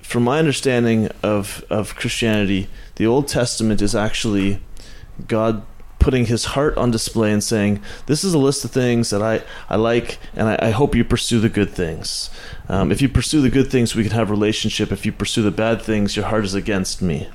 from 0.00 0.24
my 0.24 0.38
understanding 0.38 1.08
of, 1.22 1.64
of 1.70 1.94
Christianity, 1.94 2.68
the 2.96 3.06
Old 3.06 3.28
Testament 3.28 3.80
is 3.80 3.94
actually 3.94 4.60
God 5.26 5.64
putting 5.98 6.26
his 6.26 6.46
heart 6.46 6.76
on 6.76 6.90
display 6.90 7.32
and 7.32 7.42
saying, 7.42 7.80
This 8.06 8.24
is 8.24 8.34
a 8.34 8.38
list 8.38 8.64
of 8.64 8.72
things 8.72 9.10
that 9.10 9.22
I, 9.22 9.42
I 9.70 9.76
like, 9.76 10.18
and 10.34 10.48
I, 10.48 10.58
I 10.60 10.70
hope 10.70 10.96
you 10.96 11.04
pursue 11.04 11.38
the 11.38 11.48
good 11.48 11.70
things. 11.70 12.28
Um, 12.72 12.90
if 12.90 13.02
you 13.02 13.08
pursue 13.10 13.42
the 13.42 13.50
good 13.50 13.70
things, 13.70 13.94
we 13.94 14.02
can 14.02 14.12
have 14.12 14.30
a 14.30 14.32
relationship. 14.32 14.90
If 14.90 15.04
you 15.04 15.12
pursue 15.12 15.42
the 15.42 15.50
bad 15.50 15.82
things, 15.82 16.16
your 16.16 16.24
heart 16.24 16.44
is 16.44 16.54
against 16.54 17.02
me. 17.02 17.28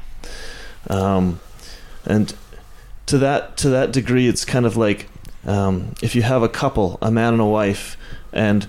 Um, 0.90 1.40
and 2.06 2.34
to 3.06 3.20
that 3.20 3.56
to 3.58 3.70
that 3.70 3.92
degree, 3.92 4.28
it's 4.28 4.44
kind 4.44 4.66
of 4.66 4.76
like 4.76 5.10
um, 5.46 5.94
if 6.02 6.16
you 6.16 6.24
have 6.24 6.42
a 6.42 6.50
couple, 6.50 6.98
a 7.04 7.12
man 7.12 7.34
and 7.34 7.42
a 7.42 7.46
wife, 7.46 7.98
and 8.34 8.68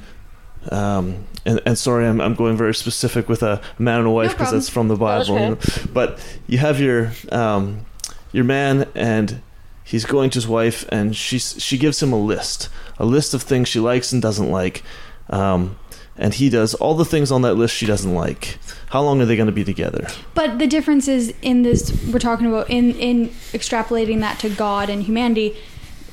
um, 0.71 1.27
and, 1.47 1.59
and 1.65 1.79
sorry, 1.79 2.07
I'm, 2.07 2.21
I'm 2.21 2.35
going 2.35 2.59
very 2.59 2.75
specific 2.75 3.31
with 3.31 3.43
a 3.43 3.63
man 3.79 4.01
and 4.01 4.09
a 4.09 4.11
wife 4.11 4.33
because 4.33 4.49
problem. 4.49 4.59
that's 4.59 4.69
from 4.69 4.89
the 4.89 4.97
Bible. 4.97 5.35
you 5.41 5.49
know. 5.51 5.59
But 5.91 6.39
you 6.47 6.59
have 6.59 6.81
your 6.81 7.13
um, 7.33 7.87
your 8.31 8.45
man, 8.45 8.87
and 8.95 9.41
he's 9.85 10.05
going 10.05 10.29
to 10.31 10.37
his 10.37 10.47
wife, 10.47 10.87
and 10.91 11.17
she's 11.17 11.57
she 11.63 11.79
gives 11.79 12.03
him 12.03 12.13
a 12.13 12.21
list, 12.21 12.69
a 12.99 13.07
list 13.07 13.33
of 13.33 13.43
things 13.43 13.69
she 13.69 13.81
likes 13.81 14.13
and 14.13 14.21
doesn't 14.21 14.51
like, 14.51 14.83
um, 15.31 15.79
and 16.19 16.35
he 16.35 16.49
does 16.51 16.75
all 16.75 16.95
the 16.95 17.05
things 17.05 17.31
on 17.31 17.43
that 17.43 17.55
list 17.55 17.75
she 17.75 17.87
doesn't 17.87 18.13
like. 18.15 18.59
How 18.91 19.03
long 19.03 19.21
are 19.21 19.25
they 19.27 19.37
going 19.37 19.47
to 19.47 19.53
be 19.53 19.65
together? 19.65 20.09
But 20.35 20.59
the 20.59 20.67
difference 20.67 21.09
is 21.09 21.33
in 21.43 21.63
this 21.63 21.93
we're 22.13 22.19
talking 22.19 22.47
about 22.47 22.69
in 22.71 22.93
in 22.95 23.29
extrapolating 23.53 24.21
that 24.21 24.39
to 24.41 24.49
God 24.51 24.91
and 24.91 25.03
humanity, 25.03 25.57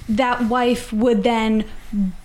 that 0.07 0.43
wife 0.45 0.93
would 0.93 1.23
then 1.23 1.65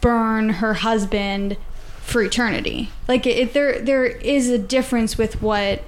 burn 0.01 0.49
her 0.51 0.75
husband 0.75 1.57
for 2.03 2.23
eternity. 2.23 2.91
Like 3.09 3.27
it, 3.27 3.53
there 3.55 3.81
there 3.81 4.05
is 4.07 4.49
a 4.49 4.59
difference 4.59 5.17
with 5.17 5.41
what 5.43 5.83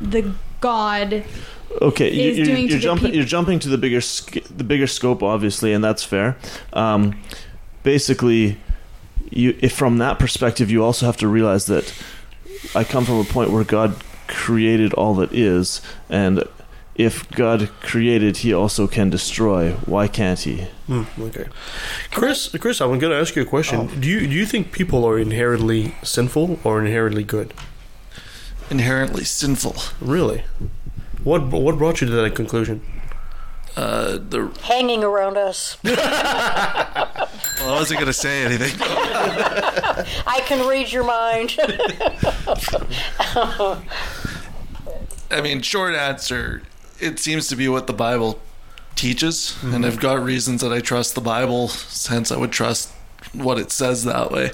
the 0.00 0.34
God 0.60 1.24
Okay, 1.82 2.10
you're, 2.10 2.44
doing 2.46 2.66
you're 2.68 2.78
jumping. 2.78 3.06
peop- 3.08 3.14
You're 3.14 3.24
jumping 3.24 3.58
to 3.60 3.68
the 3.68 3.76
bigger, 3.78 4.00
sc- 4.00 4.42
the 4.56 4.64
bigger 4.64 4.86
scope, 4.86 5.22
obviously, 5.22 5.72
and 5.74 5.84
that's 5.84 6.02
fair. 6.02 6.36
Um, 6.72 7.20
basically, 7.82 8.56
you 9.30 9.56
if 9.60 9.72
from 9.72 9.98
that 9.98 10.18
perspective, 10.18 10.70
you 10.70 10.84
also 10.84 11.06
have 11.06 11.16
to 11.18 11.28
realize 11.28 11.66
that 11.66 11.92
I 12.74 12.84
come 12.84 13.04
from 13.04 13.20
a 13.20 13.24
point 13.24 13.50
where 13.50 13.64
God 13.64 13.96
created 14.26 14.92
all 14.94 15.14
that 15.14 15.32
is, 15.32 15.80
and 16.08 16.44
if 16.94 17.30
God 17.30 17.70
created, 17.80 18.38
He 18.38 18.52
also 18.52 18.86
can 18.86 19.08
destroy. 19.08 19.72
Why 19.86 20.08
can't 20.08 20.40
He? 20.40 20.62
Hmm, 20.86 21.04
okay, 21.20 21.46
Chris. 22.10 22.48
Chris, 22.60 22.80
I'm 22.80 22.98
going 22.98 23.12
to 23.12 23.16
ask 23.16 23.36
you 23.36 23.42
a 23.42 23.46
question. 23.46 24.00
Do 24.00 24.08
you 24.08 24.20
do 24.20 24.34
you 24.34 24.46
think 24.46 24.72
people 24.72 25.04
are 25.04 25.18
inherently 25.18 25.94
sinful 26.02 26.58
or 26.64 26.80
inherently 26.80 27.24
good? 27.24 27.54
Inherently 28.70 29.24
sinful. 29.24 29.76
Really? 30.00 30.44
What 31.22 31.46
what 31.48 31.78
brought 31.78 32.00
you 32.00 32.06
to 32.08 32.12
that 32.14 32.34
conclusion? 32.34 32.82
Uh, 33.78 34.18
the 34.28 34.50
Hanging 34.62 35.04
around 35.04 35.36
us. 35.36 35.76
well, 35.84 35.94
I 35.94 37.28
wasn't 37.60 38.00
gonna 38.00 38.12
say 38.12 38.44
anything. 38.44 38.76
I 38.82 40.42
can 40.46 40.66
read 40.66 40.90
your 40.90 41.04
mind. 41.04 41.56
I 45.30 45.40
mean, 45.40 45.62
short 45.62 45.94
answer, 45.94 46.62
it 46.98 47.20
seems 47.20 47.46
to 47.48 47.56
be 47.56 47.68
what 47.68 47.86
the 47.86 47.92
Bible 47.92 48.40
teaches, 48.96 49.56
and 49.62 49.86
I've 49.86 50.00
got 50.00 50.24
reasons 50.24 50.60
that 50.62 50.72
I 50.72 50.80
trust 50.80 51.14
the 51.14 51.20
Bible, 51.20 51.70
hence 52.08 52.32
I 52.32 52.36
would 52.36 52.50
trust 52.50 52.92
what 53.32 53.60
it 53.60 53.70
says 53.70 54.02
that 54.02 54.32
way. 54.32 54.50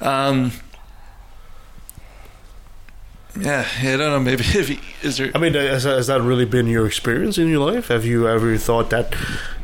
Um, 0.00 0.52
yeah, 3.40 3.66
I 3.80 3.96
don't 3.96 3.98
know. 3.98 4.20
Maybe 4.20 4.44
if 4.46 4.68
he, 4.68 4.80
is 5.02 5.18
there? 5.18 5.30
I 5.34 5.38
mean, 5.38 5.54
has, 5.54 5.84
has 5.84 6.06
that 6.06 6.22
really 6.22 6.44
been 6.44 6.66
your 6.66 6.86
experience 6.86 7.38
in 7.38 7.48
your 7.48 7.72
life? 7.72 7.88
Have 7.88 8.04
you 8.04 8.28
ever 8.28 8.56
thought 8.56 8.90
that, 8.90 9.14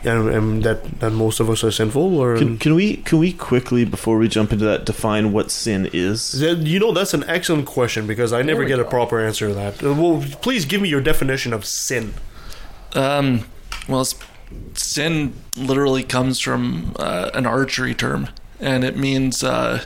um, 0.04 0.28
um, 0.28 0.60
that 0.62 1.00
that 1.00 1.10
most 1.12 1.40
of 1.40 1.48
us 1.48 1.64
are 1.64 1.70
sinful, 1.70 2.18
or 2.18 2.36
Can, 2.38 2.58
can 2.58 2.74
we 2.74 2.96
can 2.98 3.18
we 3.18 3.32
quickly 3.32 3.84
before 3.84 4.18
we 4.18 4.28
jump 4.28 4.52
into 4.52 4.64
that 4.64 4.84
define 4.84 5.32
what 5.32 5.50
sin 5.50 5.88
is? 5.92 6.40
You 6.42 6.78
know, 6.78 6.92
that's 6.92 7.14
an 7.14 7.24
excellent 7.28 7.66
question 7.66 8.06
because 8.06 8.32
I 8.32 8.42
never 8.42 8.60
we 8.60 8.66
get 8.66 8.80
a 8.80 8.84
proper 8.84 9.20
answer 9.20 9.48
to 9.48 9.54
that. 9.54 9.82
Uh, 9.82 9.94
Well, 9.94 10.24
please 10.42 10.64
give 10.64 10.80
me 10.82 10.88
your 10.88 11.00
definition 11.00 11.52
of 11.52 11.64
sin. 11.64 12.14
Um, 12.94 13.46
well, 13.88 14.06
sin 14.74 15.34
literally 15.56 16.02
comes 16.02 16.38
from 16.40 16.94
uh, 16.98 17.30
an 17.34 17.46
archery 17.46 17.94
term, 17.94 18.28
and 18.60 18.84
it 18.84 18.96
means 18.96 19.42
uh, 19.42 19.84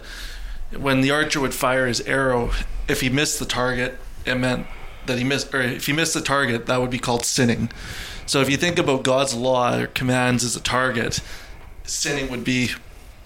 when 0.77 1.01
the 1.01 1.11
archer 1.11 1.41
would 1.41 1.55
fire 1.55 1.87
his 1.87 2.01
arrow, 2.03 2.51
if 2.89 3.01
he 3.01 3.09
missed 3.09 3.39
the 3.39 3.45
target, 3.45 3.99
it 4.25 4.37
meant 4.37 4.67
that 5.07 5.19
he 5.19 5.25
missed, 5.25 5.55
or 5.55 5.61
if 5.61 5.87
he 5.87 5.93
missed 5.93 6.15
the 6.15 6.21
target, 6.21 6.67
that 6.67 6.81
would 6.81 6.91
be 6.91 6.99
called 6.99 7.25
sinning. 7.25 7.71
So 8.27 8.41
if 8.41 8.51
you 8.51 8.57
think 8.57 8.79
about 8.79 9.05
God's 9.05 9.35
law 9.35 9.79
or 9.79 9.87
commands 9.87 10.43
as 10.43 10.57
a 10.57 10.61
target, 10.61 11.21
sinning 11.85 12.31
would 12.31 12.45
be 12.45 12.71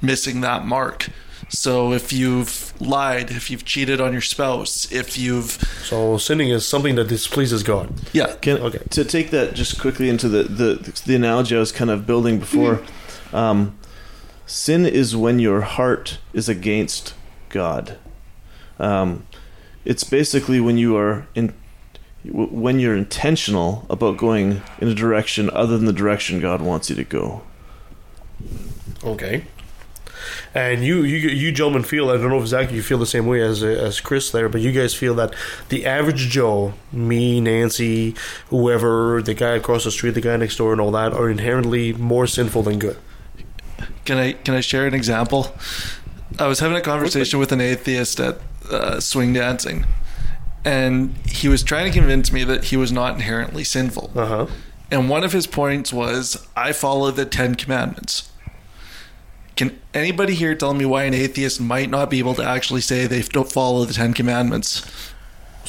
missing 0.03 0.43
that 0.43 0.67
mark. 0.67 1.09
So 1.49 1.93
if 1.93 2.13
you've 2.13 2.73
lied, 2.81 3.31
if 3.31 3.51
you've 3.51 3.65
cheated 3.65 4.01
on 4.01 4.13
your 4.13 4.21
spouse, 4.21 4.91
if 4.93 5.19
you've 5.19 5.53
So 5.85 6.17
sinning 6.19 6.51
is 6.51 6.67
something 6.67 6.95
that 6.95 7.09
displeases 7.09 7.63
God. 7.63 7.93
yeah, 8.13 8.37
Can, 8.37 8.59
Okay. 8.59 8.79
To 8.91 9.05
take 9.05 9.31
that 9.31 9.55
just 9.55 9.81
quickly 9.81 10.09
into 10.09 10.29
the, 10.29 10.45
the, 10.45 11.03
the 11.07 11.15
analogy 11.17 11.57
I 11.57 11.59
was 11.59 11.73
kind 11.73 11.91
of 11.91 12.07
building 12.07 12.39
before, 12.39 12.83
um, 13.33 13.77
sin 14.47 14.87
is 14.87 15.17
when 15.17 15.39
your 15.39 15.63
heart 15.63 16.19
is 16.33 16.49
against 16.49 17.15
God. 17.51 17.99
Um, 18.79 19.27
it's 19.85 20.05
basically 20.05 20.61
when 20.61 20.79
you 20.79 20.97
are 20.97 21.27
in, 21.35 21.55
when 22.25 22.81
you're 22.81 22.97
intentional 22.97 23.87
about 23.91 24.17
going 24.17 24.63
in 24.79 24.89
a 24.89 24.95
direction 24.95 25.51
other 25.51 25.77
than 25.77 25.87
the 25.87 25.93
direction 25.93 26.41
God 26.41 26.63
wants 26.63 26.91
you 26.91 26.97
to 26.97 27.05
go. 27.05 27.43
Okay. 29.05 29.45
And 30.55 30.85
you, 30.85 31.03
you, 31.03 31.29
you 31.31 31.53
gentlemen 31.53 31.83
feel 31.83 32.11
I 32.11 32.17
don't 32.17 32.29
know 32.29 32.37
if 32.37 32.43
exactly 32.43 32.77
you 32.77 32.83
feel 32.83 32.99
the 32.99 33.07
same 33.07 33.27
way 33.27 33.41
as 33.41 33.63
as 33.63 34.01
Chris 34.01 34.31
there, 34.31 34.49
but 34.49 34.61
you 34.61 34.73
guys 34.73 34.95
feel 34.95 35.15
that 35.15 35.35
the 35.69 35.87
average 35.87 36.29
Joe, 36.29 36.75
me, 36.93 37.41
Nancy, 37.41 38.15
whoever, 38.49 39.23
the 39.23 39.35
guy 39.35 39.53
across 39.53 39.85
the 39.85 39.91
street, 39.91 40.11
the 40.11 40.21
guy 40.21 40.37
next 40.37 40.57
door, 40.57 40.73
and 40.73 40.81
all 40.81 40.91
that, 40.91 41.13
are 41.13 41.31
inherently 41.31 41.93
more 41.93 42.27
sinful 42.27 42.63
than 42.65 42.79
good. 42.79 42.99
Can 44.05 44.19
I 44.19 44.33
can 44.33 44.55
I 44.55 44.61
share 44.61 44.87
an 44.87 44.95
example? 44.95 45.55
I 46.39 46.47
was 46.47 46.61
having 46.61 46.77
a 46.77 46.81
conversation 46.81 47.39
with 47.39 47.53
an 47.53 47.61
atheist 47.61 48.21
at 48.21 48.39
uh, 48.71 49.01
swing 49.01 49.33
dancing, 49.33 49.87
and 50.65 51.15
he 51.27 51.49
was 51.49 51.63
trying 51.63 51.91
to 51.91 51.99
convince 51.99 52.33
me 52.33 52.45
that 52.45 52.65
he 52.65 52.77
was 52.77 52.93
not 52.93 53.15
inherently 53.15 53.65
sinful. 53.65 54.13
Uh 54.15 54.27
huh. 54.27 54.47
And 54.91 55.09
one 55.09 55.25
of 55.25 55.33
his 55.33 55.47
points 55.47 55.93
was, 55.93 56.47
"I 56.57 56.73
follow 56.73 57.11
the 57.11 57.25
Ten 57.25 57.55
Commandments." 57.55 58.31
Can 59.57 59.79
anybody 59.93 60.35
here 60.35 60.55
tell 60.55 60.73
me 60.73 60.87
why 60.87 61.05
an 61.05 61.13
atheist 61.13 61.61
might 61.61 61.91
not 61.91 62.09
be 62.09 62.19
able 62.19 62.35
to 62.37 62.43
actually 62.43 62.81
say 62.81 63.07
they 63.07 63.21
don't 63.21 63.51
follow 63.53 63.85
the 63.85 63.93
Ten 63.93 64.15
Commandments? 64.15 65.10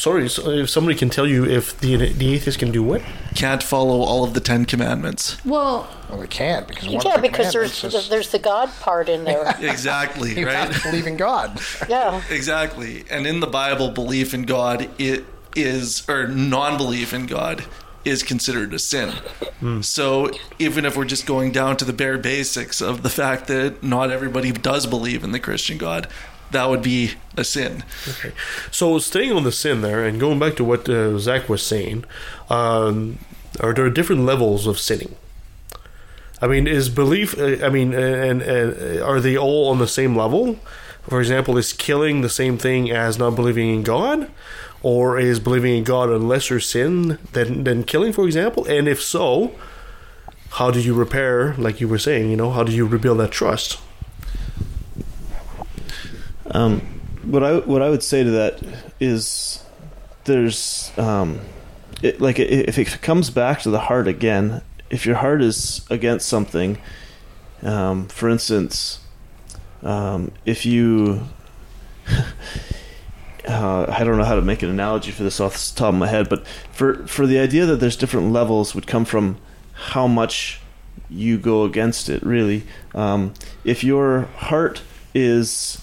Sorry, 0.01 0.29
so 0.29 0.49
if 0.49 0.67
somebody 0.67 0.97
can 0.97 1.11
tell 1.11 1.27
you 1.27 1.45
if 1.45 1.79
the 1.79 1.95
the 1.95 2.33
atheist 2.33 2.57
can 2.57 2.71
do 2.71 2.81
what? 2.81 3.03
Can't 3.35 3.61
follow 3.61 4.01
all 4.01 4.23
of 4.23 4.33
the 4.33 4.39
Ten 4.39 4.65
Commandments. 4.65 5.37
well 5.45 5.87
Well, 6.09 6.19
we 6.19 6.25
can't 6.25 6.67
because 6.67 6.89
one 6.89 7.05
yeah, 7.05 7.13
of 7.13 7.21
the 7.21 7.29
because 7.29 7.53
there's 7.53 7.79
commandments 7.79 8.05
is 8.05 8.09
there's 8.09 8.31
the 8.31 8.39
God 8.39 8.71
part 8.79 9.09
in 9.09 9.25
there. 9.25 9.55
Exactly, 9.59 10.39
you 10.39 10.47
right? 10.47 10.75
believe 10.81 11.05
in 11.05 11.17
God. 11.17 11.61
Yeah. 11.87 12.19
Exactly. 12.31 13.03
And 13.11 13.27
in 13.27 13.41
the 13.41 13.47
Bible, 13.47 13.91
belief 13.91 14.33
in 14.33 14.45
God 14.45 14.89
it 14.97 15.23
is 15.55 16.03
or 16.09 16.27
non-belief 16.27 17.13
in 17.13 17.27
God 17.27 17.63
is 18.03 18.23
considered 18.23 18.73
a 18.73 18.79
sin. 18.79 19.11
Hmm. 19.59 19.81
So 19.81 20.31
even 20.57 20.83
if 20.83 20.97
we're 20.97 21.05
just 21.05 21.27
going 21.27 21.51
down 21.51 21.77
to 21.77 21.85
the 21.85 21.93
bare 21.93 22.17
basics 22.17 22.81
of 22.81 23.03
the 23.03 23.09
fact 23.11 23.45
that 23.49 23.83
not 23.83 24.09
everybody 24.09 24.51
does 24.51 24.87
believe 24.87 25.23
in 25.23 25.31
the 25.31 25.39
Christian 25.39 25.77
God, 25.77 26.07
that 26.51 26.69
would 26.69 26.81
be 26.81 27.13
a 27.37 27.43
sin. 27.43 27.83
Okay. 28.07 28.31
So 28.71 28.99
staying 28.99 29.31
on 29.31 29.43
the 29.43 29.51
sin 29.51 29.81
there 29.81 30.05
and 30.05 30.19
going 30.19 30.39
back 30.39 30.55
to 30.57 30.63
what 30.63 30.87
uh, 30.87 31.17
Zac 31.17 31.49
was 31.49 31.63
saying, 31.63 32.05
um, 32.49 33.19
are 33.59 33.73
there 33.73 33.89
different 33.89 34.23
levels 34.25 34.67
of 34.67 34.79
sinning? 34.79 35.15
I 36.41 36.47
mean, 36.47 36.67
is 36.67 36.89
belief? 36.89 37.37
Uh, 37.37 37.63
I 37.65 37.69
mean, 37.69 37.93
uh, 37.93 37.97
and, 37.97 38.41
and 38.41 38.99
uh, 38.99 39.05
are 39.05 39.19
they 39.19 39.37
all 39.37 39.69
on 39.69 39.79
the 39.79 39.87
same 39.87 40.15
level? 40.15 40.59
For 41.03 41.19
example, 41.19 41.57
is 41.57 41.73
killing 41.73 42.21
the 42.21 42.29
same 42.29 42.57
thing 42.57 42.91
as 42.91 43.17
not 43.17 43.35
believing 43.35 43.73
in 43.73 43.83
God, 43.83 44.29
or 44.81 45.19
is 45.19 45.39
believing 45.39 45.77
in 45.77 45.83
God 45.83 46.09
a 46.09 46.17
lesser 46.17 46.59
sin 46.59 47.19
than 47.33 47.63
than 47.63 47.83
killing, 47.83 48.13
for 48.13 48.25
example? 48.25 48.65
And 48.65 48.87
if 48.87 49.01
so, 49.01 49.53
how 50.51 50.71
do 50.71 50.79
you 50.79 50.93
repair? 50.93 51.53
Like 51.57 51.79
you 51.79 51.87
were 51.87 51.99
saying, 51.99 52.29
you 52.29 52.37
know, 52.37 52.51
how 52.51 52.63
do 52.63 52.71
you 52.71 52.85
rebuild 52.85 53.19
that 53.19 53.31
trust? 53.31 53.79
Um, 56.53 56.81
what 57.23 57.43
I 57.43 57.59
what 57.59 57.81
I 57.81 57.89
would 57.89 58.03
say 58.03 58.23
to 58.23 58.31
that 58.31 58.61
is 58.99 59.63
there's 60.25 60.91
um, 60.97 61.39
it, 62.01 62.19
like 62.19 62.39
if 62.39 62.77
it 62.77 63.01
comes 63.01 63.29
back 63.29 63.61
to 63.61 63.69
the 63.69 63.79
heart 63.79 64.07
again, 64.07 64.61
if 64.89 65.05
your 65.05 65.17
heart 65.17 65.41
is 65.41 65.85
against 65.89 66.27
something, 66.27 66.77
um, 67.61 68.07
for 68.07 68.29
instance, 68.29 68.99
um, 69.83 70.31
if 70.45 70.65
you 70.65 71.21
uh, 73.47 73.85
I 73.87 74.03
don't 74.03 74.17
know 74.17 74.23
how 74.23 74.35
to 74.35 74.41
make 74.41 74.63
an 74.63 74.69
analogy 74.69 75.11
for 75.11 75.23
this 75.23 75.39
off 75.39 75.53
the 75.53 75.77
top 75.77 75.93
of 75.93 75.99
my 75.99 76.07
head, 76.07 76.27
but 76.27 76.45
for 76.71 77.05
for 77.07 77.25
the 77.25 77.39
idea 77.39 77.65
that 77.65 77.77
there's 77.77 77.95
different 77.95 78.31
levels 78.31 78.75
would 78.75 78.87
come 78.87 79.05
from 79.05 79.37
how 79.73 80.07
much 80.07 80.59
you 81.09 81.37
go 81.37 81.63
against 81.63 82.09
it. 82.09 82.23
Really, 82.23 82.63
um, 82.93 83.33
if 83.63 83.83
your 83.83 84.23
heart 84.37 84.81
is 85.13 85.81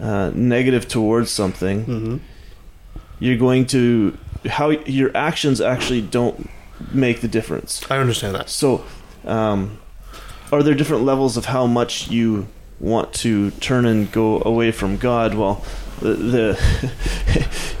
uh, 0.00 0.30
negative 0.34 0.88
towards 0.88 1.30
something, 1.30 2.20
you're 3.18 3.38
going 3.38 3.66
to 3.66 4.16
how 4.46 4.70
your 4.70 5.10
actions 5.16 5.60
actually 5.60 6.00
don't 6.00 6.48
make 6.92 7.20
the 7.20 7.28
difference. 7.28 7.82
I 7.90 7.98
understand 7.98 8.34
that. 8.34 8.48
So, 8.48 8.84
um, 9.24 9.78
are 10.52 10.62
there 10.62 10.74
different 10.74 11.04
levels 11.04 11.36
of 11.36 11.46
how 11.46 11.66
much 11.66 12.08
you 12.08 12.46
want 12.80 13.12
to 13.12 13.50
turn 13.52 13.84
and 13.84 14.10
go 14.12 14.42
away 14.44 14.70
from 14.70 14.96
God? 14.96 15.34
Well, 15.34 15.64
the, 16.00 16.58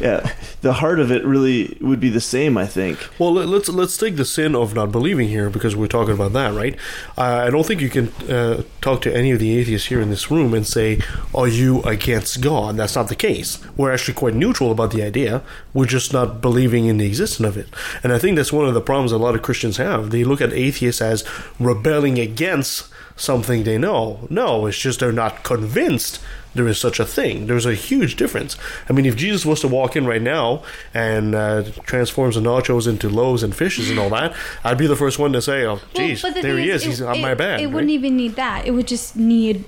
yeah, 0.00 0.32
the 0.60 0.74
heart 0.74 1.00
of 1.00 1.10
it 1.10 1.24
really 1.24 1.76
would 1.80 2.00
be 2.00 2.08
the 2.08 2.20
same, 2.20 2.56
I 2.58 2.66
think. 2.66 2.98
Well, 3.18 3.32
let- 3.34 3.48
let's 3.48 3.68
let's 3.68 3.96
take 3.96 4.16
the 4.16 4.24
sin 4.24 4.54
of 4.54 4.74
not 4.74 4.90
believing 4.92 5.28
here 5.28 5.50
because 5.50 5.76
we're 5.76 5.86
talking 5.88 6.14
about 6.14 6.32
that, 6.32 6.52
right? 6.54 6.76
Uh, 7.16 7.44
I 7.46 7.50
don't 7.50 7.64
think 7.66 7.80
you 7.80 7.90
can 7.90 8.08
uh, 8.28 8.62
talk 8.80 9.02
to 9.02 9.14
any 9.16 9.30
of 9.30 9.38
the 9.38 9.56
atheists 9.58 9.88
here 9.88 10.00
in 10.00 10.10
this 10.10 10.30
room 10.30 10.54
and 10.54 10.66
say, 10.66 11.00
"Are 11.34 11.48
you 11.48 11.82
against 11.82 12.40
God?" 12.40 12.76
That's 12.76 12.96
not 12.96 13.08
the 13.08 13.16
case. 13.16 13.58
We're 13.76 13.92
actually 13.92 14.14
quite 14.14 14.34
neutral 14.34 14.70
about 14.72 14.90
the 14.92 15.02
idea. 15.02 15.42
We're 15.74 15.86
just 15.86 16.12
not 16.12 16.40
believing 16.40 16.86
in 16.86 16.98
the 16.98 17.06
existence 17.06 17.46
of 17.48 17.56
it, 17.56 17.68
and 18.02 18.12
I 18.12 18.18
think 18.18 18.36
that's 18.36 18.52
one 18.52 18.66
of 18.66 18.74
the 18.74 18.80
problems 18.80 19.12
a 19.12 19.18
lot 19.18 19.34
of 19.34 19.42
Christians 19.42 19.76
have. 19.76 20.10
They 20.10 20.24
look 20.24 20.40
at 20.40 20.52
atheists 20.52 21.00
as 21.00 21.24
rebelling 21.60 22.18
against 22.18 22.88
something 23.16 23.64
they 23.64 23.78
know. 23.78 24.26
No, 24.30 24.66
it's 24.66 24.78
just 24.78 25.00
they're 25.00 25.12
not 25.12 25.42
convinced 25.42 26.20
there 26.58 26.68
is 26.68 26.78
such 26.78 27.00
a 27.00 27.04
thing. 27.06 27.46
There's 27.46 27.64
a 27.66 27.74
huge 27.74 28.16
difference. 28.16 28.56
I 28.88 28.92
mean, 28.92 29.06
if 29.06 29.16
Jesus 29.16 29.46
was 29.46 29.60
to 29.60 29.68
walk 29.68 29.96
in 29.96 30.04
right 30.06 30.20
now 30.20 30.62
and 30.92 31.34
uh, 31.34 31.62
transforms 31.84 32.34
the 32.34 32.40
nachos 32.42 32.86
into 32.86 33.08
loaves 33.08 33.42
and 33.42 33.54
fishes 33.54 33.88
and 33.90 33.98
all 33.98 34.10
that, 34.10 34.34
I'd 34.64 34.76
be 34.78 34.86
the 34.86 34.96
first 34.96 35.18
one 35.18 35.32
to 35.32 35.40
say, 35.40 35.64
"Oh, 35.64 35.80
geez, 35.94 36.20
but 36.22 36.34
the 36.34 36.42
there 36.42 36.58
he 36.58 36.70
is. 36.70 36.82
it- 36.82 36.88
He's 36.88 37.00
on 37.02 37.16
it- 37.16 37.22
my 37.22 37.34
bad." 37.34 37.60
It 37.60 37.64
right? 37.66 37.74
wouldn't 37.74 37.90
even 37.92 38.16
need 38.16 38.36
that. 38.36 38.66
It 38.66 38.72
would 38.72 38.88
just 38.88 39.16
need 39.16 39.64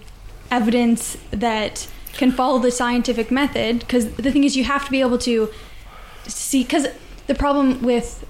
evidence 0.50 1.16
that 1.30 1.86
can 2.12 2.32
follow 2.32 2.58
the 2.58 2.70
scientific 2.72 3.30
method. 3.30 3.78
Because 3.80 4.10
the 4.14 4.30
thing 4.32 4.44
is, 4.44 4.56
you 4.56 4.64
have 4.64 4.84
to 4.84 4.90
be 4.90 5.00
able 5.00 5.18
to 5.18 5.48
see. 6.26 6.62
Because 6.64 6.86
the 7.28 7.34
problem 7.34 7.82
with 7.82 8.24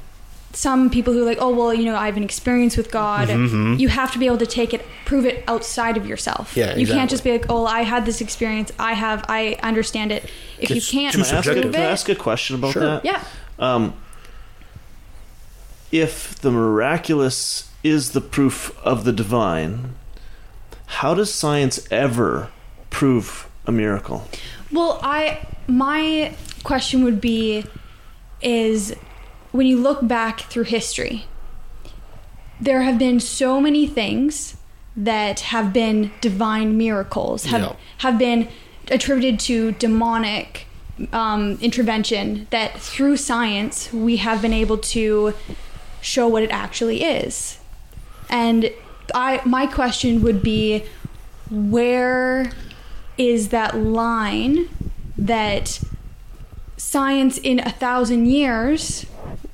some 0.53 0.91
people 0.91 1.13
who 1.13 1.23
are 1.23 1.27
like, 1.27 1.39
oh 1.41 1.55
well, 1.55 1.73
you 1.73 1.85
know, 1.85 1.95
I 1.95 2.07
have 2.07 2.17
an 2.17 2.25
experience 2.25 2.77
with 2.77 2.91
God. 2.91 3.29
Mhm. 3.29 3.79
You 3.79 3.89
have 3.89 4.11
to 4.13 4.19
be 4.19 4.27
able 4.27 4.39
to 4.39 4.47
take 4.47 4.75
it, 4.75 4.85
prove 5.05 5.25
it 5.25 5.45
outside 5.47 5.97
of 5.97 6.07
yourself. 6.07 6.57
Yeah, 6.57 6.77
You 6.77 6.87
can't 6.87 7.09
just 7.09 7.23
be 7.23 7.31
like, 7.31 7.47
oh, 7.49 7.67
I 7.67 7.83
had 7.83 8.05
this 8.05 8.21
experience. 8.21 8.73
I 8.79 8.95
have. 8.95 9.25
I 9.29 9.57
understand 9.63 10.11
it. 10.13 10.25
If 10.59 10.71
It's 10.71 10.93
you 10.93 11.01
can't 11.01 11.15
Can 11.15 11.23
I, 11.25 11.29
ask, 11.39 11.45
can 11.49 11.75
I 11.77 11.79
ask 11.79 12.09
a 12.09 12.15
question 12.17 12.57
about 12.57 12.73
Sure. 12.73 12.83
that? 12.83 13.05
Yeah. 13.05 13.23
Um, 13.61 13.95
if 15.93 16.35
the 16.41 16.51
miraculous 16.51 17.71
is 17.83 18.11
the 18.13 18.21
proof 18.21 18.77
of 18.85 19.05
the 19.05 19.13
divine, 19.13 19.95
how 20.87 21.15
does 21.15 21.33
science 21.33 21.87
ever 21.91 22.51
prove 22.91 23.49
a 23.67 23.73
miracle? 23.73 24.27
Well, 24.73 25.01
I 25.03 25.47
my 25.67 26.35
question 26.65 27.05
would 27.05 27.21
be 27.21 27.65
is 28.43 28.95
when 29.53 29.67
you 29.67 29.77
look 29.79 30.07
back 30.07 30.41
through 30.41 30.65
history, 30.65 31.25
there 32.61 32.83
have 32.83 32.99
been 32.99 33.21
so 33.21 33.61
many 33.61 33.87
things 33.87 34.57
that 34.97 35.41
have 35.41 35.73
been 35.73 36.11
divine 36.21 36.77
miracles, 36.77 37.45
have 37.47 37.61
Yeah. 37.63 37.73
have 37.99 38.19
been 38.19 38.49
attributed 38.91 39.39
to 39.41 39.73
demonic 39.73 40.67
um, 41.13 41.57
intervention 41.63 42.47
that 42.51 42.79
through 42.79 43.17
science 43.17 43.91
we 43.93 44.17
have 44.19 44.43
been 44.43 44.53
able 44.53 44.77
to 44.77 45.33
show 46.03 46.29
what 46.29 46.43
it 46.43 46.51
actually 46.51 47.03
is. 47.03 47.59
And 48.29 48.71
I 49.15 49.41
my 49.45 49.67
question 49.67 50.23
would 50.23 50.43
be 50.43 50.85
where 51.51 52.53
is 53.17 53.49
that 53.49 53.77
line 53.77 54.69
that 55.17 55.81
science 56.77 57.39
in 57.39 57.61
a 57.61 57.71
thousand 57.71 58.27
years 58.27 59.07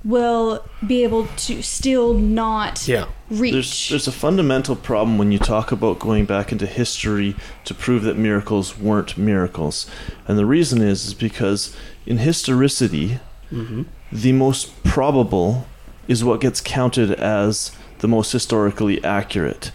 will 0.07 0.64
be 0.86 1.02
able 1.02 1.26
to 1.36 1.61
still 1.62 2.14
not 2.14 2.86
reach. 3.28 3.52
There's, 3.52 3.88
there's 3.88 4.07
a 4.07 4.12
fundamental 4.12 4.76
problem 4.76 5.18
when 5.18 5.32
you 5.32 5.38
talk 5.40 5.72
about 5.72 5.98
going 5.98 6.26
back 6.26 6.52
into 6.52 6.64
history 6.64 7.34
to 7.64 7.74
prove 7.74 8.04
that 8.04 8.16
miracles 8.16 8.78
weren't 8.78 9.18
miracles. 9.18 9.90
And 10.28 10.38
the 10.38 10.46
reason 10.46 10.80
is, 10.80 11.07
is 11.07 11.14
because 11.14 11.76
in 12.07 12.18
historicity, 12.18 13.18
Mhm. 13.52 13.86
the 14.12 14.32
most 14.32 14.82
probable 14.84 15.66
is 16.07 16.22
what 16.22 16.40
gets 16.40 16.61
counted 16.61 17.11
as 17.12 17.72
the 17.98 18.09
most 18.09 18.30
historically 18.30 19.02
accurate. 19.02 19.72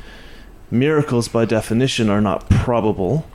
Miracles, 0.70 1.28
by 1.28 1.44
definition, 1.44 2.10
are 2.10 2.22
not 2.22 2.50
probable. 2.50 3.26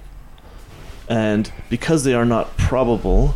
And 1.08 1.52
because 1.68 2.04
they 2.04 2.14
are 2.14 2.24
not 2.24 2.56
probable, 2.56 3.34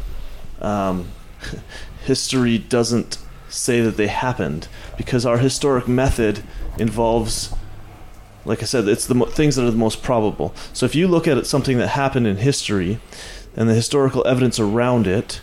um, 0.62 1.08
history 2.04 2.56
doesn't 2.56 3.18
say 3.50 3.80
that 3.80 3.96
they 3.96 4.06
happened 4.06 4.68
because 4.96 5.26
our 5.26 5.38
historic 5.38 5.88
method 5.88 6.42
involves 6.78 7.52
like 8.44 8.62
i 8.62 8.64
said 8.64 8.88
it's 8.88 9.06
the 9.06 9.14
mo- 9.14 9.26
things 9.26 9.56
that 9.56 9.66
are 9.66 9.70
the 9.70 9.76
most 9.76 10.02
probable. 10.02 10.54
So 10.72 10.86
if 10.86 10.94
you 10.94 11.08
look 11.08 11.28
at 11.28 11.46
something 11.46 11.78
that 11.78 11.88
happened 11.88 12.26
in 12.26 12.38
history 12.38 12.98
and 13.56 13.68
the 13.68 13.74
historical 13.74 14.26
evidence 14.26 14.58
around 14.58 15.06
it 15.06 15.40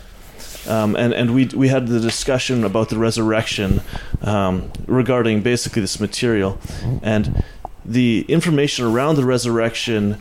um, 0.66 0.96
and 0.96 1.14
and 1.14 1.34
we 1.34 1.46
we 1.46 1.68
had 1.68 1.86
the 1.86 2.00
discussion 2.00 2.64
about 2.64 2.88
the 2.88 2.98
resurrection 2.98 3.80
um, 4.22 4.70
regarding 4.86 5.42
basically 5.42 5.82
this 5.82 6.00
material 6.00 6.58
and 7.02 7.44
the 7.84 8.24
information 8.28 8.84
around 8.84 9.16
the 9.16 9.24
resurrection 9.24 10.20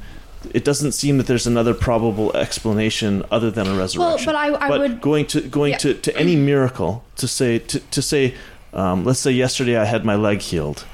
it 0.54 0.64
doesn't 0.64 0.91
seem 0.93 1.18
that 1.18 1.28
there's 1.28 1.48
another 1.48 1.74
probable 1.74 2.36
explanation 2.36 3.24
other 3.32 3.50
than 3.52 3.68
a 3.68 3.76
resurrection 3.76 4.00
Well, 4.00 4.20
but 4.26 4.36
I- 4.36 4.68
I 4.68 4.78
would- 4.78 5.02
going 5.02 5.26
to 5.28 5.41
going 5.41 5.72
Yeah. 5.74 5.78
to, 5.80 5.93
to 5.93 6.18
any 6.18 6.36
miracle 6.36 7.04
to 7.18 7.28
say 7.28 7.60
to, 7.60 7.80
to 7.80 8.02
say 8.02 8.34
um, 8.74 9.06
let's 9.06 9.20
say 9.20 9.32
yesterday 9.32 9.78
I 9.78 9.86
had 9.86 10.04
my 10.06 10.16
leg 10.16 10.41
healed 10.41 10.86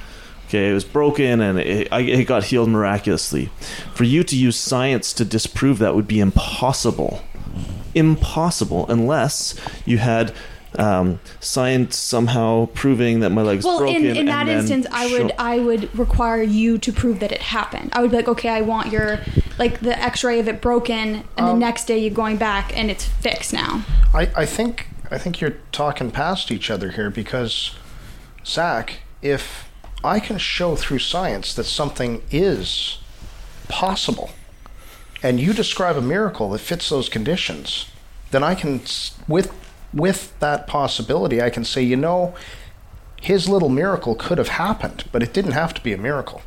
okay 0.48 0.70
it 0.70 0.74
was 0.74 0.84
broken 0.86 1.42
and 1.42 1.60
it, 1.60 1.88
I, 1.92 2.02
it 2.02 2.26
got 2.26 2.44
healed 2.46 2.70
miraculously. 2.70 3.50
For 3.96 4.04
you 4.04 4.24
to 4.24 4.36
use 4.36 4.58
science 4.58 5.12
to 5.14 5.26
disprove 5.26 5.80
that 5.80 5.96
would 5.96 6.08
be 6.08 6.20
impossible. 6.20 7.22
Impossible 7.96 8.86
unless 8.90 9.56
you 9.86 9.98
had 10.00 10.34
um, 10.80 11.20
science 11.40 11.98
somehow 11.98 12.68
proving 12.74 13.20
that 13.20 13.30
my 13.30 13.42
leg's 13.42 13.66
well, 13.66 13.80
broken 13.80 13.98
in, 13.98 14.12
in 14.12 14.18
and 14.18 14.28
that 14.30 14.46
then 14.46 14.60
instance, 14.60 14.88
I 14.92 15.12
would 15.12 15.32
show- 15.32 15.36
I 15.38 15.60
would 15.60 15.98
require 15.98 16.42
you 16.42 16.78
to 16.80 16.92
prove 16.92 17.20
that 17.20 17.32
it 17.32 17.42
happened. 17.42 17.92
I 17.94 18.02
would 18.02 18.12
be 18.12 18.18
like, 18.18 18.28
okay, 18.28 18.50
I 18.50 18.62
want 18.62 18.92
your 18.92 19.20
like 19.60 19.80
the 19.82 19.98
X-ray 20.02 20.40
of 20.40 20.48
it 20.48 20.62
broken, 20.62 21.24
and 21.38 21.48
the 21.48 21.54
next 21.54 21.86
day 21.86 21.98
you're 22.00 22.14
going 22.14 22.38
back 22.38 22.76
and 22.78 22.90
it's 22.90 23.06
fixed 23.06 23.54
now. 23.54 23.84
I, 24.14 24.30
I 24.36 24.46
think 24.46 24.88
I 25.12 25.18
think 25.18 25.42
you're 25.42 25.58
talking 25.72 26.12
past 26.12 26.52
each 26.52 26.72
other 26.72 26.92
here 26.92 27.10
because 27.10 27.76
Zac, 28.46 29.02
if 29.22 29.70
I 30.04 30.20
can 30.20 30.38
show 30.38 30.76
through 30.76 31.00
science 31.00 31.54
that 31.54 31.66
something 31.66 32.24
is 32.32 33.00
possible, 33.68 34.32
and 35.22 35.40
you 35.40 35.54
describe 35.54 35.96
a 35.96 36.02
miracle 36.02 36.50
that 36.50 36.60
fits 36.60 36.90
those 36.90 37.10
conditions, 37.10 37.86
then 38.32 38.44
I 38.44 38.56
can 38.56 38.82
with 39.28 39.54
with 39.94 40.38
that 40.40 40.68
possibility 40.68 41.42
I 41.42 41.50
can 41.50 41.64
say, 41.64 41.82
you 41.82 41.96
know, 41.96 42.34
his 43.22 43.48
little 43.48 43.70
miracle 43.70 44.16
could 44.16 44.38
have 44.38 44.50
happened, 44.50 45.06
but 45.12 45.24
it 45.24 45.34
didn't 45.34 45.54
have 45.54 45.74
to 45.76 45.82
be 45.82 45.94
a 45.94 45.98
miracle. 45.98 46.42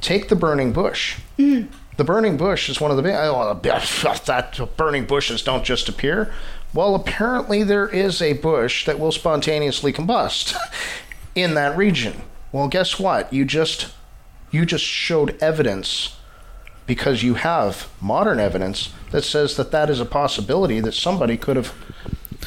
Take 0.00 0.28
the 0.28 0.36
burning 0.36 0.72
bush. 0.72 1.18
Mm. 1.38 1.68
The 1.96 2.04
burning 2.04 2.36
bush 2.36 2.68
is 2.68 2.80
one 2.80 2.90
of 2.90 2.96
the 2.96 3.02
big. 3.02 3.14
Oh, 3.14 3.60
that 3.62 4.76
burning 4.76 5.04
bushes 5.04 5.42
don't 5.42 5.64
just 5.64 5.88
appear. 5.88 6.32
Well, 6.72 6.94
apparently 6.94 7.62
there 7.62 7.88
is 7.88 8.22
a 8.22 8.34
bush 8.34 8.86
that 8.86 8.98
will 8.98 9.12
spontaneously 9.12 9.92
combust 9.92 10.56
in 11.34 11.54
that 11.54 11.76
region. 11.76 12.22
Well, 12.52 12.68
guess 12.68 12.98
what? 12.98 13.32
You 13.32 13.44
just 13.44 13.92
you 14.50 14.64
just 14.64 14.84
showed 14.84 15.40
evidence 15.42 16.16
because 16.86 17.22
you 17.22 17.34
have 17.34 17.88
modern 18.00 18.40
evidence 18.40 18.92
that 19.12 19.22
says 19.22 19.56
that 19.56 19.70
that 19.70 19.90
is 19.90 20.00
a 20.00 20.06
possibility 20.06 20.80
that 20.80 20.94
somebody 20.94 21.36
could 21.36 21.56
have 21.56 21.72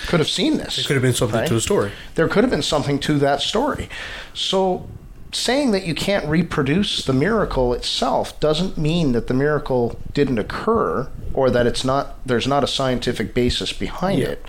could 0.07 0.19
have 0.19 0.29
seen 0.29 0.57
this. 0.57 0.77
It 0.79 0.85
could 0.87 0.95
have 0.95 1.03
been 1.03 1.13
something 1.13 1.39
right? 1.39 1.47
to 1.47 1.53
the 1.53 1.61
story. 1.61 1.91
There 2.15 2.27
could 2.27 2.43
have 2.43 2.51
been 2.51 2.61
something 2.63 2.99
to 2.99 3.17
that 3.19 3.41
story. 3.41 3.89
So 4.33 4.87
saying 5.31 5.71
that 5.71 5.85
you 5.85 5.95
can't 5.95 6.25
reproduce 6.27 7.05
the 7.05 7.13
miracle 7.13 7.73
itself 7.73 8.39
doesn't 8.39 8.77
mean 8.77 9.11
that 9.13 9.27
the 9.27 9.33
miracle 9.33 9.99
didn't 10.13 10.37
occur 10.37 11.09
or 11.33 11.49
that 11.49 11.65
it's 11.65 11.83
not 11.83 12.23
there's 12.25 12.47
not 12.47 12.63
a 12.63 12.67
scientific 12.67 13.33
basis 13.33 13.73
behind 13.73 14.19
Yeah. 14.19 14.27
it. 14.29 14.45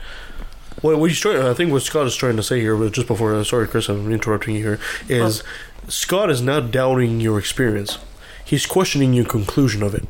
What, 0.83 0.99
what 0.99 1.09
he's 1.09 1.21
trying, 1.21 1.41
I 1.41 1.55
think 1.55 1.73
what 1.73 1.83
Scott 1.83 2.07
is 2.07 2.17
trying 2.17 2.37
to 2.37 2.43
say 2.43 2.61
here, 2.61 2.77
but 2.77 2.93
just 2.93 3.07
before, 3.07 3.35
uh, 3.35 3.45
sorry, 3.45 3.67
Chris, 3.69 3.89
I'm 3.89 4.13
interrupting 4.13 4.57
you 4.57 4.63
here, 4.63 4.79
is 5.09 5.43
Scott 5.89 6.31
is 6.31 6.43
not 6.43 6.71
doubting 6.71 7.21
your 7.21 7.39
experience. 7.39 7.99
He's 8.45 8.67
questioning 8.67 9.15
your 9.15 9.25
conclusion 9.25 9.83
of 9.83 9.95
it. 9.95 10.05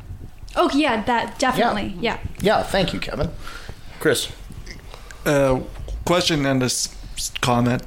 Oh 0.57 0.69
yeah, 0.73 1.03
that 1.03 1.39
definitely. 1.39 1.95
Yeah. 1.99 2.19
Yeah, 2.41 2.63
thank 2.63 2.93
you, 2.93 2.99
Kevin. 2.99 3.29
Chris. 3.99 4.29
Uh, 5.25 5.61
question 6.05 6.45
and 6.45 6.61
a 6.61 6.65
s- 6.65 6.89
comment. 7.41 7.83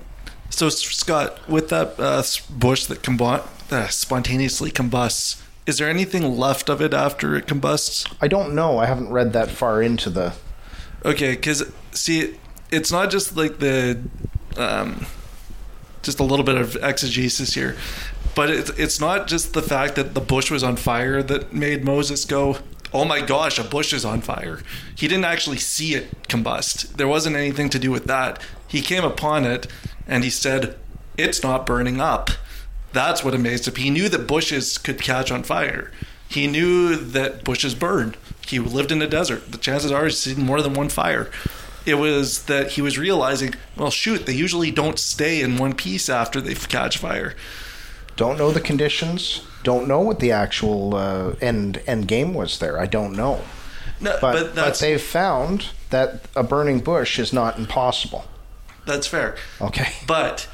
So, 0.50 0.68
Scott, 0.70 1.48
with 1.48 1.68
that 1.68 1.94
uh, 2.00 2.22
bush 2.50 2.86
that 2.86 3.02
combu- 3.02 3.46
uh, 3.70 3.88
spontaneously 3.88 4.70
combusts, 4.70 5.40
is 5.66 5.78
there 5.78 5.88
anything 5.88 6.36
left 6.36 6.68
of 6.68 6.80
it 6.80 6.92
after 6.94 7.36
it 7.36 7.46
combusts? 7.46 8.04
I 8.20 8.26
don't 8.28 8.54
know. 8.54 8.78
I 8.78 8.86
haven't 8.86 9.10
read 9.10 9.32
that 9.34 9.50
far 9.50 9.82
into 9.82 10.10
the 10.10 10.32
Okay, 11.04 11.32
because 11.32 11.70
see, 11.92 12.34
it's 12.72 12.90
not 12.90 13.10
just 13.10 13.36
like 13.36 13.58
the, 13.60 14.02
um, 14.56 15.06
just 16.02 16.18
a 16.18 16.24
little 16.24 16.44
bit 16.44 16.56
of 16.56 16.74
exegesis 16.82 17.54
here, 17.54 17.76
but 18.34 18.50
it's 18.50 18.70
it's 18.70 18.98
not 18.98 19.28
just 19.28 19.52
the 19.52 19.62
fact 19.62 19.94
that 19.94 20.14
the 20.14 20.20
bush 20.20 20.50
was 20.50 20.64
on 20.64 20.74
fire 20.76 21.22
that 21.22 21.52
made 21.52 21.84
Moses 21.84 22.24
go, 22.24 22.56
"Oh 22.92 23.04
my 23.04 23.20
gosh, 23.20 23.58
a 23.58 23.64
bush 23.64 23.92
is 23.92 24.04
on 24.04 24.20
fire." 24.20 24.60
He 24.94 25.08
didn't 25.08 25.24
actually 25.24 25.58
see 25.58 25.94
it 25.94 26.28
combust. 26.28 26.96
There 26.96 27.08
wasn't 27.08 27.36
anything 27.36 27.70
to 27.70 27.78
do 27.78 27.90
with 27.90 28.06
that. 28.06 28.40
He 28.66 28.80
came 28.80 29.04
upon 29.04 29.44
it, 29.44 29.66
and 30.06 30.24
he 30.24 30.30
said, 30.30 30.76
"It's 31.16 31.42
not 31.42 31.66
burning 31.66 32.00
up." 32.00 32.30
That's 32.92 33.22
what 33.22 33.34
amazed 33.34 33.68
him. 33.68 33.74
He 33.74 33.90
knew 33.90 34.08
that 34.08 34.26
bushes 34.26 34.78
could 34.78 35.00
catch 35.00 35.30
on 35.30 35.42
fire. 35.42 35.92
He 36.28 36.46
knew 36.46 36.96
that 36.96 37.44
bushes 37.44 37.74
burn. 37.74 38.14
He 38.46 38.58
lived 38.58 38.92
in 38.92 39.02
a 39.02 39.06
desert. 39.06 39.52
The 39.52 39.58
chances 39.58 39.92
are 39.92 40.04
he's 40.04 40.18
seen 40.18 40.40
more 40.40 40.62
than 40.62 40.74
one 40.74 40.88
fire. 40.88 41.30
It 41.86 41.94
was 41.94 42.44
that 42.44 42.72
he 42.72 42.82
was 42.82 42.98
realizing, 42.98 43.54
well, 43.76 43.90
shoot, 43.90 44.26
they 44.26 44.34
usually 44.34 44.70
don't 44.70 44.98
stay 44.98 45.40
in 45.40 45.56
one 45.56 45.74
piece 45.74 46.08
after 46.08 46.40
they 46.40 46.54
catch 46.54 46.98
fire. 46.98 47.34
don't 48.16 48.36
know 48.36 48.50
the 48.50 48.60
conditions, 48.60 49.42
don't 49.62 49.88
know 49.88 50.00
what 50.00 50.20
the 50.20 50.32
actual 50.32 50.94
uh, 50.94 51.34
end 51.40 51.80
end 51.86 52.08
game 52.08 52.34
was 52.34 52.58
there. 52.58 52.78
I 52.78 52.86
don't 52.86 53.12
know. 53.14 53.40
No, 54.00 54.16
But, 54.20 54.32
but, 54.32 54.54
but, 54.54 54.78
they've 54.78 55.00
found 55.02 55.70
that 55.90 56.26
a 56.36 56.42
burning 56.44 56.78
bush 56.80 57.18
is 57.18 57.32
not 57.32 57.58
impossible. 57.58 58.24
that's 58.86 59.06
fair. 59.08 59.36
Okay. 59.60 59.92
But 60.06 60.48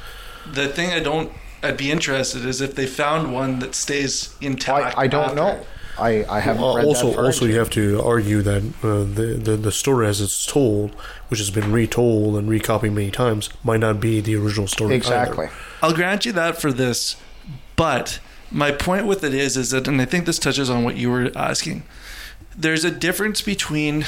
the 0.51 0.67
thing 0.67 0.89
I 0.91 0.99
don't, 0.99 1.31
I'd 1.61 1.77
be 1.77 1.91
interested 1.91 2.43
is 2.45 2.59
if 2.61 2.73
they 2.75 2.87
found 2.87 3.33
one 3.33 3.59
that 3.59 3.75
stays 3.75 4.35
intact. 4.41 4.97
I, 4.97 5.03
I 5.03 5.07
don't 5.07 5.23
after. 5.25 5.35
know. 5.35 5.65
I, 5.97 6.25
I 6.27 6.39
haven't 6.41 6.61
Well, 6.61 6.75
read 6.75 6.85
also, 6.85 7.11
that 7.11 7.19
also, 7.19 7.45
you 7.45 7.57
have 7.59 7.69
to 7.69 8.01
argue 8.01 8.41
that 8.41 8.63
uh, 8.83 9.03
the, 9.05 9.39
the 9.41 9.55
the 9.55 9.71
story 9.71 10.07
as 10.07 10.19
it's 10.19 10.45
told, 10.45 10.91
which 11.29 11.39
has 11.39 11.49
been 11.51 11.71
retold 11.71 12.35
and 12.37 12.49
recopied 12.49 12.91
many 12.91 13.11
times, 13.11 13.49
might 13.63 13.79
not 13.79 14.01
be 14.01 14.19
the 14.19 14.35
original 14.35 14.67
story. 14.67 14.89
either. 14.89 14.97
Exactly. 14.97 15.47
I'll 15.81 15.93
grant 15.93 16.25
you 16.25 16.33
that 16.33 16.59
for 16.59 16.73
this, 16.73 17.15
but 17.77 18.19
my 18.51 18.71
point 18.71 19.07
with 19.07 19.23
it 19.23 19.33
is, 19.33 19.57
is 19.57 19.71
that, 19.71 19.87
and 19.87 20.01
I 20.01 20.05
think 20.05 20.25
this 20.25 20.39
touches 20.39 20.69
on 20.69 20.83
what 20.83 20.97
you 20.97 21.09
were 21.09 21.31
asking. 21.35 21.83
There's 22.55 22.85
a 22.85 22.91
difference 22.91 23.41
between 23.41 24.05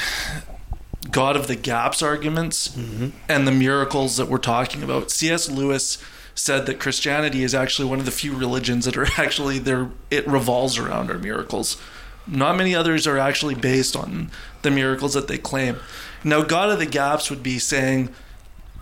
God 1.10 1.36
of 1.36 1.46
the 1.46 1.56
gaps 1.56 2.02
arguments 2.02 2.68
mm-hmm. 2.68 3.08
and 3.28 3.46
the 3.46 3.52
miracles 3.52 4.16
that 4.16 4.28
we're 4.28 4.38
talking 4.38 4.82
about. 4.82 5.10
C.S. 5.10 5.50
Lewis 5.50 5.98
said 6.34 6.66
that 6.66 6.78
Christianity 6.78 7.42
is 7.42 7.54
actually 7.54 7.88
one 7.88 7.98
of 7.98 8.04
the 8.04 8.10
few 8.10 8.34
religions 8.34 8.84
that 8.84 8.96
are 8.96 9.06
actually 9.18 9.58
there. 9.58 9.90
It 10.10 10.26
revolves 10.26 10.78
around 10.78 11.10
our 11.10 11.18
miracles. 11.18 11.80
Not 12.26 12.56
many 12.56 12.74
others 12.74 13.06
are 13.06 13.18
actually 13.18 13.54
based 13.54 13.96
on 13.96 14.30
the 14.62 14.70
miracles 14.70 15.14
that 15.14 15.28
they 15.28 15.38
claim. 15.38 15.78
Now, 16.22 16.42
God 16.42 16.70
of 16.70 16.78
the 16.78 16.86
gaps 16.86 17.30
would 17.30 17.42
be 17.42 17.58
saying, 17.58 18.10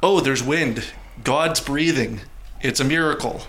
"Oh, 0.03 0.21
there's 0.21 0.43
wind. 0.43 0.85
God's 1.23 1.61
breathing. 1.61 2.23
It's 2.61 2.81
a 2.81 2.85
miracle." 2.85 3.43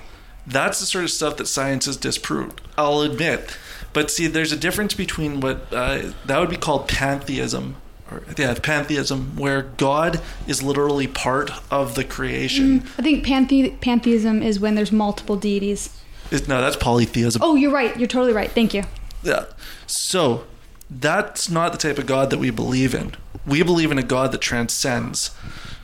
That's 0.47 0.79
the 0.79 0.85
sort 0.85 1.03
of 1.03 1.11
stuff 1.11 1.37
that 1.37 1.47
science 1.47 1.85
has 1.85 1.97
disproved. 1.97 2.61
I'll 2.77 3.01
admit, 3.01 3.57
but 3.93 4.09
see, 4.09 4.27
there's 4.27 4.51
a 4.53 4.57
difference 4.57 4.93
between 4.93 5.41
what 5.41 5.71
uh, 5.73 6.11
that 6.25 6.39
would 6.39 6.49
be 6.49 6.55
called 6.57 6.87
pantheism, 6.87 7.75
or 8.09 8.23
yeah, 8.37 8.53
pantheism, 8.53 9.35
where 9.35 9.63
God 9.63 10.21
is 10.47 10.63
literally 10.63 11.07
part 11.07 11.51
of 11.71 11.95
the 11.95 12.03
creation. 12.05 12.83
I 12.97 13.01
think 13.01 13.25
panthe- 13.25 13.81
pantheism 13.81 14.41
is 14.41 14.59
when 14.59 14.75
there's 14.75 14.91
multiple 14.93 15.35
deities. 15.35 15.89
Is- 16.31 16.47
No, 16.47 16.61
that's 16.61 16.77
polytheism. 16.77 17.41
Oh, 17.43 17.55
you're 17.55 17.71
right. 17.71 17.97
You're 17.97 18.07
totally 18.07 18.33
right. 18.33 18.49
Thank 18.51 18.73
you. 18.73 18.83
Yeah. 19.23 19.45
So 19.85 20.45
that's 20.89 21.49
not 21.49 21.73
the 21.73 21.77
type 21.77 21.97
of 21.97 22.05
God 22.05 22.29
that 22.29 22.37
we 22.37 22.49
believe 22.51 22.95
in. 22.95 23.15
We 23.45 23.63
believe 23.63 23.91
in 23.91 23.97
a 23.97 24.03
God 24.03 24.31
that 24.31 24.39
transcends. 24.41 25.31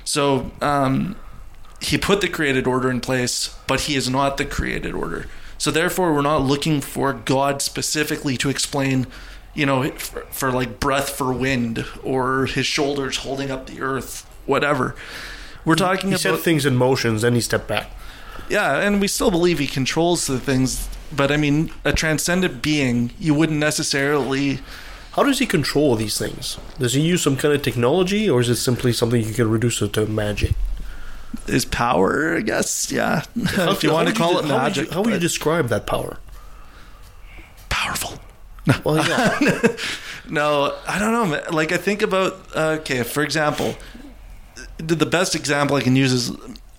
So 0.05 0.51
um, 0.61 1.15
he 1.83 1.97
put 1.97 2.21
the 2.21 2.27
created 2.29 2.65
order 2.67 2.89
in 2.89 3.01
place, 3.01 3.55
but 3.67 3.81
he 3.81 3.95
is 3.95 4.09
not 4.09 4.37
the 4.37 4.45
created 4.45 4.93
order. 4.93 5.27
So 5.57 5.71
therefore, 5.71 6.13
we're 6.13 6.21
not 6.21 6.41
looking 6.41 6.81
for 6.81 7.13
God 7.13 7.61
specifically 7.61 8.37
to 8.37 8.49
explain, 8.49 9.07
you 9.53 9.65
know, 9.65 9.89
for, 9.91 10.21
for 10.31 10.51
like 10.51 10.79
breath 10.79 11.09
for 11.09 11.31
wind 11.33 11.85
or 12.03 12.45
his 12.45 12.65
shoulders 12.65 13.17
holding 13.17 13.51
up 13.51 13.67
the 13.67 13.81
earth, 13.81 14.25
whatever. 14.45 14.95
We're 15.65 15.75
talking 15.75 16.09
He 16.09 16.15
about 16.15 16.21
set 16.21 16.39
things 16.39 16.65
in 16.65 16.75
motions, 16.75 17.21
then 17.21 17.35
he 17.35 17.41
stepped 17.41 17.67
back. 17.67 17.89
yeah, 18.49 18.79
and 18.79 18.99
we 18.99 19.07
still 19.07 19.31
believe 19.31 19.59
he 19.59 19.67
controls 19.67 20.27
the 20.27 20.39
things, 20.39 20.89
but 21.15 21.31
I 21.31 21.37
mean, 21.37 21.71
a 21.85 21.93
transcendent 21.93 22.61
being, 22.61 23.11
you 23.19 23.33
wouldn't 23.33 23.59
necessarily. 23.59 24.59
How 25.13 25.23
does 25.23 25.39
he 25.39 25.45
control 25.45 25.95
these 25.95 26.17
things? 26.17 26.57
Does 26.79 26.93
he 26.95 27.01
use 27.01 27.21
some 27.21 27.37
kind 27.37 27.53
of 27.53 27.61
technology, 27.61 28.29
or 28.29 28.41
is 28.41 28.49
it 28.49 28.55
simply 28.55 28.91
something 28.91 29.21
you 29.23 29.33
can 29.33 29.49
reduce 29.49 29.81
it 29.81 29.93
to 29.93 30.05
magic? 30.07 30.53
His 31.47 31.65
power, 31.65 32.37
I 32.37 32.41
guess, 32.41 32.91
yeah. 32.91 33.23
How 33.45 33.71
if 33.71 33.83
you 33.83 33.89
how 33.89 33.95
want 33.95 34.09
to 34.09 34.13
call 34.15 34.33
de- 34.33 34.39
it 34.39 34.45
how 34.45 34.53
would 34.55 34.61
magic, 34.63 34.85
you- 34.87 34.93
how 34.93 35.01
would 35.01 35.13
you 35.13 35.19
describe 35.19 35.67
that 35.69 35.85
power? 35.85 36.17
powerful. 37.69 38.19
Well, 38.83 38.97
yeah. 39.07 39.39
No, 40.29 40.73
I 40.87 40.99
don't 40.99 41.11
know. 41.11 41.25
man. 41.25 41.43
Like 41.51 41.73
I 41.73 41.77
think 41.77 42.01
about 42.01 42.39
okay, 42.55 43.03
for 43.03 43.23
example, 43.23 43.75
the 44.77 44.95
the 44.95 45.05
best 45.05 45.35
example 45.35 45.75
I 45.75 45.81
can 45.81 45.97
use 45.97 46.13
is 46.13 46.31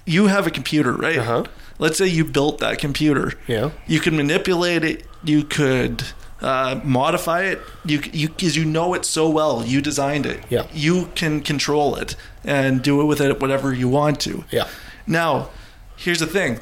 you 0.07 0.29
have 0.29 0.47
a 0.47 0.51
computer, 0.51 0.93
right? 0.93 1.19
Uh-huh. 1.19 1.45
Let's 1.79 1.99
say 1.99 2.07
you 2.07 2.25
built 2.25 2.59
that 2.61 2.79
computer. 2.79 3.35
Yeah. 3.47 3.71
You 3.87 4.01
can 4.01 4.17
manipulate 4.17 4.83
it. 4.83 5.05
You 5.23 5.45
could 5.45 6.05
uh, 6.45 6.81
modify 6.85 7.43
it. 7.45 7.61
You 7.85 8.03
you 8.13 8.29
because 8.29 8.57
you 8.57 8.65
know 8.65 8.95
it 8.95 9.05
so 9.05 9.29
well. 9.29 9.65
You 9.65 9.81
designed 9.81 10.27
it. 10.27 10.45
Yeah. 10.51 10.67
You 10.73 11.07
can 11.15 11.41
control 11.41 11.97
it 11.97 12.17
and 12.45 12.83
do 12.83 13.01
it 13.01 13.05
with 13.07 13.21
it 13.21 13.41
whatever 13.41 13.73
you 13.73 13.89
want 13.89 14.21
to. 14.21 14.45
Yeah. 14.51 14.69
Now, 15.07 15.49
here's 15.97 16.21
the 16.21 16.27
thing. 16.27 16.61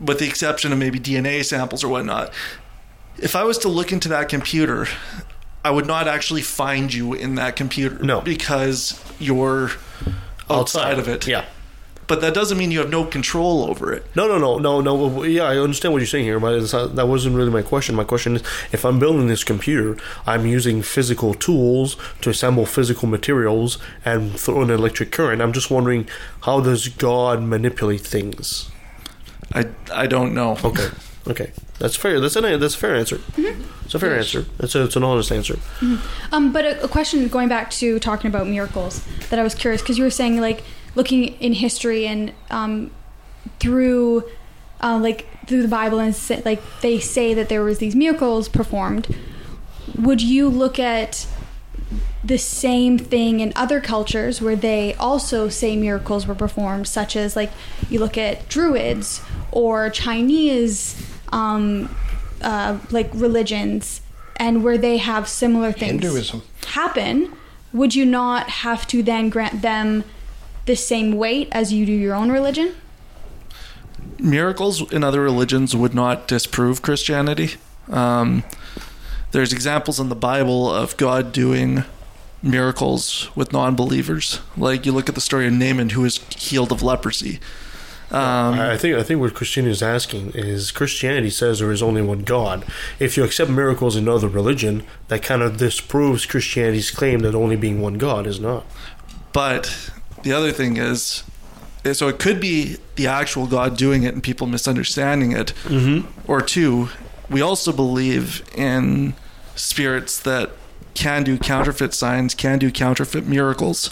With 0.00 0.18
the 0.18 0.26
exception 0.26 0.72
of 0.72 0.78
maybe 0.78 0.98
DNA 0.98 1.44
samples 1.44 1.84
or 1.84 1.88
whatnot, 1.88 2.32
if 3.18 3.36
I 3.36 3.44
was 3.44 3.58
to 3.58 3.68
look 3.68 3.92
into 3.92 4.08
that 4.08 4.28
computer, 4.28 4.86
I 5.64 5.70
would 5.70 5.86
not 5.86 6.08
actually 6.08 6.42
find 6.42 6.92
you 6.92 7.12
in 7.12 7.36
that 7.36 7.54
computer. 7.54 7.98
No. 8.02 8.20
Because 8.22 9.00
you're 9.18 9.70
outside, 10.50 10.98
of 10.98 11.08
it. 11.08 11.26
Yeah. 11.26 11.44
But 12.06 12.20
that 12.20 12.34
doesn't 12.34 12.58
mean 12.58 12.70
you 12.70 12.80
have 12.80 12.90
no 12.90 13.04
control 13.04 13.64
over 13.64 13.92
it. 13.92 14.04
No, 14.14 14.28
no, 14.28 14.38
no, 14.38 14.58
no, 14.58 14.80
no. 14.80 15.22
Yeah, 15.22 15.44
I 15.44 15.56
understand 15.56 15.92
what 15.92 16.00
you're 16.00 16.06
saying 16.06 16.24
here, 16.24 16.38
but 16.38 16.54
it's 16.54 16.72
not, 16.72 16.96
that 16.96 17.08
wasn't 17.08 17.34
really 17.36 17.50
my 17.50 17.62
question. 17.62 17.94
My 17.94 18.04
question 18.04 18.36
is, 18.36 18.42
if 18.72 18.84
I'm 18.84 18.98
building 18.98 19.28
this 19.28 19.42
computer, 19.42 19.96
I'm 20.26 20.46
using 20.46 20.82
physical 20.82 21.32
tools 21.32 21.96
to 22.20 22.30
assemble 22.30 22.66
physical 22.66 23.08
materials 23.08 23.78
and 24.04 24.38
throw 24.38 24.62
an 24.62 24.70
electric 24.70 25.12
current. 25.12 25.40
I'm 25.40 25.52
just 25.52 25.70
wondering, 25.70 26.06
how 26.42 26.60
does 26.60 26.88
God 26.88 27.42
manipulate 27.42 28.02
things? 28.02 28.70
I, 29.52 29.68
I 29.92 30.06
don't 30.06 30.34
know. 30.34 30.58
Okay, 30.64 30.88
okay, 31.28 31.52
that's 31.78 31.96
fair. 31.96 32.20
That's 32.20 32.36
an 32.36 32.58
that's 32.60 32.74
a 32.74 32.78
fair 32.78 32.96
answer. 32.96 33.20
It's 33.84 33.94
a 33.94 33.98
fair 33.98 34.16
answer. 34.16 34.46
It's 34.58 34.74
a, 34.74 34.84
it's 34.84 34.96
an 34.96 35.04
honest 35.04 35.30
answer. 35.30 35.58
Um, 36.32 36.52
but 36.52 36.64
a, 36.64 36.84
a 36.84 36.88
question 36.88 37.28
going 37.28 37.48
back 37.48 37.70
to 37.72 37.98
talking 37.98 38.28
about 38.28 38.46
miracles 38.46 39.04
that 39.30 39.38
I 39.38 39.42
was 39.42 39.54
curious 39.54 39.80
because 39.80 39.96
you 39.96 40.04
were 40.04 40.10
saying 40.10 40.40
like 40.40 40.64
looking 40.94 41.24
in 41.40 41.54
history 41.54 42.06
and 42.06 42.32
um, 42.50 42.90
through 43.60 44.24
uh, 44.82 44.98
like 44.98 45.26
through 45.46 45.62
the 45.62 45.68
Bible 45.68 45.98
and 45.98 46.14
say, 46.14 46.42
like 46.44 46.62
they 46.80 46.98
say 46.98 47.34
that 47.34 47.48
there 47.48 47.62
was 47.62 47.78
these 47.78 47.94
miracles 47.94 48.48
performed, 48.48 49.14
would 49.98 50.20
you 50.20 50.48
look 50.48 50.78
at 50.78 51.26
the 52.22 52.38
same 52.38 52.98
thing 52.98 53.40
in 53.40 53.52
other 53.54 53.80
cultures 53.80 54.40
where 54.40 54.56
they 54.56 54.94
also 54.94 55.48
say 55.48 55.76
miracles 55.76 56.26
were 56.26 56.34
performed, 56.34 56.88
such 56.88 57.16
as 57.16 57.36
like 57.36 57.50
you 57.90 57.98
look 57.98 58.16
at 58.16 58.48
Druids 58.48 59.20
or 59.52 59.90
Chinese 59.90 61.00
um, 61.30 61.94
uh, 62.40 62.78
like 62.90 63.10
religions, 63.12 64.00
and 64.36 64.64
where 64.64 64.78
they 64.78 64.96
have 64.96 65.28
similar 65.28 65.72
things 65.72 66.02
Hinduism. 66.02 66.42
happen, 66.68 67.32
would 67.72 67.94
you 67.94 68.06
not 68.06 68.48
have 68.48 68.86
to 68.88 69.02
then 69.02 69.28
grant 69.28 69.62
them 69.62 70.04
the 70.66 70.76
same 70.76 71.12
weight 71.12 71.48
as 71.52 71.72
you 71.72 71.86
do 71.86 71.92
your 71.92 72.14
own 72.14 72.30
religion? 72.30 72.74
miracles 74.18 74.90
in 74.92 75.04
other 75.04 75.20
religions 75.20 75.76
would 75.76 75.94
not 75.94 76.26
disprove 76.26 76.82
Christianity. 76.82 77.54
Um, 77.90 78.42
there's 79.32 79.52
examples 79.52 80.00
in 80.00 80.08
the 80.08 80.14
Bible 80.14 80.72
of 80.72 80.96
God 80.96 81.32
doing 81.32 81.84
miracles 82.42 83.34
with 83.34 83.52
non-believers. 83.52 84.40
Like 84.56 84.86
you 84.86 84.92
look 84.92 85.08
at 85.08 85.14
the 85.14 85.20
story 85.20 85.46
of 85.46 85.52
Naaman, 85.52 85.90
who 85.90 86.02
was 86.02 86.18
healed 86.36 86.72
of 86.72 86.82
leprosy. 86.82 87.40
Um, 88.10 88.54
I 88.54 88.72
I 88.72 88.76
think 88.76 88.96
I 88.96 89.02
think 89.02 89.20
what 89.20 89.34
Christianity 89.34 89.72
is 89.72 89.82
asking 89.82 90.32
is 90.34 90.70
Christianity 90.70 91.30
says 91.30 91.58
there 91.58 91.72
is 91.72 91.82
only 91.82 92.02
one 92.02 92.20
God. 92.20 92.64
If 93.00 93.16
you 93.16 93.24
accept 93.24 93.50
miracles 93.50 93.96
in 93.96 94.08
other 94.08 94.28
religion, 94.28 94.84
that 95.08 95.22
kind 95.22 95.42
of 95.42 95.56
disproves 95.56 96.26
Christianity's 96.26 96.90
claim 96.90 97.20
that 97.20 97.34
only 97.34 97.56
being 97.56 97.80
one 97.80 97.94
God 97.94 98.26
is 98.26 98.38
not. 98.38 98.66
But 99.32 99.90
the 100.24 100.32
other 100.32 100.50
thing 100.52 100.76
is, 100.76 101.22
is- 101.84 101.98
so 101.98 102.08
it 102.08 102.18
could 102.18 102.40
be 102.40 102.76
the 102.96 103.06
actual 103.06 103.46
God 103.46 103.76
doing 103.76 104.02
it 104.02 104.14
and 104.14 104.22
people 104.22 104.46
misunderstanding 104.46 105.32
it. 105.32 105.52
Mhm. 105.64 106.04
Or 106.26 106.40
two, 106.40 106.88
we 107.30 107.40
also 107.40 107.72
believe 107.72 108.42
in 108.56 109.14
spirits 109.54 110.18
that 110.20 110.50
can 110.94 111.22
do 111.24 111.36
counterfeit 111.38 111.92
signs, 111.94 112.34
can 112.34 112.58
do 112.58 112.70
counterfeit 112.70 113.26
miracles. 113.26 113.90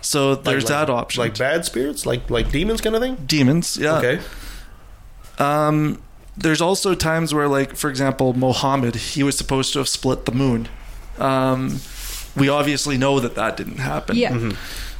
So 0.00 0.34
there's 0.34 0.64
like- 0.64 0.68
that 0.86 0.90
option. 0.90 1.22
Like 1.22 1.36
bad 1.38 1.64
spirits, 1.64 2.06
like 2.06 2.30
like 2.30 2.50
demons, 2.52 2.80
kind 2.80 2.94
of 2.96 3.02
thing. 3.02 3.16
demons, 3.26 3.76
yeah. 3.80 3.98
Okay. 3.98 4.20
Um, 5.38 6.00
there's 6.36 6.60
also 6.60 6.94
times 6.94 7.34
where, 7.34 7.48
like, 7.48 7.76
for 7.76 7.90
example, 7.90 8.32
Mohammed, 8.32 8.94
he 8.96 9.22
was 9.22 9.36
supposed 9.36 9.72
to 9.72 9.78
have 9.80 9.88
split 9.88 10.24
the 10.24 10.32
moon. 10.32 10.68
Um, 11.18 11.80
we 12.36 12.48
obviously 12.48 12.96
know 12.96 13.18
that 13.20 13.34
that 13.34 13.56
didn't 13.56 13.78
happen. 13.78 14.16
Yeah. 14.16 14.32
Mm-hmm. 14.32 14.50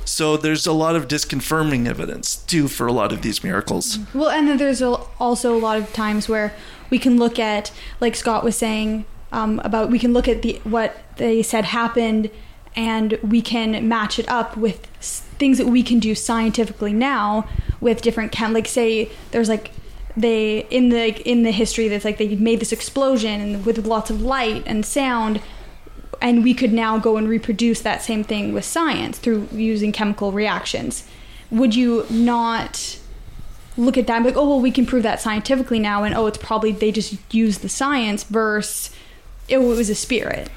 So 0.08 0.36
there's 0.36 0.66
a 0.66 0.72
lot 0.72 0.96
of 0.96 1.06
disconfirming 1.06 1.86
evidence 1.86 2.36
too 2.36 2.66
for 2.66 2.86
a 2.86 2.92
lot 2.92 3.12
of 3.12 3.22
these 3.22 3.44
miracles. 3.44 3.98
Well, 4.14 4.30
and 4.30 4.48
then 4.48 4.56
there's 4.56 4.80
also 4.82 5.54
a 5.54 5.60
lot 5.60 5.78
of 5.78 5.92
times 5.92 6.28
where 6.28 6.54
we 6.90 6.98
can 6.98 7.18
look 7.18 7.38
at, 7.38 7.70
like 8.00 8.16
Scott 8.16 8.42
was 8.42 8.56
saying 8.56 9.04
um, 9.32 9.60
about, 9.62 9.90
we 9.90 9.98
can 9.98 10.14
look 10.14 10.26
at 10.26 10.40
the 10.40 10.60
what 10.64 10.96
they 11.16 11.42
said 11.42 11.66
happened, 11.66 12.30
and 12.74 13.18
we 13.22 13.42
can 13.42 13.86
match 13.86 14.18
it 14.18 14.28
up 14.28 14.56
with 14.56 14.86
things 15.38 15.58
that 15.58 15.66
we 15.66 15.82
can 15.82 15.98
do 15.98 16.14
scientifically 16.14 16.94
now 16.94 17.46
with 17.80 18.00
different 18.00 18.32
chem. 18.32 18.54
Like 18.54 18.66
say, 18.66 19.10
there's 19.30 19.50
like 19.50 19.72
they 20.16 20.60
in 20.70 20.88
the 20.88 21.20
in 21.28 21.42
the 21.42 21.52
history 21.52 21.86
that's 21.88 22.04
like 22.04 22.16
they 22.16 22.34
made 22.34 22.60
this 22.60 22.72
explosion 22.72 23.40
and 23.40 23.66
with 23.66 23.86
lots 23.86 24.10
of 24.10 24.22
light 24.22 24.62
and 24.66 24.86
sound 24.86 25.40
and 26.20 26.42
we 26.42 26.54
could 26.54 26.72
now 26.72 26.98
go 26.98 27.16
and 27.16 27.28
reproduce 27.28 27.80
that 27.80 28.02
same 28.02 28.24
thing 28.24 28.52
with 28.52 28.64
science 28.64 29.18
through 29.18 29.48
using 29.52 29.92
chemical 29.92 30.32
reactions. 30.32 31.06
Would 31.50 31.74
you 31.74 32.06
not 32.10 32.98
look 33.76 33.96
at 33.96 34.06
that 34.08 34.16
and 34.16 34.24
be 34.24 34.30
like, 34.30 34.36
oh, 34.36 34.48
well, 34.48 34.60
we 34.60 34.70
can 34.70 34.84
prove 34.84 35.04
that 35.04 35.20
scientifically 35.20 35.78
now, 35.78 36.02
and 36.02 36.14
oh, 36.14 36.26
it's 36.26 36.38
probably 36.38 36.72
they 36.72 36.92
just 36.92 37.16
used 37.32 37.62
the 37.62 37.68
science 37.68 38.24
versus 38.24 38.94
oh, 39.50 39.72
it 39.72 39.76
was 39.76 39.88
a 39.88 39.94
spirit? 39.94 40.50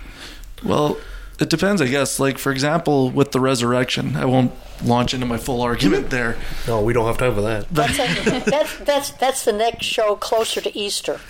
Well, 0.64 0.98
it 1.42 1.50
depends, 1.50 1.82
I 1.82 1.88
guess. 1.88 2.20
Like 2.20 2.38
for 2.38 2.52
example, 2.52 3.10
with 3.10 3.32
the 3.32 3.40
resurrection, 3.40 4.16
I 4.16 4.26
won't 4.26 4.52
launch 4.84 5.14
into 5.14 5.26
my 5.26 5.38
full 5.38 5.62
argument 5.62 6.10
there. 6.10 6.38
No, 6.68 6.82
we 6.82 6.94
don't 6.94 7.06
have 7.06 7.18
time 7.18 7.36
for 7.36 7.42
that. 7.42 7.70
That's, 7.70 7.98
that's, 7.98 8.78
that's, 8.80 9.10
that's 9.12 9.46
the 9.46 9.54
next 9.54 9.86
show 9.86 10.16
closer 10.16 10.62
to 10.62 10.78
Easter. 10.78 11.20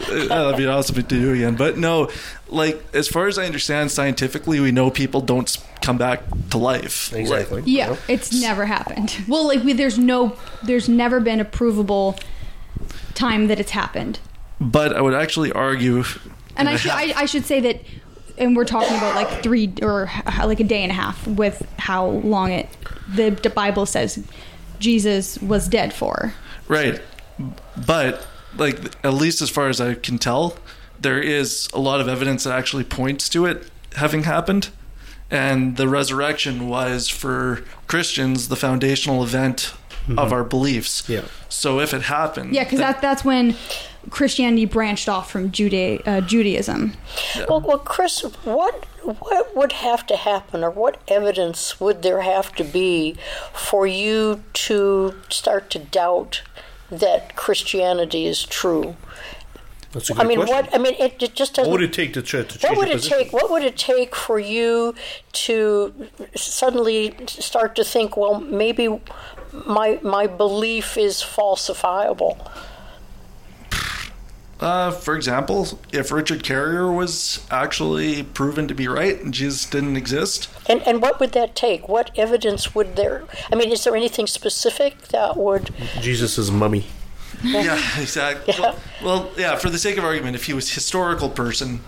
Uh, 0.00 0.26
That'd 0.28 0.56
be 0.56 0.66
awesome 0.66 0.94
to 0.94 1.02
do 1.02 1.32
again. 1.32 1.56
But 1.56 1.76
no, 1.76 2.10
like 2.48 2.82
as 2.94 3.08
far 3.08 3.26
as 3.26 3.38
I 3.38 3.44
understand, 3.46 3.90
scientifically, 3.90 4.60
we 4.60 4.70
know 4.70 4.90
people 4.90 5.20
don't 5.20 5.54
come 5.82 5.98
back 5.98 6.22
to 6.50 6.58
life. 6.58 7.12
Exactly. 7.12 7.62
Yeah, 7.66 7.96
it's 8.08 8.32
never 8.40 8.66
happened. 8.66 9.16
Well, 9.28 9.46
like 9.46 9.62
we, 9.64 9.72
there's 9.72 9.98
no, 9.98 10.36
there's 10.62 10.88
never 10.88 11.20
been 11.20 11.40
a 11.40 11.44
provable 11.44 12.18
time 13.14 13.48
that 13.48 13.58
it's 13.60 13.72
happened. 13.72 14.20
But 14.60 14.96
I 14.96 15.00
would 15.00 15.14
actually 15.14 15.52
argue, 15.52 16.04
And 16.56 16.68
I 16.68 16.76
should 16.76 16.92
I, 16.92 17.12
I 17.16 17.24
should 17.26 17.46
say 17.46 17.60
that, 17.60 17.82
and 18.40 18.56
we're 18.56 18.64
talking 18.64 18.96
about 18.96 19.14
like 19.14 19.42
three 19.42 19.72
or 19.82 20.10
uh, 20.26 20.46
like 20.46 20.58
a 20.60 20.64
day 20.64 20.82
and 20.82 20.90
a 20.90 20.94
half 20.94 21.26
with 21.26 21.64
how 21.78 22.06
long 22.06 22.50
it 22.52 22.68
the, 23.14 23.30
the 23.30 23.50
Bible 23.50 23.86
says 23.86 24.24
Jesus 24.78 25.38
was 25.42 25.68
dead 25.68 25.92
for. 25.92 26.32
right? 26.68 27.00
But 27.86 28.26
like 28.56 28.78
at 29.04 29.14
least 29.14 29.42
as 29.42 29.50
far 29.50 29.68
as 29.68 29.80
I 29.80 29.94
can 29.94 30.18
tell, 30.18 30.56
there 30.98 31.20
is 31.20 31.68
a 31.72 31.78
lot 31.78 32.00
of 32.00 32.08
evidence 32.08 32.44
that 32.44 32.52
actually 32.56 32.84
points 32.84 33.28
to 33.30 33.46
it 33.46 33.70
having 33.96 34.24
happened. 34.24 34.70
And 35.30 35.76
the 35.76 35.86
resurrection 35.88 36.68
was 36.68 37.08
for 37.08 37.62
Christians 37.86 38.48
the 38.48 38.56
foundational 38.56 39.22
event 39.22 39.72
mm-hmm. 40.02 40.18
of 40.18 40.32
our 40.32 40.42
beliefs. 40.42 41.08
Yeah. 41.08 41.26
So 41.48 41.78
if 41.78 41.94
it 41.94 42.02
happened, 42.02 42.52
Yeah, 42.52 42.64
because 42.64 42.80
then- 42.80 42.92
that 42.92 43.00
that's 43.02 43.24
when 43.24 43.54
Christianity 44.10 44.64
branched 44.64 45.08
off 45.08 45.30
from 45.30 45.50
Juda- 45.50 46.02
uh, 46.06 46.20
Judaism. 46.20 46.94
Well, 47.48 47.60
well, 47.60 47.78
Chris, 47.78 48.20
what 48.44 48.84
what 49.04 49.56
would 49.56 49.72
have 49.72 50.06
to 50.08 50.16
happen, 50.16 50.62
or 50.62 50.70
what 50.70 51.00
evidence 51.08 51.80
would 51.80 52.02
there 52.02 52.20
have 52.22 52.54
to 52.56 52.64
be 52.64 53.16
for 53.52 53.86
you 53.86 54.42
to 54.52 55.14
start 55.30 55.70
to 55.70 55.78
doubt 55.78 56.42
that 56.90 57.34
Christianity 57.36 58.26
is 58.26 58.44
true? 58.44 58.96
That's 59.92 60.10
a 60.10 60.14
good 60.14 60.22
I 60.22 60.28
mean, 60.28 60.38
question. 60.38 60.56
what? 60.56 60.74
I 60.74 60.78
mean, 60.78 60.94
it, 61.00 61.20
it 61.22 61.34
just 61.34 61.54
doesn't. 61.54 61.70
What 61.70 61.80
would 61.80 61.88
it 61.88 61.92
take 61.92 62.12
to, 62.14 62.22
ch- 62.22 62.30
to 62.30 62.44
change 62.44 62.62
What 62.62 62.76
would 62.78 62.88
your 62.88 62.96
it 62.96 63.00
position? 63.00 63.18
take? 63.18 63.32
What 63.32 63.50
would 63.50 63.62
it 63.64 63.76
take 63.76 64.14
for 64.14 64.38
you 64.38 64.94
to 65.32 65.92
suddenly 66.36 67.14
start 67.26 67.74
to 67.76 67.84
think? 67.84 68.16
Well, 68.16 68.40
maybe 68.40 69.00
my 69.66 69.98
my 70.02 70.26
belief 70.28 70.96
is 70.96 71.16
falsifiable. 71.16 72.38
Uh, 74.60 74.90
for 74.90 75.16
example, 75.16 75.78
if 75.90 76.12
Richard 76.12 76.42
Carrier 76.44 76.92
was 76.92 77.44
actually 77.50 78.22
proven 78.22 78.68
to 78.68 78.74
be 78.74 78.86
right 78.88 79.18
and 79.18 79.32
Jesus 79.32 79.64
didn't 79.64 79.96
exist, 79.96 80.48
And 80.68 80.86
and 80.86 81.00
what 81.00 81.18
would 81.18 81.32
that 81.32 81.56
take? 81.56 81.88
What 81.88 82.10
evidence 82.16 82.74
would 82.74 82.94
there? 82.96 83.24
I 83.50 83.56
mean, 83.56 83.70
is 83.72 83.84
there 83.84 83.96
anything 83.96 84.26
specific 84.26 85.08
that 85.08 85.36
would? 85.38 85.70
Jesus' 86.00 86.50
mummy. 86.50 86.86
yeah, 87.42 87.80
exactly. 87.98 88.52
Yeah. 88.52 88.60
Well, 88.60 88.76
well, 89.02 89.30
yeah. 89.38 89.56
For 89.56 89.70
the 89.70 89.78
sake 89.78 89.96
of 89.96 90.04
argument, 90.04 90.36
if 90.36 90.44
he 90.44 90.52
was 90.52 90.70
historical 90.70 91.30
person, 91.30 91.80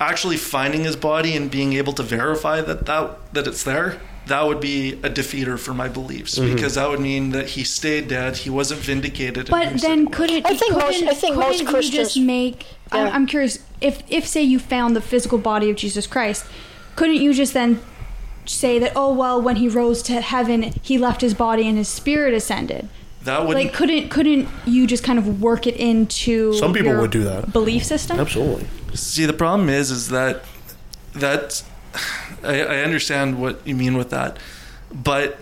actually 0.00 0.38
finding 0.38 0.84
his 0.84 0.96
body 0.96 1.36
and 1.36 1.50
being 1.50 1.74
able 1.74 1.92
to 1.92 2.02
verify 2.02 2.62
that 2.62 2.86
that 2.86 3.34
that 3.34 3.46
it's 3.46 3.62
there, 3.64 4.00
that 4.28 4.46
would 4.46 4.60
be 4.60 4.92
a 5.02 5.10
defeater 5.10 5.58
for 5.58 5.74
my 5.74 5.88
beliefs 5.88 6.38
Mm-hmm. 6.38 6.54
because 6.54 6.74
that 6.76 6.88
would 6.88 7.00
mean 7.00 7.30
that 7.30 7.48
he 7.50 7.64
stayed 7.64 8.08
dead. 8.08 8.36
He 8.38 8.50
wasn't 8.50 8.80
vindicated. 8.80 9.50
But 9.50 9.80
then 9.80 10.06
couldn't 10.08 10.46
I 10.46 10.54
think 10.54 10.72
most- 10.74 10.84
couldn't- 10.98 11.08
I 11.08 11.14
think 11.14 11.36
most 11.36 11.66
Christians- 11.66 12.14
just 12.14 12.18
make? 12.20 12.66
I'm, 12.92 13.08
I'm 13.14 13.26
curious 13.26 13.58
if 13.80 14.02
if 14.08 14.26
say 14.26 14.42
you 14.42 14.58
found 14.58 14.94
the 14.96 15.00
physical 15.00 15.38
body 15.38 15.68
of 15.70 15.76
Jesus 15.76 16.06
Christ, 16.06 16.44
couldn't 16.96 17.16
you 17.16 17.32
just 17.34 17.52
then 17.54 17.80
say 18.46 18.78
that 18.78 18.92
oh 18.96 19.12
well 19.12 19.40
when 19.42 19.56
he 19.56 19.68
rose 19.68 20.02
to 20.02 20.20
heaven 20.22 20.72
he 20.82 20.96
left 20.96 21.20
his 21.20 21.34
body 21.34 21.68
and 21.68 21.76
his 21.76 21.88
spirit 21.88 22.32
ascended? 22.34 22.88
that 23.24 23.46
would 23.46 23.54
Like 23.54 23.72
couldn't 23.74 24.08
couldn't 24.08 24.48
you 24.64 24.86
just 24.86 25.04
kind 25.04 25.18
of 25.18 25.42
work 25.42 25.66
it 25.66 25.76
into 25.76 26.52
Some 26.54 26.72
people 26.72 26.92
your 26.92 27.00
would 27.02 27.10
do 27.10 27.24
that. 27.24 27.52
belief 27.52 27.84
system? 27.84 28.18
Absolutely. 28.18 28.66
See, 28.94 29.26
the 29.26 29.32
problem 29.44 29.68
is, 29.68 29.90
is 29.90 30.08
that 30.08 30.44
that 31.14 31.62
I, 32.44 32.60
I 32.60 32.80
understand 32.82 33.40
what 33.40 33.66
you 33.66 33.74
mean 33.74 33.96
with 33.96 34.10
that, 34.10 34.38
but 34.92 35.38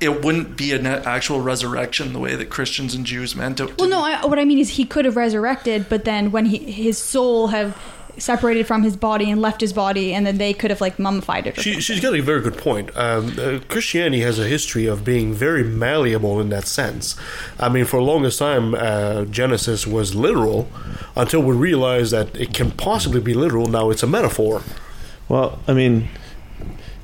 it 0.00 0.22
wouldn't 0.22 0.56
be 0.56 0.72
an 0.72 0.86
actual 0.86 1.40
resurrection 1.40 2.12
the 2.12 2.18
way 2.18 2.34
that 2.36 2.50
Christians 2.50 2.94
and 2.94 3.06
Jews 3.06 3.34
meant 3.34 3.60
it. 3.60 3.78
Well, 3.78 3.88
no. 3.88 4.02
I, 4.02 4.26
what 4.26 4.38
I 4.38 4.44
mean 4.44 4.58
is 4.58 4.70
he 4.70 4.84
could 4.84 5.04
have 5.04 5.16
resurrected, 5.16 5.88
but 5.88 6.04
then 6.04 6.30
when 6.30 6.46
he 6.46 6.58
his 6.58 6.98
soul 6.98 7.48
have 7.48 7.80
separated 8.18 8.66
from 8.66 8.82
his 8.82 8.96
body 8.96 9.30
and 9.30 9.40
left 9.40 9.60
his 9.60 9.72
body, 9.72 10.14
and 10.14 10.26
then 10.26 10.38
they 10.38 10.52
could 10.52 10.70
have 10.70 10.80
like 10.80 10.98
mummified 10.98 11.46
it. 11.46 11.58
Or 11.58 11.62
She, 11.62 11.80
she's 11.80 12.00
got 12.00 12.14
a 12.14 12.20
very 12.20 12.40
good 12.40 12.56
point. 12.56 12.96
Um, 12.96 13.34
uh, 13.38 13.58
Christianity 13.68 14.20
has 14.22 14.38
a 14.38 14.46
history 14.46 14.86
of 14.86 15.04
being 15.04 15.34
very 15.34 15.64
malleable 15.64 16.40
in 16.40 16.48
that 16.50 16.66
sense. 16.66 17.16
I 17.58 17.68
mean, 17.68 17.84
for 17.84 17.96
the 17.96 18.06
longest 18.06 18.38
time, 18.38 18.74
uh, 18.74 19.24
Genesis 19.24 19.86
was 19.86 20.14
literal 20.14 20.68
until 21.16 21.42
we 21.42 21.54
realized 21.56 22.12
that 22.12 22.36
it 22.36 22.54
can 22.54 22.70
possibly 22.70 23.20
be 23.20 23.34
literal. 23.34 23.66
Now 23.66 23.90
it's 23.90 24.02
a 24.02 24.08
metaphor. 24.08 24.62
Well, 25.28 25.58
I 25.66 25.72
mean, 25.72 26.08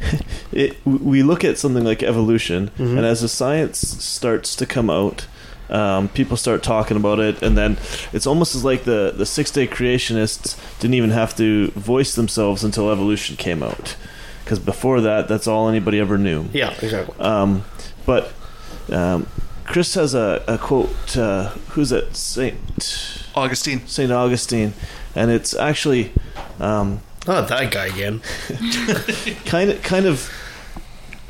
it, 0.53 0.77
we 0.85 1.23
look 1.23 1.45
at 1.45 1.59
something 1.59 1.85
like 1.85 2.03
evolution, 2.03 2.71
Mm-hmm. 2.79 2.97
and 2.99 3.07
as 3.07 3.21
the 3.21 3.29
science 3.29 3.79
starts 4.05 4.57
to 4.57 4.67
come 4.67 4.91
out, 4.91 5.27
Um, 5.71 6.09
people 6.09 6.37
start 6.37 6.65
talking 6.65 6.97
about 6.97 7.21
it, 7.21 7.43
and 7.45 7.57
then 7.57 7.77
it's 8.13 8.27
almost 8.27 8.57
as 8.57 8.65
like 8.65 8.83
the 8.83 9.13
the 9.17 9.25
six 9.25 9.53
day 9.53 9.69
creationists 9.69 10.57
didn't 10.81 10.95
even 10.95 11.11
have 11.11 11.37
to 11.37 11.69
voice 11.77 12.13
themselves 12.17 12.65
until 12.65 12.91
evolution 12.91 13.37
came 13.37 13.63
out, 13.63 13.95
because 14.45 14.59
before 14.59 15.01
that, 15.03 15.29
that's 15.29 15.47
all 15.47 15.69
anybody 15.69 16.01
ever 16.01 16.19
knew. 16.19 16.47
Yeah, 16.53 16.75
exactly. 16.83 17.15
Um, 17.21 17.63
but 18.05 18.33
um, 18.91 19.27
Chris 19.65 19.95
has 19.95 20.13
a, 20.13 20.43
a 20.49 20.59
quote. 20.59 21.17
Uh, 21.17 21.51
who's 21.75 21.93
it? 21.93 22.17
Saint 22.17 22.57
Augustine. 23.37 23.87
Saint 23.87 24.11
Augustine, 24.11 24.73
and 25.15 25.31
it's 25.31 25.55
actually 25.55 26.11
um, 26.59 26.99
Not 27.31 27.47
that 27.47 27.71
guy 27.71 27.87
again. 27.87 28.23
kind 29.45 29.71
of 29.71 29.81
kind 29.85 30.07
of 30.07 30.29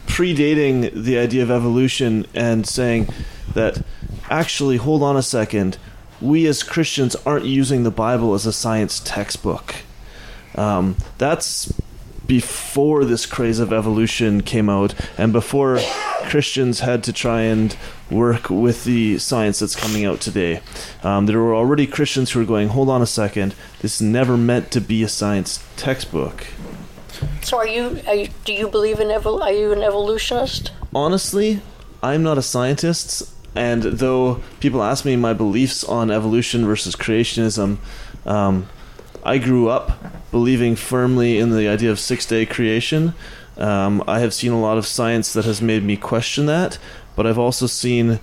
predating 0.06 0.90
the 0.94 1.18
idea 1.18 1.43
of 1.43 1.51
evolution 1.51 2.27
and 2.32 2.66
saying 2.66 3.06
that 3.52 3.85
actually 4.31 4.78
hold 4.78 5.02
on 5.02 5.14
a 5.14 5.22
second 5.22 5.77
we 6.20 6.47
as 6.47 6.62
christians 6.62 7.14
aren't 7.27 7.44
using 7.44 7.82
the 7.82 7.90
bible 7.90 8.32
as 8.35 8.47
a 8.47 8.52
science 8.52 9.01
textbook 9.01 9.77
um, 10.55 10.97
that's 11.18 11.72
before 12.31 13.05
this 13.05 13.27
craze 13.27 13.59
of 13.59 13.73
evolution 13.73 14.40
came 14.40 14.70
out 14.70 14.94
and 15.19 15.32
before 15.32 15.81
christians 16.28 16.78
had 16.78 17.02
to 17.02 17.12
try 17.12 17.40
and 17.40 17.77
work 18.09 18.48
with 18.48 18.85
the 18.85 19.19
science 19.19 19.59
that's 19.59 19.74
coming 19.74 20.05
out 20.05 20.20
today. 20.20 20.61
Um, 21.02 21.27
there 21.27 21.40
were 21.40 21.57
already 21.57 21.89
christians 21.89 22.31
who 22.31 22.39
were 22.39 22.47
going 22.47 22.69
hold 22.69 22.89
on 22.89 23.02
a 23.02 23.07
second. 23.07 23.57
This 23.81 23.97
is 23.97 24.02
never 24.02 24.36
meant 24.36 24.70
to 24.70 24.81
be 24.81 25.02
a 25.02 25.09
science 25.09 25.65
textbook. 25.77 26.47
So 27.43 27.57
are 27.59 27.66
you, 27.66 28.01
are 28.07 28.15
you 28.15 28.28
do 28.44 28.52
you 28.52 28.69
believe 28.69 29.01
in 29.01 29.09
evol- 29.09 29.43
are 29.43 29.52
you 29.52 29.73
an 29.73 29.82
evolutionist? 29.82 30.70
honestly, 30.94 31.61
I'm 32.01 32.23
not 32.23 32.39
a 32.39 32.43
scientist, 32.43 33.28
and 33.57 33.82
though 33.82 34.40
people 34.61 34.85
ask 34.85 35.05
me 35.05 35.16
my 35.16 35.32
beliefs 35.32 35.82
on 35.82 36.12
evolution 36.12 36.65
versus 36.65 36.94
creationism, 36.94 37.78
um, 38.24 38.69
I 39.24 39.38
grew 39.38 39.68
up 39.68 39.92
believing 40.30 40.76
firmly 40.76 41.38
in 41.38 41.51
the 41.51 41.68
idea 41.68 41.90
of 41.90 41.98
six 41.98 42.26
day 42.26 42.47
creation. 42.47 43.14
Um, 43.56 44.02
I 44.06 44.20
have 44.20 44.32
seen 44.32 44.52
a 44.52 44.60
lot 44.60 44.78
of 44.78 44.86
science 44.86 45.32
that 45.34 45.44
has 45.44 45.60
made 45.60 45.82
me 45.84 45.97
question 45.97 46.47
that, 46.47 46.78
but 47.16 47.26
I've 47.26 47.38
also 47.38 47.66
seen 47.66 48.18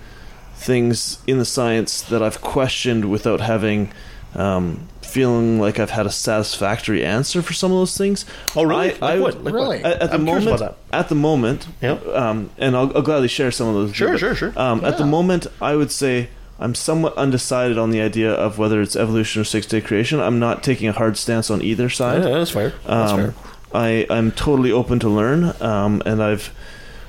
things 0.54 1.18
in 1.26 1.38
the 1.38 1.44
science 1.44 2.00
that 2.02 2.22
I've 2.22 2.40
questioned 2.40 3.04
without 3.10 3.40
having. 3.40 3.92
Um, 4.34 4.86
feeling 5.00 5.58
like 5.58 5.78
I've 5.80 5.88
had 5.88 6.04
a 6.04 6.10
satisfactory 6.10 7.02
answer 7.02 7.40
for 7.40 7.54
some 7.54 7.72
of 7.72 7.78
those 7.78 7.96
things. 7.96 8.26
Oh, 8.54 8.62
really? 8.62 8.90
I, 8.92 8.98
Like 8.98 9.02
I- 9.02 9.18
what? 9.20 9.42
Like? 9.42 9.54
Really? 9.54 9.78
At, 9.82 10.02
at 10.02 10.10
the 10.10 10.16
I'm 10.16 10.24
curious 10.26 10.44
moment, 10.44 10.60
about 10.62 10.78
at 10.92 11.08
the 11.08 11.14
moment, 11.14 11.66
Yep. 11.80 12.06
um, 12.08 12.50
and 12.58 12.76
I'll, 12.76 12.94
I'll 12.94 13.00
gladly 13.02 13.28
share 13.28 13.50
some 13.50 13.68
of 13.68 13.74
those. 13.74 13.96
Sure, 13.96 14.10
but, 14.10 14.18
sure, 14.20 14.34
sure. 14.34 14.52
Um, 14.54 14.84
At 14.84 14.98
the 14.98 15.06
moment, 15.06 15.46
I 15.62 15.76
would 15.76 15.90
say 15.90 16.28
I'm 16.60 16.74
somewhat 16.74 17.16
undecided 17.16 17.78
on 17.78 17.90
the 17.90 18.00
idea 18.00 18.32
of 18.32 18.58
whether 18.58 18.80
it's 18.82 18.96
evolution 18.96 19.40
or 19.40 19.44
six 19.44 19.66
day 19.66 19.80
creation. 19.80 20.18
I'm 20.20 20.38
not 20.38 20.62
taking 20.64 20.88
a 20.88 20.92
hard 20.92 21.16
stance 21.16 21.50
on 21.50 21.62
either 21.62 21.84
Yeah, 21.84 21.88
side. 21.88 22.22
that's 22.24 22.50
fair. 22.50 22.70
That's 22.86 23.12
Um, 23.12 23.18
fair. 23.18 23.34
I 23.74 24.06
I'm 24.10 24.32
totally 24.32 24.72
open 24.72 24.98
to 25.00 25.08
learn, 25.08 25.54
um, 25.60 26.02
and 26.06 26.22
I've 26.22 26.50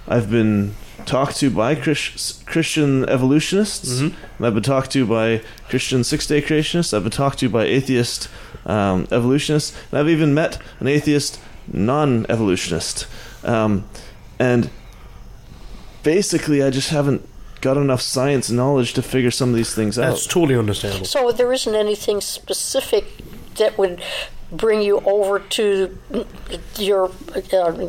I've 0.08 0.30
been 0.30 0.76
talked 1.06 1.38
to 1.38 1.50
by 1.50 1.74
Chris, 1.76 2.44
Christian 2.46 3.08
evolutionists, 3.10 3.90
Mm-hmm. 4.02 4.16
and 4.38 4.46
I've 4.48 4.54
been 4.54 4.64
talked 4.64 4.92
to 4.92 5.06
by 5.06 5.42
Christian 5.70 6.04
six 6.04 6.28
day 6.28 6.42
creationists. 6.42 6.94
I've 6.94 7.04
been 7.04 7.12
talked 7.12 7.40
to 7.40 7.50
by 7.50 7.64
atheist 7.66 8.28
um, 8.66 9.08
evolutionists, 9.12 9.76
and 9.90 10.00
I've 10.00 10.10
even 10.10 10.34
met 10.34 10.60
an 10.80 10.88
atheist 10.88 11.40
non 11.72 12.26
evolutionist. 12.30 13.08
Um, 13.44 13.86
and 14.38 14.70
basically, 16.04 16.62
I 16.64 16.70
just 16.70 16.90
haven't 16.90 17.28
got 17.62 17.78
enough 17.78 18.02
science 18.02 18.50
knowledge 18.50 18.94
to 18.94 19.02
figure 19.02 19.32
some 19.32 19.50
of 19.50 19.56
these 19.56 19.74
things 19.74 19.98
out. 20.00 20.10
That's 20.12 20.28
totally 20.28 20.56
understandable. 20.58 21.06
So 21.06 21.32
there 21.32 21.52
isn't 21.54 21.76
anything 21.76 22.22
specific 22.22 23.06
that 23.56 23.78
would 23.78 24.02
bring 24.52 24.82
you 24.82 25.00
over 25.02 25.40
to 25.40 25.96
your 26.78 27.12
uh, 27.54 27.88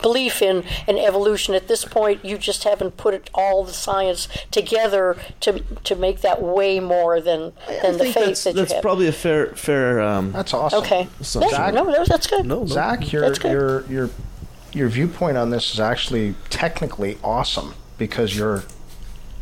belief 0.00 0.40
in, 0.42 0.62
in 0.86 0.96
evolution 0.96 1.54
at 1.56 1.66
this 1.66 1.84
point. 1.84 2.24
You 2.24 2.38
just 2.38 2.62
haven't 2.64 2.96
put 2.96 3.14
it, 3.14 3.30
all 3.34 3.64
the 3.64 3.72
science 3.72 4.28
together 4.52 5.16
to 5.40 5.58
to 5.84 5.96
make 5.96 6.20
that 6.20 6.40
way 6.40 6.78
more 6.78 7.20
than 7.20 7.52
I 7.68 7.80
than 7.82 7.98
the 7.98 8.04
faith 8.04 8.14
that's, 8.14 8.44
that 8.44 8.50
you 8.50 8.56
that's 8.60 8.72
have. 8.74 8.82
probably 8.82 9.08
a 9.08 9.12
fair 9.12 9.46
fair. 9.56 10.00
Um, 10.00 10.30
That's 10.30 10.54
awesome. 10.54 10.80
okay. 10.84 11.08
So- 11.20 11.40
Yeah, 11.40 11.48
Zac- 11.48 11.74
no, 11.74 11.82
no, 11.84 12.04
that's 12.04 12.26
good. 12.28 12.46
No, 12.46 12.60
no. 12.60 12.66
Zac, 12.66 13.10
your 13.12 13.22
That's 13.22 13.38
good. 13.40 13.50
your 13.52 13.84
your 13.86 14.10
your 14.72 14.88
viewpoint 14.88 15.36
on 15.36 15.50
this 15.50 15.72
is 15.72 15.80
actually 15.80 16.34
technically 16.50 17.18
awesome 17.24 17.74
because 17.96 18.36
you're 18.36 18.62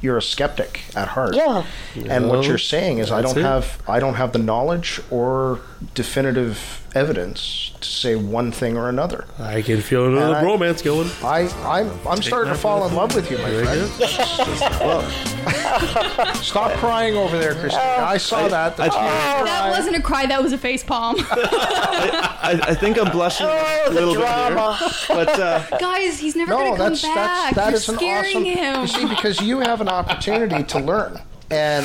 you're 0.00 0.16
a 0.16 0.22
skeptic 0.22 0.84
at 0.94 1.08
heart. 1.08 1.34
Yeah. 1.34 1.64
And 2.08 2.28
what 2.28 2.46
you're 2.46 2.58
saying 2.58 2.98
is 2.98 3.10
I 3.10 3.22
don't 3.22 3.36
it. 3.36 3.42
have 3.42 3.82
I 3.88 3.98
don't 4.00 4.14
have 4.14 4.32
the 4.32 4.38
knowledge 4.38 5.00
or 5.10 5.60
definitive 5.94 6.82
evidence 6.94 7.72
to 7.80 7.86
say 7.88 8.16
one 8.16 8.50
thing 8.52 8.76
or 8.76 8.88
another. 8.88 9.24
I 9.38 9.62
can 9.62 9.80
feel 9.82 10.06
another 10.06 10.26
And 10.26 10.36
I- 10.36 10.42
romance 10.44 10.82
going. 10.82 11.10
I 11.22 11.48
I'm 11.64 11.90
I'm 12.08 12.22
starting 12.22 12.52
to 12.52 12.58
fall 12.58 12.86
in 12.86 12.94
love 12.94 13.14
with 13.14 13.30
you, 13.30 13.38
my 13.38 13.62
friend. 13.62 13.90
Stop 16.42 16.72
crying 16.78 17.16
over 17.16 17.38
there, 17.38 17.54
Christine. 17.54 17.80
I 17.80 18.16
saw 18.16 18.48
that. 18.48 18.76
That's 18.76 18.94
That 18.94 19.70
wasn't 19.70 19.96
a 19.96 20.02
cry, 20.02 20.26
that 20.26 20.42
was 20.42 20.52
a 20.52 20.58
face 20.58 20.82
palm. 20.82 21.16
I, 21.20 22.58
I 22.62 22.74
think 22.74 22.98
I'm 22.98 23.10
blushing 23.12 23.46
Oh, 23.48 23.84
a 23.86 23.90
the 23.90 23.94
little 23.94 24.14
bit 24.14 24.20
drama. 24.22 24.76
here, 24.76 24.88
but 25.08 25.28
uh, 25.40 25.78
Guys, 25.78 26.18
he's 26.18 26.36
never 26.36 26.52
no, 26.52 26.58
gonna 26.58 26.70
come 26.76 26.88
that's 26.90 27.02
back. 27.02 27.54
that's 27.54 27.56
that 27.56 27.68
You're 27.68 27.76
is 27.76 27.84
scaring 28.24 28.36
awesome. 28.36 28.44
him. 28.44 28.80
You 28.82 28.86
see, 28.88 29.06
because 29.08 29.40
you 29.40 29.60
have 29.60 29.80
an 29.80 29.88
opportunity 29.88 30.62
to 30.64 30.78
learn 30.78 31.20
and 31.50 31.84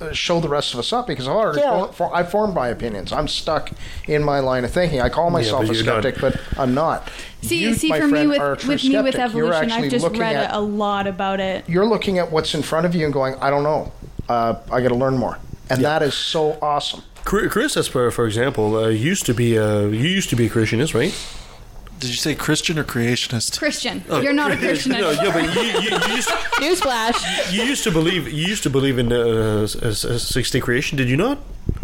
uh, 0.00 0.12
show 0.12 0.40
the 0.40 0.48
rest 0.48 0.72
of 0.74 0.80
us 0.80 0.92
up. 0.92 1.06
Because 1.06 1.28
I've 1.28 1.34
already 1.36 1.60
Yeah. 1.60 1.86
for, 1.86 1.92
for, 1.92 2.14
I 2.14 2.24
formed 2.24 2.54
my 2.54 2.68
opinions. 2.68 3.12
I'm 3.12 3.28
stuck 3.28 3.70
in 4.06 4.22
my 4.24 4.40
line 4.40 4.64
of 4.64 4.70
thinking. 4.72 5.00
I 5.00 5.08
call 5.08 5.30
myself 5.30 5.66
but 5.66 5.70
a 5.70 5.74
you're 5.76 5.84
not. 5.84 6.02
skeptic, 6.02 6.20
but 6.20 6.40
I'm 6.58 6.74
not. 6.74 7.10
See, 7.42 7.58
You, 7.62 7.74
see, 7.74 7.88
for 7.88 8.04
me 8.06 8.10
friend, 8.10 8.28
with 8.30 8.40
are 8.40 8.50
with 8.68 8.84
me 8.84 9.00
with 9.02 9.16
evolution, 9.16 9.70
I've 9.72 9.90
just 9.90 10.08
read 10.16 10.36
at- 10.36 10.52
a, 10.52 10.58
a 10.58 10.60
lot 10.60 11.06
about 11.06 11.40
it. 11.40 11.68
You're 11.68 11.86
looking 11.86 12.18
at 12.18 12.30
what's 12.30 12.54
in 12.54 12.62
front 12.62 12.86
of 12.86 12.94
you 12.94 13.04
and 13.04 13.12
going, 13.12 13.34
I 13.36 13.50
don't 13.50 13.62
know. 13.64 13.92
Uh, 14.28 14.54
I 14.70 14.80
got 14.80 14.88
to 14.88 14.94
learn 14.94 15.16
more, 15.18 15.38
and 15.68 15.84
that 15.84 16.00
is 16.02 16.14
so 16.14 16.56
awesome. 16.62 17.02
Chris, 17.24 17.76
as 17.76 17.88
for 17.88 18.10
for 18.12 18.26
example, 18.26 18.76
uh, 18.76 18.88
used 18.88 19.26
to 19.26 19.34
be 19.34 19.56
a 19.56 19.82
you 19.88 20.08
used 20.08 20.30
to 20.30 20.36
be 20.36 20.46
a 20.46 20.50
Christianist, 20.50 20.94
right? 20.94 21.12
Did 22.02 22.10
you 22.10 22.16
say 22.16 22.34
Christian 22.34 22.78
or 22.80 22.84
creationist? 22.94 23.58
Christian, 23.58 24.02
you're 24.24 24.32
not 24.42 24.50
a 24.50 24.56
Christian. 24.64 24.92
No, 24.92 25.10
yeah, 25.12 25.32
but 25.32 25.44
you, 25.54 25.62
you, 25.62 25.80
you, 25.86 26.14
used, 26.16 26.28
Newsflash. 26.64 27.52
you 27.54 27.62
used 27.62 27.84
to 27.84 27.92
believe 27.92 28.22
you 28.38 28.44
used 28.52 28.64
to 28.64 28.70
believe 28.70 28.98
in 28.98 29.12
uh, 29.12 29.66
six 30.34 30.50
day 30.50 30.58
creation. 30.60 30.98
Did 30.98 31.08
you 31.08 31.16
not? 31.16 31.38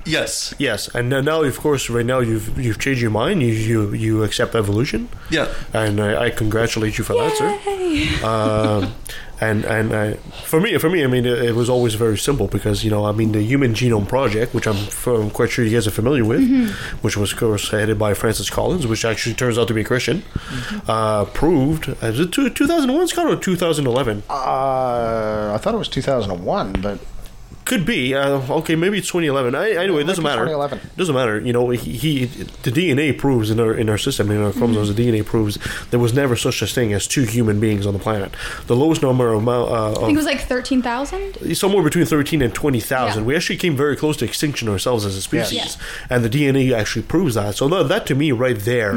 Yes. 0.05 0.55
Yes, 0.59 0.89
and 0.95 1.09
now- 1.09 1.21
now, 1.21 1.43
of 1.43 1.57
course, 1.61 1.89
right 1.89 2.05
now 2.15 2.19
you've 2.19 2.59
you've 2.59 2.79
changed 2.81 3.01
your 3.01 3.13
mind. 3.13 3.43
You 3.43 3.53
you, 3.71 3.93
you 4.05 4.25
accept 4.25 4.55
evolution, 4.57 5.09
Yeah. 5.31 5.47
and 5.73 6.01
I, 6.01 6.25
I 6.27 6.31
congratulate 6.31 6.99
you 6.99 7.05
for 7.05 7.15
that, 7.15 7.33
sir. 7.41 7.51
Um, 8.27 8.95
and 9.41 9.65
and 9.65 9.93
uh, 9.93 10.15
for 10.45 10.61
me, 10.61 10.77
for 10.79 10.91
me, 10.91 11.05
I 11.05 11.07
mean, 11.07 11.25
it, 11.25 11.39
it 11.43 11.55
was 11.55 11.69
always 11.71 11.95
very 11.95 12.19
simple 12.19 12.49
because 12.49 12.83
you 12.85 12.91
know, 12.91 13.05
I 13.05 13.13
mean, 13.13 13.33
the 13.33 13.43
Human 13.43 13.73
Genome 13.75 14.09
Project, 14.09 14.55
which 14.55 14.67
I'm, 14.67 14.77
f- 14.77 15.07
I'm 15.07 15.31
quite 15.31 15.51
sure 15.51 15.65
you 15.65 15.71
guys 15.71 15.87
are 15.87 15.93
familiar 15.93 16.25
with, 16.25 16.43
which 17.03 17.17
was 17.17 17.33
of 17.33 17.39
course 17.39 17.71
headed 17.71 17.99
by 17.99 18.15
Francis 18.15 18.51
Collins, 18.51 18.87
which 18.87 19.05
actually 19.05 19.35
turns 19.35 19.59
out 19.59 19.69
to 19.69 19.75
be 19.75 19.83
a 19.83 19.85
Christian, 19.85 20.23
uh, 20.89 21.25
proved. 21.27 21.89
Uh, 21.89 22.07
is 22.07 22.21
it 22.21 22.33
two, 22.33 22.51
2001, 22.51 23.09
Scott, 23.09 23.27
or 23.27 23.37
2011? 23.37 24.23
Uh, 24.29 25.53
I 25.55 25.59
thought 25.59 25.75
it 25.75 25.79
was 25.79 25.89
2001, 25.89 26.73
but 26.81 26.99
Could 27.69 27.85
be. 27.85 28.15
Uh, 28.15 28.41
okay, 28.61 28.77
maybe 28.77 28.97
it's 28.97 29.09
2011. 29.09 29.55
I, 29.55 29.73
anyway, 29.73 30.01
it 30.01 30.07
doesn't 30.07 30.25
matter. 30.25 30.47
2011. 30.47 30.81
Doesn't 30.97 31.15
matter. 31.15 31.39
You 31.39 31.53
know, 31.53 31.69
he, 31.69 31.93
he 31.93 32.25
the 32.25 32.71
DNA 32.71 33.17
proves 33.17 33.51
in 33.51 33.61
our 33.61 33.75
in 33.75 33.91
our 33.91 33.99
system 33.99 34.31
in 34.31 34.43
our 34.43 34.53
chromosomes. 34.53 34.95
The 34.95 35.03
DNA 35.07 35.23
proves 35.23 35.59
there 35.91 36.01
was 36.01 36.15
never 36.15 36.35
such 36.35 36.63
a 36.63 36.67
thing 36.67 36.95
as 36.95 37.07
two 37.07 37.25
human 37.25 37.61
beings 37.61 37.85
on 37.85 37.93
the 37.93 37.99
planet. 37.99 38.33
The 38.69 38.75
lowest 38.75 39.03
number 39.03 39.35
of, 39.35 39.43
amou- 39.43 39.71
uh, 39.71 39.91
I 39.93 39.95
think 40.07 40.13
it 40.13 40.17
was 40.17 40.25
like 40.25 40.41
thirteen 40.41 40.81
thousand. 40.81 41.55
somewhere 41.55 41.85
between 41.85 42.07
13 42.07 42.41
and 42.41 42.55
20,000. 42.55 43.23
Yeah. 43.23 43.27
We 43.27 43.37
actually 43.37 43.59
came 43.59 43.77
very 43.77 43.97
close 43.97 44.17
to 44.17 44.25
extinction 44.25 44.69
ourselves 44.71 45.05
as 45.05 45.15
a 45.17 45.21
species. 45.21 45.53
Yes. 45.53 45.79
And 46.09 46.25
the 46.25 46.31
DNA 46.31 46.73
actually 46.73 47.03
proves 47.03 47.35
that. 47.35 47.55
So 47.57 47.69
that, 47.69 47.89
that 47.89 48.07
to 48.07 48.15
me 48.15 48.33
right 48.33 48.59
there 48.59 48.95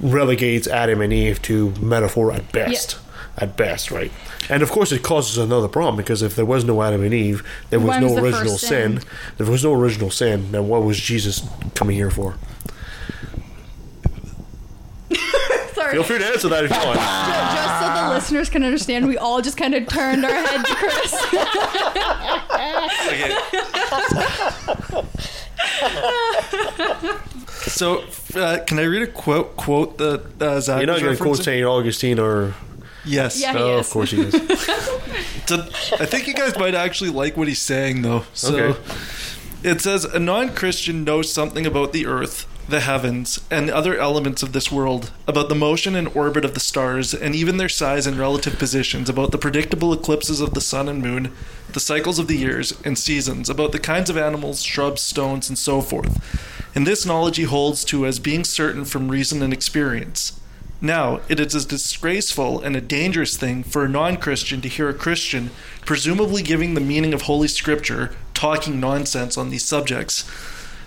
relegates 0.00 0.66
Adam 0.66 1.00
and 1.00 1.12
Eve 1.12 1.40
to 1.42 1.70
metaphor 1.80 2.32
at 2.32 2.50
best. 2.52 2.98
At 3.40 3.56
best, 3.56 3.92
right? 3.92 4.10
And 4.50 4.64
of 4.64 4.70
course, 4.70 4.90
it 4.90 5.04
causes 5.04 5.38
another 5.38 5.68
problem 5.68 5.96
because 5.96 6.22
if 6.22 6.34
there 6.34 6.44
was 6.44 6.64
no 6.64 6.82
Adam 6.82 7.04
and 7.04 7.14
Eve, 7.14 7.44
there 7.70 7.78
was 7.78 7.86
When 7.88 8.00
no 8.00 8.06
was 8.08 8.16
the 8.16 8.22
original 8.22 8.52
first 8.54 8.66
sin. 8.66 8.98
sin? 9.00 9.08
There 9.36 9.46
was 9.46 9.62
no 9.62 9.72
original 9.74 10.10
sin. 10.10 10.50
Then 10.50 10.66
what 10.66 10.82
was 10.82 10.98
Jesus 10.98 11.48
coming 11.74 11.94
here 11.96 12.10
for? 12.10 12.34
Sorry. 15.72 15.92
Feel 15.92 16.02
free 16.02 16.18
to 16.18 16.26
answer 16.26 16.48
that 16.48 16.64
if 16.64 16.70
you 16.72 16.76
want. 16.78 16.98
Just 16.98 17.80
so 17.80 17.94
the 17.94 18.08
listeners 18.14 18.50
can 18.50 18.64
understand, 18.64 19.06
we 19.06 19.16
all 19.16 19.40
just 19.40 19.56
kind 19.56 19.72
of 19.74 19.86
turned 19.86 20.24
our 20.24 20.34
head 20.34 20.64
to 20.64 20.74
Chris. 20.74 21.14
So, 27.68 28.04
uh, 28.34 28.58
can 28.66 28.78
I 28.78 28.84
read 28.84 29.02
a 29.02 29.06
quote 29.06 29.56
quote 29.56 29.98
that 29.98 30.42
uh, 30.42 30.60
Zac 30.60 30.78
You're 30.78 30.86
not 30.86 31.00
going 31.00 31.16
to 31.16 31.22
quote? 31.22 31.38
St. 31.38 31.64
Augustine 31.64 32.18
or. 32.18 32.54
Yes. 33.04 33.40
Yeah. 33.40 33.52
He 33.52 33.58
oh, 33.58 33.78
is. 33.78 33.86
of 33.86 33.92
course 33.92 34.10
he 34.10 34.20
is. 34.20 34.34
So 35.46 35.56
I 35.98 36.04
think 36.04 36.26
you 36.26 36.34
guys 36.34 36.58
might 36.58 36.74
actually 36.74 37.08
like 37.08 37.36
what 37.38 37.48
he's 37.48 37.60
saying, 37.60 38.02
though. 38.02 38.24
So 38.34 38.54
Okay. 38.54 38.80
it 39.62 39.80
says 39.80 40.04
a 40.04 40.18
non-Christian 40.18 41.04
knows 41.04 41.32
something 41.32 41.64
about 41.64 41.94
the 41.94 42.04
Earth, 42.04 42.44
the 42.68 42.80
heavens, 42.80 43.40
and 43.50 43.70
other 43.70 43.96
elements 43.98 44.42
of 44.42 44.52
this 44.52 44.70
world, 44.70 45.10
about 45.26 45.48
the 45.48 45.54
motion 45.54 45.94
and 45.94 46.08
orbit 46.14 46.44
of 46.44 46.52
the 46.52 46.60
stars, 46.60 47.14
and 47.14 47.34
even 47.34 47.56
their 47.56 47.68
size 47.70 48.06
and 48.06 48.18
relative 48.18 48.58
positions, 48.58 49.08
about 49.08 49.30
the 49.32 49.38
predictable 49.38 49.90
eclipses 49.94 50.42
of 50.42 50.52
the 50.52 50.60
sun 50.60 50.86
and 50.86 51.00
moon, 51.00 51.32
the 51.72 51.80
cycles 51.80 52.18
of 52.18 52.28
the 52.28 52.36
years 52.36 52.74
and 52.84 52.98
seasons, 52.98 53.48
about 53.48 53.72
the 53.72 53.78
kinds 53.78 54.10
of 54.10 54.18
animals, 54.18 54.62
shrubs, 54.62 55.00
stones, 55.00 55.48
and 55.48 55.56
so 55.58 55.80
forth. 55.80 56.20
And 56.74 56.86
this 56.86 57.06
knowledge 57.06 57.38
he 57.38 57.44
holds 57.44 57.86
to 57.86 58.04
as 58.04 58.18
being 58.18 58.44
certain 58.44 58.84
from 58.84 59.08
reason 59.08 59.40
and 59.42 59.54
experience. 59.54 60.38
Now, 60.80 61.20
it 61.28 61.40
is 61.40 61.54
a 61.54 61.66
disgraceful 61.66 62.60
and 62.60 62.76
a 62.76 62.80
dangerous 62.80 63.36
thing 63.36 63.64
for 63.64 63.84
a 63.84 63.88
non 63.88 64.16
Christian 64.16 64.60
to 64.60 64.68
hear 64.68 64.88
a 64.88 64.94
Christian, 64.94 65.50
presumably 65.84 66.42
giving 66.42 66.74
the 66.74 66.80
meaning 66.80 67.12
of 67.12 67.22
Holy 67.22 67.48
Scripture, 67.48 68.14
talking 68.32 68.78
nonsense 68.78 69.36
on 69.36 69.50
these 69.50 69.64
subjects. 69.64 70.24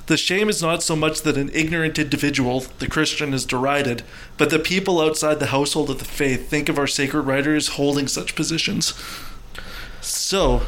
The 0.08 0.18
shame 0.18 0.50
is 0.50 0.62
not 0.62 0.82
so 0.82 0.96
much 0.96 1.22
that 1.22 1.38
an 1.38 1.52
ignorant 1.54 2.00
individual, 2.00 2.62
the 2.80 2.88
Christian, 2.88 3.34
is 3.34 3.46
derided, 3.46 4.04
but 4.38 4.50
that 4.50 4.64
people 4.64 5.02
outside 5.02 5.40
the 5.40 5.48
household 5.48 5.90
of 5.90 6.00
the 6.00 6.06
faith 6.06 6.50
think 6.50 6.70
of 6.70 6.80
our 6.80 6.88
sacred 6.88 7.24
writers 7.24 7.70
holding 7.70 8.08
such 8.08 8.36
positions. 8.36 8.94
So, 10.00 10.64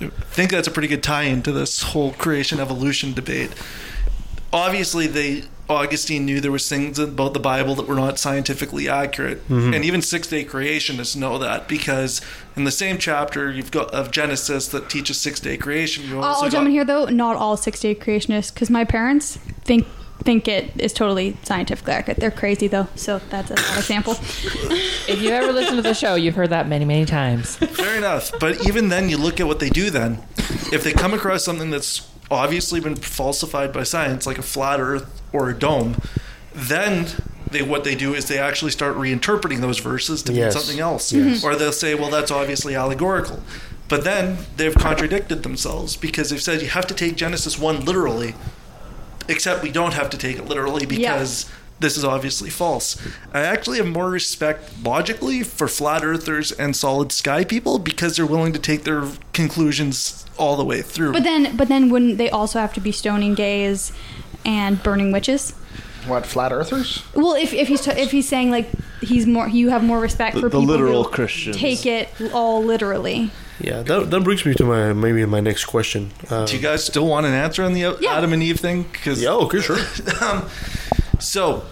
I 0.00 0.08
think 0.08 0.50
that's 0.50 0.68
a 0.68 0.70
pretty 0.70 0.88
good 0.88 1.02
tie 1.02 1.24
into 1.24 1.52
this 1.52 1.82
whole 1.82 2.12
creation 2.12 2.60
evolution 2.60 3.12
debate. 3.12 3.54
Obviously, 4.52 5.06
they 5.06 5.44
Augustine 5.70 6.24
knew 6.26 6.40
there 6.40 6.50
was 6.52 6.68
things 6.68 6.98
about 6.98 7.32
the 7.34 7.40
Bible 7.40 7.74
that 7.76 7.86
were 7.86 7.94
not 7.94 8.18
scientifically 8.18 8.88
accurate, 8.88 9.48
Mhm. 9.48 9.74
and 9.74 9.84
even 9.84 10.02
six 10.02 10.26
day 10.28 10.44
creationists 10.44 11.16
know 11.16 11.38
that 11.38 11.68
because 11.68 12.20
in 12.56 12.64
the 12.64 12.70
same 12.72 12.98
chapter 12.98 13.50
you've 13.50 13.70
got 13.70 13.90
of 13.92 14.10
Genesis 14.10 14.66
that 14.68 14.88
teaches 14.90 15.18
six 15.18 15.40
day 15.40 15.56
creation. 15.56 16.04
You 16.08 16.18
I'll, 16.18 16.24
also 16.24 16.38
I'll 16.44 16.50
got- 16.50 16.52
jump 16.52 16.66
in 16.66 16.72
here 16.72 16.84
though. 16.84 17.06
Not 17.06 17.36
all 17.36 17.56
six 17.56 17.80
day 17.80 17.94
creationists, 17.94 18.52
because 18.52 18.70
my 18.70 18.84
parents 18.84 19.38
think 19.64 19.86
think 20.22 20.46
it 20.46 20.70
is 20.76 20.92
totally 20.92 21.34
scientifically 21.44 21.94
accurate. 21.94 22.20
They're 22.20 22.30
crazy 22.30 22.66
though, 22.68 22.88
so 22.94 23.22
that's 23.30 23.50
a 23.50 23.54
bad 23.54 23.78
example. 23.78 24.18
If 25.08 25.22
you 25.22 25.30
ever 25.30 25.50
listen 25.50 25.76
to 25.76 25.82
the 25.82 25.94
show, 25.94 26.14
you've 26.14 26.34
heard 26.34 26.50
that 26.50 26.68
many, 26.68 26.84
many 26.84 27.06
times. 27.06 27.56
Fair 27.56 27.96
enough. 27.96 28.30
But 28.38 28.66
even 28.68 28.90
then, 28.90 29.08
you 29.08 29.16
look 29.16 29.40
at 29.40 29.46
what 29.46 29.60
they 29.60 29.70
do 29.70 29.88
then. 29.88 30.18
If 30.72 30.84
they 30.84 30.92
come 30.92 31.14
across 31.14 31.42
something 31.42 31.70
that's 31.70 32.02
obviously 32.30 32.80
been 32.80 32.96
falsified 32.96 33.72
by 33.72 33.82
science, 33.82 34.26
like 34.26 34.38
a 34.38 34.42
flat 34.42 34.80
earth 34.80 35.20
or 35.32 35.50
a 35.50 35.54
dome, 35.58 35.96
then 36.54 37.06
they 37.50 37.62
what 37.62 37.82
they 37.84 37.94
do 37.94 38.14
is 38.14 38.26
they 38.28 38.38
actually 38.38 38.70
start 38.70 38.96
reinterpreting 38.96 39.60
those 39.60 39.78
verses 39.78 40.22
to 40.24 40.32
Yes. 40.32 40.54
mean 40.54 40.62
something 40.62 40.80
else. 40.80 41.12
Yes. 41.12 41.38
Mm-hmm. 41.38 41.46
Or 41.46 41.56
they'll 41.56 41.72
say, 41.72 41.94
well, 41.94 42.10
that's 42.10 42.30
obviously 42.30 42.74
allegorical. 42.74 43.42
But 43.88 44.04
then 44.04 44.38
they've 44.56 44.74
contradicted 44.74 45.42
themselves 45.42 45.96
because 45.96 46.30
they've 46.30 46.40
said 46.40 46.62
you 46.62 46.68
have 46.68 46.86
to 46.86 46.94
take 46.94 47.16
Genesis 47.16 47.58
1 47.58 47.84
literally, 47.84 48.34
except 49.28 49.62
we 49.64 49.72
don't 49.72 49.94
have 49.94 50.10
to 50.10 50.16
take 50.16 50.36
it 50.36 50.44
literally 50.46 50.86
because 50.86 51.50
this 51.80 51.96
is 51.96 52.04
obviously 52.04 52.50
false. 52.50 53.00
I 53.32 53.40
actually 53.40 53.78
have 53.78 53.86
more 53.88 54.10
respect 54.10 54.70
logically 54.84 55.42
for 55.42 55.66
flat 55.66 56.04
earthers 56.04 56.52
and 56.52 56.76
solid 56.76 57.10
sky 57.10 57.42
people 57.44 57.78
because 57.78 58.16
they're 58.16 58.26
willing 58.26 58.52
to 58.52 58.58
take 58.58 58.84
their 58.84 59.08
conclusions 59.32 60.24
all 60.38 60.56
the 60.56 60.64
way 60.64 60.82
through. 60.82 61.12
But 61.12 61.24
then, 61.24 61.56
but 61.56 61.68
then, 61.68 61.88
wouldn't 61.90 62.18
they 62.18 62.30
also 62.30 62.58
have 62.60 62.72
to 62.74 62.80
be 62.80 62.92
stoning 62.92 63.34
gays 63.34 63.92
and 64.44 64.82
burning 64.82 65.10
witches? 65.12 65.52
What 66.06 66.24
flat 66.24 66.52
earthers? 66.52 67.02
Well, 67.14 67.34
if, 67.34 67.52
if 67.52 67.68
he's 67.68 67.82
t- 67.82 67.90
if 67.90 68.10
he's 68.10 68.26
saying 68.28 68.50
like 68.50 68.68
he's 69.02 69.26
more, 69.26 69.48
you 69.48 69.68
have 69.70 69.84
more 69.84 70.00
respect 70.00 70.34
The- 70.34 70.40
for 70.40 70.48
the 70.48 70.58
people 70.60 70.66
literal 70.74 71.04
who 71.04 71.10
Christians. 71.10 71.56
take 71.56 71.84
it 71.84 72.08
all 72.32 72.62
literally. 72.64 73.30
Yeah, 73.62 73.82
that, 73.82 74.10
that 74.10 74.20
brings 74.24 74.46
me 74.46 74.54
to 74.54 74.64
my 74.64 74.94
maybe 74.94 75.24
my 75.26 75.40
next 75.40 75.66
question. 75.66 76.12
Uh, 76.30 76.46
Do 76.46 76.56
you 76.56 76.62
guys 76.62 76.82
still 76.84 77.06
want 77.06 77.26
an 77.26 77.32
answer 77.34 77.62
on 77.62 77.74
the 77.74 77.84
Adam 78.08 78.32
and 78.32 78.42
Eve 78.42 78.58
thing? 78.58 78.86
Cause, 79.04 79.20
yeah, 79.20 79.32
okay, 79.32 79.60
sure. 79.60 79.76
um, 80.22 80.48
so, 81.20 81.64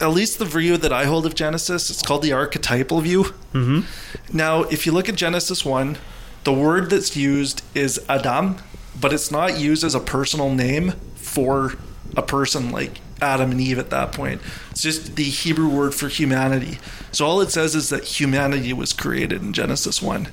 at 0.00 0.08
least 0.08 0.38
the 0.38 0.44
view 0.44 0.76
that 0.76 0.92
I 0.92 1.04
hold 1.04 1.26
of 1.26 1.34
Genesis, 1.34 1.90
it's 1.90 2.02
called 2.02 2.22
the 2.22 2.32
archetypal 2.32 3.00
view. 3.00 3.24
Mm-hmm. 3.52 4.36
Now, 4.36 4.62
if 4.64 4.86
you 4.86 4.92
look 4.92 5.08
at 5.08 5.14
Genesis 5.14 5.64
1, 5.64 5.96
the 6.44 6.52
word 6.52 6.90
that's 6.90 7.16
used 7.16 7.62
is 7.74 8.04
Adam, 8.08 8.58
but 9.00 9.12
it's 9.12 9.30
not 9.30 9.58
used 9.58 9.84
as 9.84 9.94
a 9.94 10.00
personal 10.00 10.50
name 10.50 10.92
for 11.14 11.74
a 12.16 12.22
person 12.22 12.70
like 12.70 13.00
Adam 13.20 13.50
and 13.50 13.60
Eve 13.60 13.78
at 13.78 13.90
that 13.90 14.12
point. 14.12 14.40
It's 14.70 14.82
just 14.82 15.16
the 15.16 15.24
Hebrew 15.24 15.68
word 15.68 15.94
for 15.94 16.08
humanity. 16.08 16.78
So 17.12 17.26
all 17.26 17.40
it 17.40 17.50
says 17.50 17.74
is 17.74 17.88
that 17.88 18.04
humanity 18.04 18.72
was 18.72 18.92
created 18.92 19.42
in 19.42 19.52
Genesis 19.52 20.02
1. 20.02 20.28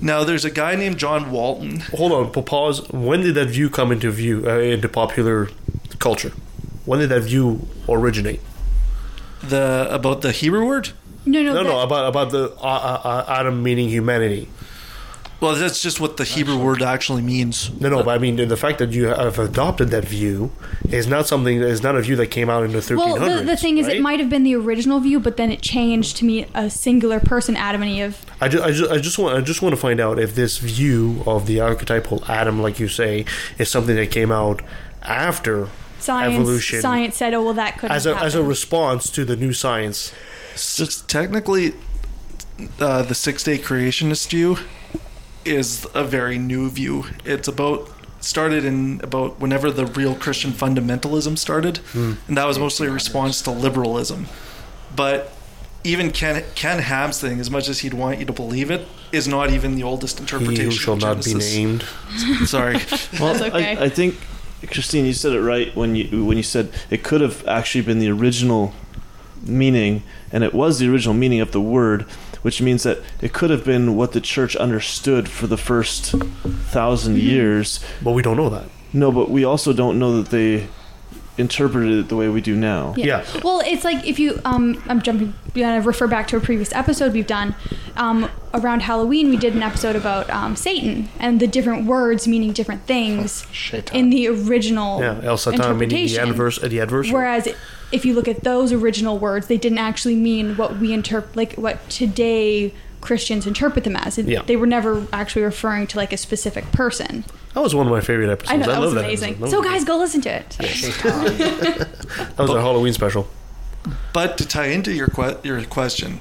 Now, 0.00 0.24
there's 0.24 0.44
a 0.44 0.50
guy 0.50 0.74
named 0.74 0.98
John 0.98 1.30
Walton. 1.30 1.80
Hold 1.96 2.12
on, 2.12 2.44
pause. 2.44 2.88
When 2.90 3.20
did 3.20 3.36
that 3.36 3.48
view 3.48 3.70
come 3.70 3.92
into 3.92 4.10
view 4.10 4.44
uh, 4.46 4.58
into 4.58 4.88
popular 4.88 5.48
culture? 5.98 6.32
When 6.84 6.98
did 7.00 7.08
that 7.10 7.20
view 7.22 7.66
originate? 7.88 8.40
The 9.42 9.88
about 9.90 10.22
the 10.22 10.32
Hebrew 10.32 10.64
word? 10.66 10.90
No, 11.26 11.42
no, 11.42 11.52
no, 11.52 11.54
that- 11.54 11.64
no. 11.64 11.80
About 11.80 12.08
about 12.08 12.30
the 12.30 12.50
uh, 12.60 12.64
uh, 12.64 13.00
uh, 13.04 13.24
Adam 13.28 13.62
meaning 13.62 13.88
humanity. 13.88 14.48
Well, 15.40 15.56
that's 15.56 15.82
just 15.82 15.98
what 15.98 16.18
the 16.18 16.22
Hebrew 16.24 16.56
word 16.56 16.82
actually 16.82 17.22
means. 17.22 17.68
No, 17.80 17.88
no. 17.88 18.04
But 18.04 18.14
I 18.14 18.18
mean, 18.18 18.36
the 18.36 18.56
fact 18.56 18.78
that 18.78 18.92
you 18.92 19.06
have 19.06 19.40
adopted 19.40 19.88
that 19.88 20.04
view 20.04 20.52
is 20.88 21.08
not 21.08 21.26
something. 21.26 21.60
Is 21.60 21.82
not 21.82 21.96
a 21.96 22.00
view 22.00 22.14
that 22.14 22.28
came 22.28 22.48
out 22.48 22.62
in 22.62 22.70
the 22.70 22.78
1300s. 22.78 22.96
Well, 22.96 23.38
the, 23.38 23.42
the 23.42 23.56
thing 23.56 23.78
is, 23.78 23.88
it 23.88 24.00
might 24.00 24.20
have 24.20 24.30
been 24.30 24.44
the 24.44 24.54
original 24.54 25.00
view, 25.00 25.18
but 25.18 25.36
then 25.38 25.50
it 25.50 25.60
changed 25.60 26.18
to 26.18 26.24
mean 26.24 26.46
a 26.54 26.70
singular 26.70 27.18
person, 27.18 27.56
Adam 27.56 27.82
and 27.82 27.90
Eve. 27.90 28.24
I 28.40 28.46
just, 28.48 28.62
I 28.64 28.70
just, 28.70 28.90
I 28.92 28.98
just 28.98 29.18
want, 29.18 29.36
I 29.36 29.40
just 29.40 29.62
want 29.62 29.72
to 29.74 29.80
find 29.80 29.98
out 29.98 30.20
if 30.20 30.36
this 30.36 30.58
view 30.58 31.24
of 31.26 31.48
the 31.48 31.58
archetypal 31.60 32.22
Adam, 32.28 32.62
like 32.62 32.78
you 32.78 32.86
say, 32.86 33.24
is 33.58 33.68
something 33.68 33.96
that 33.96 34.12
came 34.12 34.30
out 34.30 34.62
after 35.02 35.68
Science, 36.02 36.34
evolution, 36.34 36.80
science 36.80 37.16
said, 37.16 37.34
"Oh, 37.34 37.42
well, 37.44 37.54
that 37.54 37.78
could 37.78 37.90
as 37.90 38.06
a 38.06 38.16
as 38.16 38.34
a 38.34 38.42
response 38.42 39.10
to 39.10 39.24
the 39.24 39.36
new 39.36 39.52
science. 39.52 40.12
Just 40.54 41.08
technically, 41.08 41.74
uh, 42.80 43.02
the 43.02 43.14
six 43.14 43.42
day 43.44 43.58
creationist 43.58 44.28
view 44.30 44.58
is 45.44 45.86
a 45.94 46.04
very 46.04 46.38
new 46.38 46.68
view. 46.70 47.04
It's 47.24 47.48
about 47.48 47.90
started 48.20 48.64
in 48.64 49.00
about 49.02 49.40
whenever 49.40 49.70
the 49.70 49.86
real 49.86 50.14
Christian 50.14 50.52
fundamentalism 50.52 51.36
started, 51.38 51.78
Hmm. 51.92 52.12
and 52.28 52.36
that 52.36 52.46
was 52.46 52.58
mostly 52.58 52.86
a 52.86 52.90
response 52.90 53.42
to 53.42 53.50
liberalism. 53.50 54.26
But 54.94 55.32
even 55.84 56.10
Ken 56.12 56.44
Ken 56.54 56.78
Ham's 56.80 57.18
thing, 57.20 57.40
as 57.40 57.50
much 57.50 57.68
as 57.68 57.80
he'd 57.80 57.94
want 57.94 58.20
you 58.20 58.24
to 58.26 58.32
believe 58.32 58.70
it, 58.70 58.86
is 59.10 59.26
not 59.26 59.50
even 59.50 59.74
the 59.74 59.82
oldest 59.82 60.20
interpretation. 60.20 60.56
He 60.70 60.70
who 60.70 60.70
shall 60.70 60.94
of 60.94 61.00
not 61.00 61.24
be 61.24 61.34
named. 61.34 61.84
Sorry. 62.46 62.78
Well, 63.18 63.42
okay. 63.48 63.76
I, 63.76 63.84
I 63.84 63.88
think 63.88 64.14
Christine, 64.70 65.04
you 65.06 65.12
said 65.12 65.32
it 65.32 65.40
right 65.40 65.74
when 65.74 65.96
you 65.96 66.24
when 66.24 66.36
you 66.36 66.42
said 66.42 66.70
it 66.90 67.02
could 67.02 67.20
have 67.20 67.46
actually 67.48 67.82
been 67.82 67.98
the 67.98 68.10
original 68.10 68.72
meaning, 69.44 70.02
and 70.30 70.44
it 70.44 70.54
was 70.54 70.78
the 70.78 70.88
original 70.88 71.14
meaning 71.14 71.40
of 71.40 71.50
the 71.52 71.60
word, 71.60 72.02
which 72.42 72.62
means 72.62 72.84
that 72.84 72.98
it 73.20 73.32
could 73.32 73.50
have 73.50 73.64
been 73.64 73.96
what 73.96 74.12
the 74.12 74.20
church 74.20 74.54
understood 74.56 75.28
for 75.28 75.46
the 75.46 75.56
first 75.56 76.12
1000 76.14 77.14
Mm-hmm. 77.16 77.26
years. 77.26 77.80
But 78.02 78.12
we 78.12 78.22
don't 78.22 78.36
know 78.36 78.48
that. 78.50 78.66
No, 78.92 79.10
but 79.10 79.30
we 79.30 79.44
also 79.44 79.72
don't 79.72 79.98
know 79.98 80.22
that 80.22 80.30
they 80.30 80.68
interpreted 81.38 81.92
it 81.92 82.08
the 82.08 82.16
way 82.16 82.28
we 82.28 82.40
do 82.40 82.54
now. 82.54 82.94
Yeah. 82.96 83.24
Well, 83.42 83.62
it's 83.64 83.84
like 83.84 84.06
if 84.06 84.18
you, 84.18 84.40
um, 84.44 84.82
I'm 84.86 85.00
jumping, 85.00 85.34
gonna 85.54 85.80
refer 85.80 86.06
back 86.06 86.28
to 86.28 86.36
a 86.36 86.40
previous 86.40 86.72
episode 86.74 87.12
we've 87.14 87.26
done. 87.26 87.54
Um, 87.96 88.30
around 88.54 88.80
Halloween, 88.82 89.30
we 89.30 89.36
did 89.38 89.54
an 89.54 89.62
episode 89.62 89.96
about 89.96 90.28
um, 90.30 90.56
Satan 90.56 91.08
and 91.18 91.40
the 91.40 91.46
different 91.46 91.86
words 91.86 92.28
meaning 92.28 92.52
different 92.52 92.82
things 92.86 93.46
in 93.92 94.10
the 94.10 94.28
original 94.28 95.00
Yeah, 95.00 95.20
El 95.22 95.36
Satan 95.38 95.78
meaning 95.78 96.06
the 96.06 96.18
adverse, 96.18 96.62
uh, 96.62 96.68
the 96.68 96.80
adversary. 96.80 97.14
Whereas 97.14 97.48
if 97.92 98.04
you 98.04 98.14
look 98.14 98.28
at 98.28 98.44
those 98.44 98.72
original 98.72 99.18
words, 99.18 99.46
they 99.46 99.58
didn't 99.58 99.78
actually 99.78 100.16
mean 100.16 100.56
what 100.56 100.78
we 100.78 100.92
interpret, 100.92 101.34
like 101.36 101.54
what 101.54 101.88
today 101.90 102.74
Christians 103.00 103.46
interpret 103.46 103.84
them 103.84 103.96
as. 103.96 104.16
It- 104.18 104.28
Yeah. 104.28 104.42
They 104.42 104.56
were 104.56 104.66
never 104.66 105.06
actually 105.12 105.42
referring 105.42 105.86
to 105.88 105.96
like 105.96 106.12
a 106.12 106.16
specific 106.16 106.70
person. 106.72 107.24
That 107.54 107.60
was 107.62 107.74
one 107.74 107.86
of 107.86 107.92
my 107.92 108.00
favorite 108.00 108.30
episodes. 108.30 108.52
I 108.52 108.56
know 108.56 108.66
that 108.66 108.72
love 108.80 108.84
was 108.84 108.94
that 108.94 109.04
amazing. 109.04 109.34
episode. 109.34 109.44
That 109.46 109.50
So 109.50 109.60
was- 109.60 109.68
guys, 109.70 109.84
go 109.84 109.98
listen 109.98 110.20
to 110.22 110.30
it. 110.30 110.50
that 110.58 112.34
was 112.38 112.50
our 112.50 112.60
Halloween 112.60 112.92
special. 112.92 113.28
But 114.12 114.38
to 114.38 114.46
tie 114.46 114.66
into 114.66 114.92
your 114.92 115.08
que- 115.08 115.38
your 115.42 115.62
question, 115.64 116.20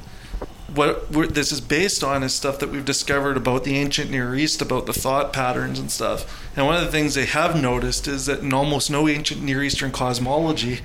what 0.73 1.11
we're, 1.11 1.27
this 1.27 1.51
is 1.51 1.61
based 1.61 2.03
on 2.03 2.23
is 2.23 2.33
stuff 2.33 2.59
that 2.59 2.69
we've 2.69 2.85
discovered 2.85 3.37
about 3.37 3.63
the 3.63 3.77
ancient 3.77 4.09
Near 4.09 4.35
East, 4.35 4.61
about 4.61 4.85
the 4.87 4.93
thought 4.93 5.31
patterns 5.33 5.79
and 5.79 5.91
stuff. 5.91 6.49
And 6.57 6.65
one 6.65 6.75
of 6.75 6.81
the 6.81 6.91
things 6.91 7.13
they 7.15 7.25
have 7.25 7.61
noticed 7.61 8.07
is 8.07 8.25
that 8.25 8.39
in 8.39 8.53
almost 8.53 8.89
no 8.89 9.07
ancient 9.07 9.41
Near 9.41 9.63
Eastern 9.63 9.91
cosmology 9.91 10.79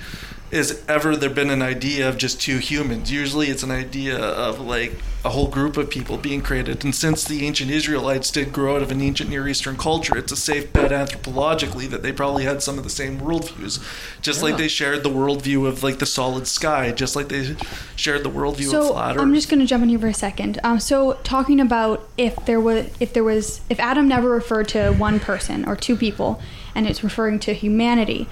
is 0.56 0.82
ever 0.88 1.14
there 1.14 1.30
been 1.30 1.50
an 1.50 1.62
idea 1.62 2.08
of 2.08 2.16
just 2.16 2.40
two 2.40 2.58
humans. 2.58 3.12
Usually 3.12 3.48
it's 3.48 3.62
an 3.62 3.70
idea 3.70 4.18
of 4.18 4.58
like 4.58 4.92
a 5.24 5.30
whole 5.30 5.48
group 5.48 5.76
of 5.76 5.90
people 5.90 6.16
being 6.16 6.40
created. 6.40 6.84
And 6.84 6.94
since 6.94 7.24
the 7.24 7.44
ancient 7.44 7.70
Israelites 7.70 8.30
did 8.30 8.52
grow 8.52 8.76
out 8.76 8.82
of 8.82 8.90
an 8.90 9.00
ancient 9.00 9.28
Near 9.28 9.46
Eastern 9.48 9.76
culture, 9.76 10.16
it's 10.16 10.32
a 10.32 10.36
safe 10.36 10.72
bet 10.72 10.92
anthropologically 10.92 11.90
that 11.90 12.02
they 12.02 12.12
probably 12.12 12.44
had 12.44 12.62
some 12.62 12.78
of 12.78 12.84
the 12.84 12.90
same 12.90 13.20
worldviews. 13.20 13.84
Just 14.22 14.42
like 14.42 14.56
they 14.56 14.68
shared 14.68 15.02
the 15.02 15.10
worldview 15.10 15.66
of 15.66 15.82
like 15.82 15.98
the 15.98 16.06
solid 16.06 16.46
sky, 16.46 16.92
just 16.92 17.16
like 17.16 17.28
they 17.28 17.56
shared 17.96 18.24
the 18.24 18.30
worldview 18.30 18.66
of 18.66 18.70
So 18.70 18.92
flat 18.92 19.16
Earth. 19.16 19.22
I'm 19.22 19.34
just 19.34 19.50
going 19.50 19.60
to 19.60 19.66
jump 19.66 19.82
in 19.82 19.90
here 19.90 19.98
for 19.98 20.08
a 20.08 20.14
second. 20.14 20.58
Um, 20.64 20.80
so 20.80 21.14
talking 21.24 21.60
about 21.60 22.08
if 22.16 22.36
there 22.46 22.60
was, 22.60 22.86
if 23.00 23.12
there 23.12 23.24
was, 23.24 23.60
if 23.68 23.80
Adam 23.80 24.08
never 24.08 24.30
referred 24.30 24.68
to 24.68 24.92
one 24.92 25.20
person 25.20 25.66
or 25.68 25.76
two 25.76 25.96
people, 25.96 26.40
and 26.74 26.86
it's 26.86 27.02
referring 27.02 27.40
to 27.40 27.52
humanity. 27.52 28.28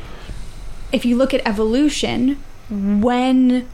If 0.95 1.05
you 1.05 1.17
look 1.17 1.35
at 1.35 1.43
evolution, 1.45 2.43
when 2.71 3.69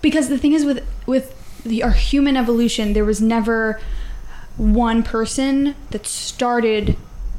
because 0.00 0.28
the 0.28 0.38
thing 0.38 0.52
is 0.52 0.64
with 0.64 0.86
with 1.06 1.34
the 1.64 1.82
our 1.82 1.92
human 1.92 2.36
evolution, 2.36 2.92
there 2.92 3.04
was 3.04 3.20
never 3.20 3.80
one 4.56 5.02
person 5.02 5.74
that 5.90 6.06
started 6.06 6.96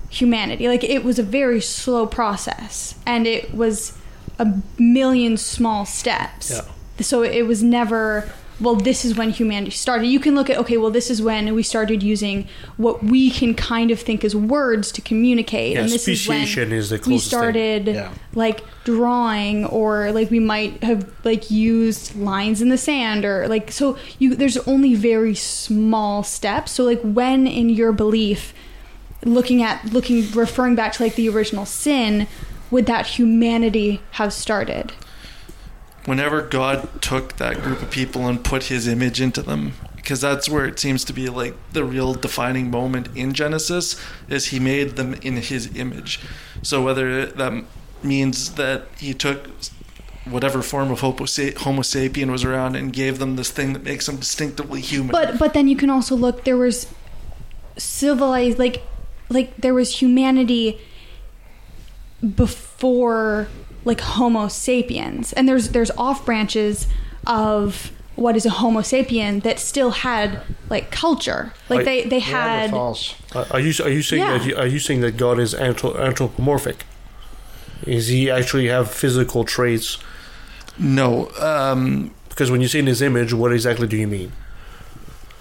humanity. 0.10 0.68
Like 0.68 0.84
it 0.84 1.04
was 1.04 1.20
a 1.20 1.24
very 1.24 1.62
slow 1.62 2.06
process, 2.06 2.96
and 3.06 3.28
it 3.28 3.54
was 3.54 3.98
a 4.38 4.62
million 4.78 5.38
small 5.38 5.86
steps. 5.86 6.52
Yeah. 6.52 6.62
So 7.02 7.24
it 7.24 7.44
was 7.44 7.64
never. 7.64 8.32
Well, 8.62 8.76
this 8.76 9.06
is 9.06 9.16
when 9.16 9.30
humanity 9.30 9.72
started. 9.72 10.08
You 10.08 10.20
can 10.20 10.36
look 10.36 10.50
at 10.50 10.58
okay. 10.58 10.78
Well, 10.78 10.92
this 10.92 11.10
is 11.10 11.22
when 11.22 11.54
we 11.56 11.64
started 11.64 12.04
using 12.04 12.48
what 12.78 13.02
we 13.04 13.32
can 13.32 13.54
kind 13.56 13.90
of 13.92 14.00
think 14.00 14.24
as 14.26 14.36
words 14.36 14.92
to 14.94 15.02
communicate, 15.02 15.74
Yeah, 15.74 15.82
and 15.84 15.90
this 15.90 16.08
is 16.08 16.28
when 16.28 16.46
speciation 16.46 16.72
is 16.74 16.90
the 16.90 16.96
we 16.98 17.00
closest 17.00 17.30
thing. 17.32 17.40
started 17.40 17.88
Yeah. 17.88 18.12
like 18.34 18.64
drawing 18.84 19.66
or 19.66 20.12
like 20.12 20.30
we 20.32 20.40
might 20.40 20.84
have 20.84 21.10
like 21.24 21.50
used 21.50 22.16
lines 22.18 22.62
in 22.62 22.70
the 22.70 22.78
sand 22.78 23.24
or 23.24 23.48
like 23.48 23.72
so 23.72 23.98
you 24.18 24.36
there's 24.36 24.58
only 24.68 24.96
very 24.96 25.36
small 25.36 26.24
steps 26.24 26.72
so 26.72 26.84
like 26.84 27.00
when 27.02 27.46
in 27.46 27.70
your 27.70 27.92
belief 27.92 28.52
looking 29.24 29.62
at 29.62 29.86
looking 29.94 30.30
referring 30.32 30.76
back 30.76 30.94
to 30.94 31.04
like 31.04 31.16
the 31.16 31.30
original 31.30 31.66
sin 31.66 32.26
would 32.72 32.86
that 32.88 33.06
humanity 33.06 34.02
have 34.12 34.34
started 34.34 34.92
whenever 36.06 36.42
God 36.42 37.02
took 37.02 37.38
that 37.38 37.62
group 37.62 37.82
of 37.82 37.92
people 37.92 38.28
and 38.28 38.44
put 38.44 38.64
his 38.66 38.88
image 38.88 39.22
into 39.22 39.42
them, 39.42 39.74
because 39.96 40.22
that's 40.22 40.50
where 40.50 40.66
it 40.66 40.80
seems 40.80 41.04
to 41.06 41.14
be 41.14 41.30
like 41.30 41.56
the 41.74 41.84
real 41.84 42.14
defining 42.14 42.72
moment 42.72 43.10
in 43.16 43.34
Genesis, 43.34 43.96
is 44.28 44.48
he 44.48 44.60
made 44.60 44.96
them 44.96 45.14
in 45.16 45.38
his 45.38 45.76
image. 45.76 46.20
So 46.62 46.84
whether 46.84 47.26
that 47.26 47.64
means 48.04 48.56
that 48.56 48.88
he 48.98 49.14
took 49.14 49.50
whatever 50.26 50.62
form 50.62 50.92
of 50.92 51.00
Homo, 51.00 51.26
sa- 51.26 51.42
sapien 51.42 52.32
was 52.32 52.44
around 52.44 52.76
and 52.76 52.94
gave 52.94 53.20
them 53.20 53.36
this 53.36 53.52
thing 53.52 53.74
that 53.74 53.84
makes 53.84 54.06
them 54.06 54.18
distinctively 54.18 54.82
human. 54.82 55.12
but 55.12 55.38
but 55.38 55.54
then 55.54 55.68
you 55.68 55.76
can 55.76 55.90
also 55.90 56.16
look 56.16 56.44
there 56.44 56.58
was 56.58 56.88
civilized 57.78 58.60
like 58.60 58.84
like 59.30 59.56
there 59.58 59.74
was 59.74 60.00
humanity 60.02 60.80
before 62.36 63.48
like 63.90 64.02
homo 64.16 64.48
sapiens 64.48 65.26
and 65.36 65.44
there's 65.50 65.66
there's 65.76 65.92
off 66.08 66.20
branches 66.28 66.88
of 67.26 67.92
what 68.16 68.36
is 68.40 68.46
a 68.46 68.54
homo 68.60 68.82
sapien 68.82 69.42
that 69.44 69.58
still 69.72 69.92
had 70.08 70.28
like 70.70 70.86
culture 70.92 71.44
like 71.70 71.78
Like 71.78 71.86
they 71.90 72.00
they 72.14 72.20
had 72.20 72.70
Neanderthals. 72.72 73.02
Are 73.56 73.60
you 73.68 73.72
are 73.86 73.94
you 73.98 74.04
saying 74.10 74.24
Yeah. 74.24 74.38
that 74.38 74.46
you, 74.48 74.54
are 74.62 74.68
you 74.76 74.80
saying 74.88 75.02
that 75.06 75.14
God 75.26 75.40
is 75.46 75.52
anthropomorphic? 75.56 76.86
Is 77.98 78.08
he 78.10 78.30
actually 78.30 78.68
have 78.68 78.86
physical 78.92 79.42
traits? 79.56 79.98
No, 80.78 81.30
um, 81.40 82.12
because 82.30 82.52
when 82.52 82.62
you 82.62 82.68
say 82.68 82.80
in 82.80 82.88
his 82.88 83.02
image, 83.02 83.32
what 83.34 83.52
exactly 83.54 83.88
do 83.88 83.98
you 83.98 84.08
mean? 84.08 84.32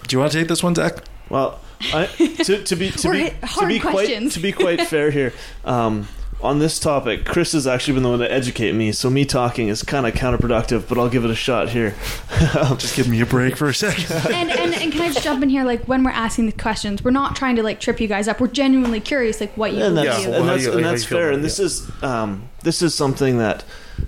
Do 0.06 0.14
you 0.14 0.20
want 0.20 0.32
to 0.32 0.38
take 0.38 0.48
this 0.48 0.62
one, 0.62 0.74
Zac? 0.74 0.94
Well, 1.28 1.60
I, 1.92 2.06
to, 2.46 2.62
to 2.64 2.76
be 2.76 2.90
to 2.90 3.08
We're 3.08 3.14
be 3.14 3.30
to 3.60 3.66
be 3.66 3.78
quite 3.80 4.30
to 4.30 4.40
be 4.40 4.52
quite 4.52 4.80
fair 4.92 5.10
here, 5.10 5.32
um, 5.64 6.08
on 6.40 6.60
this 6.60 6.78
topic, 6.78 7.24
Chris 7.24 7.52
has 7.52 7.66
actually 7.66 7.94
been 7.94 8.02
the 8.04 8.10
one 8.10 8.18
to 8.20 8.30
educate 8.32 8.72
me. 8.72 8.92
So 8.92 9.10
me 9.10 9.24
talking 9.24 9.68
is 9.68 9.82
kind 9.82 10.06
of 10.06 10.14
counterproductive, 10.14 10.88
but 10.88 10.96
I'll 10.96 11.08
give 11.08 11.24
it 11.24 11.30
a 11.30 11.34
shot 11.34 11.70
here. 11.70 11.94
Just 12.78 12.94
give 12.94 13.08
me 13.08 13.20
a 13.20 13.26
break 13.26 13.56
for 13.56 13.68
a 13.68 13.74
second. 13.74 14.32
and, 14.32 14.50
and 14.50 14.74
and 14.74 14.92
can 14.92 15.00
I 15.02 15.08
just 15.12 15.22
jump 15.24 15.42
in 15.42 15.48
here 15.48 15.64
like 15.64 15.84
when 15.88 16.04
we're 16.04 16.10
asking 16.10 16.46
the 16.46 16.52
questions 16.52 17.02
we're 17.02 17.10
not 17.10 17.34
trying 17.34 17.56
to 17.56 17.62
like 17.62 17.80
trip 17.80 18.00
you 18.00 18.06
guys 18.06 18.28
up 18.28 18.40
we're 18.40 18.46
genuinely 18.46 19.00
curious 19.00 19.40
like 19.40 19.56
what 19.56 19.72
you 19.72 19.82
and 19.82 19.96
believe 19.96 20.10
that's, 20.12 20.24
Yeah, 20.24 20.34
and 20.36 20.44
how 20.44 20.50
that's, 20.52 20.62
you- 20.64 20.72
and 20.72 20.84
that's 20.84 21.02
you 21.02 21.08
feel 21.08 21.18
fair. 21.18 21.30
And 21.30 21.40
it, 21.40 21.42
this 21.42 21.58
is 21.58 21.90
um, 22.02 22.48
this 22.62 22.82
is 22.82 22.94
something 22.94 23.38
that 23.38 23.64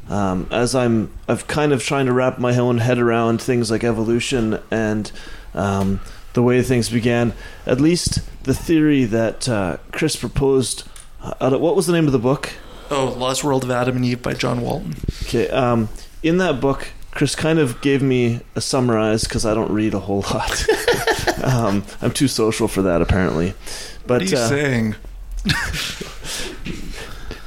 um, 0.09 0.47
as 0.53 0.75
I'm 0.75 1.11
I've 1.29 1.47
kind 1.49 1.73
of 1.73 1.83
trying 1.83 2.07
to 2.07 2.13
wrap 2.13 2.39
my 2.39 2.57
own 2.57 2.79
head 2.79 2.99
around 2.99 3.43
things 3.43 3.71
like 3.71 3.83
evolution 3.83 4.61
and 4.71 5.11
um, 5.55 6.01
the 6.35 6.43
way 6.43 6.63
things 6.63 6.89
began. 6.91 7.33
At 7.67 7.81
least 7.81 8.21
the 8.45 8.55
theory 8.55 9.05
that 9.07 9.49
uh, 9.49 9.79
Chris 9.93 10.15
proposed. 10.17 10.85
Uh, 11.23 11.59
what 11.59 11.77
was 11.77 11.87
the 11.87 11.93
name 11.93 12.07
of 12.07 12.13
the 12.13 12.19
book? 12.19 12.53
Oh, 12.91 13.15
Lost 13.17 13.45
World 13.45 13.63
of 13.63 13.71
Adam 13.71 13.97
and 13.97 14.05
Eve 14.05 14.23
by 14.23 14.35
John 14.35 14.63
Walton. 14.63 14.97
Okay, 15.25 15.49
um, 15.51 15.89
in 16.23 16.39
that 16.39 16.61
book, 16.61 16.89
Chris 17.13 17.35
kind 17.35 17.59
of 17.59 17.81
gave 17.81 18.03
me 18.03 18.41
a 18.55 18.61
summarize 18.61 19.25
because 19.25 19.45
I 19.45 19.55
don't 19.55 19.71
read 19.71 19.95
a 19.95 20.01
whole 20.01 20.23
lot. 20.23 20.65
um, 21.45 21.85
I'm 22.03 22.11
too 22.11 22.29
social 22.29 22.69
for 22.69 22.83
that, 22.83 23.03
apparently. 23.03 23.55
But 24.07 24.23
What 24.23 24.23
are 24.23 24.25
you 24.25 24.37
uh, 24.37 24.49
saying? 24.49 24.95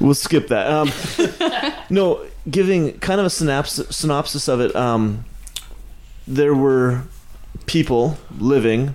we'll 0.00 0.14
skip 0.14 0.48
that. 0.48 0.66
Um, 0.66 0.90
no, 1.90 2.26
giving 2.48 2.98
kind 2.98 3.20
of 3.20 3.26
a 3.26 3.30
synopsis, 3.30 3.94
synopsis 3.94 4.48
of 4.48 4.60
it. 4.60 4.74
Um, 4.76 5.24
there 6.26 6.54
were 6.54 7.02
people 7.66 8.18
living, 8.38 8.94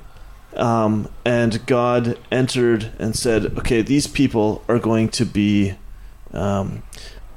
um, 0.55 1.09
and 1.25 1.65
God 1.65 2.17
entered 2.31 2.91
and 2.99 3.15
said, 3.15 3.57
"Okay, 3.59 3.81
these 3.81 4.07
people 4.07 4.63
are 4.67 4.79
going 4.79 5.09
to 5.09 5.25
be 5.25 5.75
um, 6.33 6.83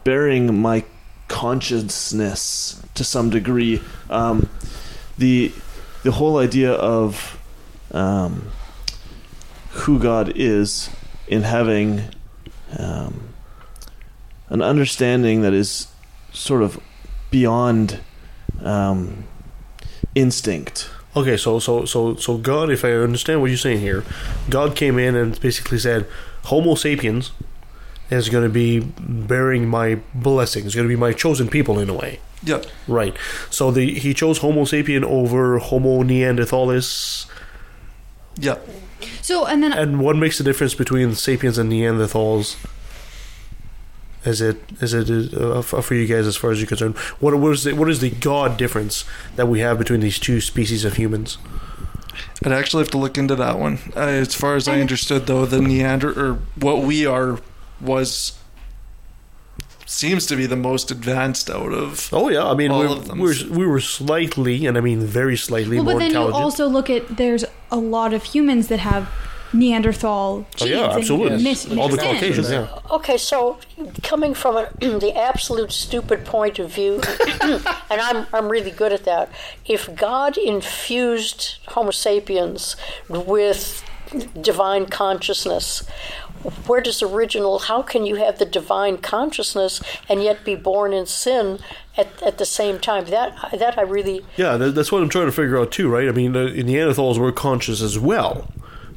bearing 0.05 0.61
my 0.61 0.85
consciousness 1.29 2.83
to 2.95 3.05
some 3.05 3.31
degree." 3.31 3.81
Um, 4.11 4.49
the 5.19 5.53
the 6.03 6.13
whole 6.13 6.39
idea 6.39 6.73
of 6.73 7.39
um, 7.93 8.51
who 9.71 9.99
God 9.99 10.33
is 10.35 10.91
in 11.29 11.43
having 11.43 12.03
um, 12.79 13.29
an 14.49 14.63
understanding 14.63 15.43
that 15.43 15.53
is 15.53 15.89
sort 16.33 16.63
of 16.63 16.81
beyond 17.31 18.01
um, 18.63 19.25
instinct. 20.15 20.91
Okay, 21.15 21.37
so 21.37 21.59
so 21.59 21.85
so 21.85 22.17
so 22.17 22.39
God, 22.39 22.71
if 22.71 22.85
I 22.85 22.93
understand 22.93 23.41
what 23.41 23.51
you're 23.51 23.59
saying 23.59 23.81
here, 23.81 24.05
God 24.49 24.75
came 24.75 24.99
in 24.99 25.15
and 25.15 25.39
basically 25.41 25.79
said, 25.79 26.07
Homo 26.45 26.75
sapiens 26.75 27.33
is 28.11 28.29
going 28.29 28.45
to 28.45 28.51
be 28.53 28.81
bearing 28.81 29.69
my 29.69 30.01
blessing. 30.15 30.65
It's 30.65 30.75
going 30.75 30.87
to 30.89 30.93
be 30.93 30.99
my 31.01 31.13
chosen 31.13 31.49
people 31.49 31.79
in 31.79 31.89
a 31.91 31.95
way. 31.95 32.21
Yeah. 32.43 32.63
Right. 32.89 33.15
So 33.51 33.71
the 33.71 33.99
he 33.99 34.15
chose 34.15 34.39
Homo 34.39 34.63
sapien 34.63 35.05
over 35.05 35.59
Homo 35.59 36.03
neanderthalis. 36.03 37.27
Yeah. 38.37 38.57
so 39.21 39.47
and 39.47 39.63
then 39.63 39.73
And 39.73 40.01
what 40.01 40.17
makes 40.17 40.39
the 40.39 40.45
difference 40.45 40.75
between 40.75 41.15
sapiens 41.15 41.59
and 41.59 41.71
Neanderthals? 41.71 42.57
Is 44.25 44.41
it 44.41 44.57
is 44.81 44.95
it 44.95 45.35
uh, 45.35 45.63
for 45.63 45.83
for 45.83 45.95
you 45.95 46.07
guys 46.07 46.27
as 46.27 46.37
far 46.37 46.51
as 46.53 46.61
you're 46.61 46.69
concerned? 46.69 46.97
What 47.19 47.35
what 47.37 47.53
is 47.53 47.65
the 47.65 47.73
what 47.75 47.89
is 47.89 48.01
the 48.01 48.11
God 48.11 48.57
difference 48.57 49.05
that 49.37 49.47
we 49.47 49.61
have 49.61 49.79
between 49.79 50.01
these 50.01 50.19
two 50.19 50.41
species 50.41 50.85
of 50.85 50.95
humans? 50.95 51.39
I'd 52.45 52.53
actually 52.53 52.83
have 52.83 52.91
to 52.93 52.99
look 52.99 53.19
into 53.19 53.35
that 53.37 53.59
one. 53.59 53.79
Uh, 53.97 54.01
as 54.01 54.35
far 54.35 54.55
as 54.57 54.69
I 54.69 54.81
understood, 54.81 55.27
though, 55.27 55.47
the 55.47 55.61
Neander 55.61 56.13
or 56.13 56.35
what 56.57 56.83
we 56.83 57.07
are 57.07 57.39
was 57.81 58.39
seems 59.87 60.27
to 60.27 60.37
be 60.37 60.47
the 60.47 60.57
most 60.57 60.91
advanced 60.91 61.51
out 61.51 61.73
of. 61.73 62.09
Oh 62.13 62.29
yeah, 62.29 62.47
I 62.47 62.55
mean 62.55 62.71
All 62.71 62.81
we 62.81 62.87
of 62.87 63.07
them. 63.07 63.19
we 63.19 63.45
we 63.51 63.67
were 63.67 63.81
slightly, 63.81 64.67
and 64.67 64.77
I 64.77 64.81
mean 64.81 65.01
very 65.01 65.37
slightly 65.37 65.77
well, 65.77 65.85
more 65.85 65.95
but 65.95 65.99
then 66.01 66.13
you 66.13 66.19
also 66.33 66.67
look 66.67 66.89
at 66.91 67.17
there's 67.17 67.45
a 67.71 67.77
lot 67.77 68.15
of 68.15 68.25
humans 68.25 68.69
that 68.69 68.81
have 68.81 69.09
Neanderthal 69.53 70.47
oh 70.47 70.57
genes 70.57 70.71
yeah, 70.71 70.85
and 70.85 70.93
absolutely. 70.99 71.43
mis- 71.43 71.67
All 71.71 71.89
the 71.89 71.97
mixed. 71.97 72.07
Caucasians, 72.07 72.51
yeah. 72.51 72.79
Okay, 72.91 73.17
so 73.19 73.59
coming 74.03 74.35
from 74.35 74.57
a, 74.57 74.71
the 74.81 75.13
absolute 75.17 75.73
stupid 75.73 76.25
point 76.25 76.59
of 76.59 76.71
view, 76.71 77.01
and 77.41 78.01
I'm, 78.01 78.27
I'm 78.33 78.49
really 78.49 78.71
good 78.71 78.93
at 78.93 79.05
that, 79.05 79.31
if 79.67 79.95
God 79.95 80.37
infused 80.39 81.59
Homo 81.69 81.91
sapiens 81.91 82.77
with 83.09 83.85
divine 84.41 84.87
consciousness, 84.87 85.85
where 86.67 86.81
does 86.81 87.03
original, 87.03 87.61
how 87.61 87.83
can 87.83 88.05
you 88.05 88.17
have 88.17 88.39
the 88.39 88.45
divine 88.45 88.99
consciousness 88.99 89.81
and 90.09 90.23
yet 90.23 90.45
be 90.45 90.57
born 90.57 90.93
in 90.93 91.07
sin 91.07 91.61
at, 91.97 92.21
at 92.23 92.39
the 92.39 92.45
same 92.45 92.81
time? 92.81 93.05
That, 93.07 93.51
that 93.59 93.79
I 93.79 93.83
really, 93.83 94.25
Yeah, 94.37 94.57
that's 94.57 94.91
what 94.91 95.03
I'm 95.03 95.09
trying 95.09 95.27
to 95.27 95.33
figure 95.33 95.59
out 95.59 95.71
too, 95.71 95.89
right? 95.89 96.09
I 96.09 96.13
mean, 96.13 96.33
the 96.33 96.49
Neanderthals 96.49 97.19
were 97.19 97.33
conscious 97.33 97.81
as 97.81 97.99
well. 97.99 98.49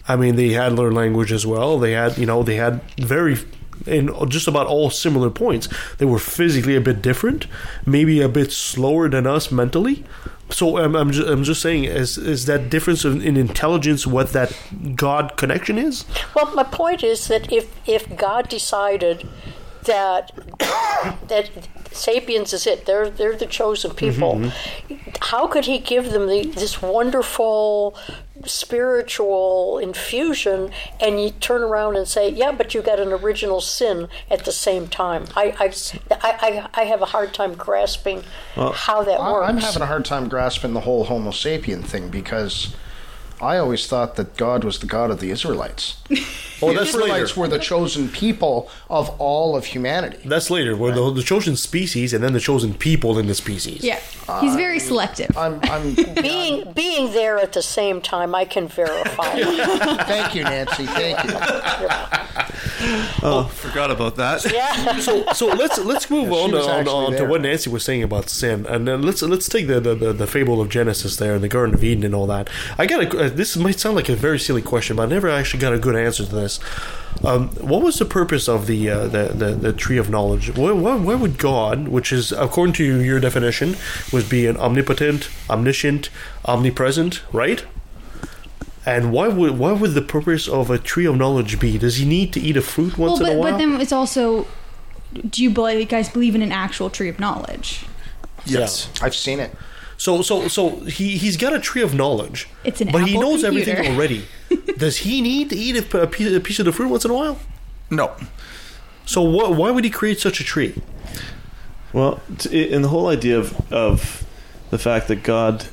I 0.07 0.15
mean, 0.15 0.35
they 0.35 0.49
had 0.49 0.77
their 0.77 0.91
language 0.91 1.31
as 1.31 1.45
well. 1.45 1.79
They 1.79 1.93
had, 1.93 2.17
you 2.17 2.25
know, 2.25 2.43
they 2.43 2.55
had 2.55 2.81
very 2.99 3.37
in 3.85 4.09
just 4.29 4.47
about 4.47 4.67
all 4.67 4.89
similar 4.89 5.29
points. 5.29 5.67
They 5.97 6.05
were 6.05 6.19
physically 6.19 6.75
a 6.75 6.81
bit 6.81 7.01
different, 7.01 7.47
maybe 7.85 8.21
a 8.21 8.29
bit 8.29 8.51
slower 8.51 9.09
than 9.09 9.27
us 9.27 9.51
mentally. 9.51 10.03
So 10.49 10.77
um, 10.77 10.95
I'm 10.95 11.11
just, 11.11 11.27
I'm 11.27 11.43
just 11.43 11.61
saying, 11.61 11.85
is 11.85 12.17
is 12.17 12.45
that 12.45 12.69
difference 12.69 13.03
in 13.03 13.35
intelligence 13.35 14.05
what 14.05 14.31
that 14.33 14.55
God 14.95 15.37
connection 15.37 15.77
is? 15.77 16.05
Well, 16.35 16.53
my 16.53 16.63
point 16.63 17.03
is 17.03 17.27
that 17.27 17.51
if 17.51 17.75
if 17.87 18.15
God 18.15 18.47
decided 18.47 19.27
that 19.85 20.31
that 21.27 21.49
sapiens 21.91 22.53
is 22.53 22.67
it, 22.67 22.85
they're 22.85 23.09
they're 23.09 23.35
the 23.35 23.45
chosen 23.45 23.91
mm-hmm, 23.91 23.97
people. 23.97 24.33
Mm-hmm. 24.35 25.09
How 25.21 25.47
could 25.47 25.65
He 25.65 25.79
give 25.79 26.11
them 26.11 26.27
the, 26.27 26.45
this 26.45 26.81
wonderful 26.81 27.97
spiritual 28.45 29.79
infusion, 29.79 30.71
and 30.99 31.21
you 31.21 31.31
turn 31.31 31.63
around 31.63 31.95
and 31.95 32.07
say, 32.07 32.29
"Yeah, 32.29 32.51
but 32.51 32.73
you 32.73 32.81
got 32.81 32.99
an 32.99 33.11
original 33.11 33.61
sin 33.61 34.07
at 34.29 34.45
the 34.45 34.51
same 34.51 34.87
time"? 34.87 35.25
I 35.35 35.55
I, 35.59 35.73
I, 36.11 36.69
I 36.73 36.83
have 36.85 37.01
a 37.01 37.07
hard 37.07 37.33
time 37.33 37.55
grasping 37.55 38.23
how 38.55 39.03
that 39.03 39.19
works. 39.19 39.49
I'm 39.49 39.57
having 39.57 39.81
a 39.81 39.87
hard 39.87 40.05
time 40.05 40.29
grasping 40.29 40.73
the 40.73 40.81
whole 40.81 41.05
Homo 41.05 41.31
sapien 41.31 41.83
thing 41.83 42.09
because 42.09 42.75
I 43.41 43.57
always 43.57 43.85
thought 43.87 44.15
that 44.15 44.37
God 44.37 44.63
was 44.63 44.79
the 44.79 44.87
God 44.87 45.11
of 45.11 45.19
the 45.19 45.31
Israelites. 45.31 45.97
Oh, 46.61 46.69
the 46.69 46.75
that's 46.75 46.89
Israelites 46.91 47.31
later. 47.31 47.39
were 47.41 47.47
the 47.49 47.59
chosen 47.59 48.07
people 48.07 48.71
of 48.89 49.09
all 49.19 49.57
of 49.57 49.65
humanity. 49.65 50.19
That's 50.23 50.49
later. 50.49 50.73
We're 50.75 50.93
the, 50.93 51.11
the 51.11 51.21
chosen 51.21 51.57
species, 51.57 52.13
and 52.13 52.23
then 52.23 52.31
the 52.31 52.39
chosen 52.39 52.73
people 52.73 53.19
in 53.19 53.27
the 53.27 53.35
species. 53.35 53.83
Yeah, 53.83 53.99
he's 54.39 54.55
very 54.55 54.79
selective. 54.79 55.37
I'm, 55.37 55.59
I'm 55.63 55.93
being 56.21 56.71
being 56.71 57.11
there 57.11 57.37
at 57.39 57.51
the 57.51 57.61
same 57.61 57.99
time, 57.99 58.33
I 58.33 58.45
can 58.45 58.69
verify. 58.69 59.31
Thank 60.05 60.33
you, 60.33 60.43
Nancy. 60.43 60.85
Thank 60.85 61.21
you. 61.25 61.33
Oh, 63.21 63.49
forgot 63.53 63.91
about 63.91 64.15
that. 64.15 64.49
yeah. 64.51 64.97
so 64.99 65.25
so 65.33 65.47
let's 65.47 65.77
let's 65.79 66.09
move 66.09 66.29
Yeah, 66.29 66.47
she 66.47 66.69
on, 66.69 66.87
on, 66.87 66.87
on 66.87 67.11
to 67.13 67.25
what 67.25 67.41
Nancy 67.41 67.69
was 67.69 67.83
saying 67.83 68.03
about 68.03 68.29
sin, 68.29 68.65
and 68.67 68.87
then 68.87 69.01
let's 69.01 69.21
let's 69.21 69.49
take 69.49 69.67
the, 69.67 69.79
the, 69.79 69.95
the, 69.95 70.13
the 70.13 70.27
fable 70.27 70.61
of 70.61 70.69
Genesis 70.69 71.17
there 71.17 71.35
and 71.35 71.43
the 71.43 71.49
Garden 71.49 71.75
of 71.75 71.83
Eden 71.83 72.03
and 72.03 72.15
all 72.15 72.27
that. 72.27 72.49
I 72.77 72.85
got 72.85 73.03
a, 73.03 73.24
uh, 73.24 73.24
this 73.29 73.55
might 73.57 73.79
sound 73.79 73.95
like 73.95 74.09
a 74.09 74.15
very 74.15 74.39
silly 74.39 74.61
question, 74.61 74.95
but 74.95 75.03
I 75.03 75.05
never 75.05 75.29
actually 75.29 75.59
got 75.59 75.73
a 75.73 75.79
good 75.79 75.95
answer 75.95 76.25
to 76.25 76.35
this. 76.35 76.59
Um, 77.23 77.49
what 77.55 77.81
was 77.81 77.97
the 77.97 78.05
purpose 78.05 78.47
of 78.47 78.67
the 78.67 78.89
uh, 78.89 79.07
the, 79.07 79.27
the 79.27 79.51
the 79.51 79.73
tree 79.73 79.97
of 79.97 80.09
knowledge? 80.09 80.55
Why, 80.55 80.71
why, 80.71 80.95
why 80.95 81.15
would 81.15 81.37
God, 81.37 81.87
which 81.87 82.11
is 82.11 82.31
according 82.31 82.73
to 82.73 82.83
your 82.83 83.19
definition, 83.19 83.75
was 84.11 84.27
be 84.27 84.47
an 84.47 84.57
omnipotent, 84.57 85.29
omniscient, 85.49 86.09
omnipresent, 86.45 87.23
right? 87.31 87.65
And 88.85 89.11
why 89.11 89.27
would 89.29 89.57
why 89.57 89.71
would 89.71 89.93
the 89.93 90.01
purpose 90.01 90.47
of 90.47 90.69
a 90.69 90.77
tree 90.77 91.05
of 91.05 91.15
knowledge 91.15 91.59
be? 91.59 91.77
Does 91.77 91.97
he 91.97 92.05
need 92.05 92.33
to 92.33 92.39
eat 92.39 92.57
a 92.57 92.61
fruit 92.61 92.97
once 92.97 93.19
well, 93.19 93.29
in 93.31 93.37
a 93.37 93.39
but, 93.39 93.39
while? 93.39 93.51
but 93.53 93.57
then 93.57 93.81
it's 93.81 93.93
also. 93.93 94.47
Do 95.29 95.41
you 95.41 95.49
believe, 95.49 95.79
you 95.79 95.85
guys 95.85 96.09
believe 96.09 96.35
in 96.35 96.41
an 96.41 96.51
actual 96.51 96.89
tree 96.89 97.07
of 97.07 97.19
knowledge? 97.19 97.85
Yes. 98.45 98.89
I've 99.01 99.15
seen 99.15 99.39
it. 99.39 99.55
So 99.97 100.21
so 100.21 100.47
so 100.47 100.81
he 100.81 101.17
he's 101.17 101.37
got 101.37 101.53
a 101.53 101.59
tree 101.59 101.81
of 101.81 101.93
knowledge. 101.93 102.47
It's 102.63 102.81
an 102.81 102.91
but 102.91 103.07
he 103.07 103.17
knows 103.17 103.43
computer. 103.43 103.71
everything 103.71 103.95
already. 103.95 104.25
Does 104.77 104.97
he 104.97 105.21
need 105.21 105.49
to 105.51 105.55
eat 105.55 105.75
a, 105.93 106.01
a 106.01 106.07
piece, 106.07 106.33
a 106.33 106.39
piece 106.39 106.59
of 106.59 106.65
the 106.65 106.71
fruit 106.73 106.89
once 106.89 107.05
in 107.05 107.11
a 107.11 107.13
while? 107.13 107.39
No. 107.89 108.11
So 109.05 109.23
wh- 109.23 109.57
why 109.57 109.71
would 109.71 109.83
he 109.83 109.89
create 109.89 110.19
such 110.19 110.39
a 110.39 110.43
tree? 110.43 110.81
Well, 111.93 112.19
t- 112.37 112.69
in 112.69 112.81
the 112.81 112.89
whole 112.89 113.07
idea 113.07 113.37
of 113.39 113.71
of 113.71 114.25
the 114.69 114.77
fact 114.77 115.07
that 115.07 115.23
God, 115.23 115.67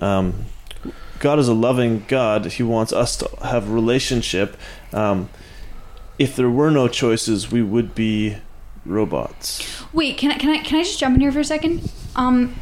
um, 0.00 0.46
God 1.20 1.38
is 1.38 1.46
a 1.48 1.54
loving 1.54 2.04
God, 2.08 2.46
He 2.46 2.62
wants 2.64 2.92
us 2.92 3.16
to 3.18 3.28
have 3.44 3.68
a 3.68 3.72
relationship. 3.72 4.56
Um, 4.92 5.28
if 6.18 6.34
there 6.34 6.50
were 6.50 6.70
no 6.72 6.88
choices, 6.88 7.52
we 7.52 7.62
would 7.62 7.94
be 7.94 8.38
robots. 8.84 9.84
Wait, 9.92 10.16
can 10.16 10.32
I 10.32 10.38
can 10.38 10.50
I 10.50 10.58
can 10.58 10.80
I 10.80 10.82
just 10.82 10.98
jump 10.98 11.14
in 11.14 11.20
here 11.20 11.30
for 11.32 11.40
a 11.40 11.44
second? 11.44 11.92
Um, 12.16 12.56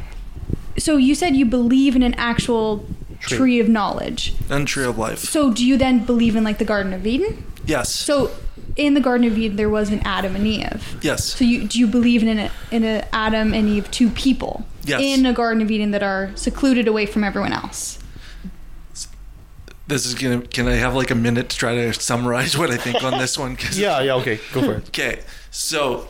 so 0.79 0.97
you 0.97 1.15
said 1.15 1.35
you 1.37 1.45
believe 1.47 1.97
in 1.97 2.03
an 2.03 2.15
actual 2.15 2.87
Tree. 3.21 3.39
tree, 3.39 3.61
of 3.61 3.69
knowledge. 3.69 4.35
And 4.51 4.69
tree 4.69 4.85
of 4.85 4.99
life. 4.99 5.19
So 5.21 5.53
do 5.53 5.65
you 5.67 5.77
then 5.79 6.05
believe 6.05 6.37
in 6.37 6.45
like 6.45 6.59
the 6.59 6.65
Garden 6.67 6.93
of 6.93 7.07
Eden? 7.07 7.45
Yes. 7.65 7.93
So 7.95 8.31
in 8.77 8.93
the 8.95 9.01
Garden 9.01 9.27
of 9.27 9.39
Eden 9.39 9.57
there 9.57 9.71
was 9.71 9.91
an 9.91 10.01
Adam 10.05 10.37
and 10.37 10.47
Eve. 10.47 10.99
Yes. 11.03 11.25
So 11.25 11.45
you 11.45 11.67
do 11.67 11.79
you 11.79 11.87
believe 11.87 12.23
in 12.23 12.29
an 12.39 12.51
in 12.71 12.85
a 12.85 13.05
Adam 13.13 13.55
and 13.55 13.69
Eve 13.69 13.91
two 13.91 14.11
people 14.11 14.67
Yes. 14.85 15.01
in 15.03 15.25
a 15.27 15.33
Garden 15.33 15.63
of 15.63 15.71
Eden 15.71 15.91
that 15.93 16.03
are 16.03 16.31
secluded 16.37 16.87
away 16.87 17.07
from 17.07 17.25
everyone 17.25 17.53
else? 17.53 17.99
This 19.89 20.05
is 20.05 20.15
gonna. 20.15 20.41
Can 20.43 20.67
I 20.67 20.75
have 20.75 20.95
like 20.97 21.11
a 21.13 21.15
minute 21.15 21.49
to 21.51 21.57
try 21.57 21.75
to 21.77 21.93
summarize 21.95 22.59
what 22.59 22.71
I 22.71 22.77
think 22.77 23.05
on 23.05 23.19
this 23.19 23.39
one? 23.39 23.55
'Cause- 23.57 23.79
Yeah, 23.79 24.01
yeah, 24.03 24.15
okay, 24.17 24.41
go 24.53 24.63
for 24.63 24.75
it. 24.75 24.89
Okay, 24.89 25.21
so 25.53 26.09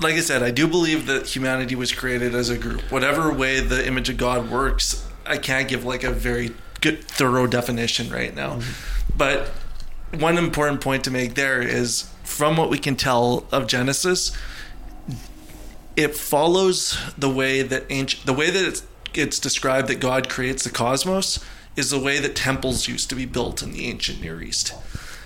like 0.00 0.14
I 0.14 0.20
said, 0.20 0.42
I 0.42 0.50
do 0.50 0.66
believe 0.66 1.06
that 1.06 1.26
humanity 1.26 1.74
was 1.74 1.92
created 1.92 2.34
as 2.34 2.50
a 2.50 2.58
group. 2.58 2.82
Whatever 2.92 3.32
way 3.32 3.60
the 3.60 3.86
image 3.86 4.08
of 4.08 4.16
God 4.16 4.50
works, 4.50 5.06
I 5.26 5.38
can't 5.38 5.68
give 5.68 5.84
like 5.84 6.04
a 6.04 6.10
very 6.10 6.54
good, 6.80 7.04
thorough 7.04 7.46
definition 7.46 8.10
right 8.10 8.34
now. 8.34 8.56
Mm-hmm. 8.56 9.16
But 9.16 9.48
one 10.18 10.38
important 10.38 10.80
point 10.80 11.04
to 11.04 11.10
make 11.10 11.34
there 11.34 11.60
is 11.60 12.10
from 12.22 12.56
what 12.56 12.70
we 12.70 12.78
can 12.78 12.96
tell 12.96 13.46
of 13.50 13.66
Genesis, 13.66 14.36
it 15.96 16.14
follows 16.14 16.98
the 17.18 17.28
way 17.28 17.62
that 17.62 17.84
ancient, 17.90 18.24
the 18.24 18.32
way 18.32 18.50
that 18.50 18.64
it's, 18.64 18.86
it's 19.14 19.40
described 19.40 19.88
that 19.88 19.96
God 19.96 20.28
creates 20.28 20.62
the 20.62 20.70
cosmos 20.70 21.44
is 21.74 21.90
the 21.90 21.98
way 21.98 22.18
that 22.20 22.36
temples 22.36 22.86
used 22.86 23.08
to 23.08 23.16
be 23.16 23.24
built 23.24 23.62
in 23.62 23.72
the 23.72 23.86
ancient 23.86 24.20
Near 24.20 24.40
East. 24.40 24.74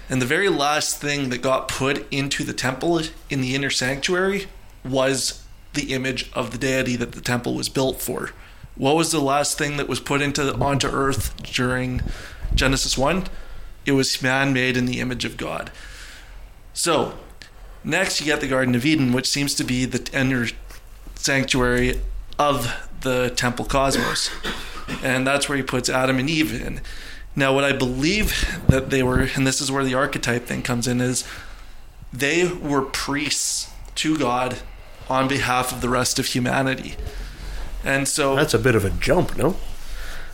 And 0.09 0.21
the 0.21 0.27
very 0.27 0.49
last 0.49 1.01
thing 1.01 1.29
that 1.31 1.43
got 1.43 1.69
put 1.69 2.07
into 2.13 2.45
the 2.45 2.53
temple 2.53 3.01
in 3.31 3.41
the 3.41 3.55
inner 3.55 3.71
sanctuary 3.71 4.47
was 4.85 5.45
the 5.75 5.93
image 5.93 6.31
of 6.33 6.51
the 6.51 6.59
deity 6.59 6.97
that 6.97 7.13
the 7.13 7.21
temple 7.21 7.55
was 7.55 7.69
built 7.69 8.01
for. 8.01 8.31
What 8.75 8.97
was 8.97 9.13
the 9.13 9.21
last 9.21 9.59
thing 9.59 9.77
that 9.77 9.89
was 9.89 10.01
put 10.01 10.23
into 10.23 10.55
onto 10.55 10.89
earth 10.89 11.35
during 11.43 12.01
Genesis 12.55 12.97
1? 12.97 13.25
It 13.85 13.93
was 13.93 14.23
man 14.23 14.53
made 14.53 14.77
in 14.77 14.87
the 14.87 15.01
image 15.01 15.25
of 15.25 15.37
God. 15.37 15.71
So, 16.73 17.15
next 17.85 18.21
you 18.21 18.27
get 18.27 18.41
the 18.41 18.49
Garden 18.49 18.75
of 18.75 18.87
Eden, 18.87 19.13
which 19.13 19.29
seems 19.29 19.55
to 19.57 19.65
be 19.65 19.85
the 19.85 20.09
inner 20.19 20.47
sanctuary 21.17 22.01
of 22.39 22.89
the 23.03 23.33
temple 23.37 23.65
cosmos. 23.65 24.31
And 25.03 25.27
that's 25.27 25.49
where 25.49 25.57
he 25.57 25.63
puts 25.63 25.89
Adam 25.89 26.19
and 26.19 26.31
Eve 26.31 26.61
in. 26.61 26.81
Now, 27.35 27.55
what 27.55 27.65
I 27.65 27.73
believe 27.73 28.61
that 28.69 28.91
they 28.91 29.03
were, 29.03 29.29
and 29.35 29.47
this 29.47 29.61
is 29.61 29.71
where 29.73 29.85
the 29.85 29.95
archetype 29.95 30.45
thing 30.45 30.63
comes 30.63 30.87
in, 30.87 31.01
is 31.01 31.27
they 32.13 32.47
were 32.47 32.83
priests 32.83 33.71
to 33.97 34.17
God 34.19 34.59
on 35.13 35.29
behalf 35.29 35.73
of 35.73 35.81
the 35.81 35.89
rest 35.89 36.19
of 36.19 36.27
humanity. 36.27 36.97
And 37.85 38.07
so 38.09 38.35
That's 38.37 38.55
a 38.55 38.59
bit 38.59 38.75
of 38.75 38.85
a 38.85 38.91
jump, 38.91 39.37
no? 39.37 39.57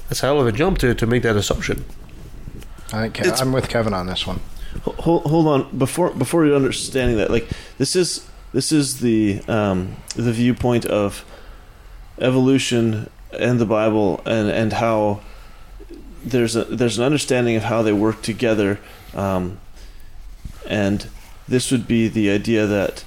That's 0.08 0.22
a 0.22 0.26
hell 0.26 0.40
of 0.40 0.46
a 0.46 0.52
jump 0.52 0.78
to, 0.78 0.94
to 0.94 1.06
make 1.06 1.22
that 1.22 1.36
assumption. 1.36 1.84
I 2.92 3.02
think 3.02 3.14
Ke- 3.14 3.20
It's- 3.20 3.40
I'm 3.40 3.52
with 3.52 3.68
Kevin 3.68 3.92
on 3.94 4.06
this 4.06 4.26
one. 4.26 4.40
hold, 5.04 5.22
hold 5.24 5.46
on 5.48 5.78
before 5.78 6.10
before 6.10 6.46
you 6.46 6.54
understanding 6.54 7.16
that 7.16 7.30
like 7.30 7.48
this 7.78 7.96
is 7.96 8.26
this 8.52 8.70
is 8.72 9.00
the 9.00 9.40
um, 9.48 9.96
the 10.14 10.32
viewpoint 10.32 10.84
of 10.86 11.24
evolution 12.20 13.08
and 13.38 13.58
the 13.60 13.66
Bible 13.66 14.20
and 14.24 14.48
and 14.50 14.72
how 14.74 15.20
there's 16.24 16.56
a 16.56 16.64
there's 16.64 16.98
an 16.98 17.04
understanding 17.04 17.56
of 17.56 17.64
how 17.64 17.82
they 17.82 17.92
work 17.92 18.22
together 18.22 18.78
um, 19.14 19.58
and 20.66 21.08
this 21.48 21.70
would 21.70 21.86
be 21.86 22.08
the 22.08 22.30
idea 22.30 22.66
that 22.66 23.04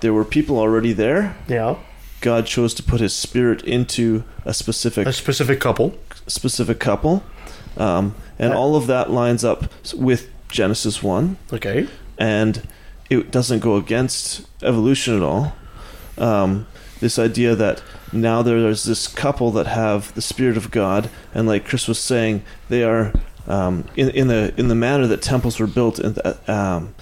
there 0.00 0.12
were 0.12 0.24
people 0.24 0.58
already 0.58 0.92
there 0.92 1.36
Yeah. 1.48 1.76
God 2.20 2.46
chose 2.46 2.74
to 2.74 2.82
put 2.82 3.00
his 3.00 3.12
spirit 3.14 3.62
into 3.62 4.24
a 4.44 4.52
specific 4.52 5.06
A 5.06 5.12
specific 5.12 5.60
couple. 5.60 5.94
specific 6.26 6.78
couple 6.80 7.22
um, 7.76 8.14
and 8.38 8.52
all 8.52 8.74
of 8.76 8.86
that 8.88 9.10
lines 9.10 9.44
up 9.44 9.64
with 9.94 10.28
Genesis 10.48 11.02
1 11.02 11.36
Okay. 11.52 11.86
and 12.18 12.66
it 13.10 13.30
doesn't 13.30 13.60
go 13.60 13.76
against 13.76 14.46
evolution 14.62 15.16
at 15.16 15.22
all. 15.22 15.54
Um, 16.18 16.66
this 17.00 17.18
idea 17.18 17.54
that 17.54 17.82
now 18.12 18.42
there's 18.42 18.84
this 18.84 19.06
couple 19.08 19.50
that 19.52 19.66
have 19.66 20.12
the 20.14 20.20
spirit 20.20 20.56
of 20.56 20.70
God, 20.70 21.08
and 21.32 21.46
like 21.48 21.64
Chris 21.64 21.86
was 21.88 21.98
saying, 21.98 22.42
they 22.68 22.82
are 22.82 23.12
um, 23.46 23.84
in 23.96 24.10
in 24.10 24.26
the 24.28 24.52
in 24.58 24.68
the 24.68 24.74
manner 24.74 25.06
that 25.06 25.22
temples 25.22 25.58
were 25.60 25.66
built. 25.68 25.98
And 26.00 26.18
um, 26.48 26.94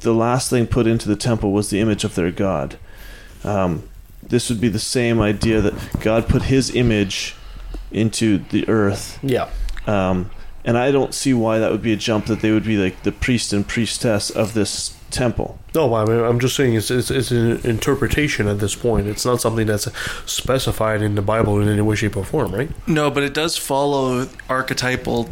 the 0.00 0.12
last 0.14 0.50
thing 0.50 0.66
put 0.66 0.86
into 0.86 1.08
the 1.08 1.16
temple 1.16 1.52
was 1.52 1.70
the 1.70 1.80
image 1.80 2.04
of 2.04 2.14
their 2.14 2.30
God. 2.30 2.76
Um, 3.44 3.84
this 4.22 4.48
would 4.50 4.60
be 4.60 4.68
the 4.68 4.78
same 4.78 5.20
idea 5.20 5.60
that 5.60 6.00
God 6.00 6.28
put 6.28 6.42
His 6.42 6.74
image 6.74 7.34
into 7.92 8.38
the 8.38 8.68
earth 8.68 9.18
Yeah. 9.22 9.48
um, 9.86 10.30
and 10.64 10.76
I 10.76 10.90
don't 10.90 11.14
see 11.14 11.32
why 11.32 11.60
that 11.60 11.70
would 11.70 11.82
be 11.82 11.92
a 11.92 11.96
jump 11.96 12.26
that 12.26 12.40
they 12.40 12.50
would 12.50 12.64
be 12.64 12.76
like 12.76 13.04
the 13.04 13.12
priest 13.12 13.52
and 13.52 13.66
priestess 13.66 14.30
of 14.30 14.52
this 14.54 14.96
temple. 15.12 15.58
No, 15.76 15.94
I 15.94 16.04
mean, 16.04 16.18
I'm 16.18 16.40
just 16.40 16.56
saying 16.56 16.74
it's, 16.74 16.90
it's, 16.90 17.12
it's 17.12 17.30
an 17.30 17.60
interpretation 17.64 18.48
at 18.48 18.58
this 18.58 18.74
point. 18.74 19.06
It's 19.06 19.24
not 19.24 19.40
something 19.40 19.68
that's 19.68 19.86
specified 20.28 21.02
in 21.02 21.14
the 21.14 21.22
Bible 21.22 21.60
in 21.60 21.68
any 21.68 21.80
way, 21.82 21.94
shape, 21.94 22.16
or 22.16 22.24
form, 22.24 22.52
right? 22.52 22.68
No, 22.88 23.08
but 23.12 23.22
it 23.22 23.32
does 23.32 23.56
follow 23.56 24.26
archetypal 24.50 25.28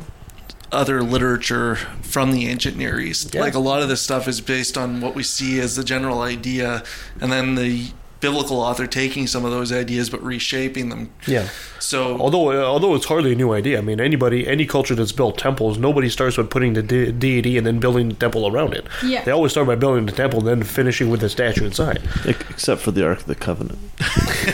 other 0.75 1.03
literature 1.03 1.77
from 2.03 2.33
the 2.33 2.49
ancient 2.49 2.77
Near 2.77 2.99
East. 3.01 3.35
Like 3.35 3.55
a 3.55 3.59
lot 3.61 3.83
of 3.83 3.89
this 3.89 4.03
stuff 4.03 4.29
is 4.29 4.41
based 4.41 4.77
on 4.77 5.01
what 5.01 5.15
we 5.15 5.23
see 5.23 5.61
as 5.61 5.77
the 5.77 5.85
general 5.85 6.21
idea, 6.21 6.83
and 7.21 7.33
then 7.33 7.55
the 7.55 7.93
biblical 8.27 8.59
author 8.69 8.87
taking 8.87 9.27
some 9.27 9.45
of 9.47 9.51
those 9.57 9.71
ideas 9.83 10.07
but 10.11 10.21
reshaping 10.33 10.89
them. 10.93 11.03
Yeah. 11.27 11.47
So 11.79 11.99
although 12.25 12.45
although 12.75 12.95
it's 12.97 13.07
hardly 13.13 13.33
a 13.33 13.39
new 13.43 13.53
idea, 13.61 13.75
I 13.79 13.83
mean 13.83 14.01
anybody 14.01 14.39
any 14.57 14.67
culture 14.67 14.95
that's 14.99 15.13
built 15.21 15.35
temples, 15.39 15.77
nobody 15.89 16.09
starts 16.09 16.37
with 16.39 16.49
putting 16.49 16.73
the 16.79 16.83
de- 16.83 17.13
deity 17.13 17.59
and 17.59 17.65
then 17.67 17.79
building 17.79 18.09
the 18.09 18.15
temple 18.25 18.43
around 18.51 18.73
it. 18.75 18.85
Yeah. 19.05 19.23
They 19.25 19.33
always 19.39 19.53
start 19.53 19.67
by 19.67 19.77
building 19.77 20.07
the 20.07 20.13
temple 20.23 20.39
and 20.41 20.49
then 20.49 20.63
finishing 20.63 21.11
with 21.11 21.21
the 21.21 21.29
statue 21.29 21.67
inside. 21.67 22.01
Except 22.25 22.81
for 22.81 22.93
the 22.93 23.03
Ark 23.07 23.19
of 23.21 23.27
the 23.27 23.35
Covenant. 23.49 23.79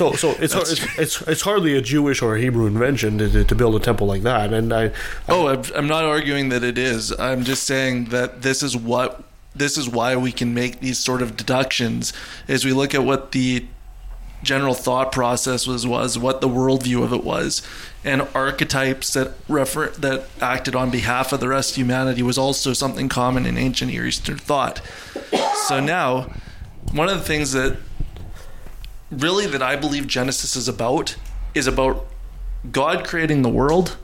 So 0.00 0.12
so 0.12 0.30
it's 0.38 0.54
it's, 0.54 0.98
it's 0.98 1.16
it's 1.22 1.42
hardly 1.42 1.76
a 1.76 1.82
Jewish 1.82 2.22
or 2.22 2.36
a 2.36 2.40
Hebrew 2.40 2.66
invention 2.66 3.18
to, 3.18 3.44
to 3.44 3.54
build 3.54 3.74
a 3.74 3.80
temple 3.80 4.06
like 4.06 4.22
that. 4.22 4.52
And 4.52 4.72
I 4.72 4.92
Oh, 5.28 5.48
I'm- 5.48 5.64
I'm 5.74 5.88
not 5.88 6.04
arguing 6.04 6.48
that 6.50 6.62
it 6.62 6.78
is. 6.78 7.12
I'm 7.18 7.42
just 7.42 7.64
saying 7.64 8.06
that 8.06 8.42
this 8.42 8.62
is 8.62 8.76
what 8.76 9.24
this 9.54 9.76
is 9.76 9.88
why 9.88 10.16
we 10.16 10.32
can 10.32 10.54
make 10.54 10.80
these 10.80 10.98
sort 10.98 11.22
of 11.22 11.36
deductions 11.36 12.12
as 12.48 12.64
we 12.64 12.72
look 12.72 12.94
at 12.94 13.02
what 13.02 13.32
the 13.32 13.66
general 14.42 14.74
thought 14.74 15.12
process 15.12 15.66
was 15.66 15.86
was 15.86 16.18
what 16.18 16.40
the 16.40 16.48
worldview 16.48 17.02
of 17.02 17.12
it 17.12 17.22
was 17.22 17.62
and 18.04 18.26
archetypes 18.34 19.12
that 19.12 19.32
refer 19.48 19.88
that 19.88 20.24
acted 20.40 20.74
on 20.74 20.90
behalf 20.90 21.32
of 21.32 21.40
the 21.40 21.48
rest 21.48 21.72
of 21.72 21.76
humanity 21.76 22.22
was 22.22 22.38
also 22.38 22.72
something 22.72 23.08
common 23.08 23.44
in 23.44 23.58
ancient 23.58 23.90
Near 23.90 24.06
Eastern 24.06 24.38
thought. 24.38 24.80
So 25.66 25.80
now, 25.80 26.32
one 26.92 27.08
of 27.08 27.18
the 27.18 27.24
things 27.24 27.52
that 27.52 27.76
really 29.10 29.46
that 29.46 29.62
I 29.62 29.76
believe 29.76 30.06
Genesis 30.06 30.56
is 30.56 30.68
about 30.68 31.16
is 31.54 31.66
about 31.66 32.06
God 32.72 33.06
creating 33.06 33.42
the 33.42 33.48
world, 33.48 33.96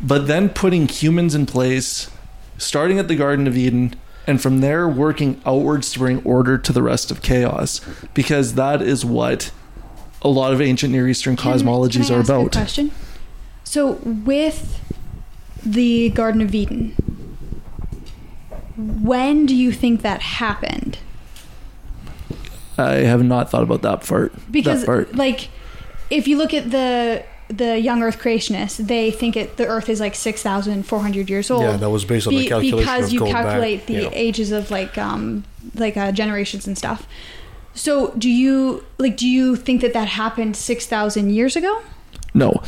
but 0.00 0.26
then 0.26 0.48
putting 0.50 0.88
humans 0.88 1.34
in 1.34 1.46
place, 1.46 2.10
starting 2.58 2.98
at 2.98 3.08
the 3.08 3.16
Garden 3.16 3.46
of 3.46 3.56
Eden, 3.56 3.94
and 4.26 4.40
from 4.40 4.60
there 4.60 4.88
working 4.88 5.40
outwards 5.44 5.92
to 5.92 5.98
bring 5.98 6.22
order 6.24 6.58
to 6.58 6.72
the 6.72 6.82
rest 6.82 7.10
of 7.10 7.22
chaos, 7.22 7.80
because 8.14 8.54
that 8.54 8.82
is 8.82 9.04
what 9.04 9.50
a 10.22 10.28
lot 10.28 10.52
of 10.52 10.60
ancient 10.60 10.92
Near 10.92 11.08
Eastern 11.08 11.36
cosmologies 11.36 12.06
Can 12.06 12.14
I 12.14 12.18
are 12.18 12.20
about. 12.22 12.52
question. 12.52 12.90
So 13.64 13.92
with 14.04 14.80
the 15.64 16.10
Garden 16.10 16.40
of 16.40 16.54
Eden, 16.54 16.90
when 18.76 19.46
do 19.46 19.54
you 19.54 19.72
think 19.72 20.02
that 20.02 20.20
happened? 20.20 20.98
I 22.76 22.94
have 22.96 23.22
not 23.22 23.50
thought 23.50 23.62
about 23.62 23.82
that 23.82 24.04
part. 24.06 24.32
Because 24.50 24.80
that 24.80 24.86
part. 24.86 25.14
like 25.14 25.48
if 26.10 26.26
you 26.26 26.36
look 26.36 26.52
at 26.52 26.70
the 26.70 27.24
the 27.48 27.78
young 27.78 28.02
earth 28.02 28.18
creationists, 28.18 28.76
they 28.86 29.10
think 29.10 29.36
it 29.36 29.56
the 29.56 29.66
earth 29.66 29.88
is 29.88 30.00
like 30.00 30.14
6400 30.14 31.28
years 31.28 31.50
old. 31.50 31.62
Yeah, 31.62 31.76
that 31.76 31.90
was 31.90 32.04
based 32.04 32.26
on 32.26 32.34
the 32.34 32.46
calculation 32.46 32.78
because 32.78 33.06
of 33.06 33.12
you 33.12 33.18
going 33.20 33.32
back, 33.32 33.44
calculate 33.44 33.86
the 33.86 33.92
you 33.94 34.02
know. 34.02 34.10
ages 34.12 34.50
of 34.52 34.70
like 34.70 34.96
um 34.98 35.44
like 35.74 35.96
uh, 35.96 36.12
generations 36.12 36.66
and 36.66 36.76
stuff. 36.76 37.06
So, 37.76 38.12
do 38.16 38.30
you 38.30 38.84
like 38.98 39.16
do 39.16 39.28
you 39.28 39.56
think 39.56 39.80
that 39.82 39.92
that 39.94 40.08
happened 40.08 40.56
6000 40.56 41.30
years 41.30 41.56
ago? 41.56 41.82
No. 42.32 42.62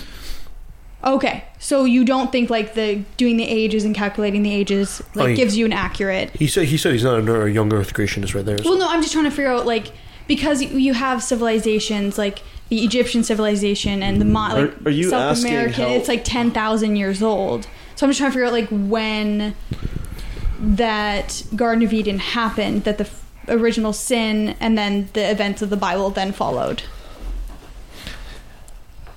Okay. 1.05 1.45
So 1.59 1.85
you 1.85 2.05
don't 2.05 2.33
think 2.33 2.51
like 2.51 2.75
the 2.75 3.05
doing 3.17 3.37
the 3.37 3.45
ages 3.49 3.85
and 3.85 3.95
calculating 3.95 4.43
the 4.43 4.53
ages 4.53 5.03
like 5.15 5.25
Oh, 5.25 5.29
he- 5.29 5.37
gives 5.37 5.57
you 5.57 5.65
an 5.65 5.73
accurate 5.73 6.31
he 6.37 6.47
said 6.49 6.65
he 6.65 6.77
said 6.77 6.93
he's 6.93 7.05
not 7.05 7.19
a 7.29 7.51
young 7.51 7.73
Earth 7.73 7.95
creationist 7.95 8.35
right 8.35 8.45
there. 8.45 8.59
so- 8.59 8.71
Well, 8.71 8.79
no, 8.79 8.89
I'm 8.89 9.03
just 9.03 9.13
trying 9.13 9.25
to 9.25 9.31
figure 9.31 9.51
out 9.53 9.67
like 9.67 9.93
because 10.27 10.61
you 10.63 10.95
have 10.95 11.23
civilizations 11.23 12.19
like 12.19 12.41
the 12.69 12.83
Egyptian 12.85 13.23
civilization 13.23 14.03
and 14.03 14.21
the 14.21 14.25
Mo- 14.25 14.41
like 14.55 14.57
Are- 14.57 14.89
are 14.89 14.91
you 14.91 15.09
South 15.11 15.39
American. 15.41 15.85
how- 15.85 15.91
It's 15.91 16.09
like 16.09 16.25
ten 16.25 16.51
thousand 16.51 16.97
years 16.97 17.23
old. 17.23 17.67
So 17.95 18.07
I'm 18.07 18.11
just 18.11 18.19
trying 18.19 18.31
to 18.31 18.35
figure 18.35 18.47
out 18.47 18.53
like 18.53 18.69
when 18.71 19.55
that 20.61 21.43
Garden 21.55 21.85
of 21.85 21.93
Eden 21.93 22.19
happened, 22.19 22.85
that 22.85 22.99
the 22.99 23.05
f- 23.05 23.25
original 23.49 23.93
sin 23.93 24.55
and 24.61 24.77
then 24.77 25.09
the 25.13 25.31
events 25.31 25.63
of 25.63 25.71
the 25.71 25.77
Bible 25.77 26.11
then 26.11 26.33
followed. 26.33 26.83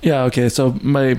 Yeah, 0.02 0.24
okay. 0.26 0.50
So 0.50 0.78
my 0.82 1.18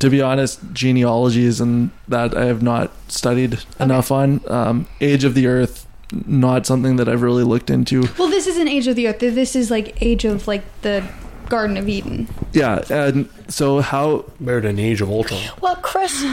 to 0.00 0.10
be 0.10 0.20
honest, 0.20 0.60
genealogies 0.72 1.60
and 1.60 1.90
that 2.08 2.36
I 2.36 2.46
have 2.46 2.62
not 2.62 2.90
studied 3.08 3.58
enough 3.78 4.10
on. 4.10 4.40
Um, 4.48 4.86
Age 5.00 5.24
of 5.24 5.34
the 5.34 5.46
Earth, 5.46 5.86
not 6.26 6.66
something 6.66 6.96
that 6.96 7.08
I've 7.08 7.22
really 7.22 7.44
looked 7.44 7.70
into. 7.70 8.08
Well, 8.18 8.28
this 8.28 8.46
isn't 8.48 8.68
Age 8.68 8.88
of 8.88 8.96
the 8.96 9.06
Earth. 9.08 9.20
This 9.20 9.54
is 9.54 9.70
like 9.70 9.96
Age 10.02 10.24
of 10.24 10.48
like 10.48 10.64
the 10.82 11.04
Garden 11.48 11.76
of 11.76 11.88
Eden. 11.88 12.28
Yeah, 12.52 12.84
and 12.90 13.28
so 13.48 13.80
how 13.80 14.24
better 14.40 14.60
than 14.62 14.78
Age 14.78 15.00
of 15.00 15.10
Ultron? 15.10 15.40
Well, 15.60 15.76
Chris, 15.76 16.24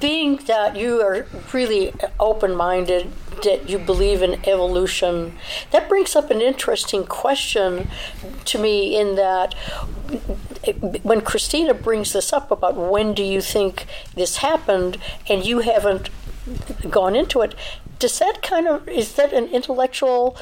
being 0.00 0.36
that 0.46 0.76
you 0.76 1.00
are 1.00 1.26
really 1.52 1.92
open 2.20 2.54
minded, 2.54 3.10
that 3.42 3.68
you 3.68 3.78
believe 3.78 4.22
in 4.22 4.34
evolution, 4.46 5.36
that 5.70 5.88
brings 5.88 6.16
up 6.16 6.30
an 6.30 6.40
interesting 6.40 7.04
question 7.04 7.88
to 8.44 8.58
me 8.58 8.98
in 8.98 9.14
that 9.16 9.54
when 11.02 11.20
Christina 11.20 11.74
brings 11.74 12.12
this 12.12 12.32
up 12.32 12.50
about 12.50 12.76
when 12.76 13.14
do 13.14 13.22
you 13.22 13.40
think 13.40 13.86
this 14.14 14.38
happened 14.38 14.98
and 15.28 15.44
you 15.44 15.60
haven't 15.60 16.10
gone 16.90 17.14
into 17.14 17.40
it, 17.42 17.54
does 17.98 18.18
that 18.18 18.42
kind 18.42 18.66
of, 18.66 18.88
is 18.88 19.14
that 19.14 19.32
an 19.32 19.46
intellectual 19.48 20.36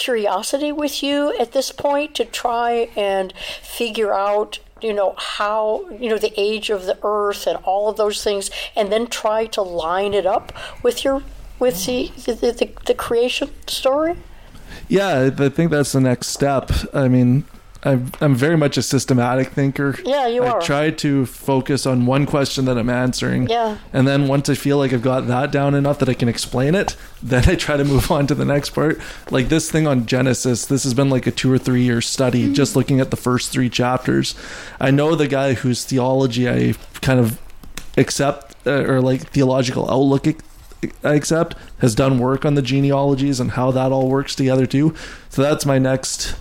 curiosity 0.00 0.72
with 0.72 1.02
you 1.02 1.36
at 1.38 1.52
this 1.52 1.70
point 1.70 2.14
to 2.14 2.24
try 2.24 2.88
and 2.96 3.34
figure 3.62 4.14
out 4.14 4.58
you 4.80 4.94
know 4.94 5.14
how 5.18 5.86
you 5.90 6.08
know 6.08 6.16
the 6.16 6.32
age 6.40 6.70
of 6.70 6.86
the 6.86 6.98
earth 7.02 7.46
and 7.46 7.58
all 7.64 7.90
of 7.90 7.98
those 7.98 8.24
things 8.24 8.50
and 8.74 8.90
then 8.90 9.06
try 9.06 9.44
to 9.44 9.60
line 9.60 10.14
it 10.14 10.24
up 10.24 10.52
with 10.82 11.04
your 11.04 11.22
with 11.58 11.84
the 11.84 12.10
the, 12.24 12.32
the, 12.32 12.72
the 12.86 12.94
creation 12.94 13.50
story 13.66 14.16
Yeah, 14.88 15.30
I 15.38 15.48
think 15.50 15.70
that's 15.70 15.92
the 15.92 16.00
next 16.00 16.28
step. 16.28 16.70
I 16.94 17.06
mean, 17.08 17.44
I'm, 17.82 18.12
I'm 18.20 18.34
very 18.34 18.58
much 18.58 18.76
a 18.76 18.82
systematic 18.82 19.48
thinker. 19.52 19.96
Yeah, 20.04 20.26
you 20.26 20.42
I 20.44 20.50
are. 20.50 20.60
I 20.60 20.64
try 20.64 20.90
to 20.90 21.24
focus 21.24 21.86
on 21.86 22.04
one 22.04 22.26
question 22.26 22.66
that 22.66 22.76
I'm 22.76 22.90
answering. 22.90 23.48
Yeah. 23.48 23.78
And 23.92 24.06
then 24.06 24.28
once 24.28 24.50
I 24.50 24.54
feel 24.54 24.76
like 24.76 24.92
I've 24.92 25.00
got 25.02 25.26
that 25.28 25.50
down 25.50 25.74
enough 25.74 25.98
that 26.00 26.08
I 26.08 26.12
can 26.14 26.28
explain 26.28 26.74
it, 26.74 26.94
then 27.22 27.48
I 27.48 27.54
try 27.54 27.78
to 27.78 27.84
move 27.84 28.10
on 28.10 28.26
to 28.26 28.34
the 28.34 28.44
next 28.44 28.70
part. 28.70 29.00
Like 29.30 29.48
this 29.48 29.70
thing 29.70 29.86
on 29.86 30.04
Genesis, 30.04 30.66
this 30.66 30.84
has 30.84 30.92
been 30.92 31.08
like 31.08 31.26
a 31.26 31.30
two 31.30 31.50
or 31.50 31.56
three 31.58 31.82
year 31.82 32.00
study, 32.02 32.44
Mm-hmm. 32.44 32.52
just 32.54 32.76
looking 32.76 33.00
at 33.00 33.10
the 33.10 33.16
first 33.16 33.50
three 33.50 33.70
chapters. 33.70 34.34
I 34.78 34.90
know 34.90 35.14
the 35.14 35.26
guy 35.28 35.54
whose 35.54 35.84
theology 35.84 36.48
I 36.48 36.74
kind 37.00 37.18
of 37.18 37.40
accept, 37.96 38.54
uh, 38.66 38.84
or 38.84 39.00
like 39.00 39.28
theological 39.30 39.90
outlook 39.90 40.26
I 41.02 41.14
accept, 41.14 41.54
has 41.78 41.94
done 41.94 42.18
work 42.18 42.44
on 42.44 42.54
the 42.54 42.62
genealogies 42.62 43.40
and 43.40 43.52
how 43.52 43.70
that 43.72 43.90
all 43.90 44.08
works 44.08 44.34
together 44.34 44.66
too. 44.66 44.94
So 45.30 45.40
that's 45.42 45.64
my 45.66 45.78
next 45.78 46.36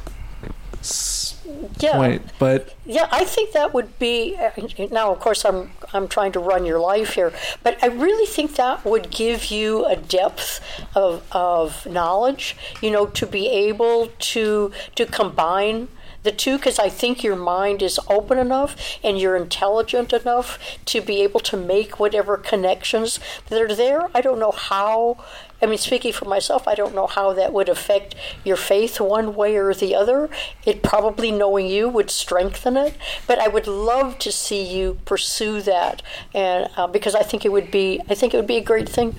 Yeah. 1.79 1.93
point. 1.93 2.21
But 2.39 2.73
Yeah, 2.85 3.07
I 3.11 3.23
think 3.25 3.51
that 3.53 3.73
would 3.73 3.97
be. 3.99 4.35
uh, 4.37 4.51
Now, 4.91 5.11
of 5.11 5.19
course, 5.19 5.45
I'm 5.45 5.71
I'm 5.93 6.07
trying 6.07 6.31
to 6.33 6.39
run 6.39 6.65
your 6.65 6.79
life 6.79 7.13
here, 7.13 7.31
but 7.63 7.77
I 7.83 7.87
really 7.87 8.25
think 8.25 8.55
that 8.55 8.85
would 8.85 9.09
give 9.09 9.45
you 9.51 9.85
a 9.85 9.95
depth 9.95 10.61
of 10.95 11.23
of 11.31 11.85
knowledge. 11.85 12.55
You 12.81 12.91
know, 12.91 13.05
to 13.07 13.25
be 13.25 13.49
able 13.49 14.09
to 14.33 14.71
to 14.95 15.05
combine 15.05 15.87
the 16.23 16.31
two, 16.31 16.57
because 16.57 16.77
I 16.79 16.89
think 16.89 17.23
your 17.23 17.37
mind 17.37 17.81
is 17.81 17.97
open 18.09 18.37
enough 18.37 18.75
and 19.03 19.17
you're 19.17 19.37
intelligent 19.37 20.11
enough 20.11 20.59
to 20.85 20.99
be 21.01 21.21
able 21.23 21.39
to 21.41 21.55
make 21.55 21.97
whatever 21.99 22.35
connections 22.37 23.19
that 23.47 23.61
are 23.61 23.73
there. 23.73 24.09
I 24.13 24.21
don't 24.21 24.39
know 24.39 24.51
how. 24.51 25.17
I 25.61 25.65
mean, 25.65 25.77
speaking 25.77 26.13
for 26.13 26.25
myself, 26.25 26.67
I 26.67 26.75
don't 26.75 26.95
know 26.95 27.07
how 27.07 27.33
that 27.33 27.51
would 27.53 27.69
affect 27.69 28.15
your 28.43 28.55
faith 28.55 28.99
one 28.99 29.35
way 29.35 29.55
or 29.57 29.73
the 29.73 29.95
other. 29.95 30.29
It 30.65 30.83
probably, 30.83 31.31
knowing 31.31 31.67
you, 31.67 31.89
would 31.89 32.09
strengthen 32.09 32.77
it. 32.77 32.95
But 33.27 33.39
I 33.39 33.47
would 33.47 33.67
love 33.67 34.19
to 34.19 34.31
see 34.31 34.63
you 34.63 34.99
pursue 35.05 35.61
that, 35.61 36.01
and 36.33 36.69
uh, 36.77 36.87
because 36.87 37.15
I 37.15 37.23
think 37.23 37.45
it 37.45 37.51
would 37.51 37.71
be, 37.71 38.01
I 38.09 38.15
think 38.15 38.33
it 38.33 38.37
would 38.37 38.47
be 38.47 38.57
a 38.57 38.63
great 38.63 38.87
thing 38.87 39.15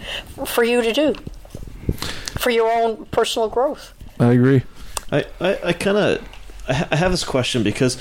for 0.47 0.65
you 0.65 0.83
to 0.83 0.93
do 0.93 1.15
for 2.39 2.51
your 2.51 2.71
own 2.71 3.05
personal 3.07 3.49
growth. 3.49 3.93
I 4.19 4.33
agree. 4.33 4.63
I, 5.13 5.25
I, 5.41 5.59
I 5.65 5.73
kind 5.73 5.97
of 5.97 6.29
I, 6.69 6.75
ha- 6.75 6.89
I 6.91 6.97
have 6.97 7.11
this 7.11 7.25
question 7.25 7.63
because 7.63 7.99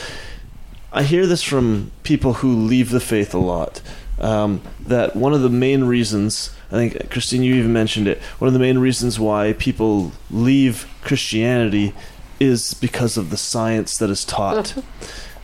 I 0.91 1.03
hear 1.03 1.25
this 1.25 1.43
from 1.43 1.91
people 2.03 2.35
who 2.35 2.53
leave 2.53 2.89
the 2.89 2.99
faith 2.99 3.33
a 3.33 3.39
lot. 3.39 3.81
Um, 4.17 4.61
that 4.81 5.15
one 5.15 5.33
of 5.33 5.41
the 5.41 5.49
main 5.49 5.85
reasons, 5.85 6.53
I 6.71 6.75
think 6.75 7.09
Christine, 7.09 7.43
you 7.43 7.55
even 7.55 7.73
mentioned 7.73 8.07
it. 8.07 8.19
One 8.37 8.47
of 8.47 8.53
the 8.53 8.59
main 8.59 8.77
reasons 8.77 9.19
why 9.19 9.53
people 9.53 10.11
leave 10.29 10.87
Christianity 11.01 11.93
is 12.39 12.75
because 12.75 13.17
of 13.17 13.31
the 13.31 13.37
science 13.37 13.97
that 13.97 14.09
is 14.09 14.25
taught. 14.25 14.75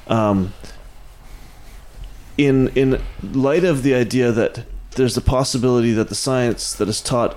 Um, 0.08 0.54
in 2.38 2.68
in 2.76 3.02
light 3.24 3.64
of 3.64 3.82
the 3.82 3.96
idea 3.96 4.32
that 4.32 4.66
there's 4.92 5.16
the 5.16 5.22
possibility 5.22 5.94
that 5.94 6.10
the 6.10 6.16
science 6.16 6.74
that 6.74 6.88
is 6.88 7.02
taught 7.02 7.36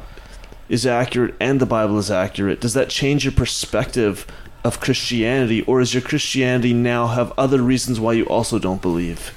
is 0.69 0.87
accurate 0.87 1.35
and 1.41 1.61
the 1.61 1.67
Bible 1.67 1.99
is 1.99 2.11
accurate, 2.11 2.61
does 2.61 2.75
that 2.75 2.91
change 2.91 3.25
your 3.25 3.33
perspective 3.33 4.27
of 4.65 4.81
Christianity, 4.81 5.63
or 5.63 5.81
is 5.81 5.95
your 5.95 6.03
Christianity 6.03 6.75
now 6.75 7.07
have 7.07 7.33
other 7.39 7.63
reasons 7.63 7.99
why 7.99 8.13
you 8.13 8.25
also 8.27 8.59
don't 8.59 8.83
believe? 8.83 9.33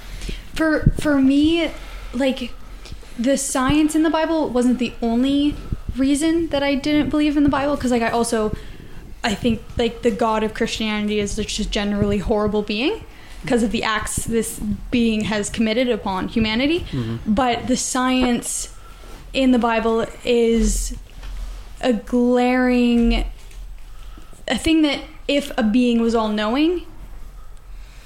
For 0.53 0.91
for 0.99 1.21
me, 1.21 1.71
like 2.13 2.51
the 3.21 3.37
science 3.37 3.95
in 3.95 4.03
the 4.03 4.09
Bible 4.09 4.49
wasn't 4.49 4.79
the 4.79 4.93
only 5.01 5.55
reason 5.95 6.47
that 6.47 6.63
I 6.63 6.75
didn't 6.75 7.09
believe 7.09 7.37
in 7.37 7.43
the 7.43 7.49
Bible 7.49 7.75
because 7.75 7.91
like 7.91 8.01
I 8.01 8.09
also 8.09 8.55
I 9.23 9.35
think 9.35 9.61
like 9.77 10.01
the 10.01 10.11
God 10.11 10.43
of 10.43 10.53
Christianity 10.53 11.19
is 11.19 11.35
just 11.35 11.59
a 11.59 11.69
generally 11.69 12.17
horrible 12.17 12.63
being 12.63 13.03
because 13.43 13.63
of 13.63 13.71
the 13.71 13.83
acts 13.83 14.25
this 14.25 14.59
being 14.89 15.25
has 15.25 15.49
committed 15.49 15.89
upon 15.89 16.27
humanity. 16.27 16.81
Mm-hmm. 16.81 17.33
But 17.33 17.67
the 17.67 17.77
science 17.77 18.75
in 19.33 19.51
the 19.51 19.59
Bible 19.59 20.05
is 20.23 20.97
a 21.81 21.93
glaring 21.93 23.25
a 24.47 24.57
thing 24.57 24.81
that 24.81 25.01
if 25.27 25.51
a 25.57 25.63
being 25.63 26.01
was 26.01 26.15
all 26.15 26.27
knowing 26.27 26.85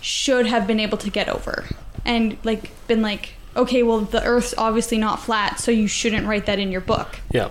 should 0.01 0.45
have 0.45 0.67
been 0.67 0.79
able 0.79 0.97
to 0.97 1.09
get 1.09 1.27
over 1.29 1.65
and 2.03 2.37
like 2.43 2.71
been 2.87 3.01
like 3.01 3.34
okay 3.55 3.83
well 3.83 4.01
the 4.01 4.23
earth's 4.23 4.53
obviously 4.57 4.97
not 4.97 5.19
flat 5.19 5.59
so 5.59 5.71
you 5.71 5.87
shouldn't 5.87 6.27
write 6.27 6.45
that 6.47 6.59
in 6.59 6.71
your 6.71 6.81
book 6.81 7.19
Yeah. 7.31 7.49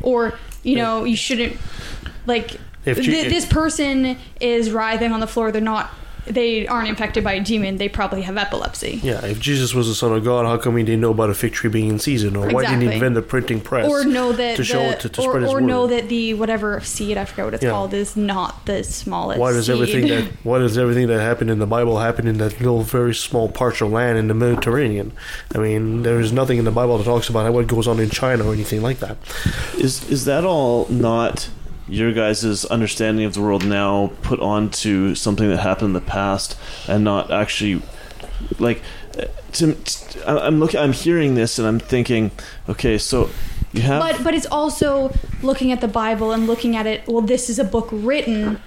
or 0.00 0.38
you 0.62 0.76
know 0.76 1.04
you 1.04 1.16
shouldn't 1.16 1.56
like 2.26 2.56
If 2.84 2.98
you- 2.98 3.12
th- 3.12 3.28
this 3.32 3.46
person 3.46 4.16
is 4.40 4.70
writhing 4.70 5.12
on 5.12 5.20
the 5.20 5.26
floor 5.26 5.50
they're 5.52 5.60
not 5.60 5.90
they 6.34 6.66
aren't 6.66 6.88
infected 6.88 7.22
by 7.24 7.34
a 7.34 7.40
demon 7.40 7.76
they 7.76 7.88
probably 7.88 8.22
have 8.22 8.36
epilepsy 8.36 9.00
Yeah, 9.02 9.24
if 9.24 9.40
Jesus 9.40 9.74
was 9.74 9.88
the 9.88 9.94
Son 9.94 10.12
of 10.12 10.24
God, 10.24 10.46
how 10.46 10.56
come 10.56 10.76
he 10.76 10.84
didn't 10.84 11.00
know 11.00 11.10
about 11.10 11.30
a 11.30 11.34
fig 11.34 11.52
tree 11.52 11.70
being 11.70 11.88
in 11.88 11.98
season, 11.98 12.36
or 12.36 12.48
why 12.50 12.62
didn't 12.64 12.82
he 12.82 12.92
invent 12.94 13.14
the 13.14 13.22
printing 13.22 13.60
press 13.60 13.88
or 13.88 14.04
know 14.04 14.32
that 14.32 14.56
to 14.56 14.64
show 14.64 14.90
the, 14.90 14.96
to, 14.96 15.08
to 15.08 15.20
or, 15.22 15.24
spread 15.30 15.42
his 15.42 15.50
or 15.52 15.54
word? 15.56 15.64
know 15.64 15.86
that 15.86 16.08
the 16.08 16.34
whatever 16.34 16.80
seed 16.80 17.16
I 17.16 17.24
forget 17.24 17.44
what 17.44 17.54
it's 17.54 17.62
Yeah. 17.64 17.70
called 17.70 17.94
is 17.94 18.16
not 18.16 18.66
the 18.66 18.82
smallest 18.84 19.38
why 19.40 19.52
does 19.52 19.66
seed. 19.66 19.74
everything 19.74 20.08
that 20.08 20.24
why 20.44 20.58
does 20.58 20.76
everything 20.78 21.06
that 21.08 21.20
happened 21.20 21.50
in 21.50 21.58
the 21.58 21.66
Bible 21.66 21.98
happen 21.98 22.26
in 22.26 22.38
that 22.38 22.58
little 22.60 22.82
very 22.82 23.14
small 23.14 23.48
parcel 23.48 23.86
of 23.88 23.92
land 23.92 24.18
in 24.18 24.28
the 24.28 24.34
Mediterranean? 24.34 25.12
I 25.54 25.58
mean, 25.58 26.02
there 26.02 26.20
is 26.20 26.32
nothing 26.32 26.58
in 26.58 26.64
the 26.64 26.70
Bible 26.70 26.98
that 26.98 27.04
talks 27.04 27.28
about 27.28 27.52
what 27.52 27.66
goes 27.66 27.86
on 27.88 27.98
in 28.00 28.10
China 28.10 28.46
or 28.46 28.52
anything 28.52 28.82
like 28.82 28.98
that. 29.00 29.16
Is 29.78 30.08
is 30.10 30.24
that 30.26 30.44
all 30.44 30.86
not 30.88 31.48
your 31.90 32.12
guys' 32.12 32.64
understanding 32.66 33.24
of 33.26 33.34
the 33.34 33.40
world 33.40 33.66
now 33.66 34.12
put 34.22 34.38
onto 34.40 35.14
something 35.14 35.48
that 35.50 35.58
happened 35.58 35.88
in 35.88 35.92
the 35.92 36.00
past 36.00 36.56
and 36.88 37.02
not 37.04 37.30
actually 37.30 37.82
like 38.58 38.80
to, 39.52 39.74
t- 39.74 40.20
I- 40.22 40.46
I'm 40.46 40.60
looking 40.60 40.78
I'm 40.80 40.92
hearing 40.92 41.34
this 41.34 41.58
and 41.58 41.66
I'm 41.66 41.80
thinking 41.80 42.30
okay 42.68 42.96
so 42.96 43.28
you 43.72 43.82
have 43.82 44.00
but 44.00 44.22
but 44.24 44.34
it's 44.34 44.46
also 44.46 45.12
looking 45.42 45.72
at 45.72 45.80
the 45.80 45.88
Bible 45.88 46.32
and 46.32 46.46
looking 46.46 46.76
at 46.76 46.86
it. 46.86 47.06
Well, 47.06 47.22
this 47.22 47.50
is 47.50 47.58
a 47.58 47.64
book 47.64 47.88
written 47.90 48.60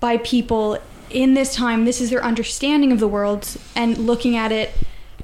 by 0.00 0.18
people 0.18 0.78
in 1.10 1.34
this 1.34 1.54
time. 1.54 1.84
This 1.84 2.00
is 2.00 2.10
their 2.10 2.22
understanding 2.24 2.92
of 2.92 3.00
the 3.00 3.08
world, 3.08 3.56
and 3.74 3.96
looking 3.98 4.36
at 4.36 4.52
it. 4.52 4.70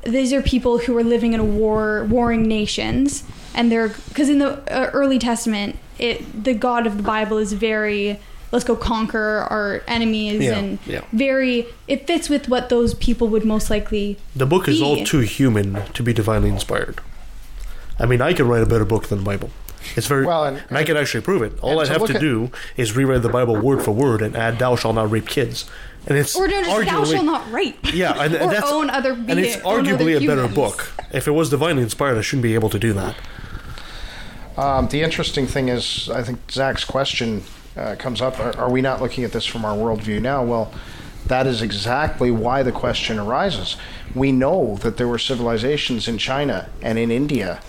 These 0.03 0.33
are 0.35 0.43
people 0.43 0.79
who 0.79 0.97
are 0.99 1.05
living 1.05 1.33
in 1.33 1.41
a 1.41 1.45
war, 1.45 2.05
warring 2.05 2.43
nations, 2.43 3.25
and 3.55 3.73
they're 3.73 3.89
because 4.09 4.29
in 4.29 4.39
the 4.41 4.59
uh, 4.71 4.91
early 4.93 5.19
Testament, 5.19 5.77
it 5.99 6.45
the 6.45 6.55
God 6.55 6.87
of 6.87 6.97
the 6.97 7.03
Bible 7.03 7.39
is 7.39 7.53
very 7.53 8.19
let's 8.53 8.65
go 8.65 8.77
conquer 8.77 9.47
our 9.51 9.83
enemies 9.89 10.43
Yeah, 10.43 10.59
and 10.59 10.79
yeah. 10.87 11.01
very 11.13 11.67
it 11.89 12.07
fits 12.07 12.29
with 12.29 12.49
what 12.49 12.69
those 12.69 12.95
people 12.95 13.29
would 13.29 13.45
most 13.45 13.69
likely 13.71 14.17
The 14.37 14.47
book 14.47 14.69
is 14.69 14.81
all 14.81 15.05
too 15.05 15.21
human 15.21 15.83
to 15.93 16.03
be 16.03 16.13
divinely 16.13 16.51
inspired. 16.51 17.01
I 17.99 18.07
mean, 18.07 18.21
I 18.21 18.33
can 18.33 18.47
write 18.49 18.63
a 18.63 18.67
better 18.67 18.85
book 18.85 19.07
than 19.09 19.19
the 19.19 19.25
Bible. 19.25 19.51
It's 19.97 20.07
very 20.07 20.25
Well, 20.27 20.45
and, 20.47 20.63
and- 20.69 20.79
I 20.79 20.83
can 20.85 20.97
actually 20.97 21.21
prove 21.21 21.43
it. 21.43 21.53
All 21.61 21.79
I 21.81 21.87
have 21.87 22.07
to 22.07 22.15
at- 22.15 22.21
do 22.21 22.51
is 22.77 22.97
rewrite 22.97 23.23
the 23.23 23.29
Bible 23.29 23.57
word 23.57 23.83
for 23.83 23.93
word 23.93 24.23
and 24.23 24.35
add 24.37 24.59
"Thou 24.59 24.77
shalt 24.77 24.95
not 24.95 25.11
rape 25.11 25.29
kids," 25.29 25.67
and 26.07 26.17
it's 26.17 26.35
or 26.35 26.49
no, 26.49 26.63
just 26.63 26.71
thou 26.71 26.81
arguably 27.03 27.11
shall 27.13 27.23
not 27.25 27.53
rape. 27.53 27.93
yeah, 27.93 28.13
and, 28.23 28.35
and 28.35 28.45
or 28.51 28.51
that's 28.55 28.71
own 28.73 28.89
other 28.89 29.13
and 29.13 29.39
it's 29.39 29.57
be- 29.57 29.63
other 29.63 29.83
arguably 29.83 30.17
a 30.23 30.27
better 30.27 30.49
book. 30.49 30.93
If 31.13 31.29
it 31.29 31.33
was 31.33 31.51
divinely 31.51 31.83
inspired, 31.83 32.17
I 32.17 32.23
shouldn't 32.23 32.45
be 32.45 32.55
able 32.55 32.71
to 32.71 32.79
do 32.79 32.93
that. 32.95 33.15
Um, 34.57 34.89
the 34.89 35.03
interesting 35.03 35.47
thing 35.47 35.69
is, 35.69 36.09
I 36.11 36.23
think 36.23 36.51
Zac's 36.51 36.85
question 36.85 37.43
uh, 37.77 37.97
comes 37.99 38.21
up: 38.21 38.39
are, 38.39 38.57
are 38.57 38.71
we 38.71 38.81
not 38.81 39.03
looking 39.03 39.25
at 39.25 39.33
this 39.33 39.47
from 39.47 39.65
our 39.65 39.77
worldview 39.77 40.21
now? 40.23 40.45
Well, 40.45 40.73
that 41.27 41.47
is 41.47 41.63
exactly 41.63 42.31
why 42.31 42.63
the 42.63 42.73
question 42.73 43.19
arises. 43.19 43.77
We 44.15 44.31
know 44.31 44.77
that 44.83 44.97
there 44.97 45.09
were 45.09 45.19
civilizations 45.19 46.07
in 46.07 46.19
China 46.19 46.69
and 46.83 46.99
in 46.99 47.11
India 47.11 47.61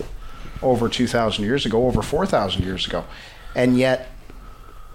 over 0.62 0.88
2,000 0.88 1.44
years 1.44 1.66
ago, 1.66 1.86
over 1.86 2.02
4,000 2.02 2.62
years 2.62 2.86
ago, 2.86 3.04
and 3.54 3.76
yet 3.76 4.08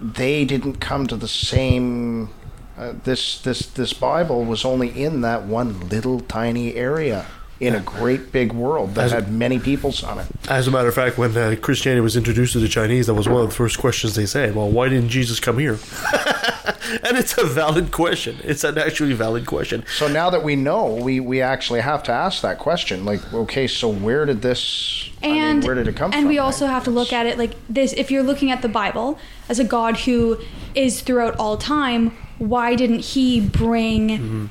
they 0.00 0.44
didn't 0.44 0.76
come 0.76 1.06
to 1.06 1.16
the 1.16 1.28
same. 1.28 2.30
Uh, 2.78 2.94
this 3.04 3.38
this 3.42 3.66
this 3.66 3.92
Bible 3.92 4.44
was 4.46 4.64
only 4.64 4.88
in 4.88 5.20
that 5.20 5.44
one 5.44 5.88
little 5.90 6.20
tiny 6.20 6.74
area 6.74 7.26
in 7.62 7.76
a 7.76 7.80
great 7.80 8.32
big 8.32 8.52
world 8.52 8.96
that 8.96 9.04
As- 9.04 9.12
had 9.12 9.32
many 9.32 9.58
peoples 9.60 10.02
on 10.02 10.18
it. 10.18 10.26
As 10.48 10.66
a 10.66 10.70
matter 10.72 10.88
of 10.88 10.94
fact, 10.94 11.16
when 11.16 11.36
uh, 11.36 11.54
Christianity 11.62 12.00
was 12.00 12.16
introduced 12.16 12.54
to 12.54 12.58
the 12.58 12.68
Chinese, 12.68 13.06
that 13.06 13.14
was 13.14 13.28
one 13.28 13.42
of 13.42 13.48
the 13.50 13.54
first 13.54 13.78
questions 13.78 14.16
they 14.16 14.26
said. 14.26 14.56
Well, 14.56 14.68
why 14.68 14.88
didn't 14.88 15.10
Jesus 15.10 15.38
come 15.38 15.58
here? 15.58 15.78
and 17.04 17.16
it's 17.16 17.38
a 17.38 17.44
valid 17.44 17.92
question. 17.92 18.38
It's 18.42 18.64
an 18.64 18.78
actually 18.78 19.12
valid 19.12 19.46
question. 19.46 19.84
So 19.96 20.08
now 20.08 20.28
that 20.30 20.42
we 20.42 20.56
know, 20.56 20.94
we, 20.94 21.20
we 21.20 21.40
actually 21.40 21.80
have 21.82 22.02
to 22.04 22.12
ask 22.12 22.42
that 22.42 22.58
question. 22.58 23.04
Like, 23.04 23.32
okay, 23.32 23.68
so 23.68 23.88
where 23.88 24.26
did 24.26 24.42
this? 24.42 25.08
I 25.22 25.28
mean, 25.28 25.42
and 25.42 25.64
where 25.64 25.76
did 25.76 25.86
it 25.86 25.94
come 25.94 26.06
and 26.06 26.14
from? 26.14 26.18
And 26.18 26.28
we 26.28 26.40
right? 26.40 26.44
also 26.44 26.66
have 26.66 26.82
to 26.84 26.90
look 26.90 27.12
at 27.12 27.26
it 27.26 27.38
like 27.38 27.54
this 27.68 27.92
if 27.92 28.10
you're 28.10 28.24
looking 28.24 28.50
at 28.50 28.60
the 28.60 28.68
bible 28.68 29.20
as 29.48 29.60
a 29.60 29.64
god 29.64 29.96
who 29.98 30.36
is 30.74 31.00
throughout 31.00 31.36
all 31.36 31.56
time 31.56 32.10
why 32.38 32.74
didn't 32.74 32.98
he 33.00 33.40
bring 33.40 34.08
Mm-hmm. 34.08 34.46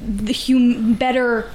The 0.00 0.32
hum- 0.32 0.94
better 0.94 1.50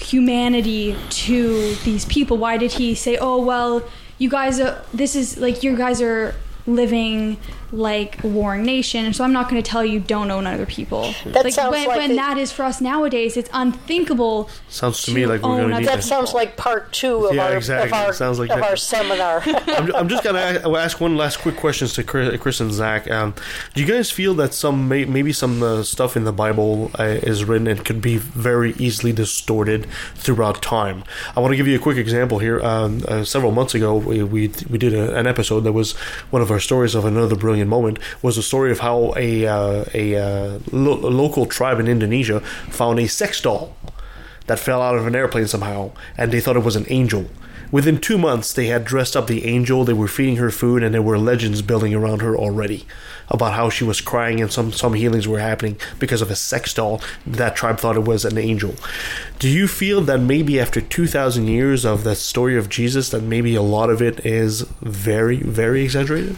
humanity 0.00 0.96
to 1.10 1.74
these 1.84 2.04
people. 2.04 2.36
Why 2.36 2.56
did 2.56 2.72
he 2.72 2.94
say 2.94 3.16
oh 3.18 3.42
well 3.44 3.82
you 4.18 4.30
guys 4.30 4.60
are 4.60 4.82
this 4.94 5.14
is 5.14 5.36
like 5.38 5.62
you 5.62 5.76
guys 5.76 6.00
are 6.00 6.34
living 6.66 7.38
like 7.72 8.18
warring 8.22 8.62
nation 8.62 9.12
so 9.12 9.24
i'm 9.24 9.32
not 9.32 9.48
going 9.50 9.60
to 9.60 9.68
tell 9.70 9.84
you 9.84 9.98
don't 9.98 10.30
own 10.30 10.46
other 10.46 10.66
people 10.66 11.12
That 11.24 11.44
like 11.44 11.52
sounds 11.52 11.72
when, 11.72 11.88
like 11.88 11.98
when 11.98 12.10
the- 12.10 12.16
that 12.16 12.38
is 12.38 12.52
for 12.52 12.62
us 12.64 12.80
nowadays 12.80 13.36
it's 13.36 13.50
unthinkable 13.52 14.48
Sounds 14.68 15.02
to 15.04 15.12
me 15.12 15.26
like 15.26 15.42
we're 15.42 15.56
going 15.56 15.70
to 15.70 15.78
need 15.80 15.88
That 15.88 15.96
to. 15.96 16.02
sounds 16.02 16.32
like 16.34 16.56
part 16.56 16.92
two 16.92 17.26
of 17.26 17.34
Yeah, 17.34 17.46
our 17.46 17.56
exactly. 17.56 17.88
of 17.88 17.92
our, 18.06 18.12
Sounds 18.12 18.38
like 18.38 18.50
of 18.50 18.60
that. 18.60 18.70
our 18.70 18.76
seminar. 18.76 19.42
I'm, 19.46 19.94
I'm 19.94 20.08
just 20.08 20.22
gonna 20.22 20.38
ask, 20.38 21.00
one 21.00 21.16
last 21.16 21.38
quick 21.38 21.56
question 21.56 21.88
to 21.88 22.02
Chris, 22.04 22.38
Chris 22.40 22.60
and 22.60 22.72
Zac. 22.72 23.10
Um, 23.10 23.34
do 23.74 23.82
you 23.82 23.86
guys 23.92 24.10
feel 24.10 24.34
that 24.34 24.54
some 24.54 24.88
may, 24.88 25.04
maybe 25.04 25.32
some 25.32 25.62
uh, 25.62 25.82
stuff 25.82 26.16
in 26.16 26.24
the 26.24 26.32
Bible 26.32 26.90
uh, 26.98 27.02
is 27.04 27.44
written 27.44 27.66
and 27.66 27.84
could 27.84 28.00
be 28.00 28.16
very 28.18 28.72
easily 28.74 29.12
distorted 29.12 29.86
throughout 30.14 30.60
time? 30.62 31.02
I 31.34 31.40
want 31.40 31.52
to 31.52 31.56
give 31.56 31.66
you 31.66 31.76
a 31.76 31.80
quick 31.80 31.96
example 31.96 32.38
here. 32.38 32.60
Um, 32.60 33.02
uh, 33.08 33.24
several 33.24 33.52
months 33.52 33.74
ago, 33.74 33.96
we 33.96 34.22
we, 34.22 34.48
we 34.70 34.78
did 34.78 34.94
a, 34.94 35.16
an 35.16 35.26
episode 35.26 35.60
that 35.60 35.72
was 35.72 35.92
one 36.30 36.42
of 36.42 36.50
our 36.50 36.60
stories 36.60 36.94
of 36.94 37.04
another 37.04 37.34
brilliant 37.36 37.55
moment. 37.64 37.98
Was 38.22 38.36
a 38.36 38.42
story 38.42 38.70
of 38.70 38.80
how 38.80 39.14
a 39.16 39.46
uh, 39.46 39.84
a, 39.94 40.16
uh, 40.16 40.58
lo- 40.70 41.00
a 41.00 41.10
local 41.10 41.46
tribe 41.46 41.80
in 41.80 41.88
Indonesia 41.88 42.40
found 42.70 42.98
a 42.98 43.08
sex 43.08 43.40
doll 43.40 43.76
that 44.46 44.58
fell 44.58 44.82
out 44.82 44.96
of 44.96 45.06
an 45.06 45.14
airplane 45.14 45.46
somehow, 45.46 45.92
and 46.18 46.32
they 46.32 46.40
thought 46.40 46.56
it 46.56 46.64
was 46.64 46.76
an 46.76 46.86
angel. 46.88 47.26
Within 47.72 47.98
two 47.98 48.16
months, 48.16 48.52
they 48.52 48.66
had 48.66 48.84
dressed 48.84 49.16
up 49.16 49.26
the 49.26 49.44
angel, 49.44 49.84
they 49.84 49.92
were 49.92 50.06
feeding 50.06 50.36
her 50.36 50.50
food, 50.50 50.84
and 50.84 50.94
there 50.94 51.02
were 51.02 51.18
legends 51.18 51.62
building 51.62 51.94
around 51.94 52.22
her 52.22 52.36
already 52.36 52.86
about 53.28 53.54
how 53.54 53.68
she 53.68 53.82
was 53.82 54.00
crying 54.00 54.40
and 54.40 54.52
some, 54.52 54.70
some 54.70 54.94
healings 54.94 55.26
were 55.26 55.40
happening 55.40 55.76
because 55.98 56.22
of 56.22 56.30
a 56.30 56.36
sex 56.36 56.72
doll. 56.72 57.00
That 57.26 57.56
tribe 57.56 57.80
thought 57.80 57.96
it 57.96 58.04
was 58.04 58.24
an 58.24 58.38
angel. 58.38 58.76
Do 59.40 59.48
you 59.48 59.66
feel 59.66 60.00
that 60.02 60.20
maybe 60.20 60.60
after 60.60 60.80
2,000 60.80 61.48
years 61.48 61.84
of 61.84 62.04
the 62.04 62.14
story 62.14 62.56
of 62.56 62.68
Jesus, 62.68 63.10
that 63.10 63.22
maybe 63.22 63.56
a 63.56 63.62
lot 63.62 63.90
of 63.90 64.00
it 64.00 64.24
is 64.24 64.60
very, 64.80 65.38
very 65.38 65.82
exaggerated? 65.82 66.36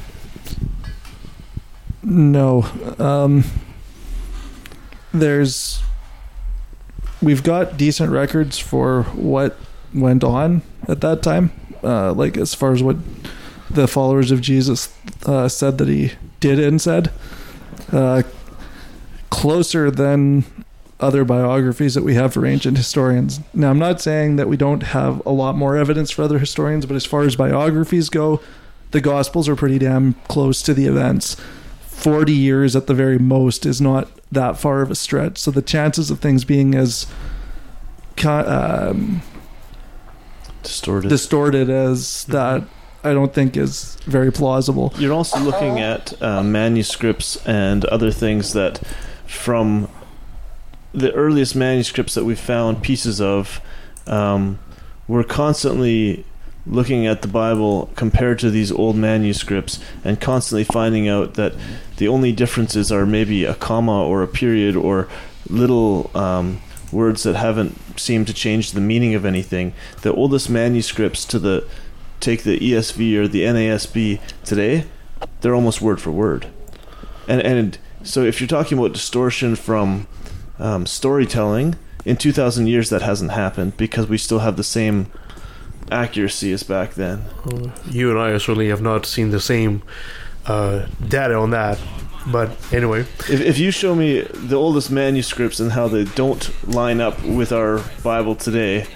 No. 2.02 2.62
Um, 2.98 3.44
there's. 5.12 5.82
We've 7.20 7.42
got 7.42 7.76
decent 7.76 8.12
records 8.12 8.58
for 8.58 9.02
what 9.14 9.56
went 9.92 10.22
on 10.22 10.62
at 10.86 11.00
that 11.00 11.22
time. 11.22 11.52
Uh, 11.82 12.12
like, 12.12 12.36
as 12.36 12.54
far 12.54 12.72
as 12.72 12.82
what 12.82 12.96
the 13.70 13.88
followers 13.88 14.30
of 14.30 14.40
Jesus 14.40 14.94
uh, 15.26 15.48
said 15.48 15.78
that 15.78 15.88
he 15.88 16.12
did 16.40 16.58
and 16.58 16.80
said. 16.80 17.10
Uh, 17.92 18.22
closer 19.30 19.90
than 19.90 20.44
other 21.00 21.24
biographies 21.24 21.94
that 21.94 22.02
we 22.02 22.14
have 22.14 22.32
for 22.32 22.44
ancient 22.44 22.76
historians. 22.76 23.40
Now, 23.54 23.70
I'm 23.70 23.78
not 23.78 24.00
saying 24.00 24.36
that 24.36 24.48
we 24.48 24.56
don't 24.56 24.82
have 24.82 25.24
a 25.24 25.30
lot 25.30 25.56
more 25.56 25.76
evidence 25.76 26.10
for 26.10 26.22
other 26.22 26.38
historians, 26.38 26.86
but 26.86 26.96
as 26.96 27.06
far 27.06 27.22
as 27.22 27.36
biographies 27.36 28.08
go, 28.08 28.40
the 28.90 29.00
Gospels 29.00 29.48
are 29.48 29.56
pretty 29.56 29.78
damn 29.78 30.14
close 30.28 30.60
to 30.62 30.74
the 30.74 30.86
events. 30.86 31.36
40 31.98 32.32
years 32.32 32.76
at 32.76 32.86
the 32.86 32.94
very 32.94 33.18
most 33.18 33.66
is 33.66 33.80
not 33.80 34.08
that 34.30 34.56
far 34.56 34.82
of 34.82 34.90
a 34.90 34.94
stretch. 34.94 35.38
So 35.38 35.50
the 35.50 35.62
chances 35.62 36.10
of 36.10 36.20
things 36.20 36.44
being 36.44 36.74
as 36.74 37.06
um, 38.24 39.22
distorted 40.62 41.08
distorted 41.08 41.70
as 41.70 42.24
that, 42.26 42.62
I 43.02 43.12
don't 43.12 43.34
think 43.34 43.56
is 43.56 43.96
very 44.06 44.30
plausible. 44.30 44.92
You're 44.96 45.12
also 45.12 45.40
looking 45.40 45.80
at 45.80 46.20
uh, 46.22 46.42
manuscripts 46.42 47.44
and 47.46 47.84
other 47.86 48.12
things 48.12 48.52
that, 48.52 48.78
from 49.26 49.88
the 50.92 51.12
earliest 51.14 51.56
manuscripts 51.56 52.14
that 52.14 52.24
we 52.24 52.34
found 52.36 52.82
pieces 52.82 53.20
of, 53.20 53.60
um, 54.06 54.58
we're 55.08 55.24
constantly 55.24 56.24
looking 56.68 57.06
at 57.06 57.22
the 57.22 57.28
Bible 57.28 57.90
compared 57.96 58.38
to 58.40 58.50
these 58.50 58.70
old 58.70 58.96
manuscripts 58.96 59.80
and 60.04 60.20
constantly 60.20 60.64
finding 60.64 61.08
out 61.08 61.34
that 61.34 61.54
the 61.96 62.08
only 62.08 62.32
differences 62.32 62.92
are 62.92 63.06
maybe 63.06 63.44
a 63.44 63.54
comma 63.54 64.04
or 64.04 64.22
a 64.22 64.28
period 64.28 64.76
or 64.76 65.08
little 65.48 66.10
um, 66.14 66.60
words 66.92 67.22
that 67.22 67.36
haven't 67.36 67.76
seemed 67.98 68.26
to 68.26 68.34
change 68.34 68.72
the 68.72 68.80
meaning 68.80 69.14
of 69.14 69.24
anything. 69.24 69.72
The 70.02 70.12
oldest 70.12 70.50
manuscripts 70.50 71.24
to 71.26 71.38
the 71.38 71.66
take 72.20 72.42
the 72.42 72.58
ESV 72.58 73.16
or 73.16 73.28
the 73.28 73.42
NASB 73.42 74.20
today, 74.44 74.84
they're 75.40 75.54
almost 75.54 75.80
word 75.80 76.00
for 76.00 76.10
word. 76.10 76.46
And 77.26 77.40
and 77.40 77.78
so 78.02 78.22
if 78.22 78.40
you're 78.40 78.48
talking 78.48 78.78
about 78.78 78.92
distortion 78.92 79.56
from 79.56 80.06
um, 80.58 80.86
storytelling 80.86 81.76
in 82.04 82.16
2,000 82.16 82.66
years, 82.66 82.90
that 82.90 83.02
hasn't 83.02 83.32
happened 83.32 83.76
because 83.76 84.08
we 84.08 84.18
still 84.18 84.38
have 84.40 84.56
the 84.56 84.64
same 84.64 85.10
accuracy 85.90 86.52
as 86.52 86.62
back 86.62 86.94
then. 86.94 87.24
You 87.90 88.10
and 88.10 88.18
I 88.18 88.36
certainly 88.38 88.68
have 88.68 88.82
not 88.82 89.06
seen 89.06 89.30
the 89.30 89.40
same 89.40 89.82
uh, 90.46 90.86
data 91.06 91.34
on 91.34 91.50
that. 91.50 91.78
But 92.30 92.50
anyway, 92.74 93.00
If, 93.30 93.40
if 93.40 93.58
you 93.58 93.70
show 93.70 93.94
me 93.94 94.20
the 94.20 94.56
oldest 94.56 94.90
manuscripts 94.90 95.60
and 95.60 95.72
how 95.72 95.88
they 95.88 96.04
don't 96.04 96.50
line 96.68 97.00
up 97.00 97.22
with 97.24 97.52
our 97.52 97.80
Bible 98.02 98.34
today, 98.34 98.86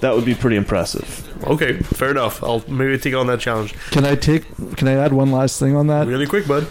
that 0.00 0.14
would 0.14 0.24
be 0.26 0.34
pretty 0.34 0.56
impressive. 0.56 1.26
okay, 1.46 1.78
fair 1.78 2.10
enough. 2.10 2.42
I'll 2.42 2.62
maybe 2.68 2.98
take 2.98 3.14
on 3.14 3.28
that 3.28 3.40
challenge. 3.40 3.72
Can 3.92 4.04
I 4.04 4.14
take? 4.16 4.44
Can 4.76 4.88
I 4.88 4.94
add 4.94 5.12
one 5.12 5.30
last 5.32 5.58
thing 5.58 5.74
on 5.74 5.86
that? 5.86 6.06
Really 6.06 6.26
quick, 6.26 6.46
bud. 6.46 6.66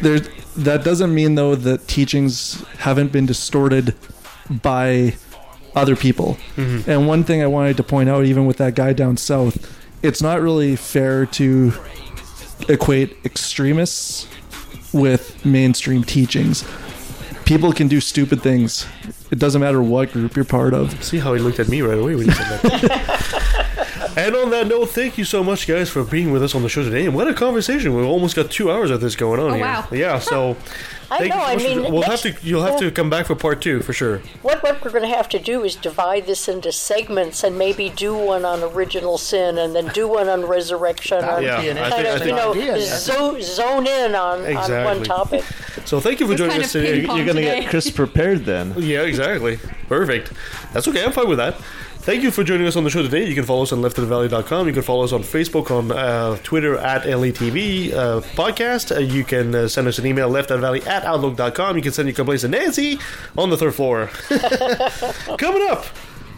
There, 0.00 0.20
that 0.56 0.84
doesn't 0.84 1.12
mean 1.14 1.34
though 1.34 1.54
that 1.54 1.86
teachings 1.88 2.64
haven't 2.78 3.12
been 3.12 3.26
distorted 3.26 3.94
by 4.62 5.16
other 5.74 5.96
people. 5.96 6.38
Mhm. 6.56 6.86
And 6.86 7.06
one 7.06 7.24
thing 7.24 7.42
I 7.42 7.46
wanted 7.46 7.76
to 7.78 7.82
point 7.82 8.08
out, 8.08 8.24
even 8.24 8.46
with 8.46 8.56
that 8.58 8.74
guy 8.74 8.92
down 8.92 9.16
south, 9.16 9.56
it's 10.02 10.22
not 10.22 10.40
really 10.40 10.76
fair 10.76 11.26
to 11.26 11.72
equate 12.68 13.16
extremists 13.24 14.26
with 14.92 15.44
mainstream 15.44 16.04
teachings. 16.04 16.64
People 17.44 17.72
can 17.72 17.88
do 17.88 18.00
stupid 18.00 18.42
things. 18.42 18.86
It 19.30 19.38
doesn't 19.38 19.60
matter 19.60 19.82
what 19.82 20.12
group 20.12 20.36
you're 20.36 20.44
part 20.44 20.72
of. 20.72 21.02
See 21.04 21.18
how 21.18 21.34
he 21.34 21.40
looked 21.40 21.58
at 21.58 21.68
me 21.68 21.82
right 21.82 21.98
away 21.98 22.14
when 22.14 22.26
you 22.26 22.32
said 22.32 22.60
that. 22.62 23.70
and 24.16 24.34
on 24.36 24.50
that 24.50 24.66
note, 24.66 24.90
thank 24.90 25.18
you 25.18 25.24
so 25.24 25.42
much, 25.42 25.66
guys, 25.66 25.90
for 25.90 26.04
being 26.04 26.30
with 26.32 26.42
us 26.42 26.54
on 26.54 26.62
the 26.62 26.68
show 26.68 26.82
today. 26.84 27.04
And 27.06 27.14
what 27.14 27.28
a 27.28 27.34
conversation! 27.34 27.94
We've 27.94 28.04
almost 28.06 28.36
got 28.36 28.50
two 28.50 28.70
hours 28.70 28.90
of 28.90 29.00
this 29.00 29.16
going 29.16 29.40
on 29.40 29.50
Oh, 29.50 29.54
here. 29.54 29.64
wow. 29.64 29.88
Yeah, 29.90 30.18
so 30.18 30.56
I 31.10 31.18
thank 31.18 31.30
know, 31.34 31.38
so 31.40 31.44
I 31.46 31.56
mean, 31.56 31.92
we'll 31.92 32.02
have 32.02 32.20
to. 32.22 32.34
You'll 32.42 32.62
have 32.62 32.78
to 32.78 32.90
come 32.90 33.10
back 33.10 33.26
for 33.26 33.34
part 33.34 33.60
two 33.60 33.80
for 33.80 33.92
sure. 33.92 34.18
What 34.42 34.62
what 34.62 34.82
we're 34.84 34.90
going 34.90 35.02
to 35.08 35.14
have 35.16 35.28
to 35.30 35.38
do 35.38 35.64
is 35.64 35.74
divide 35.76 36.26
this 36.26 36.48
into 36.48 36.70
segments 36.72 37.42
and 37.44 37.58
maybe 37.58 37.90
do 37.90 38.14
one 38.16 38.44
on 38.44 38.62
original 38.62 39.18
sin 39.18 39.58
and 39.58 39.74
then 39.74 39.88
do 39.88 40.06
one 40.08 40.28
on 40.28 40.44
resurrection. 40.44 41.20
That 41.20 41.40
would 41.40 41.48
and 41.48 41.62
be 41.62 41.68
an 41.70 41.76
kind 41.76 41.94
interesting 42.06 42.38
of, 42.38 42.56
you 42.56 42.62
know, 42.66 42.74
idea, 42.74 42.76
yeah. 42.78 42.96
zo- 42.96 43.40
zone 43.40 43.86
in 43.86 44.14
on, 44.14 44.40
on 44.40 44.46
Exactly. 44.46 44.84
one 44.84 45.02
topic. 45.04 45.44
So 45.86 46.00
thank 46.00 46.20
you 46.20 46.26
for 46.26 46.32
We're 46.32 46.36
joining 46.38 46.52
kind 46.52 46.64
us 46.64 46.74
of 46.74 46.82
today. 46.82 47.00
You're 47.00 47.26
gonna 47.26 47.40
get 47.42 47.56
today. 47.56 47.66
Chris 47.68 47.90
prepared 47.90 48.44
then. 48.44 48.74
Yeah, 48.84 49.02
exactly. 49.02 49.58
Perfect. 49.88 50.32
That's 50.72 50.86
okay. 50.88 51.04
I'm 51.04 51.12
fine 51.12 51.28
with 51.28 51.38
that. 51.38 51.56
Thank 52.04 52.22
you 52.22 52.30
for 52.30 52.44
joining 52.44 52.66
us 52.66 52.76
on 52.76 52.84
the 52.84 52.90
show 52.90 53.00
today. 53.00 53.26
You 53.26 53.34
can 53.34 53.44
follow 53.44 53.62
us 53.62 53.72
on 53.72 53.80
leftofthevalley.com. 53.80 54.66
You 54.66 54.74
can 54.74 54.82
follow 54.82 55.04
us 55.04 55.12
on 55.12 55.22
Facebook, 55.22 55.70
on 55.70 55.90
uh, 55.90 56.36
Twitter 56.42 56.76
at 56.76 57.04
LETV 57.04 57.94
uh, 57.94 58.20
podcast. 58.36 58.94
Uh, 58.94 59.00
you 59.00 59.24
can 59.24 59.54
uh, 59.54 59.68
send 59.68 59.88
us 59.88 59.98
an 59.98 60.04
email, 60.04 60.30
leftotvalley 60.30 60.86
at 60.86 61.04
outlook.com. 61.04 61.76
You 61.76 61.82
can 61.82 61.92
send 61.92 62.06
your 62.08 62.14
complaints 62.14 62.42
to 62.42 62.48
Nancy 62.48 62.98
on 63.38 63.48
the 63.48 63.56
third 63.56 63.74
floor. 63.74 64.08
Coming 65.38 65.66
up. 65.70 65.86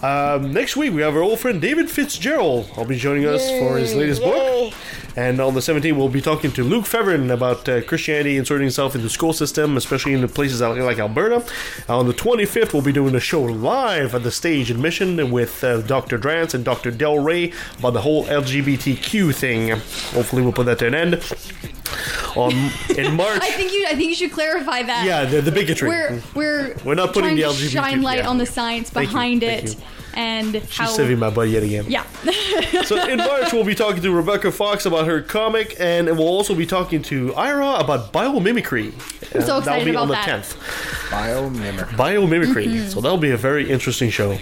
Um, 0.03 0.53
next 0.53 0.77
week, 0.77 0.93
we 0.93 1.01
have 1.03 1.15
our 1.17 1.23
old 1.23 1.41
friend 1.41 1.61
David 1.61 1.91
Fitzgerald. 1.91 2.71
I'll 2.77 2.85
be 2.85 2.99
joining 2.99 3.27
us 3.27 3.49
for 3.59 3.79
his 3.79 3.95
latest 3.95 4.23
book. 4.23 4.75
And 5.17 5.41
on 5.41 5.55
the 5.55 5.61
17th, 5.61 5.97
we'll 5.97 6.11
be 6.11 6.21
talking 6.21 6.53
to 6.53 6.63
Luke 6.63 6.85
Fevern 6.85 7.33
about 7.33 7.67
uh, 7.67 7.81
Christianity 7.81 8.37
inserting 8.37 8.67
itself 8.67 8.95
into 8.95 9.05
the 9.05 9.11
school 9.11 9.33
system, 9.33 9.79
especially 9.79 10.13
in 10.13 10.21
the 10.21 10.29
places 10.29 10.61
like 10.61 10.99
Alberta. 10.99 11.43
on 11.89 12.07
the 12.07 12.13
25th, 12.13 12.75
we'll 12.75 12.83
be 12.83 12.93
doing 12.93 13.15
a 13.15 13.21
show 13.21 13.43
live 13.43 14.15
at 14.15 14.23
the 14.23 14.31
stage 14.31 14.71
in 14.71 14.83
Mission 14.83 15.31
with 15.31 15.65
uh, 15.65 15.81
Dr. 15.81 16.19
Drance 16.19 16.53
and 16.53 16.67
Dr. 16.67 16.91
Del 16.91 17.19
Rey 17.19 17.51
about 17.79 17.95
the 17.95 18.03
whole 18.03 18.27
LGBTQ 18.27 19.35
thing. 19.35 19.71
Hopefully, 19.71 20.43
we'll 20.43 20.53
put 20.53 20.67
that 20.67 20.81
to 20.81 20.87
an 20.89 20.95
end. 20.95 21.15
On 22.37 22.53
in 22.99 23.17
March, 23.17 23.41
I 23.41 23.53
think 23.53 23.73
you. 23.73 23.87
I 23.89 23.95
think 23.95 24.11
you 24.11 24.15
should 24.15 24.33
clarify 24.33 24.83
that. 24.83 25.07
yeah, 25.07 25.25
the, 25.25 25.41
the 25.41 25.53
bigotry. 25.53 25.89
We're 25.89 26.23
we're 26.35 26.77
We're 26.85 26.95
not 26.95 27.15
putting 27.15 27.37
the 27.37 27.43
to 27.43 27.49
LGBT 27.49 27.71
shine 27.71 28.03
light 28.03 28.19
yeah. 28.19 28.29
on 28.29 28.37
the 28.37 28.45
science 28.45 28.91
behind 28.91 29.43
it. 29.43 29.77
And 30.17 30.53
She's 30.55 30.77
how. 30.77 30.87
saving 30.87 31.19
my 31.21 31.31
butt 31.31 31.49
yet 31.51 31.63
again. 31.63 31.85
Yeah. 31.89 32.05
so 32.85 32.97
in 33.07 33.19
March, 33.19 33.53
we'll 33.53 33.65
be 33.65 33.75
talking 33.75 34.03
to 34.03 34.11
Rebecca 34.11 34.51
Fox 34.51 34.87
about 34.87 35.07
her 35.07 35.21
comic, 35.23 35.77
and 35.79 36.07
we'll 36.09 36.27
also 36.27 36.55
be 36.55 36.67
talking 36.67 37.03
to 37.03 37.35
Ira 37.35 37.75
about 37.75 38.13
biomimicry. 38.13 38.93
I'm 39.35 39.43
so 39.43 39.57
Uh, 39.57 39.61
that'll 39.61 39.85
be 39.85 39.91
about 39.93 40.03
on 40.03 40.09
the 40.09 40.15
that. 40.15 40.27
10th. 40.43 40.57
Biomimicry. 41.11 41.97
Biomimicry. 41.97 42.67
Mhm. 42.67 42.93
So 42.93 43.01
that'll 43.01 43.19
be 43.19 43.31
a 43.31 43.37
very 43.37 43.71
interesting 43.71 44.11
show. 44.11 44.39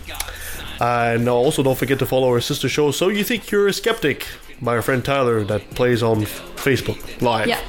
Uh, 0.80 1.14
and 1.16 1.28
also, 1.28 1.62
don't 1.62 1.78
forget 1.78 1.98
to 2.01 2.06
follow 2.06 2.28
our 2.28 2.40
sister 2.40 2.68
show, 2.68 2.90
So 2.90 3.09
You 3.09 3.22
Think 3.24 3.51
You're 3.51 3.68
a 3.68 3.72
Skeptic, 3.72 4.26
by 4.62 4.72
our 4.76 4.82
friend 4.82 5.05
Tyler, 5.05 5.44
that 5.44 5.70
plays 5.74 6.02
on 6.02 6.22
Facebook 6.56 6.98
Live. 7.20 7.46
Yeah. 7.48 7.60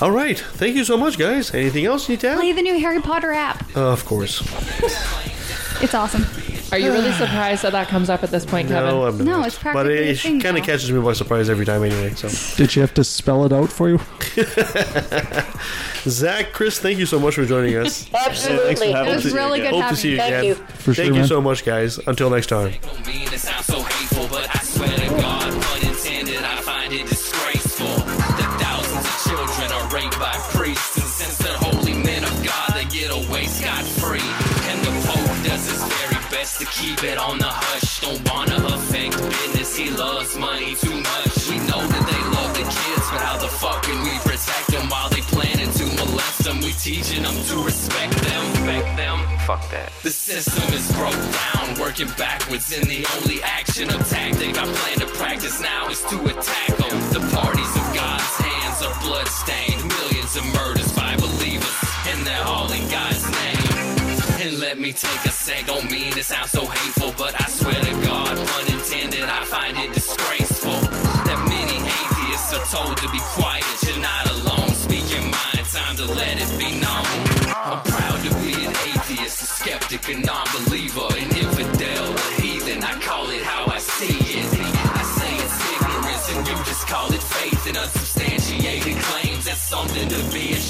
All 0.00 0.10
right. 0.10 0.38
Thank 0.38 0.76
you 0.76 0.84
so 0.84 0.98
much, 0.98 1.16
guys. 1.18 1.54
Anything 1.54 1.86
else 1.86 2.08
you 2.08 2.14
need 2.14 2.20
to 2.20 2.28
add? 2.28 2.36
Play 2.38 2.52
the 2.52 2.60
new 2.62 2.78
Harry 2.78 3.00
Potter 3.00 3.32
app. 3.32 3.64
Uh, 3.74 3.92
of 3.92 4.04
course. 4.04 4.42
It's 5.82 5.94
awesome. 5.94 6.26
Are 6.72 6.78
you 6.78 6.92
really 6.92 7.12
surprised 7.22 7.62
that 7.62 7.72
that 7.72 7.88
comes 7.88 8.10
up 8.10 8.22
at 8.24 8.30
this 8.30 8.44
point, 8.44 8.68
Kevin? 8.68 8.90
No, 8.90 9.06
I'm 9.06 9.18
not. 9.18 9.24
No, 9.24 9.42
it's 9.44 9.54
But 9.56 9.62
practically 9.72 9.98
a 10.08 10.10
it 10.12 10.18
thing 10.20 10.40
kind 10.40 10.58
of 10.58 10.64
catches 10.64 10.90
me 10.90 11.00
by 11.00 11.12
surprise 11.12 11.48
every 11.48 11.64
time 11.64 11.82
anyway. 11.84 12.14
So, 12.14 12.28
Did 12.56 12.74
you 12.74 12.82
have 12.82 12.94
to 12.94 13.04
spell 13.04 13.44
it 13.44 13.52
out 13.52 13.70
for 13.70 13.88
you? 13.88 14.00
Zac, 16.08 16.52
Chris, 16.52 16.78
thank 16.78 16.98
you 16.98 17.06
so 17.06 17.18
much 17.18 17.34
for 17.34 17.44
joining 17.44 17.76
us. 17.76 18.08
Absolutely. 18.26 18.92
Hope 18.92 19.08
It 19.08 19.14
was 19.14 19.22
to 19.22 19.28
see 19.30 19.34
you 19.34 19.40
really 19.40 19.60
again. 19.60 19.72
good 19.72 19.80
Hope 19.82 19.90
to 19.90 19.96
see 19.96 20.10
you 20.12 20.18
having 20.18 20.34
again. 20.34 20.44
you. 20.44 20.54
For 20.54 20.94
Thank 20.94 20.96
sure, 20.96 21.04
you 21.06 21.12
man. 21.14 21.26
so 21.26 21.40
much, 21.40 21.64
guys. 21.64 21.98
Until 22.06 22.30
next 22.30 22.46
time. 22.48 22.72
mean 23.06 23.28
it 23.32 23.38
sounds 23.40 23.66
so 23.66 23.80
hateful, 23.82 24.28
but 24.28 24.48
I 24.54 24.58
swear 24.60 24.88
to 24.88 25.08
God, 25.20 25.52
unintended, 25.52 26.36
I 26.42 26.60
find 26.60 26.92
it 26.92 27.06
disgraceful. 27.08 27.86
That 27.86 28.58
thousands 28.60 29.04
of 29.06 29.16
children 29.26 29.72
are 29.72 29.88
raped 29.94 30.18
by 30.18 30.32
priests, 30.54 30.95
keep 36.86 37.02
it 37.02 37.18
on 37.18 37.38
the 37.38 37.50
hush. 37.50 38.00
Don't 38.00 38.22
wanna 38.30 38.58
affect 38.74 39.18
business, 39.18 39.76
he 39.76 39.90
loves 39.90 40.36
money 40.38 40.74
too 40.76 40.94
much. 40.94 41.34
We 41.50 41.58
know 41.66 41.82
that 41.82 42.04
they 42.06 42.22
love 42.36 42.52
the 42.54 42.62
kids, 42.62 43.06
but 43.10 43.20
how 43.26 43.36
the 43.38 43.50
fuck 43.50 43.82
can 43.82 43.98
we 44.06 44.14
protect 44.22 44.70
them 44.70 44.86
while 44.88 45.08
they 45.10 45.22
planning 45.34 45.70
to 45.80 45.84
molest 45.98 46.44
them? 46.44 46.60
We 46.62 46.72
teaching 46.78 47.24
them 47.24 47.34
to 47.50 47.56
respect 47.64 48.14
them, 48.22 48.42
respect 48.50 48.96
them. 48.96 49.18
Fuck 49.50 49.68
that. 49.74 49.90
The 50.04 50.14
system 50.14 50.66
is 50.78 50.86
broke 50.94 51.22
down, 51.42 51.80
working 51.80 52.10
backwards, 52.16 52.70
and 52.70 52.86
the 52.86 53.02
only 53.18 53.42
action 53.42 53.90
or 53.90 53.98
tactic 54.06 54.54
I 54.54 54.64
plan 54.78 54.96
to 55.02 55.08
practice 55.18 55.60
now 55.60 55.90
is 55.90 56.02
to 56.10 56.16
attack 56.30 56.70
them. 56.78 56.96
The 57.10 57.22
parties 57.34 57.72
of 57.80 57.86
God's 57.98 58.34
hands 58.46 58.78
are 58.86 58.94
bloodstained, 59.02 59.82
millions 59.82 60.36
of 60.38 60.44
murders 60.54 60.92
by 60.94 61.16
believers, 61.16 61.76
and 62.10 62.24
they're 62.24 62.46
all 62.46 62.70
in 62.70 62.86
God's 62.88 63.26
name. 63.26 63.55
And 64.46 64.60
let 64.60 64.78
me 64.78 64.92
take 64.92 65.24
a 65.24 65.34
sec, 65.34 65.66
don't 65.66 65.90
mean 65.90 66.12
to 66.12 66.22
sound 66.22 66.48
so 66.48 66.64
hateful, 66.66 67.12
but 67.18 67.34
I 67.34 67.46
swear 67.50 67.74
to 67.74 67.94
God, 68.06 68.38
unintended. 68.38 69.24
I 69.26 69.42
find 69.44 69.76
it 69.76 69.92
disgraceful 69.92 70.78
that 71.26 71.40
many 71.50 71.82
atheists 71.82 72.54
are 72.54 72.62
told 72.70 72.96
to 72.98 73.08
be 73.10 73.18
quiet. 73.34 73.66
You're 73.82 73.98
not 73.98 74.30
alone, 74.30 74.70
speak 74.70 75.10
your 75.10 75.26
mind, 75.26 75.66
time 75.66 75.96
to 75.96 76.06
let 76.14 76.38
it 76.38 76.50
be 76.62 76.78
known. 76.78 77.02
I'm 77.58 77.82
proud 77.90 78.22
to 78.22 78.30
be 78.38 78.54
an 78.62 78.70
atheist, 78.86 79.42
a 79.42 79.46
skeptic, 79.50 80.06
a 80.14 80.14
non 80.14 80.46
believer, 80.54 81.10
an 81.18 81.26
infidel, 81.34 82.06
a 82.14 82.28
heathen. 82.38 82.84
I 82.84 82.94
call 83.02 83.26
it 83.30 83.42
how 83.42 83.66
I 83.66 83.78
see 83.78 84.14
it. 84.14 84.46
I 84.46 85.02
say 85.18 85.32
it's 85.42 85.58
ignorance, 85.74 86.26
and 86.30 86.46
you 86.46 86.54
just 86.70 86.86
call 86.86 87.10
it 87.12 87.22
faith 87.34 87.66
and 87.66 87.76
unsubstantiated 87.78 88.94
claims. 88.94 89.46
That's 89.46 89.66
something 89.66 90.08
to 90.08 90.20
be 90.30 90.54
ashamed 90.54 90.65